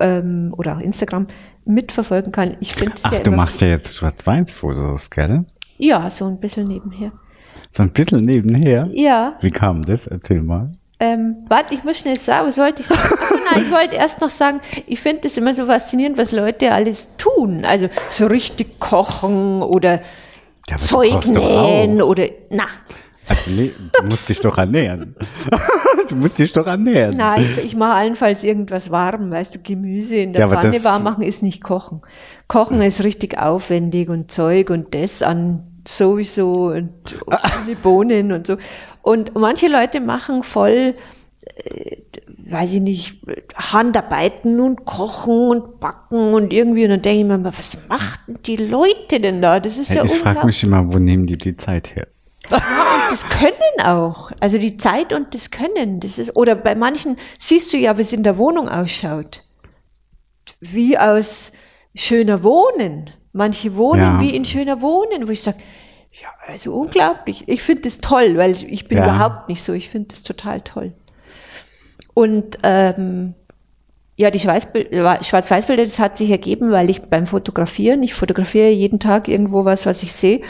ähm, 0.00 0.54
oder 0.56 0.76
auch 0.76 0.80
Instagram 0.80 1.26
mitverfolgen 1.64 2.32
kann. 2.32 2.56
Ich 2.60 2.74
finde 2.74 2.94
Ach, 3.02 3.12
ja 3.12 3.20
du 3.20 3.30
machst 3.30 3.60
ja 3.60 3.68
jetzt 3.68 3.94
Schwarz-Weiß-Fotos, 3.94 5.10
gell? 5.10 5.44
Ja, 5.78 6.08
so 6.10 6.26
ein 6.26 6.38
bisschen 6.38 6.68
nebenher. 6.68 7.12
So 7.70 7.82
ein 7.82 7.90
bisschen 7.90 8.20
nebenher. 8.20 8.88
Ja, 8.92 9.36
Wie 9.40 9.50
kam 9.50 9.82
das? 9.82 10.06
Erzähl 10.06 10.42
mal. 10.42 10.72
Ähm, 11.00 11.44
warte, 11.48 11.74
ich 11.74 11.82
muss 11.82 11.98
schnell 11.98 12.18
sagen, 12.20 12.46
was 12.48 12.56
wollte 12.56 12.82
ich 12.82 12.88
sagen? 12.88 13.00
Achso, 13.20 13.34
nein, 13.50 13.64
ich 13.64 13.72
wollte 13.72 13.96
erst 13.96 14.20
noch 14.20 14.30
sagen, 14.30 14.60
ich 14.86 15.00
finde 15.00 15.22
das 15.22 15.36
immer 15.36 15.52
so 15.52 15.66
faszinierend, 15.66 16.16
was 16.18 16.30
Leute 16.32 16.72
alles 16.72 17.10
tun. 17.18 17.64
Also 17.64 17.88
so 18.08 18.26
richtig 18.26 18.78
kochen 18.78 19.62
oder 19.62 20.00
Ja, 20.68 20.76
Zeug 20.76 21.26
nähen 21.26 22.00
oder, 22.00 22.26
na, 22.50 22.64
Also, 23.28 23.50
nee, 23.50 23.72
du 23.98 24.04
musst 24.04 24.28
dich 24.28 24.40
doch 24.40 24.56
ernähren. 24.56 25.16
du 26.08 26.14
musst 26.14 26.38
dich 26.38 26.52
doch 26.52 26.66
ernähren. 26.66 27.16
Na, 27.16 27.38
ich, 27.38 27.64
ich 27.64 27.76
mache 27.76 27.94
allenfalls 27.94 28.44
irgendwas 28.44 28.90
warm, 28.90 29.30
weißt 29.32 29.56
du, 29.56 29.58
Gemüse 29.62 30.16
in 30.16 30.32
der 30.32 30.42
Ja, 30.42 30.48
Pfanne 30.48 30.84
warm 30.84 31.02
machen 31.02 31.24
ist 31.24 31.42
nicht 31.42 31.62
kochen. 31.62 32.02
Kochen 32.46 32.80
ist 32.80 33.02
richtig 33.02 33.36
aufwendig 33.38 34.08
und 34.08 34.30
Zeug 34.30 34.70
und 34.70 34.94
das 34.94 35.22
an 35.22 35.73
sowieso 35.86 36.68
und 36.68 36.92
ohne 37.26 37.76
Bohnen 37.76 38.32
und 38.32 38.46
so. 38.46 38.56
Und 39.02 39.34
manche 39.34 39.68
Leute 39.68 40.00
machen 40.00 40.42
voll, 40.42 40.94
äh, 41.44 41.96
weiß 42.50 42.74
ich 42.74 42.80
nicht, 42.80 43.22
Handarbeiten 43.54 44.60
und 44.60 44.84
kochen 44.84 45.50
und 45.50 45.80
backen 45.80 46.34
und 46.34 46.52
irgendwie 46.52 46.84
und 46.84 46.90
dann 46.90 47.02
denke 47.02 47.20
ich 47.20 47.26
mir 47.26 47.34
immer, 47.34 47.56
was 47.56 47.88
machten 47.88 48.38
die 48.44 48.56
Leute 48.56 49.20
denn 49.20 49.42
da? 49.42 49.60
Das 49.60 49.78
ist 49.78 49.92
ja 49.92 50.04
ich 50.04 50.14
frage 50.14 50.46
mich 50.46 50.62
immer, 50.62 50.92
wo 50.92 50.98
nehmen 50.98 51.26
die 51.26 51.38
die 51.38 51.56
Zeit 51.56 51.94
her? 51.94 52.06
Das 53.10 53.28
Können 53.28 53.80
auch. 53.82 54.32
Also 54.40 54.58
die 54.58 54.76
Zeit 54.76 55.12
und 55.12 55.34
das 55.34 55.50
Können. 55.50 56.00
Das 56.00 56.18
ist, 56.18 56.36
oder 56.36 56.54
bei 56.54 56.74
manchen 56.74 57.16
siehst 57.38 57.72
du 57.72 57.76
ja, 57.76 57.96
wie 57.96 58.02
es 58.02 58.12
in 58.12 58.22
der 58.22 58.38
Wohnung 58.38 58.68
ausschaut. 58.68 59.44
Wie 60.60 60.98
aus 60.98 61.52
schöner 61.94 62.42
Wohnen. 62.42 63.10
Manche 63.36 63.76
wohnen 63.76 64.00
Ja. 64.02 64.20
wie 64.20 64.34
in 64.34 64.44
schöner 64.44 64.80
Wohnen, 64.80 65.26
wo 65.28 65.32
ich 65.32 65.42
sage, 65.42 65.58
ja, 66.12 66.28
also 66.46 66.72
unglaublich. 66.72 67.44
Ich 67.48 67.62
finde 67.62 67.82
das 67.82 67.98
toll, 68.00 68.36
weil 68.36 68.52
ich 68.52 68.86
bin 68.88 68.98
Ja. 68.98 69.04
überhaupt 69.04 69.48
nicht 69.48 69.62
so. 69.62 69.72
Ich 69.72 69.88
finde 69.90 70.08
das 70.10 70.22
total 70.22 70.60
toll. 70.60 70.92
Und 72.14 72.58
ähm, 72.62 73.34
ja, 74.16 74.30
die 74.30 74.38
äh, 74.38 75.24
Schwarz-Weiß-Bilder, 75.24 75.82
das 75.82 75.98
hat 75.98 76.16
sich 76.16 76.30
ergeben, 76.30 76.70
weil 76.70 76.88
ich 76.88 77.02
beim 77.02 77.26
Fotografieren, 77.26 78.04
ich 78.04 78.14
fotografiere 78.14 78.70
jeden 78.70 79.00
Tag 79.00 79.26
irgendwo 79.26 79.64
was, 79.64 79.84
was 79.86 80.04
ich 80.04 80.12
sehe. 80.12 80.40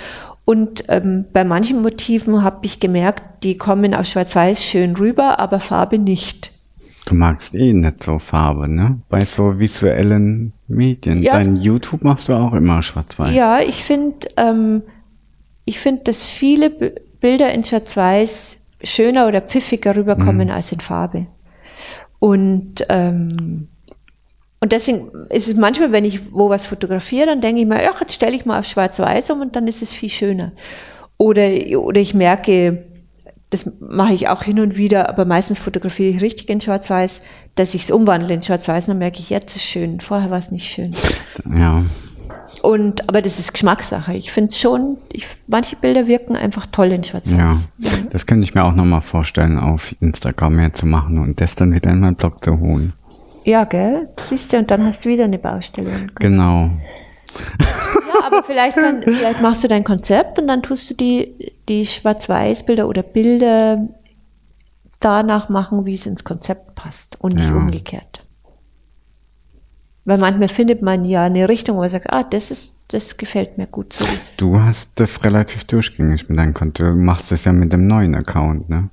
Und 0.45 0.85
ähm, 0.89 1.25
bei 1.33 1.43
manchen 1.45 1.81
Motiven 1.81 2.45
habe 2.45 2.67
ich 2.67 2.79
gemerkt, 2.79 3.43
die 3.45 3.57
kommen 3.57 3.95
aus 3.95 4.11
Schwarz-Weiß 4.11 4.63
schön 4.63 4.95
rüber, 4.95 5.41
aber 5.41 5.59
Farbe 5.61 5.99
nicht. 5.99 6.53
Du 7.07 7.15
magst 7.15 7.55
eh 7.55 7.73
nicht 7.73 8.03
so 8.03 8.19
Farbe, 8.19 8.69
ne? 8.69 9.01
Bei 9.09 9.25
so 9.25 9.59
visuellen 9.59 10.53
Medien. 10.69 11.23
Ja, 11.23 11.33
Dein 11.33 11.57
YouTube 11.57 12.03
machst 12.03 12.29
du 12.29 12.33
auch 12.33 12.55
immer 12.55 12.83
schwarz-weiß. 12.83 13.35
Ja, 13.35 13.61
ich 13.61 13.85
finde, 13.85 14.27
ähm, 14.37 14.83
ich 15.65 15.79
finde, 15.79 16.03
dass 16.05 16.23
viele 16.23 16.71
B 16.71 16.93
Bilder 17.21 17.55
in 17.55 17.65
Schwarz-Weiß 17.65 18.67
schöner 18.83 19.27
oder 19.27 19.41
pfiffiger 19.41 19.97
rüberkommen 19.97 20.51
als 20.51 20.73
in 20.73 20.81
Farbe. 20.81 21.27
Und 22.19 22.85
ähm, 22.91 23.69
und 24.65 24.73
deswegen 24.73 25.11
ist 25.29 25.47
es 25.47 25.57
manchmal, 25.57 25.93
wenn 25.93 26.07
ich 26.07 26.33
wo 26.33 26.49
was 26.49 26.67
fotografiere, 26.67 27.27
dann 27.27 27.43
denke 27.43 27.61
ich 27.61 27.67
mir, 27.67 27.81
ach, 27.91 28.01
jetzt 28.01 28.15
stelle 28.15 28.35
ich 28.35 28.47
mal 28.47 28.61
auf 28.61 28.65
Schwarz-Weiß 28.65 29.31
um 29.31 29.43
und 29.43 29.57
dann 29.57 29.69
ist 29.69 29.83
es 29.83 29.93
viel 29.93 30.09
schöner. 30.09 30.53
Oder, 31.19 31.49
oder 31.79 32.01
ich 32.01 32.15
merke, 32.15 32.87
das 33.55 33.73
mache 33.79 34.13
ich 34.13 34.29
auch 34.29 34.43
hin 34.43 34.59
und 34.59 34.77
wieder, 34.77 35.09
aber 35.09 35.25
meistens 35.25 35.61
fotografiere 35.61 36.11
ich 36.11 36.21
richtig 36.21 36.49
in 36.49 36.61
Schwarz-Weiß, 36.61 37.23
dass 37.55 37.75
ich 37.75 37.83
es 37.83 37.91
umwandle 37.93 38.35
in 38.35 38.43
Schwarz-Weiß, 38.43 38.87
dann 38.87 38.99
merke 38.99 39.21
ich, 39.21 39.31
jetzt 39.31 39.55
ist 39.55 39.63
es 39.63 39.65
schön, 39.65 40.01
vorher 40.01 40.31
war 40.31 40.39
es 40.39 40.51
nicht 40.51 40.69
schön. 40.69 40.93
Ja. 41.57 41.85
Und, 42.63 43.09
aber 43.09 43.23
das 43.23 43.39
ist 43.39 43.53
Geschmackssache. 43.53 44.15
Ich 44.15 44.33
finde 44.33 44.53
schon, 44.55 44.97
ich, 45.13 45.27
manche 45.47 45.77
Bilder 45.77 46.09
wirken 46.09 46.35
einfach 46.35 46.67
toll 46.67 46.91
in 46.91 47.05
Schwarz-Weiß. 47.05 47.39
Ja, 47.79 47.91
das 48.11 48.27
könnte 48.27 48.43
ich 48.43 48.57
mir 48.57 48.65
auch 48.65 48.75
nochmal 48.75 49.03
vorstellen, 49.03 49.57
auf 49.57 49.95
Instagram 50.01 50.57
mehr 50.57 50.73
zu 50.73 50.87
machen 50.87 51.19
und 51.19 51.41
das 51.41 51.55
dann 51.55 51.73
wieder 51.73 51.91
in 51.91 52.01
meinen 52.01 52.17
Blog 52.17 52.43
zu 52.43 52.59
holen. 52.59 52.93
Ja, 53.45 53.63
gell? 53.65 54.09
Siehst 54.19 54.53
du, 54.53 54.57
und 54.57 54.69
dann 54.71 54.85
hast 54.85 55.05
du 55.05 55.11
wieder 55.11 55.25
eine 55.25 55.39
Baustelle. 55.39 56.09
Genau. 56.17 56.71
Ja, 58.09 58.27
aber 58.27 58.43
vielleicht, 58.43 58.77
kann, 58.77 59.03
vielleicht 59.03 59.43
machst 59.43 59.63
du 59.63 59.69
dein 59.69 59.85
Konzept 59.85 60.41
und 60.41 60.49
dann 60.49 60.63
tust 60.63 60.91
du 60.91 60.95
die, 60.95 61.53
die 61.69 61.87
Schwarz-Weiß-Bilder 61.87 62.89
oder 62.89 63.03
Bilder 63.03 63.89
danach 65.01 65.49
machen, 65.49 65.85
wie 65.87 65.95
es 65.95 66.07
ins 66.07 66.25
Konzept 66.25 66.75
passt 66.75 67.17
und 67.21 67.35
nicht 67.35 67.49
Ja. 67.49 67.55
umgekehrt. 67.55 68.25
Weil 70.07 70.19
manchmal 70.19 70.49
findet 70.49 70.83
man 70.83 71.05
ja 71.07 71.25
eine 71.25 71.49
Richtung, 71.49 71.77
wo 71.77 71.81
man 71.81 71.89
sagt, 71.89 72.13
ah, 72.13 72.23
das 72.23 72.51
ist, 72.51 72.77
das 72.89 73.17
gefällt 73.17 73.57
mir 73.57 73.67
gut 73.67 73.95
so. 73.95 74.05
es. 74.15 74.37
Du 74.37 74.61
hast 74.61 74.91
das 74.97 75.25
relativ 75.25 75.65
durchgängig 75.65 76.29
mit 76.29 76.39
deinem 76.39 76.53
Konto. 76.53 76.85
Du 76.85 76.93
machst 76.95 77.33
das 77.33 77.45
ja 77.47 77.53
mit 77.53 77.73
dem 77.73 77.87
neuen 77.87 78.15
Account, 78.15 78.69
ne? 78.69 78.91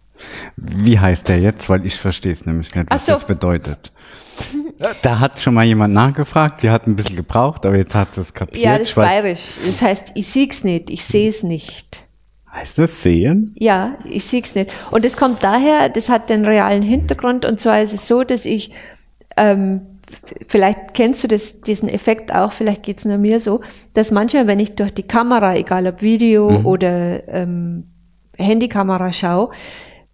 Wie 0.56 1.00
heißt 1.00 1.28
der 1.28 1.40
jetzt? 1.40 1.68
Weil 1.68 1.86
ich 1.86 1.96
verstehe 1.96 2.32
es 2.32 2.46
nämlich 2.46 2.74
nicht, 2.76 2.90
was 2.90 3.08
so. 3.08 3.14
das 3.14 3.26
bedeutet. 3.26 3.92
Da 5.02 5.20
hat 5.20 5.40
schon 5.40 5.54
mal 5.56 5.66
jemand 5.66 5.94
nachgefragt, 5.94 6.62
sie 6.62 6.70
hat 6.70 6.88
ein 6.88 6.96
bisschen 6.96 7.16
gebraucht, 7.18 7.66
aber 7.66 7.76
jetzt 7.76 7.94
hat 7.96 8.14
sie 8.14 8.22
es 8.22 8.34
kapiert. 8.34 8.64
Ja, 8.64 8.78
das 8.78 8.90
ist 8.90 8.96
bayerisch. 8.96 9.56
Das 9.66 9.82
heißt, 9.82 10.12
ich 10.16 10.28
sieg's 10.28 10.64
nicht, 10.64 10.90
ich 10.90 11.04
sehe 11.04 11.28
es 11.30 11.44
nicht. 11.44 12.06
Heißt 12.54 12.80
das 12.80 13.02
sehen? 13.02 13.56
Ja, 13.58 13.96
ich 14.06 14.26
sieg's 14.26 14.56
nicht. 14.56 14.72
Und 14.92 15.06
das 15.06 15.18
kommt 15.18 15.44
daher, 15.44 15.90
das 15.90 16.10
hat 16.10 16.30
den 16.30 16.46
realen 16.46 16.82
Hintergrund 16.82 17.46
und 17.46 17.60
zwar 17.60 17.82
ist 17.82 17.94
es 17.94 18.08
so, 18.08 18.24
dass 18.24 18.46
ich, 18.46 18.72
ähm, 19.38 19.82
vielleicht 20.48 20.94
kennst 20.94 21.24
du 21.24 21.28
das, 21.28 21.62
diesen 21.62 21.88
Effekt 21.88 22.34
auch, 22.34 22.52
vielleicht 22.54 22.84
geht's 22.84 23.06
nur 23.06 23.18
mir 23.18 23.40
so, 23.40 23.62
dass 23.94 24.12
manchmal, 24.12 24.48
wenn 24.48 24.60
ich 24.60 24.76
durch 24.76 24.94
die 24.94 25.04
Kamera, 25.04 25.56
egal 25.56 25.88
ob 25.88 26.02
Video 26.02 26.62
oder 26.64 27.28
ähm, 27.30 27.88
Handykamera 28.38 29.12
schaue, 29.14 29.52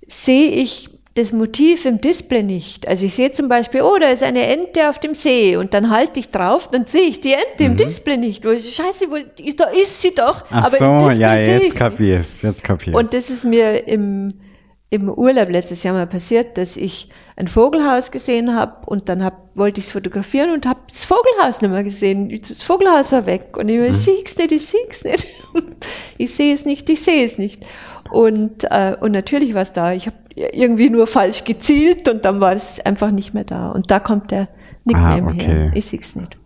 sehe 0.07 0.51
ich 0.51 0.96
das 1.18 1.32
Motiv 1.32 1.86
im 1.86 1.99
Display 1.99 2.43
nicht. 2.43 2.88
Also 2.88 3.05
ich 3.05 3.15
sehe 3.15 3.32
zum 3.32 3.49
Beispiel, 3.49 3.82
oh, 3.82 3.97
da 3.99 4.09
ist 4.09 4.22
eine 4.22 4.45
Ente 4.45 4.88
auf 4.88 4.99
dem 4.99 5.15
See 5.15 5.57
und 5.57 5.74
dann 5.74 5.89
halte 5.89 6.20
ich 6.20 6.30
drauf, 6.30 6.70
dann 6.70 6.86
sehe 6.86 7.07
ich 7.07 7.22
die 7.22 7.34
Ente 7.34 7.63
im 7.63 7.76
Display 7.76 8.18
nicht. 8.18 8.45
Wo, 8.45 8.51
ich, 8.51 8.76
Scheiße, 8.76 9.09
wo, 9.09 9.15
ist, 9.15 9.59
da 9.59 9.65
ist 9.65 10.01
sie 10.01 10.13
doch. 10.13 10.45
Ach 10.51 10.65
aber 10.65 10.80
im 10.80 10.99
so, 10.99 11.07
Display 11.07 11.22
ja, 11.22 11.36
jetzt 11.36 11.76
kapier's, 11.76 12.41
jetzt 12.43 12.63
kapier's. 12.63 12.95
und 12.95 13.13
das 13.13 13.32
ist 13.32 13.45
mir 13.45 13.88
im, 13.88 14.30
im 14.91 15.09
Urlaub 15.09 15.49
letztes 15.49 15.82
Jahr 15.82 15.95
mal 15.95 16.05
passiert, 16.05 16.57
dass 16.57 16.78
ich 16.78 17.09
ein 17.36 17.47
Vogelhaus 17.47 18.11
gesehen 18.11 18.55
habe 18.55 18.86
und 18.86 19.09
dann 19.09 19.24
hab, 19.24 19.55
wollte 19.55 19.80
ich 19.80 19.88
es 19.88 19.91
fotografieren 19.91 20.51
und 20.51 20.68
habe 20.68 20.80
das 20.88 21.03
Vogelhaus 21.03 21.61
nicht 21.61 21.72
mehr 21.72 21.84
gesehen. 21.84 22.39
Das 22.41 22.61
Vogelhaus 22.61 23.11
war 23.11 23.26
weg 23.26 23.57
und 23.57 23.70
ich, 23.70 23.80
ich 23.80 23.95
sehe 23.95 24.22
es 24.24 24.38
nicht, 24.38 24.51
ich 24.51 24.68
sehe 24.68 25.13
es 25.13 25.26
nicht. 25.53 25.88
ich 26.18 26.36
sehe 26.36 26.53
es 26.53 26.65
nicht, 26.65 26.89
ich 26.89 27.01
sehe 27.01 27.26
es 27.26 27.38
nicht. 27.39 27.65
Und, 28.11 28.63
äh, 28.69 28.95
und 28.99 29.11
natürlich 29.11 29.53
war 29.53 29.61
es 29.61 29.73
da. 29.73 29.93
Ich 29.93 30.07
habe 30.07 30.17
irgendwie 30.35 30.89
nur 30.89 31.07
falsch 31.07 31.43
gezielt 31.43 32.07
und 32.09 32.25
dann 32.25 32.39
war 32.39 32.53
es 32.53 32.79
einfach 32.85 33.11
nicht 33.11 33.33
mehr 33.33 33.43
da. 33.43 33.69
Und 33.71 33.89
da 33.91 33.99
kommt 33.99 34.31
der 34.31 34.47
Nickname 34.85 35.27
Ah, 35.29 35.33
okay. 35.33 35.45
her. 35.45 35.69
Ich 35.73 35.85
sehe 35.85 35.99
es 35.99 36.15
nicht. 36.15 36.37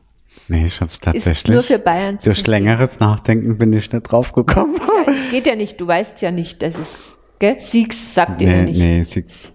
nee, 0.47 0.65
ich 0.65 0.79
hab's 0.81 0.95
Ist 0.95 1.03
tatsächlich. 1.03 1.53
nur 1.53 1.63
für 1.63 1.77
Bayern 1.79 2.17
zu 2.19 2.25
Durch 2.29 2.37
verstehen. 2.37 2.63
längeres 2.65 2.99
Nachdenken 2.99 3.57
bin 3.57 3.73
ich 3.73 3.91
nicht 3.91 4.03
drauf 4.03 4.31
gekommen. 4.33 4.75
Ja, 4.77 5.11
es 5.13 5.29
geht 5.31 5.47
ja 5.47 5.55
nicht, 5.55 5.79
du 5.81 5.87
weißt 5.87 6.21
ja 6.21 6.31
nicht, 6.31 6.61
dass 6.61 6.77
es, 6.77 7.19
gell? 7.39 7.59
Siegs 7.59 8.13
sagt 8.13 8.39
dir 8.41 8.49
ja 8.49 8.57
nee, 8.57 8.63
nicht. 8.71 8.79
nee, 8.79 9.03
six. 9.03 9.51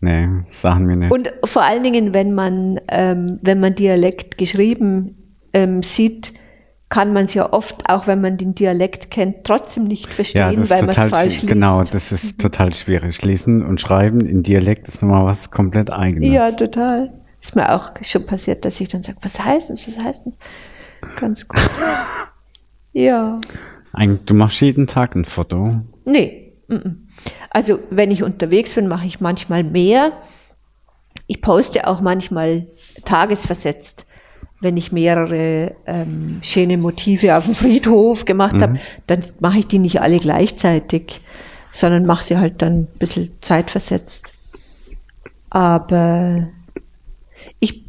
Nee, 0.00 0.28
sagen 0.48 0.88
wir 0.88 0.96
nicht. 0.96 1.10
Und 1.10 1.32
vor 1.44 1.62
allen 1.62 1.82
Dingen, 1.82 2.12
wenn 2.14 2.34
man, 2.34 2.78
ähm, 2.88 3.38
wenn 3.42 3.58
man 3.60 3.74
Dialekt 3.74 4.36
geschrieben 4.38 5.38
ähm, 5.52 5.82
sieht, 5.82 6.34
kann 6.88 7.12
man 7.12 7.24
es 7.24 7.34
ja 7.34 7.52
oft, 7.52 7.88
auch 7.88 8.06
wenn 8.06 8.20
man 8.20 8.36
den 8.36 8.54
Dialekt 8.54 9.10
kennt, 9.10 9.44
trotzdem 9.44 9.84
nicht 9.84 10.06
ja, 10.06 10.12
verstehen, 10.12 10.56
das 10.56 10.70
weil 10.70 10.80
man 10.82 10.90
es 10.90 10.96
falsch 10.96 11.34
liest. 11.42 11.48
Genau, 11.48 11.82
das 11.82 12.12
ist 12.12 12.40
total 12.40 12.72
schwierig. 12.74 13.20
Lesen 13.22 13.64
und 13.64 13.80
Schreiben 13.80 14.20
in 14.20 14.42
Dialekt 14.42 14.86
ist 14.86 15.02
nochmal 15.02 15.26
was 15.26 15.50
komplett 15.50 15.92
eigenes. 15.92 16.30
Ja, 16.30 16.50
total. 16.52 17.12
Ist 17.40 17.56
mir 17.56 17.72
auch 17.74 17.90
schon 18.02 18.24
passiert, 18.24 18.64
dass 18.64 18.80
ich 18.80 18.88
dann 18.88 19.02
sage, 19.02 19.18
was 19.22 19.40
heißt 19.40 19.70
das, 19.70 19.86
was 19.86 19.98
heißt 19.98 20.26
das? 20.26 20.34
Ganz 21.16 21.46
gut. 21.46 21.60
ja. 22.92 23.38
Ein, 23.92 24.20
du 24.24 24.34
machst 24.34 24.60
jeden 24.60 24.86
Tag 24.86 25.14
ein 25.16 25.24
Foto. 25.24 25.80
Nee. 26.04 26.52
mhm. 26.68 27.06
Also 27.50 27.80
wenn 27.90 28.10
ich 28.10 28.22
unterwegs 28.22 28.74
bin, 28.74 28.86
mache 28.86 29.06
ich 29.06 29.20
manchmal 29.20 29.64
mehr. 29.64 30.12
Ich 31.26 31.40
poste 31.40 31.86
auch 31.86 32.00
manchmal 32.00 32.68
tagesversetzt, 33.04 34.06
wenn 34.60 34.76
ich 34.76 34.92
mehrere 34.92 35.74
ähm, 35.86 36.38
schöne 36.42 36.78
Motive 36.78 37.36
auf 37.36 37.44
dem 37.44 37.54
Friedhof 37.54 38.24
gemacht 38.24 38.62
habe, 38.62 38.78
dann 39.06 39.22
mache 39.40 39.58
ich 39.58 39.66
die 39.66 39.78
nicht 39.78 40.00
alle 40.00 40.18
gleichzeitig, 40.18 41.20
sondern 41.70 42.06
mache 42.06 42.24
sie 42.24 42.38
halt 42.38 42.62
dann 42.62 42.80
ein 42.80 42.88
bisschen 42.98 43.32
zeitversetzt. 43.40 44.32
Aber 45.50 46.48
ich 47.60 47.84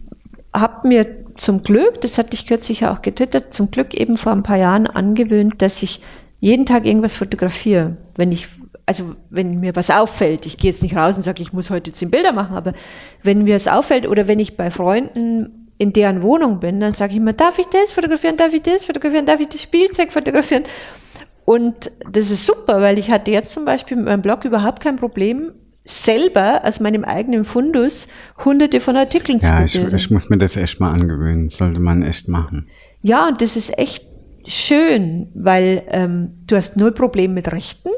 habe 0.53 0.87
mir 0.87 1.05
zum 1.35 1.63
Glück, 1.63 2.01
das 2.01 2.17
hatte 2.17 2.33
ich 2.33 2.47
kürzlich 2.47 2.81
ja 2.81 2.93
auch 2.93 3.01
getwittert, 3.01 3.53
zum 3.53 3.71
Glück 3.71 3.93
eben 3.93 4.17
vor 4.17 4.31
ein 4.31 4.43
paar 4.43 4.57
Jahren 4.57 4.87
angewöhnt, 4.87 5.61
dass 5.61 5.83
ich 5.83 6.01
jeden 6.39 6.65
Tag 6.65 6.85
irgendwas 6.85 7.15
fotografiere. 7.15 7.97
Wenn 8.15 8.31
ich, 8.31 8.47
also 8.85 9.15
wenn 9.29 9.51
mir 9.51 9.75
was 9.75 9.89
auffällt, 9.89 10.45
ich 10.45 10.57
gehe 10.57 10.71
jetzt 10.71 10.83
nicht 10.83 10.95
raus 10.95 11.15
und 11.17 11.23
sage, 11.23 11.41
ich 11.41 11.53
muss 11.53 11.69
heute 11.69 11.91
zehn 11.91 12.11
Bilder 12.11 12.33
machen, 12.33 12.55
aber 12.55 12.73
wenn 13.23 13.43
mir 13.43 13.55
es 13.55 13.67
auffällt 13.67 14.07
oder 14.07 14.27
wenn 14.27 14.39
ich 14.39 14.57
bei 14.57 14.69
Freunden 14.69 15.66
in 15.77 15.93
deren 15.93 16.23
Wohnung 16.23 16.59
bin, 16.59 16.79
dann 16.79 16.93
sage 16.93 17.11
ich 17.11 17.17
immer, 17.17 17.33
darf 17.33 17.59
ich 17.59 17.67
das 17.67 17.93
fotografieren, 17.93 18.35
darf 18.37 18.53
ich 18.53 18.61
das 18.63 18.85
fotografieren, 18.85 19.25
darf 19.25 19.39
ich 19.39 19.47
das 19.49 19.61
Spielzeug 19.61 20.11
fotografieren? 20.11 20.63
Und 21.45 21.91
das 22.11 22.29
ist 22.31 22.45
super, 22.45 22.81
weil 22.81 22.97
ich 22.97 23.09
hatte 23.09 23.31
jetzt 23.31 23.51
zum 23.53 23.63
Beispiel 23.65 23.95
mit 23.97 24.05
meinem 24.07 24.21
Blog 24.21 24.43
überhaupt 24.43 24.81
kein 24.83 24.95
Problem, 24.97 25.51
selber 25.85 26.61
aus 26.65 26.79
meinem 26.81 27.05
eigenen 27.05 27.45
Fundus 27.45 28.07
hunderte 28.43 28.81
von 28.81 28.97
Artikeln 28.97 29.39
Ja, 29.39 29.59
zu 29.59 29.63
ich, 29.63 29.73
bebildern. 29.73 29.95
ich 29.99 30.11
muss 30.11 30.29
mir 30.29 30.37
das 30.37 30.57
echt 30.57 30.79
mal 30.81 30.91
angewöhnen. 30.91 31.47
Sollte 31.49 31.79
man 31.79 32.03
echt 32.03 32.27
machen. 32.27 32.67
Ja, 33.01 33.27
und 33.29 33.41
das 33.41 33.55
ist 33.55 33.77
echt 33.79 34.05
schön, 34.45 35.29
weil 35.33 35.83
ähm, 35.89 36.39
du 36.45 36.55
hast 36.57 36.75
null 36.75 36.91
Problem 36.91 37.33
mit 37.33 37.51
Rechten, 37.53 37.89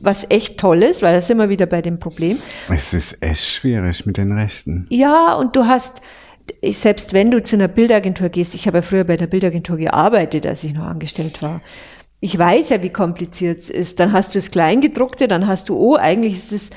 was 0.00 0.26
echt 0.30 0.58
toll 0.58 0.82
ist, 0.82 1.02
weil 1.02 1.14
da 1.14 1.20
sind 1.20 1.36
wir 1.38 1.48
wieder 1.50 1.66
bei 1.66 1.82
dem 1.82 1.98
Problem. 1.98 2.38
Es 2.72 2.94
ist 2.94 3.22
echt 3.22 3.44
schwierig 3.44 4.06
mit 4.06 4.16
den 4.16 4.32
Rechten. 4.32 4.86
Ja, 4.90 5.34
und 5.34 5.56
du 5.56 5.66
hast, 5.66 6.00
ich- 6.00 6.04
selbst 6.70 7.12
wenn 7.12 7.30
du 7.30 7.42
zu 7.42 7.56
einer 7.56 7.68
Bildagentur 7.68 8.28
gehst, 8.28 8.54
ich 8.54 8.66
habe 8.66 8.78
ja 8.78 8.82
früher 8.82 9.04
bei 9.04 9.16
der 9.16 9.26
Bildagentur 9.26 9.76
gearbeitet, 9.76 10.46
als 10.46 10.64
ich 10.64 10.74
noch 10.74 10.84
angestellt 10.84 11.42
war. 11.42 11.60
Ich 12.20 12.38
weiß 12.38 12.70
ja, 12.70 12.82
wie 12.82 12.90
kompliziert 12.90 13.58
es 13.58 13.70
ist. 13.70 14.00
Dann 14.00 14.12
hast 14.12 14.34
du 14.34 14.38
das 14.38 14.50
Kleingedruckte, 14.50 15.28
dann 15.28 15.46
hast 15.46 15.68
du, 15.68 15.76
oh, 15.76 15.96
eigentlich 15.96 16.34
ist 16.34 16.52
es, 16.52 16.70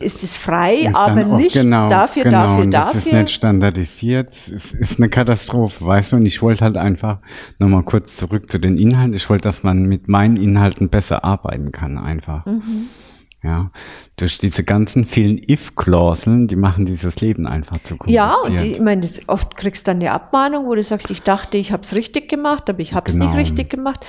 ist 0.00 0.22
es 0.22 0.36
frei, 0.36 0.74
Ist 0.74 0.94
aber 0.96 1.24
nicht 1.24 1.54
genau, 1.54 1.88
dafür, 1.88 2.24
genau, 2.24 2.46
dafür, 2.46 2.64
und 2.64 2.70
das 2.70 2.94
ist 2.94 3.06
dafür. 3.06 3.18
nicht 3.20 3.30
standardisiert. 3.30 4.30
Es 4.30 4.48
ist, 4.48 4.72
ist 4.74 4.98
eine 5.00 5.08
Katastrophe, 5.08 5.84
weißt 5.84 6.12
du? 6.12 6.16
Und 6.16 6.26
ich 6.26 6.40
wollte 6.40 6.64
halt 6.64 6.76
einfach 6.76 7.18
nochmal 7.58 7.82
kurz 7.82 8.16
zurück 8.16 8.48
zu 8.48 8.58
den 8.58 8.78
Inhalten. 8.78 9.14
Ich 9.14 9.28
wollte, 9.28 9.42
dass 9.42 9.64
man 9.64 9.82
mit 9.82 10.08
meinen 10.08 10.36
Inhalten 10.36 10.88
besser 10.88 11.24
arbeiten 11.24 11.72
kann, 11.72 11.98
einfach. 11.98 12.46
Mhm. 12.46 12.88
Ja, 13.42 13.70
durch 14.16 14.38
diese 14.38 14.64
ganzen 14.64 15.04
vielen 15.04 15.38
If-Klauseln, 15.38 16.48
die 16.48 16.56
machen 16.56 16.86
dieses 16.86 17.20
Leben 17.20 17.46
einfach 17.46 17.80
zu 17.82 17.96
kompliziert. 17.96 18.16
Ja, 18.16 18.34
und 18.34 18.60
die, 18.60 18.72
ich 18.72 18.80
meine, 18.80 19.02
das, 19.02 19.28
oft 19.28 19.56
kriegst 19.56 19.86
du 19.86 19.90
dann 19.92 19.98
eine 20.00 20.10
Abmahnung, 20.10 20.66
wo 20.66 20.74
du 20.74 20.82
sagst, 20.82 21.08
ich 21.10 21.22
dachte, 21.22 21.56
ich 21.56 21.70
habe 21.70 21.82
es 21.82 21.94
richtig 21.94 22.28
gemacht, 22.28 22.68
aber 22.68 22.80
ich 22.80 22.94
habe 22.94 23.08
es 23.08 23.14
Genau. 23.14 23.26
nicht 23.26 23.36
richtig 23.36 23.70
gemacht. 23.70 24.04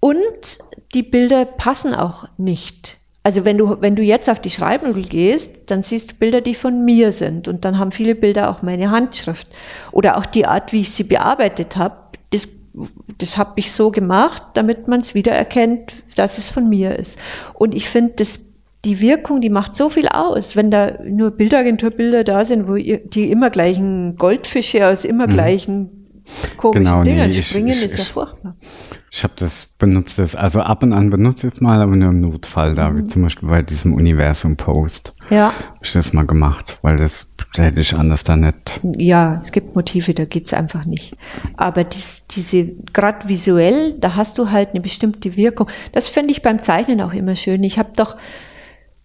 Und 0.00 0.58
die 0.94 1.02
Bilder 1.02 1.44
passen 1.44 1.94
auch 1.94 2.24
nicht. 2.38 2.98
Also 3.24 3.44
wenn 3.44 3.58
du, 3.58 3.80
wenn 3.80 3.94
du 3.94 4.02
jetzt 4.02 4.28
auf 4.28 4.40
die 4.40 4.50
Schreibnudel 4.50 5.04
gehst, 5.04 5.54
dann 5.66 5.82
siehst 5.82 6.12
du 6.12 6.14
Bilder, 6.16 6.40
die 6.40 6.54
von 6.54 6.84
mir 6.84 7.12
sind. 7.12 7.46
Und 7.48 7.64
dann 7.64 7.78
haben 7.78 7.92
viele 7.92 8.14
Bilder 8.14 8.50
auch 8.50 8.62
meine 8.62 8.90
Handschrift. 8.90 9.46
Oder 9.92 10.16
auch 10.16 10.26
die 10.26 10.46
Art, 10.46 10.72
wie 10.72 10.80
ich 10.80 10.90
sie 10.90 11.04
bearbeitet 11.04 11.76
habe. 11.76 11.96
Das, 12.30 12.48
das 13.18 13.36
habe 13.36 13.52
ich 13.56 13.70
so 13.70 13.90
gemacht, 13.92 14.42
damit 14.54 14.88
man 14.88 15.00
es 15.02 15.14
wieder 15.14 15.32
erkennt, 15.32 15.92
dass 16.16 16.38
es 16.38 16.48
von 16.48 16.68
mir 16.68 16.98
ist. 16.98 17.18
Und 17.54 17.74
ich 17.74 17.88
finde, 17.88 18.14
das 18.16 18.51
die 18.84 19.00
Wirkung, 19.00 19.40
die 19.40 19.50
macht 19.50 19.74
so 19.74 19.88
viel 19.88 20.08
aus, 20.08 20.56
wenn 20.56 20.70
da 20.70 20.92
nur 21.04 21.30
Bildagenturbilder 21.30 22.24
da 22.24 22.44
sind, 22.44 22.66
wo 22.68 22.74
die 22.76 23.30
immer 23.30 23.50
gleichen 23.50 24.16
Goldfische 24.16 24.86
aus 24.88 25.04
immer 25.04 25.26
gleichen 25.28 25.90
komischen 26.56 26.84
Genau, 26.84 26.98
nee, 27.02 27.10
Dingern 27.10 27.30
ich- 27.30 27.46
springen, 27.48 27.68
ich- 27.68 27.84
ist 27.84 27.96
ja 27.96 28.02
ich- 28.04 28.08
furchtbar. 28.10 28.56
Ich 29.14 29.24
habe 29.24 29.34
das 29.36 29.68
benutzt, 29.78 30.18
das, 30.18 30.34
also 30.34 30.60
ab 30.60 30.82
und 30.82 30.92
an 30.94 31.10
benutze 31.10 31.46
ich 31.48 31.54
es 31.54 31.60
mal, 31.60 31.82
aber 31.82 31.94
nur 31.96 32.08
im 32.10 32.20
Notfall, 32.22 32.74
da 32.74 32.88
Mhm. 32.90 32.98
wie 32.98 33.04
zum 33.04 33.22
Beispiel 33.22 33.48
bei 33.48 33.60
diesem 33.60 33.92
Universum-Post. 33.92 35.14
Ja, 35.30 35.48
Hab 35.48 35.78
ich 35.84 35.92
das 35.92 36.12
mal 36.12 36.24
gemacht, 36.26 36.78
weil 36.82 36.96
das 36.96 37.28
hätte 37.56 37.80
ich 37.80 37.94
anders 37.94 38.24
da 38.24 38.36
nicht. 38.36 38.80
ja, 38.96 39.36
es 39.36 39.52
gibt 39.52 39.74
Motive, 39.76 40.14
da 40.14 40.24
geht's 40.24 40.54
einfach 40.54 40.86
nicht. 40.86 41.14
Aber 41.56 41.84
dies, 41.84 42.26
diese, 42.28 42.68
gerade 42.92 43.28
visuell, 43.28 43.94
da 43.98 44.14
hast 44.16 44.38
du 44.38 44.50
halt 44.50 44.70
eine 44.70 44.80
bestimmte 44.80 45.36
Wirkung. 45.36 45.68
Das 45.92 46.08
finde 46.08 46.32
ich 46.32 46.40
beim 46.42 46.62
Zeichnen 46.62 47.00
auch 47.02 47.12
immer 47.12 47.36
schön. 47.36 47.62
Ich 47.64 47.78
habe 47.78 47.90
doch 47.96 48.16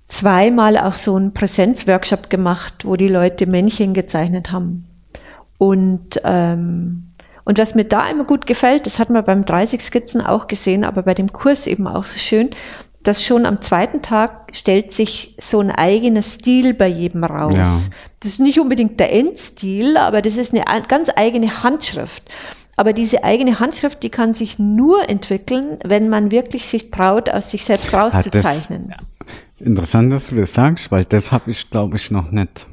zweimal 0.07 0.77
auch 0.77 0.93
so 0.93 1.15
einen 1.15 1.33
Präsenzworkshop 1.33 2.29
gemacht, 2.29 2.85
wo 2.85 2.95
die 2.95 3.07
Leute 3.07 3.45
Männchen 3.45 3.93
gezeichnet 3.93 4.51
haben. 4.51 4.85
Und, 5.57 6.21
ähm, 6.23 7.09
und 7.43 7.57
was 7.57 7.75
mir 7.75 7.85
da 7.85 8.09
immer 8.09 8.23
gut 8.23 8.45
gefällt, 8.45 8.85
das 8.85 8.99
hat 8.99 9.09
man 9.09 9.23
beim 9.23 9.45
30 9.45 9.81
Skizzen 9.81 10.21
auch 10.21 10.47
gesehen, 10.47 10.83
aber 10.85 11.03
bei 11.03 11.13
dem 11.13 11.31
Kurs 11.33 11.67
eben 11.67 11.87
auch 11.87 12.05
so 12.05 12.19
schön, 12.19 12.49
dass 13.03 13.23
schon 13.23 13.45
am 13.45 13.61
zweiten 13.61 14.01
Tag 14.01 14.49
stellt 14.53 14.91
sich 14.91 15.35
so 15.39 15.59
ein 15.61 15.71
eigener 15.71 16.21
Stil 16.21 16.73
bei 16.73 16.87
jedem 16.87 17.23
raus. 17.23 17.55
Ja. 17.55 17.63
Das 18.19 18.31
ist 18.31 18.39
nicht 18.39 18.59
unbedingt 18.59 18.99
der 18.99 19.13
Endstil, 19.13 19.97
aber 19.97 20.21
das 20.21 20.35
ist 20.37 20.53
eine 20.53 20.67
ein- 20.67 20.83
ganz 20.83 21.09
eigene 21.15 21.63
Handschrift. 21.63 22.23
Aber 22.75 22.93
diese 22.93 23.23
eigene 23.23 23.59
Handschrift, 23.59 24.03
die 24.03 24.09
kann 24.09 24.33
sich 24.33 24.59
nur 24.59 25.09
entwickeln, 25.09 25.79
wenn 25.85 26.09
man 26.09 26.31
wirklich 26.31 26.65
sich 26.67 26.91
traut, 26.91 27.29
aus 27.29 27.49
sich 27.51 27.63
selbst 27.65 27.93
Ah, 27.93 28.05
das- 28.05 28.15
rauszuzeichnen. 28.17 28.93
Interessant, 29.59 30.11
dass 30.13 30.27
du 30.27 30.35
das 30.35 30.53
sagst, 30.53 30.91
weil 30.91 31.05
das 31.05 31.31
habe 31.31 31.49
ich, 31.51 31.69
glaube 31.69 31.95
ich, 31.95 32.11
noch 32.11 32.31
nicht. 32.31 32.67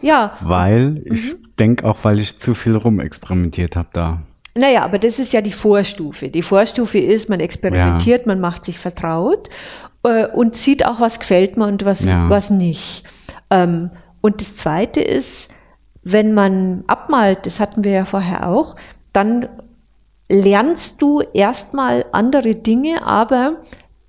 Ja, 0.00 0.36
Weil 0.40 1.02
ich 1.04 1.32
Mhm. 1.34 1.36
denk 1.58 1.84
auch, 1.84 1.98
weil 2.02 2.18
ich 2.18 2.38
zu 2.38 2.54
viel 2.54 2.74
rumexperimentiert 2.76 3.76
habe 3.76 3.88
da. 3.92 4.22
Naja, 4.54 4.82
aber 4.84 4.98
das 4.98 5.18
ist 5.18 5.32
ja 5.32 5.40
die 5.40 5.52
Vorstufe. 5.52 6.28
Die 6.28 6.42
Vorstufe 6.42 6.98
ist, 6.98 7.28
man 7.28 7.40
experimentiert, 7.40 8.26
man 8.26 8.40
macht 8.40 8.64
sich 8.64 8.78
vertraut 8.78 9.48
äh, 10.02 10.26
und 10.26 10.56
sieht 10.56 10.84
auch, 10.84 11.00
was 11.00 11.20
gefällt 11.20 11.56
mir 11.56 11.66
und 11.68 11.84
was, 11.84 12.02
Ja. 12.04 12.28
was 12.28 12.50
nicht. 12.50 13.04
Ähm, 13.50 13.90
und 14.20 14.40
das 14.40 14.56
Zweite 14.56 15.00
ist, 15.00 15.54
wenn 16.02 16.34
man 16.34 16.82
abmalt, 16.88 17.46
das 17.46 17.60
hatten 17.60 17.84
wir 17.84 17.92
ja 17.92 18.04
vorher 18.04 18.48
auch, 18.48 18.74
dann 19.12 19.48
lernst 20.28 21.00
du 21.02 21.20
erstmal 21.32 22.04
andere 22.12 22.54
Dinge, 22.56 23.06
aber 23.06 23.60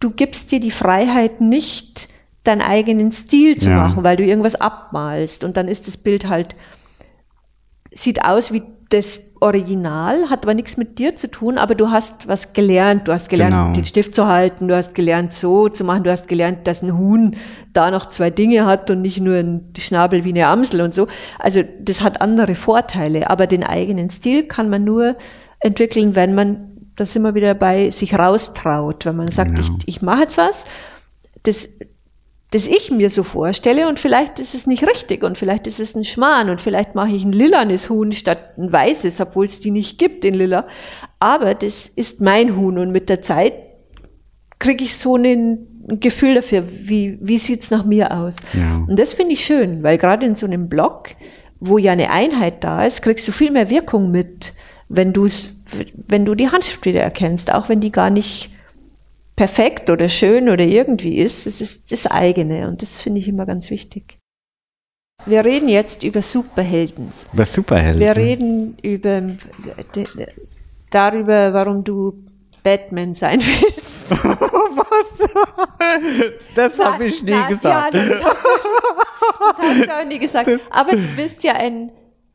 du 0.04 0.12
gibst 0.12 0.52
dir 0.52 0.60
die 0.60 0.72
Freiheit 0.72 1.42
nicht, 1.42 2.10
deinen 2.44 2.62
eigenen 2.62 3.10
Stil 3.12 3.58
zu 3.58 3.70
Ja. 3.70 3.78
machen, 3.88 4.04
weil 4.04 4.18
du 4.18 4.24
irgendwas 4.24 4.56
abmalst 4.56 5.44
und 5.44 5.56
dann 5.56 5.68
ist 5.68 5.88
das 5.88 5.98
Bild 5.98 6.28
halt 6.28 6.56
sieht 7.92 8.26
aus 8.26 8.52
wie 8.52 8.64
das 8.90 9.32
Original 9.40 10.30
hat 10.30 10.44
aber 10.46 10.54
nichts 10.54 10.78
mit 10.78 11.00
dir 11.00 11.16
zu 11.16 11.30
tun, 11.30 11.58
aber 11.58 11.74
du 11.76 11.90
hast 11.90 12.28
was 12.28 12.54
gelernt. 12.54 13.08
Du 13.08 13.12
hast 13.12 13.28
gelernt, 13.28 13.52
Genau. 13.54 13.74
den 13.74 13.86
Stift 13.86 14.14
zu 14.14 14.28
halten, 14.28 14.68
du 14.68 14.76
hast 14.76 14.94
gelernt, 14.96 15.34
so 15.34 15.68
zu 15.68 15.84
machen, 15.84 16.04
du 16.04 16.12
hast 16.12 16.28
gelernt, 16.28 16.68
dass 16.68 16.82
ein 16.84 16.96
Huhn 16.98 17.36
da 17.74 17.90
noch 17.92 18.06
zwei 18.06 18.30
Dinge 18.30 18.66
hat 18.66 18.90
und 18.92 19.02
nicht 19.02 19.20
nur 19.20 19.36
ein 19.36 19.72
Schnabel 19.78 20.24
wie 20.26 20.30
eine 20.30 20.46
Amsel 20.48 20.82
und 20.82 20.94
so. 20.94 21.08
Also 21.40 21.62
das 21.82 22.02
hat 22.04 22.22
andere 22.22 22.56
Vorteile, 22.56 23.30
aber 23.32 23.48
den 23.48 23.64
eigenen 23.64 24.10
Stil 24.12 24.44
kann 24.44 24.70
man 24.70 24.84
nur 24.84 25.16
entwickeln, 25.60 26.16
wenn 26.16 26.36
man, 26.36 26.73
da 26.96 27.06
sind 27.06 27.24
wir 27.24 27.36
wieder 27.36 27.54
dabei, 27.54 27.90
sich 27.90 28.18
raustraut, 28.18 29.06
wenn 29.06 29.16
man 29.16 29.32
sagt, 29.32 29.60
ich, 29.60 29.70
ich 29.86 30.02
mache 30.02 30.22
jetzt 30.22 30.38
was, 30.38 30.66
das, 31.44 31.80
das 32.52 32.68
ich 32.68 32.92
mir 32.92 33.10
so 33.10 33.24
vorstelle 33.24 33.88
und 33.88 34.00
vielleicht 34.00 34.40
ist 34.40 34.54
es 34.54 34.68
nicht 34.68 34.86
richtig 34.88 35.24
und 35.24 35.38
vielleicht 35.38 35.66
ist 35.66 35.80
es 35.80 35.96
ein 35.96 36.04
Schmarrn 36.04 36.50
und 36.50 36.62
vielleicht 36.62 36.94
mache 36.94 37.16
ich 37.16 37.24
ein 37.24 37.32
lilanes 37.32 37.90
Huhn 37.90 38.12
statt 38.12 38.58
ein 38.58 38.72
weißes, 38.72 39.20
obwohl 39.22 39.46
es 39.46 39.60
die 39.60 39.72
nicht 39.72 39.98
gibt 39.98 40.24
in 40.24 40.36
lila. 40.36 40.68
Aber 41.20 41.56
das 41.56 41.88
ist 41.88 42.22
mein 42.22 42.56
Huhn 42.56 42.78
und 42.78 42.92
mit 42.92 43.10
der 43.10 43.22
Zeit 43.22 43.54
kriege 44.60 44.84
ich 44.84 44.96
so 44.96 45.16
ein 45.16 45.68
Gefühl 46.00 46.36
dafür, 46.36 46.64
wie, 46.68 47.18
wie 47.22 47.38
sieht's 47.38 47.72
nach 47.72 47.86
mir 47.86 48.12
aus. 48.12 48.38
Ja. 48.54 48.86
Und 48.88 48.98
das 48.98 49.14
finde 49.14 49.34
ich 49.34 49.44
schön, 49.44 49.84
weil 49.84 49.98
gerade 49.98 50.26
in 50.26 50.36
so 50.36 50.46
einem 50.46 50.70
Blog, 50.70 51.10
wo 51.60 51.78
ja 51.78 51.92
eine 51.92 52.12
Einheit 52.12 52.64
da 52.64 52.86
ist, 52.86 53.02
kriegst 53.02 53.28
du 53.28 53.32
viel 53.32 53.52
mehr 53.52 53.70
Wirkung 53.70 54.12
mit, 54.12 54.54
wenn 54.90 55.12
du 55.12 55.26
wenn 56.08 56.26
du 56.26 56.36
die 56.36 56.50
Handschrift 56.50 56.86
wieder 56.86 57.02
erkennst, 57.02 57.52
auch 57.54 57.70
wenn 57.70 57.80
die 57.80 57.92
gar 57.92 58.10
nicht 58.10 58.50
perfekt 59.36 59.90
oder 59.90 60.10
schön 60.10 60.50
oder 60.50 60.64
irgendwie 60.64 61.18
ist. 61.18 61.48
Es 61.48 61.62
ist 61.62 61.92
das 61.92 62.08
eigene 62.08 62.68
und 62.68 62.82
das 62.82 63.02
finde 63.02 63.20
ich 63.20 63.28
immer 63.28 63.46
ganz 63.46 63.70
wichtig. 63.70 64.18
Wir 65.26 65.46
reden 65.46 65.70
jetzt 65.70 66.04
über 66.04 66.22
Superhelden. 66.22 67.12
Über 67.32 67.46
Superhelden. 67.46 68.00
Wir 68.00 68.16
reden 68.16 68.78
über 68.82 69.22
darüber, 70.90 71.54
warum 71.54 71.84
du 71.84 72.24
Batman 72.62 73.14
sein 73.14 73.40
willst. 73.42 74.00
das 76.56 76.80
habe 76.80 77.06
ich 77.06 77.24
nie 77.24 77.32
Nein, 77.32 77.50
gesagt. 77.50 77.94
Ja, 77.94 78.02
das 78.02 78.24
hast 78.24 78.44
du, 78.44 78.50
das 79.40 79.58
hast 79.60 79.86
du 79.86 79.98
auch 79.98 80.06
nie 80.06 80.20
gesagt. 80.20 80.50
Aber 80.70 80.92
du 80.92 81.16
bist 81.16 81.44
ja 81.44 81.54
ein 81.54 81.92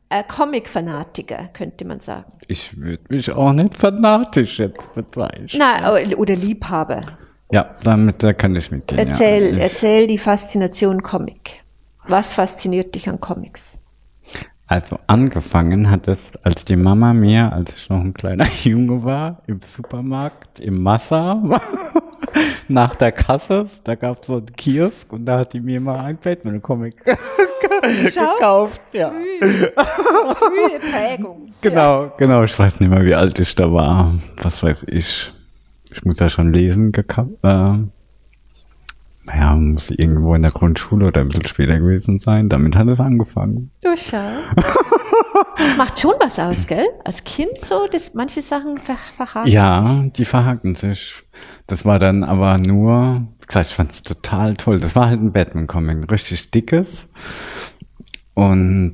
äh, 0.09 0.23
Comic-Fanatiker, 0.23 1.49
könnte 1.53 1.85
man 1.85 1.99
sagen. 1.99 2.25
Ich 2.47 2.77
würde 2.77 3.03
mich 3.09 3.31
auch 3.31 3.53
nicht 3.53 3.77
fanatisch 3.77 4.59
jetzt 4.59 4.95
bezeichnen. 4.95 5.49
Na, 5.57 5.93
oder 5.93 6.35
Liebhaber. 6.35 7.01
Ja, 7.51 7.75
damit 7.83 8.21
da 8.21 8.33
kann 8.33 8.55
ich 8.55 8.69
mitgehen. 8.71 8.99
Erzähl, 8.99 9.53
ja. 9.53 9.63
erzähl 9.63 10.07
die 10.07 10.17
Faszination 10.17 11.01
Comic. 11.01 11.63
Was 12.07 12.33
fasziniert 12.33 12.95
dich 12.95 13.09
an 13.09 13.19
Comics? 13.19 13.79
Also 14.67 14.99
angefangen 15.07 15.89
hat 15.89 16.07
es, 16.07 16.31
als 16.43 16.63
die 16.63 16.75
Mama 16.75 17.11
mir, 17.13 17.51
als 17.51 17.75
ich 17.75 17.89
noch 17.89 18.01
ein 18.01 18.13
kleiner 18.13 18.45
Junge 18.63 19.03
war, 19.03 19.41
im 19.47 19.61
Supermarkt, 19.61 20.59
im 20.59 20.83
Massa, 20.83 21.41
nach 22.67 22.93
der 22.93 23.11
Kasse, 23.11 23.65
da 23.83 23.95
gab 23.95 24.21
es 24.21 24.27
so 24.27 24.37
einen 24.37 24.45
Kiosk 24.55 25.11
und 25.11 25.25
da 25.25 25.39
hat 25.39 25.53
die 25.53 25.59
mir 25.59 25.81
mal 25.81 26.05
ein 26.05 26.17
Batman-Comic 26.17 27.03
gekauft. 28.03 28.81
Ja. 28.93 29.11
Frühe 29.11 30.79
Prägung. 30.79 31.45
Genau, 31.61 32.09
genau. 32.17 32.43
Ich 32.43 32.57
weiß 32.57 32.79
nicht 32.79 32.87
mehr, 32.89 33.03
wie 33.03 33.15
alt 33.15 33.37
ich 33.37 33.53
da 33.53 33.69
war. 33.73 34.13
Was 34.41 34.63
weiß 34.63 34.85
ich. 34.87 35.33
Ich 35.91 36.05
muss 36.05 36.17
ja 36.19 36.29
schon 36.29 36.53
lesen 36.53 36.93
gekauft. 36.93 37.31
Äh, 37.43 37.79
naja, 39.25 39.55
muss 39.55 39.89
irgendwo 39.89 40.35
in 40.35 40.43
der 40.43 40.51
Grundschule 40.51 41.07
oder 41.07 41.19
ein 41.19 41.27
bisschen 41.27 41.43
später 41.43 41.77
gewesen 41.77 42.17
sein. 42.19 42.47
Damit 42.47 42.77
hat 42.77 42.87
es 42.87 43.01
angefangen. 43.01 43.71
Du 43.81 43.89
schau. 43.97 44.31
Das 45.57 45.77
macht 45.77 45.99
schon 45.99 46.13
was 46.19 46.39
aus, 46.39 46.65
gell? 46.65 46.87
Als 47.03 47.23
Kind 47.25 47.59
so, 47.59 47.87
dass 47.91 48.13
manche 48.13 48.41
Sachen 48.41 48.77
ver 48.77 48.95
verhaken. 49.17 49.51
Ja, 49.51 50.05
die 50.15 50.25
verhaken 50.25 50.75
sich. 50.75 51.15
Das 51.67 51.83
war 51.85 51.99
dann 51.99 52.23
aber 52.23 52.57
nur, 52.57 53.27
gesagt, 53.49 53.69
ich 53.71 53.75
fand 53.75 53.91
es 53.91 54.01
total 54.01 54.53
toll. 54.53 54.79
Das 54.79 54.95
war 54.95 55.07
halt 55.07 55.21
ein 55.21 55.33
Batman-Comic, 55.33 56.09
richtig 56.11 56.51
dickes. 56.51 57.09
Und 58.33 58.93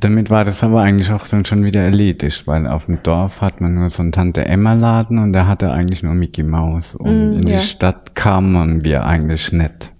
damit 0.00 0.30
war 0.30 0.44
das 0.44 0.62
aber 0.62 0.80
eigentlich 0.80 1.10
auch 1.12 1.26
dann 1.28 1.44
schon 1.44 1.64
wieder 1.64 1.80
erledigt, 1.82 2.46
weil 2.46 2.66
auf 2.66 2.86
dem 2.86 3.02
Dorf 3.02 3.40
hat 3.40 3.60
man 3.60 3.74
nur 3.74 3.88
so 3.90 4.02
einen 4.02 4.12
Tante-Emma-Laden 4.12 5.18
und 5.18 5.32
der 5.32 5.46
hatte 5.46 5.70
eigentlich 5.70 6.02
nur 6.02 6.14
Mickey 6.14 6.42
Mouse. 6.42 6.94
Und 6.96 7.30
Mm, 7.30 7.32
in 7.40 7.46
ja. 7.46 7.56
die 7.56 7.62
Stadt 7.62 8.14
kamen 8.14 8.84
wir 8.84 9.04
eigentlich 9.04 9.52
nicht. 9.52 9.92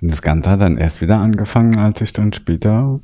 Und 0.00 0.10
das 0.10 0.22
Ganze 0.22 0.50
hat 0.50 0.60
dann 0.60 0.78
erst 0.78 1.00
wieder 1.00 1.18
angefangen, 1.18 1.78
als 1.78 2.00
ich 2.00 2.12
dann 2.12 2.32
später 2.32 3.00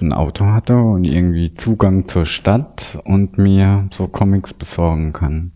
ein 0.00 0.12
Auto 0.12 0.46
hatte 0.46 0.76
und 0.76 1.04
irgendwie 1.04 1.54
Zugang 1.54 2.06
zur 2.08 2.26
Stadt 2.26 2.98
und 3.04 3.38
mir 3.38 3.88
so 3.92 4.08
Comics 4.08 4.54
besorgen 4.54 5.12
kann. 5.12 5.52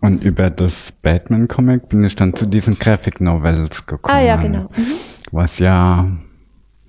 Und 0.00 0.22
über 0.22 0.50
das 0.50 0.92
Batman-Comic 0.92 1.88
bin 1.88 2.04
ich 2.04 2.14
dann 2.14 2.34
zu 2.34 2.46
diesen 2.46 2.78
Graphic 2.78 3.20
Novels 3.20 3.86
gekommen. 3.86 4.16
Ah 4.16 4.20
ja, 4.20 4.36
genau. 4.36 4.70
Mhm. 4.76 4.86
Was 5.32 5.58
ja, 5.58 6.06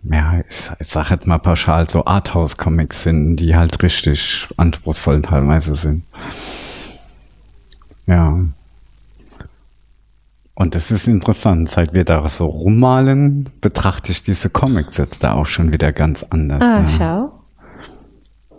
ja, 0.03 0.39
ich, 0.47 0.71
ich 0.79 0.87
sag 0.87 1.09
jetzt 1.09 1.27
mal 1.27 1.39
pauschal, 1.39 1.89
so 1.89 2.05
Arthouse-Comics 2.05 3.03
sind, 3.03 3.37
die 3.37 3.55
halt 3.55 3.81
richtig 3.81 4.47
anspruchsvoll 4.57 5.21
teilweise 5.21 5.75
sind. 5.75 6.03
Ja. 8.05 8.39
Und 10.53 10.75
das 10.75 10.91
ist 10.91 11.07
interessant, 11.07 11.69
seit 11.69 11.93
wir 11.93 12.03
da 12.03 12.27
so 12.29 12.45
rummalen, 12.45 13.49
betrachte 13.61 14.11
ich 14.11 14.23
diese 14.23 14.49
Comics 14.49 14.97
jetzt 14.97 15.23
da 15.23 15.33
auch 15.33 15.45
schon 15.45 15.73
wieder 15.73 15.91
ganz 15.91 16.23
anders. 16.23 16.63
Ah, 16.63 16.75
da. 16.75 16.87
schau. 16.87 17.38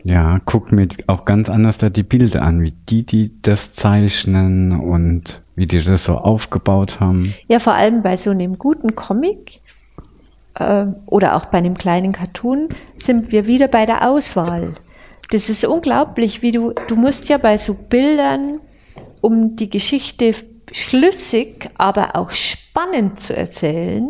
Ja, 0.02 0.40
guck 0.44 0.72
mir 0.72 0.88
auch 1.06 1.24
ganz 1.24 1.48
anders 1.48 1.78
da 1.78 1.90
die 1.90 2.02
Bilder 2.02 2.42
an, 2.42 2.62
wie 2.62 2.72
die, 2.72 3.04
die 3.04 3.42
das 3.42 3.72
zeichnen 3.72 4.80
und 4.80 5.42
wie 5.56 5.66
die 5.66 5.82
das 5.82 6.04
so 6.04 6.16
aufgebaut 6.16 7.00
haben. 7.00 7.34
Ja, 7.48 7.58
vor 7.58 7.74
allem 7.74 8.02
bei 8.02 8.16
so 8.16 8.30
einem 8.30 8.58
guten 8.58 8.94
Comic 8.94 9.60
äh, 10.54 10.86
oder 11.06 11.36
auch 11.36 11.46
bei 11.46 11.58
einem 11.58 11.76
kleinen 11.76 12.12
Cartoon 12.12 12.68
sind 12.96 13.32
wir 13.32 13.46
wieder 13.46 13.68
bei 13.68 13.86
der 13.86 14.08
Auswahl. 14.08 14.74
Das 15.30 15.48
ist 15.48 15.64
unglaublich, 15.64 16.42
wie 16.42 16.52
du, 16.52 16.72
du 16.88 16.96
musst 16.96 17.28
ja 17.28 17.38
bei 17.38 17.58
so 17.58 17.74
Bildern, 17.74 18.60
um 19.20 19.54
die 19.56 19.70
Geschichte 19.70 20.32
schlüssig, 20.72 21.68
aber 21.76 22.16
auch 22.16 22.30
spannend 22.30 23.20
zu 23.20 23.36
erzählen, 23.36 24.08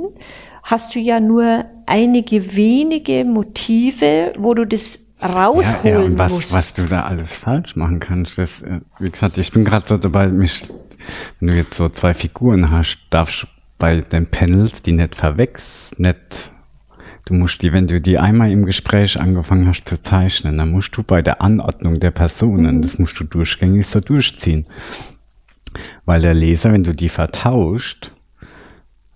hast 0.63 0.95
du 0.95 0.99
ja 0.99 1.21
nur 1.21 1.65
einige 1.87 2.55
wenige 2.55 3.25
Motive, 3.25 4.33
wo 4.39 4.55
du 4.55 4.67
das 4.67 5.01
rausholen 5.23 5.85
Ja, 5.85 5.91
ja, 5.91 5.99
und 6.01 6.19
was, 6.19 6.33
musst. 6.33 6.53
was 6.53 6.75
du 6.75 6.87
da 6.87 7.05
alles 7.05 7.33
falsch 7.35 7.77
machen 7.77 8.01
kannst, 8.01 8.39
das, 8.39 8.63
äh, 8.63 8.81
wie 8.99 9.11
gesagt, 9.11 9.39
ich 9.39 9.53
bin 9.53 9.65
gerade 9.65 9.87
so 9.87 9.97
dabei, 9.97 10.29
mich, 10.29 10.69
wenn 11.39 11.49
du 11.49 11.55
jetzt 11.55 11.77
so 11.77 11.89
zwei 11.89 12.15
Figuren 12.15 12.71
hast, 12.71 12.99
darfst 13.11 13.43
du 13.43 13.47
bei 13.79 14.01
den 14.01 14.27
Panels 14.27 14.83
die 14.83 14.93
nicht 14.93 15.15
verwechseln, 15.15 16.03
nicht, 16.03 16.51
du 17.27 17.35
musst 17.35 17.63
die, 17.63 17.73
wenn 17.73 17.87
du 17.87 18.01
die 18.01 18.19
einmal 18.19 18.51
im 18.51 18.65
Gespräch 18.67 19.19
angefangen 19.19 19.67
hast 19.67 19.89
zu 19.89 20.01
zeichnen, 20.01 20.59
dann 20.59 20.71
musst 20.71 20.97
du 20.97 21.03
bei 21.03 21.23
der 21.23 21.41
Anordnung 21.41 21.99
der 21.99 22.11
Personen, 22.11 22.83
das 22.83 22.99
musst 22.99 23.19
du 23.21 23.25
durchgängig 23.25 23.87
so 23.87 24.01
durchziehen. 24.01 24.67
Weil 26.05 26.21
der 26.21 26.35
Leser, 26.35 26.73
wenn 26.73 26.83
du 26.83 26.95
die 26.95 27.09
vertauscht, 27.09 28.13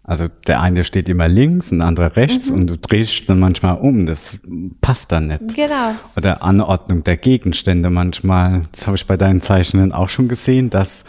also 0.07 0.29
der 0.47 0.61
eine 0.61 0.85
steht 0.85 1.09
immer 1.09 1.29
links, 1.29 1.71
ein 1.71 1.81
anderer 1.81 2.15
rechts 2.15 2.51
und 2.51 2.69
du 2.69 2.77
drehst 2.77 3.27
dann 3.27 3.41
manchmal 3.41 3.79
um, 3.79 4.05
das 4.05 4.39
passt 4.83 5.11
dann 5.13 5.29
nicht. 5.29 5.55
Genau. 5.57 5.95
Oder 6.15 6.43
Anordnung 6.43 7.03
der 7.05 7.17
Gegenstände 7.17 7.89
manchmal. 7.89 8.63
Das 8.73 8.87
habe 8.87 8.97
ich 8.99 9.07
bei 9.07 9.17
deinen 9.17 9.41
Zeichnungen 9.41 9.93
auch 9.93 10.11
schon 10.11 10.29
gesehen, 10.29 10.69
dass 10.69 11.05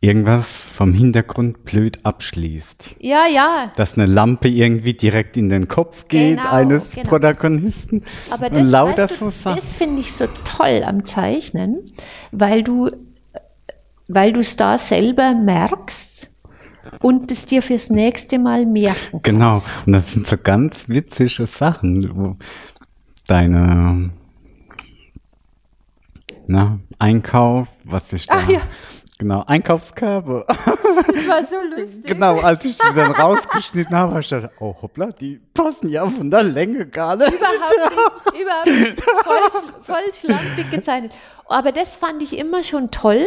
irgendwas 0.00 0.70
vom 0.70 0.92
Hintergrund 0.92 1.64
blöd 1.64 2.00
abschließt. 2.02 2.96
Ja, 3.00 3.22
ja. 3.26 3.72
Dass 3.76 3.96
eine 3.96 4.04
Lampe 4.04 4.48
irgendwie 4.48 4.92
direkt 4.92 5.38
in 5.38 5.48
den 5.48 5.66
Kopf 5.66 6.08
geht 6.08 6.36
Genau, 6.36 6.50
eines 6.50 6.94
genau. 6.94 7.08
Protagonisten. 7.08 8.04
Aber 8.30 8.50
das, 8.50 8.62
lauter 8.62 9.04
weißt 9.04 9.20
du, 9.22 9.30
so 9.30 9.54
das 9.54 9.72
finde 9.72 10.02
ich 10.02 10.12
so 10.12 10.26
toll 10.44 10.82
am 10.84 11.06
Zeichnen, 11.06 11.78
weil 12.30 12.62
du, 12.62 12.90
weil 14.06 14.34
du 14.34 14.40
es 14.40 14.56
da 14.56 14.76
selber 14.76 15.32
merkst 15.32 16.33
und 17.00 17.30
es 17.30 17.46
dir 17.46 17.62
fürs 17.62 17.90
nächste 17.90 18.38
Mal 18.38 18.66
merken 18.66 19.20
Genau. 19.22 19.52
kannst. 19.52 19.70
Und 19.86 19.92
das 19.94 20.12
sind 20.12 20.26
so 20.26 20.36
ganz 20.36 20.88
witzige 20.88 21.46
Sachen, 21.46 22.38
deine 23.26 24.10
na, 26.46 26.78
Einkauf, 26.98 27.68
was 27.84 28.12
ich 28.12 28.26
da, 28.26 28.34
Ach 28.36 28.48
ja. 28.48 28.60
genau, 29.18 29.44
Einkaufskörbe. 29.46 30.44
Das 30.46 31.28
war 31.28 31.42
so 31.42 31.56
lustig. 31.80 32.04
Genau, 32.04 32.38
als 32.40 32.64
ich 32.66 32.76
die 32.76 32.94
dann 32.94 33.12
rausgeschnitten 33.12 33.96
habe, 33.96 34.10
habe 34.12 34.20
ich 34.20 34.28
gedacht, 34.28 34.50
oh 34.60 34.74
hoppla, 34.82 35.06
die 35.12 35.40
passen 35.54 35.88
ja 35.88 36.06
von 36.06 36.30
der 36.30 36.42
Länge 36.42 36.86
gar 36.86 37.16
nicht. 37.16 37.32
Überhaupt 37.32 38.32
nicht, 38.32 38.42
überhaupt 38.42 38.66
nicht. 38.66 39.02
Voll, 39.02 39.72
voll 39.82 40.14
schlampig 40.14 40.70
gezeichnet. 40.70 41.14
Aber 41.46 41.72
das 41.72 41.96
fand 41.96 42.22
ich 42.22 42.36
immer 42.36 42.62
schon 42.62 42.90
toll. 42.90 43.26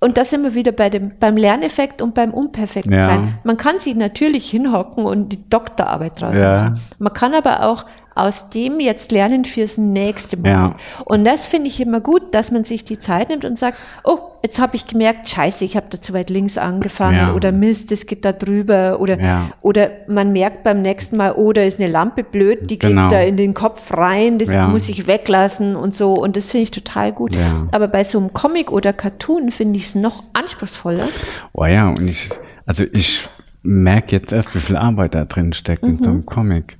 Und 0.00 0.18
da 0.18 0.24
sind 0.24 0.42
wir 0.42 0.54
wieder 0.54 0.72
bei 0.72 0.90
dem, 0.90 1.12
beim 1.18 1.36
Lerneffekt 1.36 2.02
und 2.02 2.14
beim 2.14 2.32
Unperfekt 2.34 2.90
Ja. 2.90 3.06
sein. 3.06 3.38
Man 3.42 3.56
kann 3.56 3.78
sich 3.78 3.94
natürlich 3.96 4.50
hinhocken 4.50 5.06
und 5.06 5.30
die 5.30 5.48
Doktorarbeit 5.48 6.20
draus 6.20 6.38
Ja. 6.38 6.64
machen. 6.70 6.80
Man 6.98 7.12
kann 7.14 7.34
aber 7.34 7.62
auch 7.62 7.86
aus 8.14 8.50
dem 8.50 8.80
jetzt 8.80 9.10
lernen 9.12 9.44
fürs 9.44 9.76
nächste 9.78 10.36
Mal. 10.36 10.48
Ja. 10.48 10.76
Und 11.04 11.24
das 11.24 11.46
finde 11.46 11.68
ich 11.68 11.80
immer 11.80 12.00
gut, 12.00 12.34
dass 12.34 12.50
man 12.50 12.64
sich 12.64 12.84
die 12.84 12.98
Zeit 12.98 13.28
nimmt 13.30 13.44
und 13.44 13.58
sagt, 13.58 13.76
oh, 14.04 14.18
jetzt 14.42 14.60
habe 14.60 14.76
ich 14.76 14.86
gemerkt, 14.86 15.28
scheiße, 15.28 15.64
ich 15.64 15.76
habe 15.76 15.86
da 15.90 16.00
zu 16.00 16.12
weit 16.12 16.30
links 16.30 16.58
angefangen 16.58 17.16
Ja. 17.18 17.34
oder 17.34 17.50
Mist, 17.50 17.90
es 17.92 18.06
geht 18.06 18.24
da 18.24 18.32
drüber 18.32 18.98
oder, 19.00 19.20
Ja. 19.20 19.50
oder 19.62 19.90
man 20.06 20.32
merkt 20.32 20.62
beim 20.64 20.82
nächsten 20.82 21.16
Mal, 21.16 21.32
oh, 21.36 21.52
da 21.52 21.62
ist 21.62 21.80
eine 21.80 21.90
Lampe 21.90 22.22
blöd, 22.24 22.70
die 22.70 22.78
Genau. 22.78 23.08
geht 23.08 23.12
da 23.18 23.22
in 23.22 23.36
den 23.36 23.54
Kopf 23.54 23.92
rein, 23.96 24.38
das 24.38 24.50
muss 24.70 24.88
ich 24.88 25.06
weglassen 25.06 25.74
und 25.76 25.94
so 25.94 26.12
und 26.14 26.36
das 26.36 26.50
finde 26.50 26.64
ich 26.64 26.70
total 26.70 27.10
gut. 27.12 27.36
Aber 27.72 27.88
bei 27.88 28.04
so 28.04 28.18
einem 28.18 28.32
Comic 28.32 28.70
oder 28.70 28.92
Cartoon 28.92 29.50
finde 29.50 29.78
ich 29.78 29.86
es 29.86 29.94
noch 29.94 30.22
anspruchsvoller. 30.34 31.08
Oh 31.52 31.64
ja, 31.64 31.88
und 31.88 32.06
ich, 32.06 32.30
also 32.66 32.84
ich 32.92 33.28
merke 33.62 34.14
jetzt 34.14 34.32
erst, 34.32 34.54
wie 34.54 34.60
viel 34.60 34.76
Arbeit 34.76 35.14
da 35.14 35.24
drin 35.24 35.52
steckt 35.54 35.82
in 35.84 35.96
so 35.96 36.10
Mhm. 36.10 36.16
einem 36.16 36.26
Comic. 36.26 36.76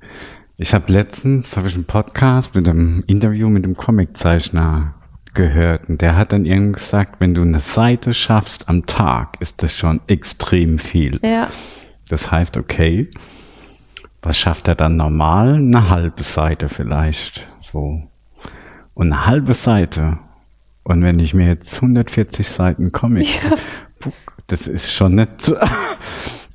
Ich 0.56 0.72
habe 0.72 0.92
letztens, 0.92 1.56
habe 1.56 1.66
ich 1.66 1.74
einen 1.74 1.84
Podcast 1.84 2.54
mit 2.54 2.68
einem 2.68 3.02
Interview 3.08 3.48
mit 3.48 3.64
einem 3.64 3.74
Comiczeichner 3.74 4.94
gehört 5.34 5.88
und 5.88 6.00
der 6.00 6.14
hat 6.14 6.32
dann 6.32 6.44
irgendwie 6.44 6.78
gesagt, 6.78 7.20
wenn 7.20 7.34
du 7.34 7.42
eine 7.42 7.58
Seite 7.58 8.14
schaffst 8.14 8.68
am 8.68 8.86
Tag, 8.86 9.36
ist 9.40 9.64
das 9.64 9.76
schon 9.76 10.00
extrem 10.06 10.78
viel. 10.78 11.18
Ja. 11.24 11.48
Das 12.08 12.30
heißt, 12.30 12.56
okay, 12.56 13.10
was 14.22 14.38
schafft 14.38 14.68
er 14.68 14.76
dann 14.76 14.94
normal? 14.94 15.54
Eine 15.54 15.90
halbe 15.90 16.22
Seite 16.22 16.68
vielleicht, 16.68 17.48
so. 17.60 18.04
Und 18.94 19.12
eine 19.12 19.26
halbe 19.26 19.54
Seite. 19.54 20.18
Und 20.84 21.02
wenn 21.02 21.18
ich 21.18 21.34
mir 21.34 21.48
jetzt 21.48 21.74
140 21.74 22.48
Seiten 22.48 22.92
Comic, 22.92 23.40
puh, 23.98 24.12
das 24.46 24.68
ist 24.68 24.92
schon 24.92 25.16
nicht, 25.16 25.52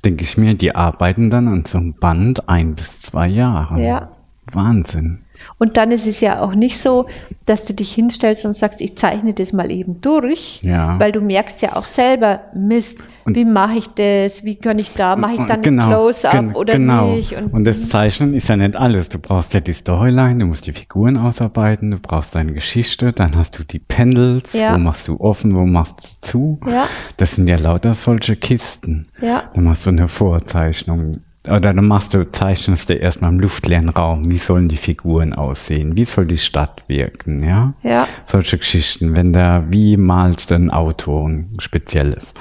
denke 0.04 0.24
ich 0.24 0.36
mir, 0.36 0.54
die 0.54 0.74
arbeiten 0.74 1.30
dann 1.30 1.48
an 1.48 1.64
so 1.64 1.78
einem 1.78 1.94
Band 1.94 2.48
ein 2.48 2.74
bis 2.74 3.00
zwei 3.00 3.28
Jahre. 3.28 3.80
Ja. 3.82 4.10
Wahnsinn. 4.52 5.20
Und 5.58 5.76
dann 5.76 5.90
ist 5.90 6.06
es 6.06 6.20
ja 6.20 6.40
auch 6.40 6.54
nicht 6.54 6.78
so, 6.78 7.06
dass 7.46 7.64
du 7.66 7.74
dich 7.74 7.92
hinstellst 7.94 8.44
und 8.46 8.54
sagst, 8.54 8.80
ich 8.80 8.96
zeichne 8.96 9.34
das 9.34 9.52
mal 9.52 9.70
eben 9.70 10.00
durch, 10.00 10.60
Ja. 10.62 10.98
weil 10.98 11.12
du 11.12 11.20
merkst 11.20 11.62
ja 11.62 11.76
auch 11.76 11.86
selber, 11.86 12.40
Mist, 12.54 12.98
wie 13.26 13.44
mache 13.44 13.78
ich 13.78 13.86
das, 13.88 14.44
wie 14.44 14.56
kann 14.56 14.78
ich 14.78 14.92
da, 14.94 15.16
mache 15.16 15.32
ich 15.34 15.40
dann 15.46 15.62
ein 15.64 15.76
Close-up 15.76 16.32
gen- 16.32 16.54
oder 16.54 16.72
genau. 16.74 17.12
nicht? 17.14 17.36
Und, 17.52 17.64
das 17.64 17.88
Zeichnen 17.88 18.34
ist 18.34 18.48
ja 18.48 18.56
nicht 18.56 18.76
alles. 18.76 19.08
Du 19.08 19.18
brauchst 19.18 19.54
ja 19.54 19.60
die 19.60 19.72
Storyline, 19.72 20.38
du 20.38 20.46
musst 20.46 20.66
die 20.66 20.72
Figuren 20.72 21.16
ausarbeiten, 21.18 21.90
du 21.90 21.98
brauchst 22.00 22.34
deine 22.34 22.52
Geschichte, 22.52 23.12
dann 23.12 23.36
hast 23.36 23.58
du 23.58 23.64
die 23.64 23.78
Pendels, 23.78 24.52
Ja. 24.52 24.74
wo 24.74 24.78
machst 24.78 25.06
du 25.08 25.20
offen, 25.20 25.54
wo 25.54 25.64
machst 25.66 26.00
du 26.00 26.26
zu. 26.26 26.60
Ja. 26.66 26.86
Das 27.16 27.36
sind 27.36 27.46
ja 27.48 27.56
lauter 27.56 27.94
solche 27.94 28.36
Kisten. 28.36 29.08
Ja. 29.20 29.44
Dann 29.54 29.64
machst 29.64 29.86
du 29.86 29.90
eine 29.90 30.08
Vorzeichnung. 30.08 31.20
Oder 31.46 31.72
dann 31.72 31.86
machst 31.86 32.12
du, 32.12 32.30
zeichnest 32.30 32.90
du 32.90 32.94
erstmal 32.94 33.30
im 33.32 33.40
luftleeren 33.40 33.88
Raum. 33.88 34.30
Wie 34.30 34.36
sollen 34.36 34.68
die 34.68 34.76
Figuren 34.76 35.32
aussehen? 35.32 35.96
Wie 35.96 36.04
soll 36.04 36.26
die 36.26 36.36
Stadt 36.36 36.82
wirken? 36.86 37.42
Ja. 37.42 37.72
Ja. 37.82 38.06
Solche 38.26 38.58
Geschichten. 38.58 39.16
Wenn 39.16 39.32
da, 39.32 39.64
wie 39.70 39.96
malst 39.96 40.50
du 40.50 40.56
ein 40.56 40.70
Auto, 40.70 41.26
ein 41.26 41.56
spezielles? 41.58 42.34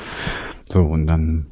So, 0.68 0.84
und 0.84 1.08
dann 1.08 1.49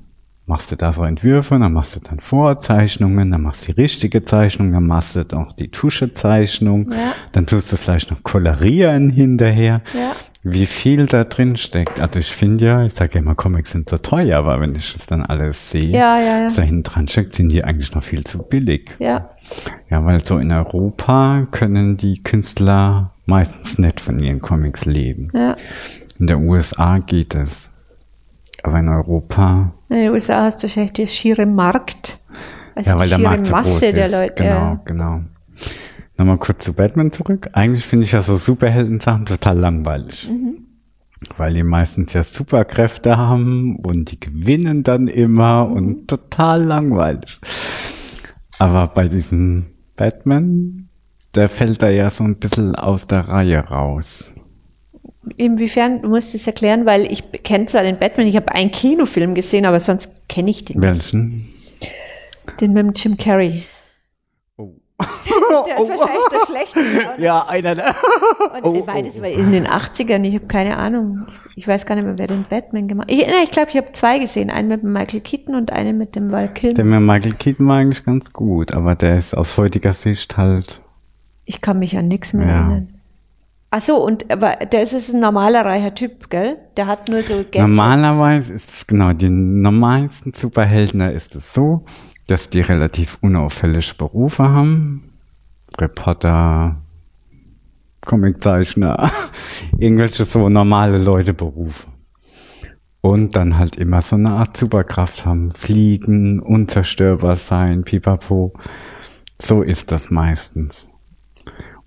machst 0.47 0.71
du 0.71 0.75
da 0.77 0.91
so 0.93 1.03
Entwürfe, 1.03 1.59
dann 1.59 1.73
machst 1.73 1.95
du 1.95 1.99
dann 1.99 2.19
Vorzeichnungen, 2.19 3.29
dann 3.31 3.41
machst 3.41 3.67
du 3.67 3.73
die 3.73 3.81
richtige 3.81 4.21
Zeichnung, 4.21 4.71
dann 4.71 4.87
machst 4.87 5.15
du 5.17 5.21
auch 5.37 5.51
die 5.53 5.69
Tuschezeichnung, 5.69 6.91
Ja. 6.91 7.13
dann 7.33 7.45
tust 7.45 7.71
du 7.71 7.77
vielleicht 7.77 8.09
noch 8.11 8.23
kolorieren 8.23 9.09
hinterher. 9.09 9.81
Ja. 9.93 10.13
Wie 10.43 10.65
viel 10.65 11.07
da 11.07 11.25
drin 11.25 11.57
steckt. 11.57 11.99
Also 11.99 12.19
ich 12.19 12.31
finde 12.31 12.65
ja, 12.65 12.83
ich 12.85 12.93
sage 12.93 13.15
ja 13.15 13.19
immer, 13.19 13.35
Comics 13.35 13.71
sind 13.71 13.89
so 13.89 13.97
teuer, 13.97 14.37
aber 14.37 14.61
wenn 14.61 14.73
ich 14.75 14.93
das 14.93 15.05
dann 15.05 15.21
alles 15.21 15.69
sehe, 15.71 15.89
Ja, 15.89 16.17
ja, 16.17 16.39
ja. 16.39 16.45
was 16.45 16.55
da 16.55 16.61
hinten 16.61 16.83
dran 16.83 17.07
steckt, 17.09 17.33
sind 17.33 17.49
die 17.51 17.63
eigentlich 17.65 17.93
noch 17.93 18.03
viel 18.03 18.23
zu 18.23 18.37
billig. 18.39 18.91
Ja, 18.99 19.29
Ja, 19.89 20.05
weil 20.05 20.23
so 20.23 20.37
in 20.37 20.51
Europa 20.53 21.45
können 21.51 21.97
die 21.97 22.23
Künstler 22.23 23.11
meistens 23.25 23.77
nicht 23.79 23.99
von 23.99 24.19
ihren 24.19 24.39
Comics 24.41 24.85
leben. 24.85 25.27
ja. 25.33 25.57
In 26.19 26.25
der 26.27 26.39
USA 26.39 26.97
geht 26.97 27.35
es. 27.35 27.66
Aber 28.67 28.79
in 28.79 28.89
Europa, 28.89 29.71
In 29.89 29.95
den 29.95 30.11
USA 30.11 30.43
hast 30.43 30.59
du 30.61 30.63
wahrscheinlich 30.67 30.93
der 30.93 31.07
schiere 31.07 31.45
Markt. 31.45 32.19
Also 32.75 32.89
ja, 32.91 32.99
weil 32.99 33.05
die 33.05 33.09
der 33.11 33.17
schiere 33.17 33.29
Markt 33.29 33.45
so 33.47 33.53
Masse 33.55 33.69
groß 33.71 33.79
der 33.93 34.05
ist. 34.05 34.11
Leute. 34.19 34.33
Genau, 34.35 34.49
Ja. 34.49 34.81
genau. 34.85 35.21
Nochmal 36.17 36.37
kurz 36.37 36.65
zu 36.65 36.73
Batman 36.73 37.11
zurück. 37.11 37.49
Eigentlich 37.53 37.85
finde 37.85 38.03
ich 38.05 38.11
ja 38.11 38.21
so 38.21 38.37
Superhelden-Sachen 38.37 39.25
total 39.25 39.57
langweilig. 39.59 40.29
Mhm. 40.29 40.57
Weil 41.37 41.53
die 41.53 41.63
meistens 41.63 42.13
ja 42.13 42.23
Superkräfte 42.23 43.17
haben 43.17 43.77
und 43.77 44.11
die 44.11 44.19
gewinnen 44.19 44.83
dann 44.83 45.07
immer 45.07 45.65
Mhm. 45.67 45.73
und 45.73 46.07
total 46.07 46.63
langweilig. 46.63 47.39
Aber 48.59 48.87
bei 48.87 49.07
diesem 49.07 49.67
Batman, 49.95 50.89
der 51.35 51.49
fällt 51.49 51.81
da 51.81 51.89
ja 51.89 52.09
so 52.09 52.23
ein 52.23 52.37
bisschen 52.37 52.75
aus 52.75 53.07
der 53.07 53.29
Reihe 53.29 53.59
raus. 53.59 54.31
Inwiefern, 55.35 56.01
du 56.01 56.09
musst 56.09 56.33
es 56.35 56.47
erklären, 56.47 56.85
weil 56.85 57.11
ich 57.11 57.23
kenne 57.43 57.65
zwar 57.65 57.83
den 57.83 57.97
Batman, 57.99 58.27
ich 58.27 58.35
habe 58.35 58.51
einen 58.53 58.71
Kinofilm 58.71 59.35
gesehen, 59.35 59.65
aber 59.65 59.79
sonst 59.79 60.27
kenne 60.29 60.49
ich 60.51 60.61
den. 60.63 60.81
Welchen? 60.81 61.47
Den 62.61 62.73
mit 62.73 62.85
dem 62.85 62.93
Jim 62.95 63.17
Carrey. 63.17 63.63
Oh. 64.57 64.71
Der 65.67 65.77
ist 65.77 65.89
wahrscheinlich 65.89 66.27
der 66.31 66.45
Schlechte. 66.45 66.79
oder? 66.79 67.19
Ja, 67.19 67.45
einer 67.47 67.75
der. 67.75 67.95
Und 68.55 68.63
Oh, 68.63 68.75
ich 68.79 68.85
meine, 68.85 69.07
das 69.07 69.21
war 69.21 69.29
in 69.29 69.51
den 69.51 69.67
80ern, 69.67 70.23
ich 70.23 70.33
habe 70.35 70.47
keine 70.47 70.77
Ahnung. 70.77 71.27
Ich 71.55 71.67
weiß 71.67 71.85
gar 71.85 71.95
nicht 71.95 72.05
mehr, 72.05 72.17
wer 72.17 72.27
den 72.27 72.43
Batman 72.43 72.87
gemacht 72.87 73.09
hat. 73.09 73.15
Ich, 73.17 73.25
ich 73.27 73.51
glaube, 73.51 73.69
ich 73.69 73.77
habe 73.77 73.91
zwei 73.91 74.17
gesehen. 74.19 74.49
Einen 74.49 74.67
mit 74.69 74.83
Michael 74.83 75.21
Keaton 75.21 75.55
und 75.55 75.71
einen 75.71 75.97
mit 75.97 76.15
dem 76.15 76.31
Val 76.31 76.51
Kilmer. 76.53 76.75
Der 76.75 76.85
mit 76.85 77.01
Michael 77.01 77.33
Keaton 77.33 77.67
war 77.67 77.77
eigentlich 77.77 78.03
ganz 78.05 78.31
gut, 78.33 78.73
aber 78.73 78.95
der 78.95 79.17
ist 79.17 79.35
aus 79.37 79.57
heutiger 79.57 79.93
Sicht 79.93 80.37
halt. 80.37 80.81
Ich 81.45 81.61
kann 81.61 81.79
mich 81.79 81.95
an 81.97 82.07
nichts 82.07 82.33
mehr 82.33 82.47
Ja. 82.47 82.53
erinnern. 82.57 82.93
Ach 83.69 83.81
so, 83.81 83.97
und 83.97 84.31
aber 84.31 84.55
der 84.71 84.81
ist 84.81 85.13
ein 85.13 85.19
normaler 85.19 85.65
reicher 85.65 85.93
Typ, 85.93 86.29
gell? 86.29 86.57
Der 86.77 86.87
hat 86.87 87.09
nur 87.09 87.21
so 87.21 87.35
Gadgets. 87.35 87.59
Normalerweise 87.59 88.53
ist 88.53 88.69
es 88.69 88.87
genau, 88.87 89.11
die 89.11 89.29
normalsten 89.29 90.33
Superhelden, 90.33 91.01
da 91.01 91.09
ist 91.09 91.35
es 91.35 91.53
so, 91.53 91.83
dass 92.27 92.49
die 92.49 92.61
relativ 92.61 93.17
unauffällige 93.21 93.93
Berufe 93.97 94.49
haben. 94.49 95.11
Reporter, 95.77 96.81
Comiczeichner, 98.05 99.11
irgendwelche 99.77 100.23
so 100.23 100.47
normale 100.47 100.97
Leute 100.97 101.33
Berufe. 101.33 101.87
Und 103.01 103.35
dann 103.35 103.57
halt 103.57 103.75
immer 103.75 104.01
so 104.01 104.15
eine 104.15 104.31
Art 104.31 104.55
Superkraft 104.55 105.25
haben. 105.25 105.51
Fliegen, 105.51 106.39
unzerstörbar 106.39 107.35
sein, 107.35 107.83
pipapo. 107.83 108.53
So 109.39 109.61
ist 109.61 109.91
das 109.91 110.09
meistens. 110.09 110.89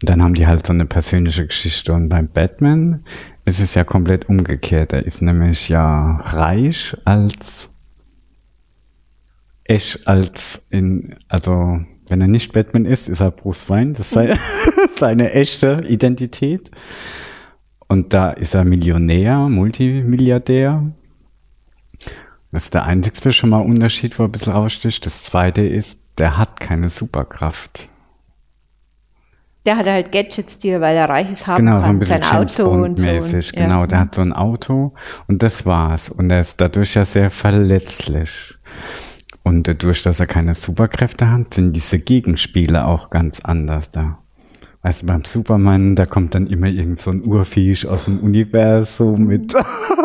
Und 0.02 0.08
dann 0.08 0.22
haben 0.22 0.34
die 0.34 0.46
halt 0.46 0.66
so 0.66 0.72
eine 0.72 0.86
persönliche 0.86 1.46
Geschichte. 1.46 1.92
Und 1.92 2.08
beim 2.08 2.28
Batman 2.28 3.04
ist 3.44 3.60
es 3.60 3.74
ja 3.74 3.84
komplett 3.84 4.28
umgekehrt. 4.28 4.92
Er 4.92 5.04
ist 5.04 5.20
nämlich 5.20 5.68
ja 5.68 6.20
reich 6.24 6.96
als 7.04 7.70
echt 9.64 10.08
als 10.08 10.66
in, 10.70 11.16
also 11.28 11.80
wenn 12.08 12.20
er 12.20 12.28
nicht 12.28 12.52
Batman 12.52 12.86
ist, 12.86 13.08
ist 13.08 13.20
er 13.20 13.30
Bruce 13.30 13.68
Wayne. 13.68 13.92
Das 13.92 14.06
ist 14.06 14.14
seine, 14.14 14.38
seine 14.96 15.32
echte 15.32 15.84
Identität. 15.86 16.70
Und 17.86 18.12
da 18.14 18.30
ist 18.30 18.54
er 18.54 18.64
Millionär, 18.64 19.48
Multimilliardär. 19.48 20.92
Das 22.52 22.64
ist 22.64 22.74
der 22.74 22.84
einzigste 22.84 23.32
schon 23.32 23.50
mal 23.50 23.60
Unterschied, 23.60 24.18
wo 24.18 24.24
er 24.24 24.28
ein 24.28 24.32
bisschen 24.32 24.52
raussticht. 24.52 25.04
Das 25.06 25.22
zweite 25.22 25.62
ist, 25.62 26.02
der 26.18 26.36
hat 26.36 26.58
keine 26.58 26.90
Superkraft. 26.90 27.89
Der 29.66 29.76
hat 29.76 29.86
halt 29.86 30.10
Gadgets, 30.10 30.58
die 30.58 30.68
er, 30.68 30.80
weil 30.80 30.96
er 30.96 31.08
reich 31.08 31.30
ist, 31.30 31.46
haben 31.46 31.64
Genau, 31.66 31.74
kann. 31.80 31.82
so 31.84 31.88
ein 31.90 31.98
bisschen 31.98 32.22
Sein 32.22 32.32
James 32.32 32.60
Auto 32.60 32.70
und 32.70 32.98
so. 32.98 33.06
mäßig. 33.06 33.52
und- 33.52 33.58
ja. 33.60 33.66
Genau, 33.66 33.86
der 33.86 34.00
hat 34.00 34.14
so 34.14 34.22
ein 34.22 34.32
Auto 34.32 34.94
und 35.28 35.42
das 35.42 35.66
war's. 35.66 36.08
Und 36.08 36.30
er 36.30 36.40
ist 36.40 36.60
dadurch 36.60 36.94
ja 36.94 37.04
sehr 37.04 37.30
verletzlich. 37.30 38.54
Und 39.42 39.66
dadurch, 39.68 40.02
dass 40.02 40.18
er 40.20 40.26
keine 40.26 40.54
Superkräfte 40.54 41.30
hat, 41.30 41.52
sind 41.52 41.74
diese 41.76 41.98
Gegenspiele 41.98 42.84
auch 42.86 43.10
ganz 43.10 43.40
anders 43.40 43.90
da. 43.90 44.18
Weißt 44.82 45.02
du, 45.02 45.06
beim 45.06 45.24
Superman, 45.26 45.94
da 45.94 46.06
kommt 46.06 46.34
dann 46.34 46.46
immer 46.46 46.66
irgend 46.68 47.00
so 47.00 47.10
ein 47.10 47.22
Urviech 47.26 47.86
aus 47.86 48.06
dem 48.06 48.18
Universum 48.20 49.24
mit 49.24 49.52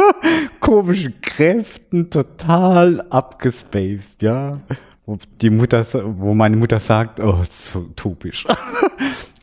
komischen 0.59 1.21
Kräften, 1.21 2.09
total 2.09 3.01
abgespaced, 3.09 4.21
ja. 4.21 4.51
Wo 5.05 5.17
die 5.39 5.49
Mutter, 5.49 5.85
wo 6.17 6.33
meine 6.33 6.57
Mutter 6.57 6.79
sagt, 6.79 7.19
oh, 7.21 7.41
so 7.49 7.83
typisch. 7.95 8.45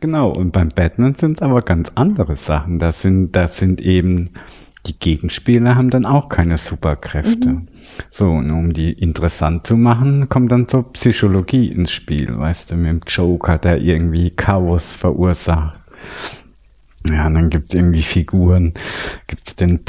genau, 0.02 0.28
und 0.28 0.52
beim 0.52 0.68
Batman 0.68 1.14
sind 1.14 1.38
es 1.38 1.42
aber 1.42 1.60
ganz 1.62 1.92
andere 1.94 2.36
Sachen. 2.36 2.78
Das 2.78 3.00
sind, 3.00 3.34
das 3.34 3.56
sind 3.56 3.80
eben, 3.80 4.30
die 4.84 4.98
Gegenspieler 4.98 5.76
haben 5.76 5.88
dann 5.88 6.04
auch 6.04 6.28
keine 6.28 6.58
Superkräfte. 6.58 7.62
So, 8.10 8.28
und 8.28 8.50
um 8.50 8.74
die 8.74 8.92
interessant 8.92 9.64
zu 9.64 9.78
machen, 9.78 10.28
kommt 10.28 10.52
dann 10.52 10.66
so 10.66 10.82
Psychologie 10.82 11.68
ins 11.68 11.92
Spiel, 11.92 12.36
weißt 12.36 12.72
du, 12.72 12.76
mit 12.76 12.86
dem 12.88 13.00
Joker, 13.06 13.56
der 13.56 13.80
irgendwie 13.80 14.30
Chaos 14.30 14.92
verursacht. 14.92 15.80
Ja, 17.08 17.28
und 17.28 17.34
dann 17.34 17.50
gibt's 17.50 17.72
irgendwie 17.72 18.02
Figuren, 18.02 18.74
gibt's 19.26 19.56
den 19.56 19.84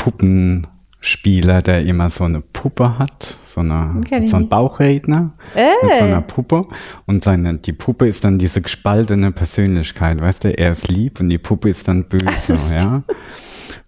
Spieler, 1.06 1.62
der 1.62 1.84
immer 1.84 2.10
so 2.10 2.24
eine 2.24 2.40
Puppe 2.40 2.98
hat, 2.98 3.38
so, 3.46 3.60
eine, 3.60 4.02
so 4.26 4.38
ein. 4.38 4.48
Bauchredner 4.48 5.34
Äh. 5.54 5.72
mit 5.86 5.98
so 5.98 6.06
einer 6.06 6.22
Puppe. 6.22 6.66
Und 7.06 7.24
seine, 7.24 7.58
die 7.58 7.74
Puppe 7.74 8.08
ist 8.08 8.24
dann 8.24 8.38
diese 8.38 8.62
gespaltene 8.62 9.32
Persönlichkeit, 9.34 10.22
weißt 10.22 10.46
du? 10.46 10.58
Er 10.58 10.72
ist 10.72 10.88
lieb 10.88 11.20
und 11.20 11.28
die 11.28 11.38
Puppe 11.38 11.70
ist 11.70 11.90
dann 11.90 12.06
böse, 12.06 12.58
ja. 12.74 13.04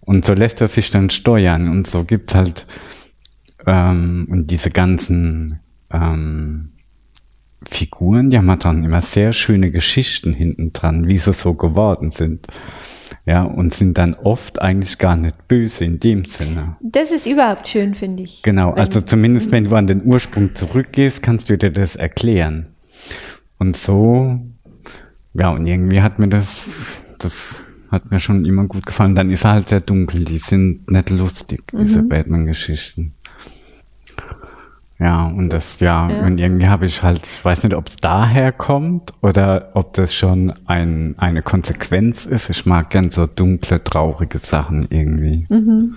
Und 0.00 0.26
so 0.26 0.34
lässt 0.34 0.60
er 0.60 0.68
sich 0.68 0.90
dann 0.90 1.08
steuern 1.08 1.68
und 1.70 1.86
so 1.86 2.04
gibt's 2.04 2.34
halt 2.34 2.66
ähm, 3.66 4.28
und 4.30 4.50
diese 4.50 4.68
ganzen 4.70 5.60
ähm, 5.90 6.72
Figuren, 7.64 8.30
die 8.30 8.38
haben 8.38 8.50
halt 8.50 8.64
dann 8.64 8.84
immer 8.84 9.00
sehr 9.00 9.32
schöne 9.32 9.70
Geschichten 9.70 10.32
hinten 10.32 10.72
dran, 10.72 11.08
wie 11.10 11.18
sie 11.18 11.32
so 11.32 11.54
geworden 11.54 12.10
sind. 12.10 12.46
Ja, 13.24 13.42
und 13.42 13.72
sind 13.74 13.98
dann 13.98 14.14
oft 14.14 14.60
eigentlich 14.62 14.98
gar 14.98 15.16
nicht 15.16 15.48
böse 15.48 15.84
in 15.84 15.98
dem 15.98 16.24
Sinne. 16.24 16.76
Das 16.80 17.10
ist 17.10 17.26
überhaupt 17.26 17.66
schön, 17.66 17.94
finde 17.94 18.22
ich. 18.22 18.42
Genau, 18.42 18.72
also 18.72 19.00
zumindest 19.00 19.50
wenn 19.50 19.64
du 19.64 19.74
an 19.74 19.86
den 19.88 20.04
Ursprung 20.04 20.54
zurückgehst, 20.54 21.22
kannst 21.22 21.50
du 21.50 21.58
dir 21.58 21.70
das 21.72 21.96
erklären. 21.96 22.68
Und 23.58 23.76
so, 23.76 24.40
ja, 25.34 25.50
und 25.50 25.66
irgendwie 25.66 26.02
hat 26.02 26.18
mir 26.20 26.28
das, 26.28 26.98
das 27.18 27.64
hat 27.90 28.10
mir 28.10 28.20
schon 28.20 28.44
immer 28.44 28.66
gut 28.66 28.86
gefallen. 28.86 29.14
Dann 29.16 29.30
ist 29.30 29.44
er 29.44 29.52
halt 29.52 29.68
sehr 29.68 29.80
dunkel, 29.80 30.24
die 30.24 30.38
sind 30.38 30.88
nicht 30.90 31.10
lustig, 31.10 31.62
diese 31.72 32.02
Mhm. 32.02 32.08
Batman-Geschichten. 32.08 33.14
Ja, 34.98 35.26
und 35.26 35.52
das, 35.52 35.78
ja, 35.80 36.08
Ja. 36.10 36.24
und 36.24 36.38
irgendwie 36.38 36.68
habe 36.68 36.86
ich 36.86 37.02
halt, 37.02 37.20
ich 37.26 37.44
weiß 37.44 37.64
nicht, 37.64 37.74
ob 37.76 37.88
es 37.88 37.96
daher 37.96 38.50
kommt 38.52 39.12
oder 39.20 39.70
ob 39.74 39.92
das 39.92 40.14
schon 40.14 40.54
ein, 40.64 41.14
eine 41.18 41.42
Konsequenz 41.42 42.24
ist. 42.24 42.48
Ich 42.48 42.64
mag 42.64 42.88
gern 42.90 43.10
so 43.10 43.26
dunkle, 43.26 43.84
traurige 43.84 44.38
Sachen 44.38 44.86
irgendwie. 44.88 45.46
Mhm. 45.50 45.96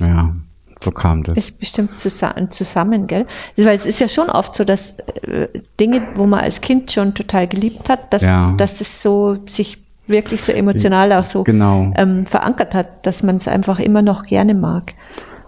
Ja, 0.00 0.34
so 0.82 0.90
kam 0.90 1.22
das. 1.22 1.36
ist 1.38 1.58
bestimmt 1.58 1.98
zusammen, 1.98 2.50
zusammen, 2.50 3.06
gell? 3.06 3.26
Weil 3.56 3.76
es 3.76 3.86
ist 3.86 4.00
ja 4.00 4.08
schon 4.08 4.28
oft 4.30 4.54
so, 4.56 4.64
dass 4.64 4.98
äh, 5.22 5.48
Dinge, 5.78 6.00
wo 6.16 6.26
man 6.26 6.40
als 6.40 6.60
Kind 6.60 6.90
schon 6.92 7.14
total 7.14 7.46
geliebt 7.48 7.88
hat, 7.88 8.12
dass, 8.12 8.22
Ja. 8.22 8.52
dass 8.56 8.78
das 8.78 9.02
so 9.02 9.38
sich 9.46 9.78
wirklich 10.06 10.42
so 10.42 10.52
emotional 10.52 11.12
auch 11.12 11.24
so 11.24 11.44
Genau. 11.44 11.92
ähm, 11.96 12.26
verankert 12.26 12.74
hat, 12.74 13.06
dass 13.06 13.22
man 13.22 13.36
es 13.36 13.46
einfach 13.48 13.78
immer 13.78 14.02
noch 14.02 14.24
gerne 14.24 14.54
mag. 14.54 14.94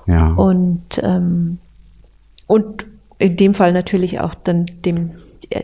ja. 0.06 0.28
Und, 0.28 1.00
ähm, 1.02 1.58
und 2.46 2.86
in 3.18 3.36
dem 3.36 3.54
Fall 3.54 3.72
natürlich 3.72 4.20
auch 4.20 4.34
dann 4.34 4.66
dem, 4.84 5.12
äh, 5.50 5.62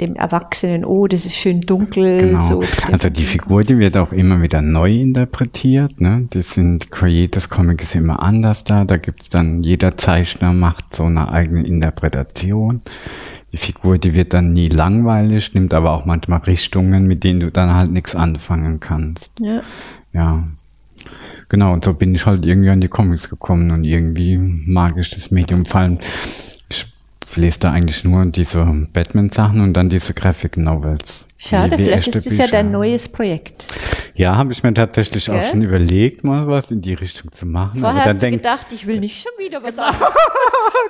dem 0.00 0.16
Erwachsenen, 0.16 0.84
oh, 0.84 1.06
das 1.06 1.26
ist 1.26 1.34
schön 1.34 1.60
dunkel. 1.60 2.18
Genau. 2.18 2.40
So, 2.40 2.62
also 2.90 3.10
die 3.10 3.24
Figur, 3.24 3.64
die 3.64 3.78
wird 3.78 3.96
auch 3.96 4.12
immer 4.12 4.40
wieder 4.40 4.62
neu 4.62 4.92
interpretiert. 4.92 6.00
Ne? 6.00 6.28
Die 6.32 6.42
sind 6.42 6.90
Creators 6.90 7.50
Comic 7.50 7.82
ist 7.82 7.94
immer 7.94 8.22
anders 8.22 8.64
da. 8.64 8.84
Da 8.84 8.96
gibt's 8.96 9.28
dann, 9.28 9.60
jeder 9.60 9.96
Zeichner 9.96 10.52
macht 10.52 10.94
so 10.94 11.04
eine 11.04 11.30
eigene 11.30 11.66
Interpretation. 11.66 12.80
Die 13.52 13.56
Figur, 13.56 13.98
die 13.98 14.14
wird 14.14 14.32
dann 14.32 14.52
nie 14.52 14.68
langweilig, 14.68 15.54
nimmt 15.54 15.74
aber 15.74 15.90
auch 15.92 16.04
manchmal 16.04 16.38
Richtungen, 16.40 17.06
mit 17.06 17.24
denen 17.24 17.40
du 17.40 17.50
dann 17.50 17.74
halt 17.74 17.90
nichts 17.90 18.14
anfangen 18.14 18.80
kannst. 18.80 19.32
ja. 19.40 19.60
Ja. 20.12 20.44
Genau, 21.48 21.72
und 21.72 21.84
so 21.84 21.94
bin 21.94 22.14
ich 22.14 22.26
halt 22.26 22.44
irgendwie 22.46 22.70
an 22.70 22.80
die 22.80 22.88
Comics 22.88 23.28
gekommen 23.30 23.70
und 23.70 23.84
irgendwie 23.84 24.36
mag 24.38 24.96
ich 24.96 25.10
das 25.10 25.30
Medium 25.30 25.66
fallen. 25.66 25.98
Ich 26.68 26.86
lese 27.36 27.60
da 27.60 27.72
eigentlich 27.72 28.04
nur 28.04 28.24
diese 28.26 28.64
Batman-Sachen 28.92 29.60
und 29.60 29.72
dann 29.74 29.88
diese 29.88 30.14
Graphic 30.14 30.56
Novels. 30.56 31.26
Schade, 31.38 31.78
wie 31.78 31.84
vielleicht 31.84 32.08
ist 32.08 32.26
es 32.26 32.36
ja 32.38 32.46
dein 32.46 32.70
neues 32.70 33.08
Projekt. 33.08 33.66
Ja, 34.14 34.36
habe 34.36 34.52
ich 34.52 34.62
mir 34.62 34.74
tatsächlich 34.74 35.30
auch 35.30 35.34
Gell? 35.40 35.44
schon 35.50 35.62
überlegt, 35.62 36.22
mal 36.24 36.46
was 36.46 36.70
in 36.70 36.80
die 36.82 36.92
Richtung 36.94 37.30
zu 37.32 37.46
machen. 37.46 37.80
Vorher 37.80 38.02
aber 38.02 38.10
dann 38.10 38.16
hast 38.16 38.22
du 38.22 38.30
gedacht, 38.32 38.66
ich 38.72 38.86
will 38.86 39.00
nicht 39.00 39.22
schon 39.22 39.32
wieder 39.44 39.62
was 39.62 39.78
anderes. 39.78 40.08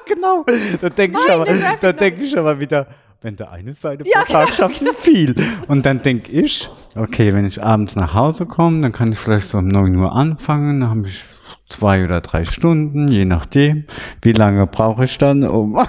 genau, 0.06 0.44
da 0.80 0.88
denke 0.88 1.18
ich, 1.24 1.32
aber- 1.32 1.46
da 1.80 1.92
denk 1.92 2.20
ich 2.20 2.36
aber 2.36 2.58
wieder, 2.58 2.86
wenn 3.22 3.36
der 3.36 3.50
eine 3.50 3.74
Seite 3.74 4.04
Ja, 4.06 4.24
pro 4.24 4.32
Tag 4.32 4.54
schafft, 4.54 4.80
ist 4.82 4.96
viel. 5.00 5.34
Und 5.68 5.84
dann 5.86 6.02
denke 6.02 6.32
ich, 6.32 6.70
okay, 6.96 7.32
wenn 7.34 7.44
ich 7.46 7.62
abends 7.62 7.96
nach 7.96 8.14
Hause 8.14 8.46
komme, 8.46 8.80
dann 8.82 8.92
kann 8.92 9.12
ich 9.12 9.18
vielleicht 9.18 9.48
so 9.48 9.58
um 9.58 9.68
9 9.68 9.94
Uhr 9.96 10.12
anfangen, 10.12 10.80
dann 10.80 10.90
habe 10.90 11.06
ich 11.08 11.24
zwei 11.66 12.04
oder 12.04 12.20
drei 12.20 12.44
Stunden, 12.44 13.08
je 13.08 13.24
nachdem. 13.26 13.84
Wie 14.22 14.32
lange 14.32 14.66
brauche 14.66 15.04
ich 15.04 15.16
dann, 15.18 15.44
um 15.44 15.76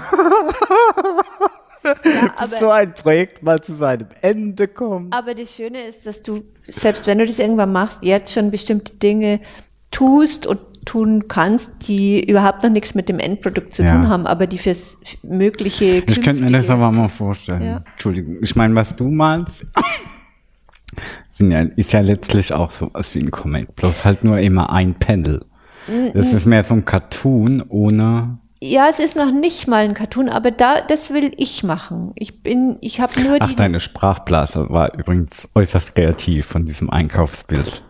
aber- 2.36 2.56
so 2.58 2.70
ein 2.70 2.94
Projekt 2.94 3.42
mal 3.42 3.60
zu 3.60 3.74
seinem 3.74 4.06
Ende 4.20 4.68
kommt? 4.68 5.12
Aber 5.14 5.34
das 5.34 5.52
Schöne 5.54 5.82
ist, 5.86 6.06
dass 6.06 6.22
du, 6.22 6.42
selbst 6.68 7.06
wenn 7.06 7.18
du 7.18 7.26
das 7.26 7.38
irgendwann 7.38 7.72
machst, 7.72 8.02
jetzt 8.02 8.32
schon 8.32 8.50
bestimmte 8.50 8.94
Dinge 8.96 9.40
tust 9.90 10.46
und 10.46 10.60
tun 10.84 11.28
kannst, 11.28 11.88
die 11.88 12.28
überhaupt 12.28 12.62
noch 12.62 12.70
nichts 12.70 12.94
mit 12.94 13.08
dem 13.08 13.18
Endprodukt 13.18 13.72
zu 13.74 13.82
Ja. 13.82 13.92
tun 13.92 14.08
haben, 14.08 14.26
aber 14.26 14.46
die 14.46 14.58
fürs 14.58 14.98
mögliche 15.22 16.02
Ich 16.06 16.22
könnte 16.22 16.42
mir 16.42 16.50
das 16.50 16.70
aber 16.70 16.90
mal 16.92 17.08
vorstellen. 17.08 17.62
Ja. 17.62 17.84
Entschuldigung. 17.92 18.38
Ich 18.42 18.56
meine, 18.56 18.74
was 18.74 18.96
du 18.96 19.08
malst, 19.08 19.66
sind 21.30 21.50
ja, 21.50 21.62
ist 21.62 21.92
ja 21.92 22.00
letztlich 22.00 22.52
auch 22.52 22.70
so 22.70 22.90
was 22.92 23.14
wie 23.14 23.20
ein 23.20 23.30
Comic. 23.30 23.74
Bloß 23.76 24.04
halt 24.04 24.24
nur 24.24 24.38
immer 24.38 24.70
ein 24.72 24.94
Panel. 24.94 25.44
Das 26.14 26.32
ist 26.32 26.46
mehr 26.46 26.62
so 26.62 26.74
ein 26.74 26.84
Cartoon 26.84 27.62
ohne. 27.68 28.38
Ja, 28.60 28.86
es 28.88 29.00
ist 29.00 29.16
noch 29.16 29.32
nicht 29.32 29.66
mal 29.66 29.84
ein 29.84 29.94
Cartoon, 29.94 30.28
aber 30.28 30.52
da, 30.52 30.80
das 30.80 31.10
will 31.12 31.32
ich 31.36 31.64
machen. 31.64 32.12
Ich 32.14 32.44
bin, 32.44 32.76
ich 32.80 33.00
habe 33.00 33.20
nur 33.20 33.38
Ach, 33.40 33.48
die. 33.48 33.56
deine 33.56 33.80
Sprachblase 33.80 34.66
war 34.70 34.94
übrigens 34.96 35.48
äußerst 35.56 35.96
kreativ 35.96 36.46
von 36.46 36.64
diesem 36.64 36.88
Einkaufsbild. 36.88 37.82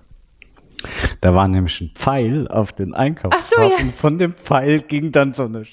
Da 1.20 1.34
war 1.34 1.48
nämlich 1.48 1.80
ein 1.80 1.90
Pfeil 1.94 2.48
auf 2.48 2.72
den 2.72 2.94
Einkaufskorb 2.94 3.40
Ach 3.40 3.42
so, 3.42 3.76
ja. 3.76 3.84
und 3.84 3.94
von 3.94 4.18
dem 4.18 4.34
Pfeil 4.34 4.80
ging 4.80 5.12
dann 5.12 5.32
so 5.32 5.44
eine 5.44 5.64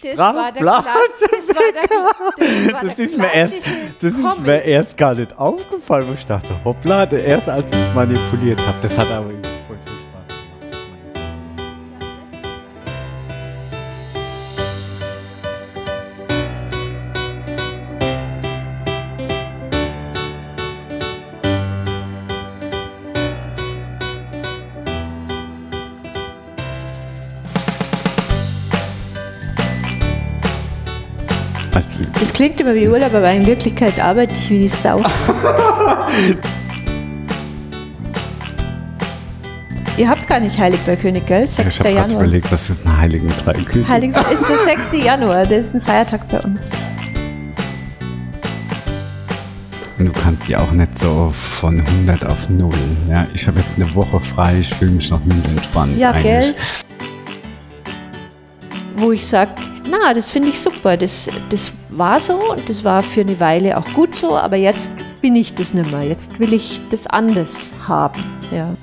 das. 0.54 0.62
Klass, 0.62 0.84
das 2.82 3.00
ist 3.00 3.18
mir 3.18 3.34
erst, 3.34 3.62
das 4.02 4.14
ist 4.14 4.40
mir 4.42 4.64
erst 4.64 4.98
gar 4.98 5.16
nicht 5.16 5.38
aufgefallen, 5.38 6.08
wo 6.08 6.14
ich 6.14 6.26
dachte, 6.26 6.54
hoppla, 6.64 7.06
der 7.06 7.26
erst 7.26 7.50
als 7.50 7.72
ich 7.72 7.80
es 7.80 7.94
manipuliert 7.94 8.66
habe. 8.66 8.78
Das 8.82 8.98
hat 8.98 9.10
aber 9.12 9.30
Das 32.30 32.36
klingt 32.36 32.62
immer 32.62 32.76
wie 32.76 32.88
Urlaub, 32.88 33.12
aber 33.16 33.32
in 33.32 33.44
Wirklichkeit 33.48 34.00
arbeite 34.00 34.36
ich 34.36 34.52
wie 34.52 34.60
die 34.60 34.68
Sau. 34.68 35.00
Ihr 39.98 40.08
habt 40.08 40.28
gar 40.28 40.40
nicht 40.40 40.56
Heilig 40.60 40.80
Drei 40.86 40.96
König, 40.96 41.26
gell? 41.26 41.50
6. 41.50 41.68
ich 41.68 41.80
habe 41.80 41.92
gerade 41.92 42.14
überlegt, 42.14 42.52
was 42.52 42.70
ist 42.70 42.86
ein 42.86 42.96
Heiligen 42.98 43.34
Drei 43.44 43.54
König? 43.54 43.88
Heilig 43.88 44.14
ist 44.32 44.48
der 44.48 44.58
6. 44.58 45.04
Januar, 45.04 45.44
das 45.48 45.66
ist 45.66 45.74
ein 45.74 45.82
Feiertag 45.82 46.28
bei 46.28 46.40
uns. 46.42 46.70
Und 49.98 50.06
du 50.06 50.12
kannst 50.12 50.44
sie 50.44 50.56
auch 50.56 50.72
nicht 50.72 51.00
so 51.00 51.32
von 51.34 51.82
100 51.82 52.28
auf 52.28 52.48
0. 52.48 52.72
Ja, 53.10 53.26
ich 53.34 53.48
habe 53.48 53.58
jetzt 53.60 53.76
eine 53.76 53.92
Woche 53.96 54.20
frei, 54.20 54.60
ich 54.60 54.72
fühle 54.72 54.92
mich 54.92 55.10
noch 55.10 55.26
nie 55.26 55.34
entspannt. 55.50 55.98
Ja, 55.98 56.12
eigentlich. 56.12 56.24
gell? 56.24 56.54
Wo 58.98 59.12
ich 59.14 59.26
sage, 59.26 59.50
na, 59.90 60.14
das 60.14 60.30
finde 60.30 60.50
ich 60.50 60.60
super. 60.60 60.96
Das, 60.96 61.28
das 61.50 61.74
war 62.00 62.20
so 62.20 62.52
und 62.52 62.68
das 62.70 62.84
war 62.84 63.04
für 63.04 63.22
eine 63.22 63.40
Weile 63.40 63.78
auch 63.78 63.86
gut 63.94 64.16
so, 64.16 64.36
aber 64.36 64.56
jetzt 64.56 64.94
bin 65.22 65.36
ich 65.36 65.54
das 65.54 65.74
nicht 65.74 65.92
mehr. 65.92 66.04
Jetzt 66.04 66.40
will 66.40 66.54
ich 66.54 66.80
das 66.90 67.06
anders 67.06 67.76
haben. 67.88 68.24
Ja. 68.52 68.74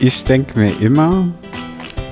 Ich 0.00 0.24
denke 0.24 0.58
mir 0.58 0.72
immer, 0.80 1.28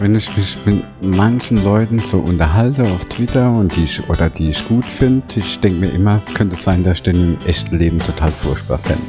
wenn 0.01 0.15
ich 0.15 0.37
mich 0.37 0.57
mit 0.65 0.85
manchen 1.01 1.65
Leuten 1.65 1.99
so 1.99 2.19
unterhalte 2.19 2.83
auf 2.83 3.05
Twitter 3.07 3.51
und 3.51 3.75
die 3.77 3.85
ich, 3.85 4.09
oder 4.09 4.31
die 4.31 4.51
ich 4.51 4.67
gut 4.69 4.85
finde, 4.85 5.25
ich 5.37 5.61
denke 5.61 5.81
mir 5.81 5.91
immer, 5.91 6.21
könnte 6.35 6.57
es 6.57 6.63
sein, 6.63 6.83
dass 6.83 6.99
ich 6.99 7.03
den 7.03 7.17
im 7.17 7.39
echten 7.47 7.77
Leben 7.79 7.99
total 7.99 8.31
furchtbar 8.31 8.79
fände. 8.79 9.03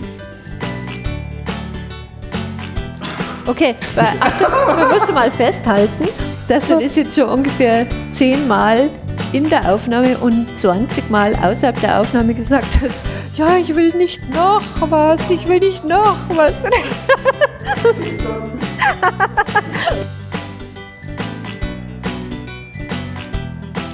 Okay, 3.45 3.76
weil, 3.95 4.07
Achtung, 4.19 4.48
wir 4.77 4.99
müssen 4.99 5.14
mal 5.14 5.31
festhalten, 5.31 6.07
dass 6.48 6.68
du 6.68 6.80
das 6.80 6.95
jetzt 6.95 7.15
schon 7.15 7.30
ungefähr 7.30 7.86
zehnmal 8.11 8.90
in 9.34 9.49
der 9.49 9.74
Aufnahme 9.74 10.18
und 10.18 10.57
20 10.57 11.10
Mal 11.10 11.36
außerhalb 11.36 11.80
der 11.82 11.99
Aufnahme 12.02 12.34
gesagt 12.34 12.80
hast, 12.82 12.95
ja, 13.36 13.57
ich 13.57 13.76
will 13.76 13.90
nicht 13.98 14.22
noch 14.34 14.64
was, 14.90 15.30
ich 15.30 15.48
will 15.48 15.60
nicht 15.60 15.84
noch 15.84 16.18
was. 16.30 16.64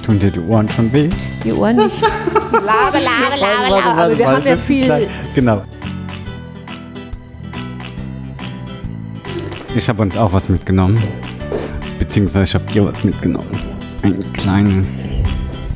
Tun 0.04 0.18
dir 0.18 0.30
die 0.30 0.40
Ohren 0.40 0.68
schon 0.68 0.92
weh? 0.92 1.08
Die 1.42 1.52
Ohren 1.52 1.76
nicht. 1.76 2.00
Laber, 2.52 3.00
laber, 3.00 3.36
laber, 3.38 3.68
laber. 3.70 4.02
Aber 4.02 4.18
wir 4.18 4.28
haben 4.28 4.46
ja 4.46 4.56
viel. 4.56 5.08
Genau. 5.34 5.64
ich 9.74 9.88
habe 9.88 10.02
uns 10.02 10.16
auch 10.16 10.32
was 10.32 10.48
mitgenommen. 10.48 11.02
Beziehungsweise 12.14 12.44
ich 12.44 12.54
habe 12.54 12.72
dir 12.72 12.86
was 12.86 13.02
mitgenommen. 13.02 13.50
Ein 14.02 14.32
kleines 14.34 15.16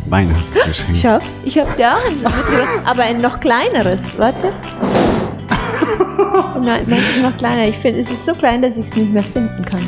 Weihnachtsgeschenk. 0.06 0.96
Schau, 0.96 1.18
ich 1.44 1.58
habe 1.58 1.68
dir 1.76 1.96
auch 1.96 2.06
eins 2.06 2.22
mitgebracht, 2.22 2.80
aber 2.84 3.02
ein 3.02 3.18
noch 3.20 3.40
kleineres. 3.40 4.16
Warte. 4.16 4.52
Nein, 6.62 6.84
meins 6.88 7.02
ist 7.16 7.22
noch 7.22 7.36
kleiner. 7.36 7.66
Ich 7.66 7.76
finde, 7.76 7.98
es 7.98 8.12
ist 8.12 8.24
so 8.24 8.34
klein, 8.34 8.62
dass 8.62 8.78
ich 8.78 8.84
es 8.84 8.94
nicht 8.94 9.12
mehr 9.12 9.24
finden 9.24 9.64
kann. 9.64 9.82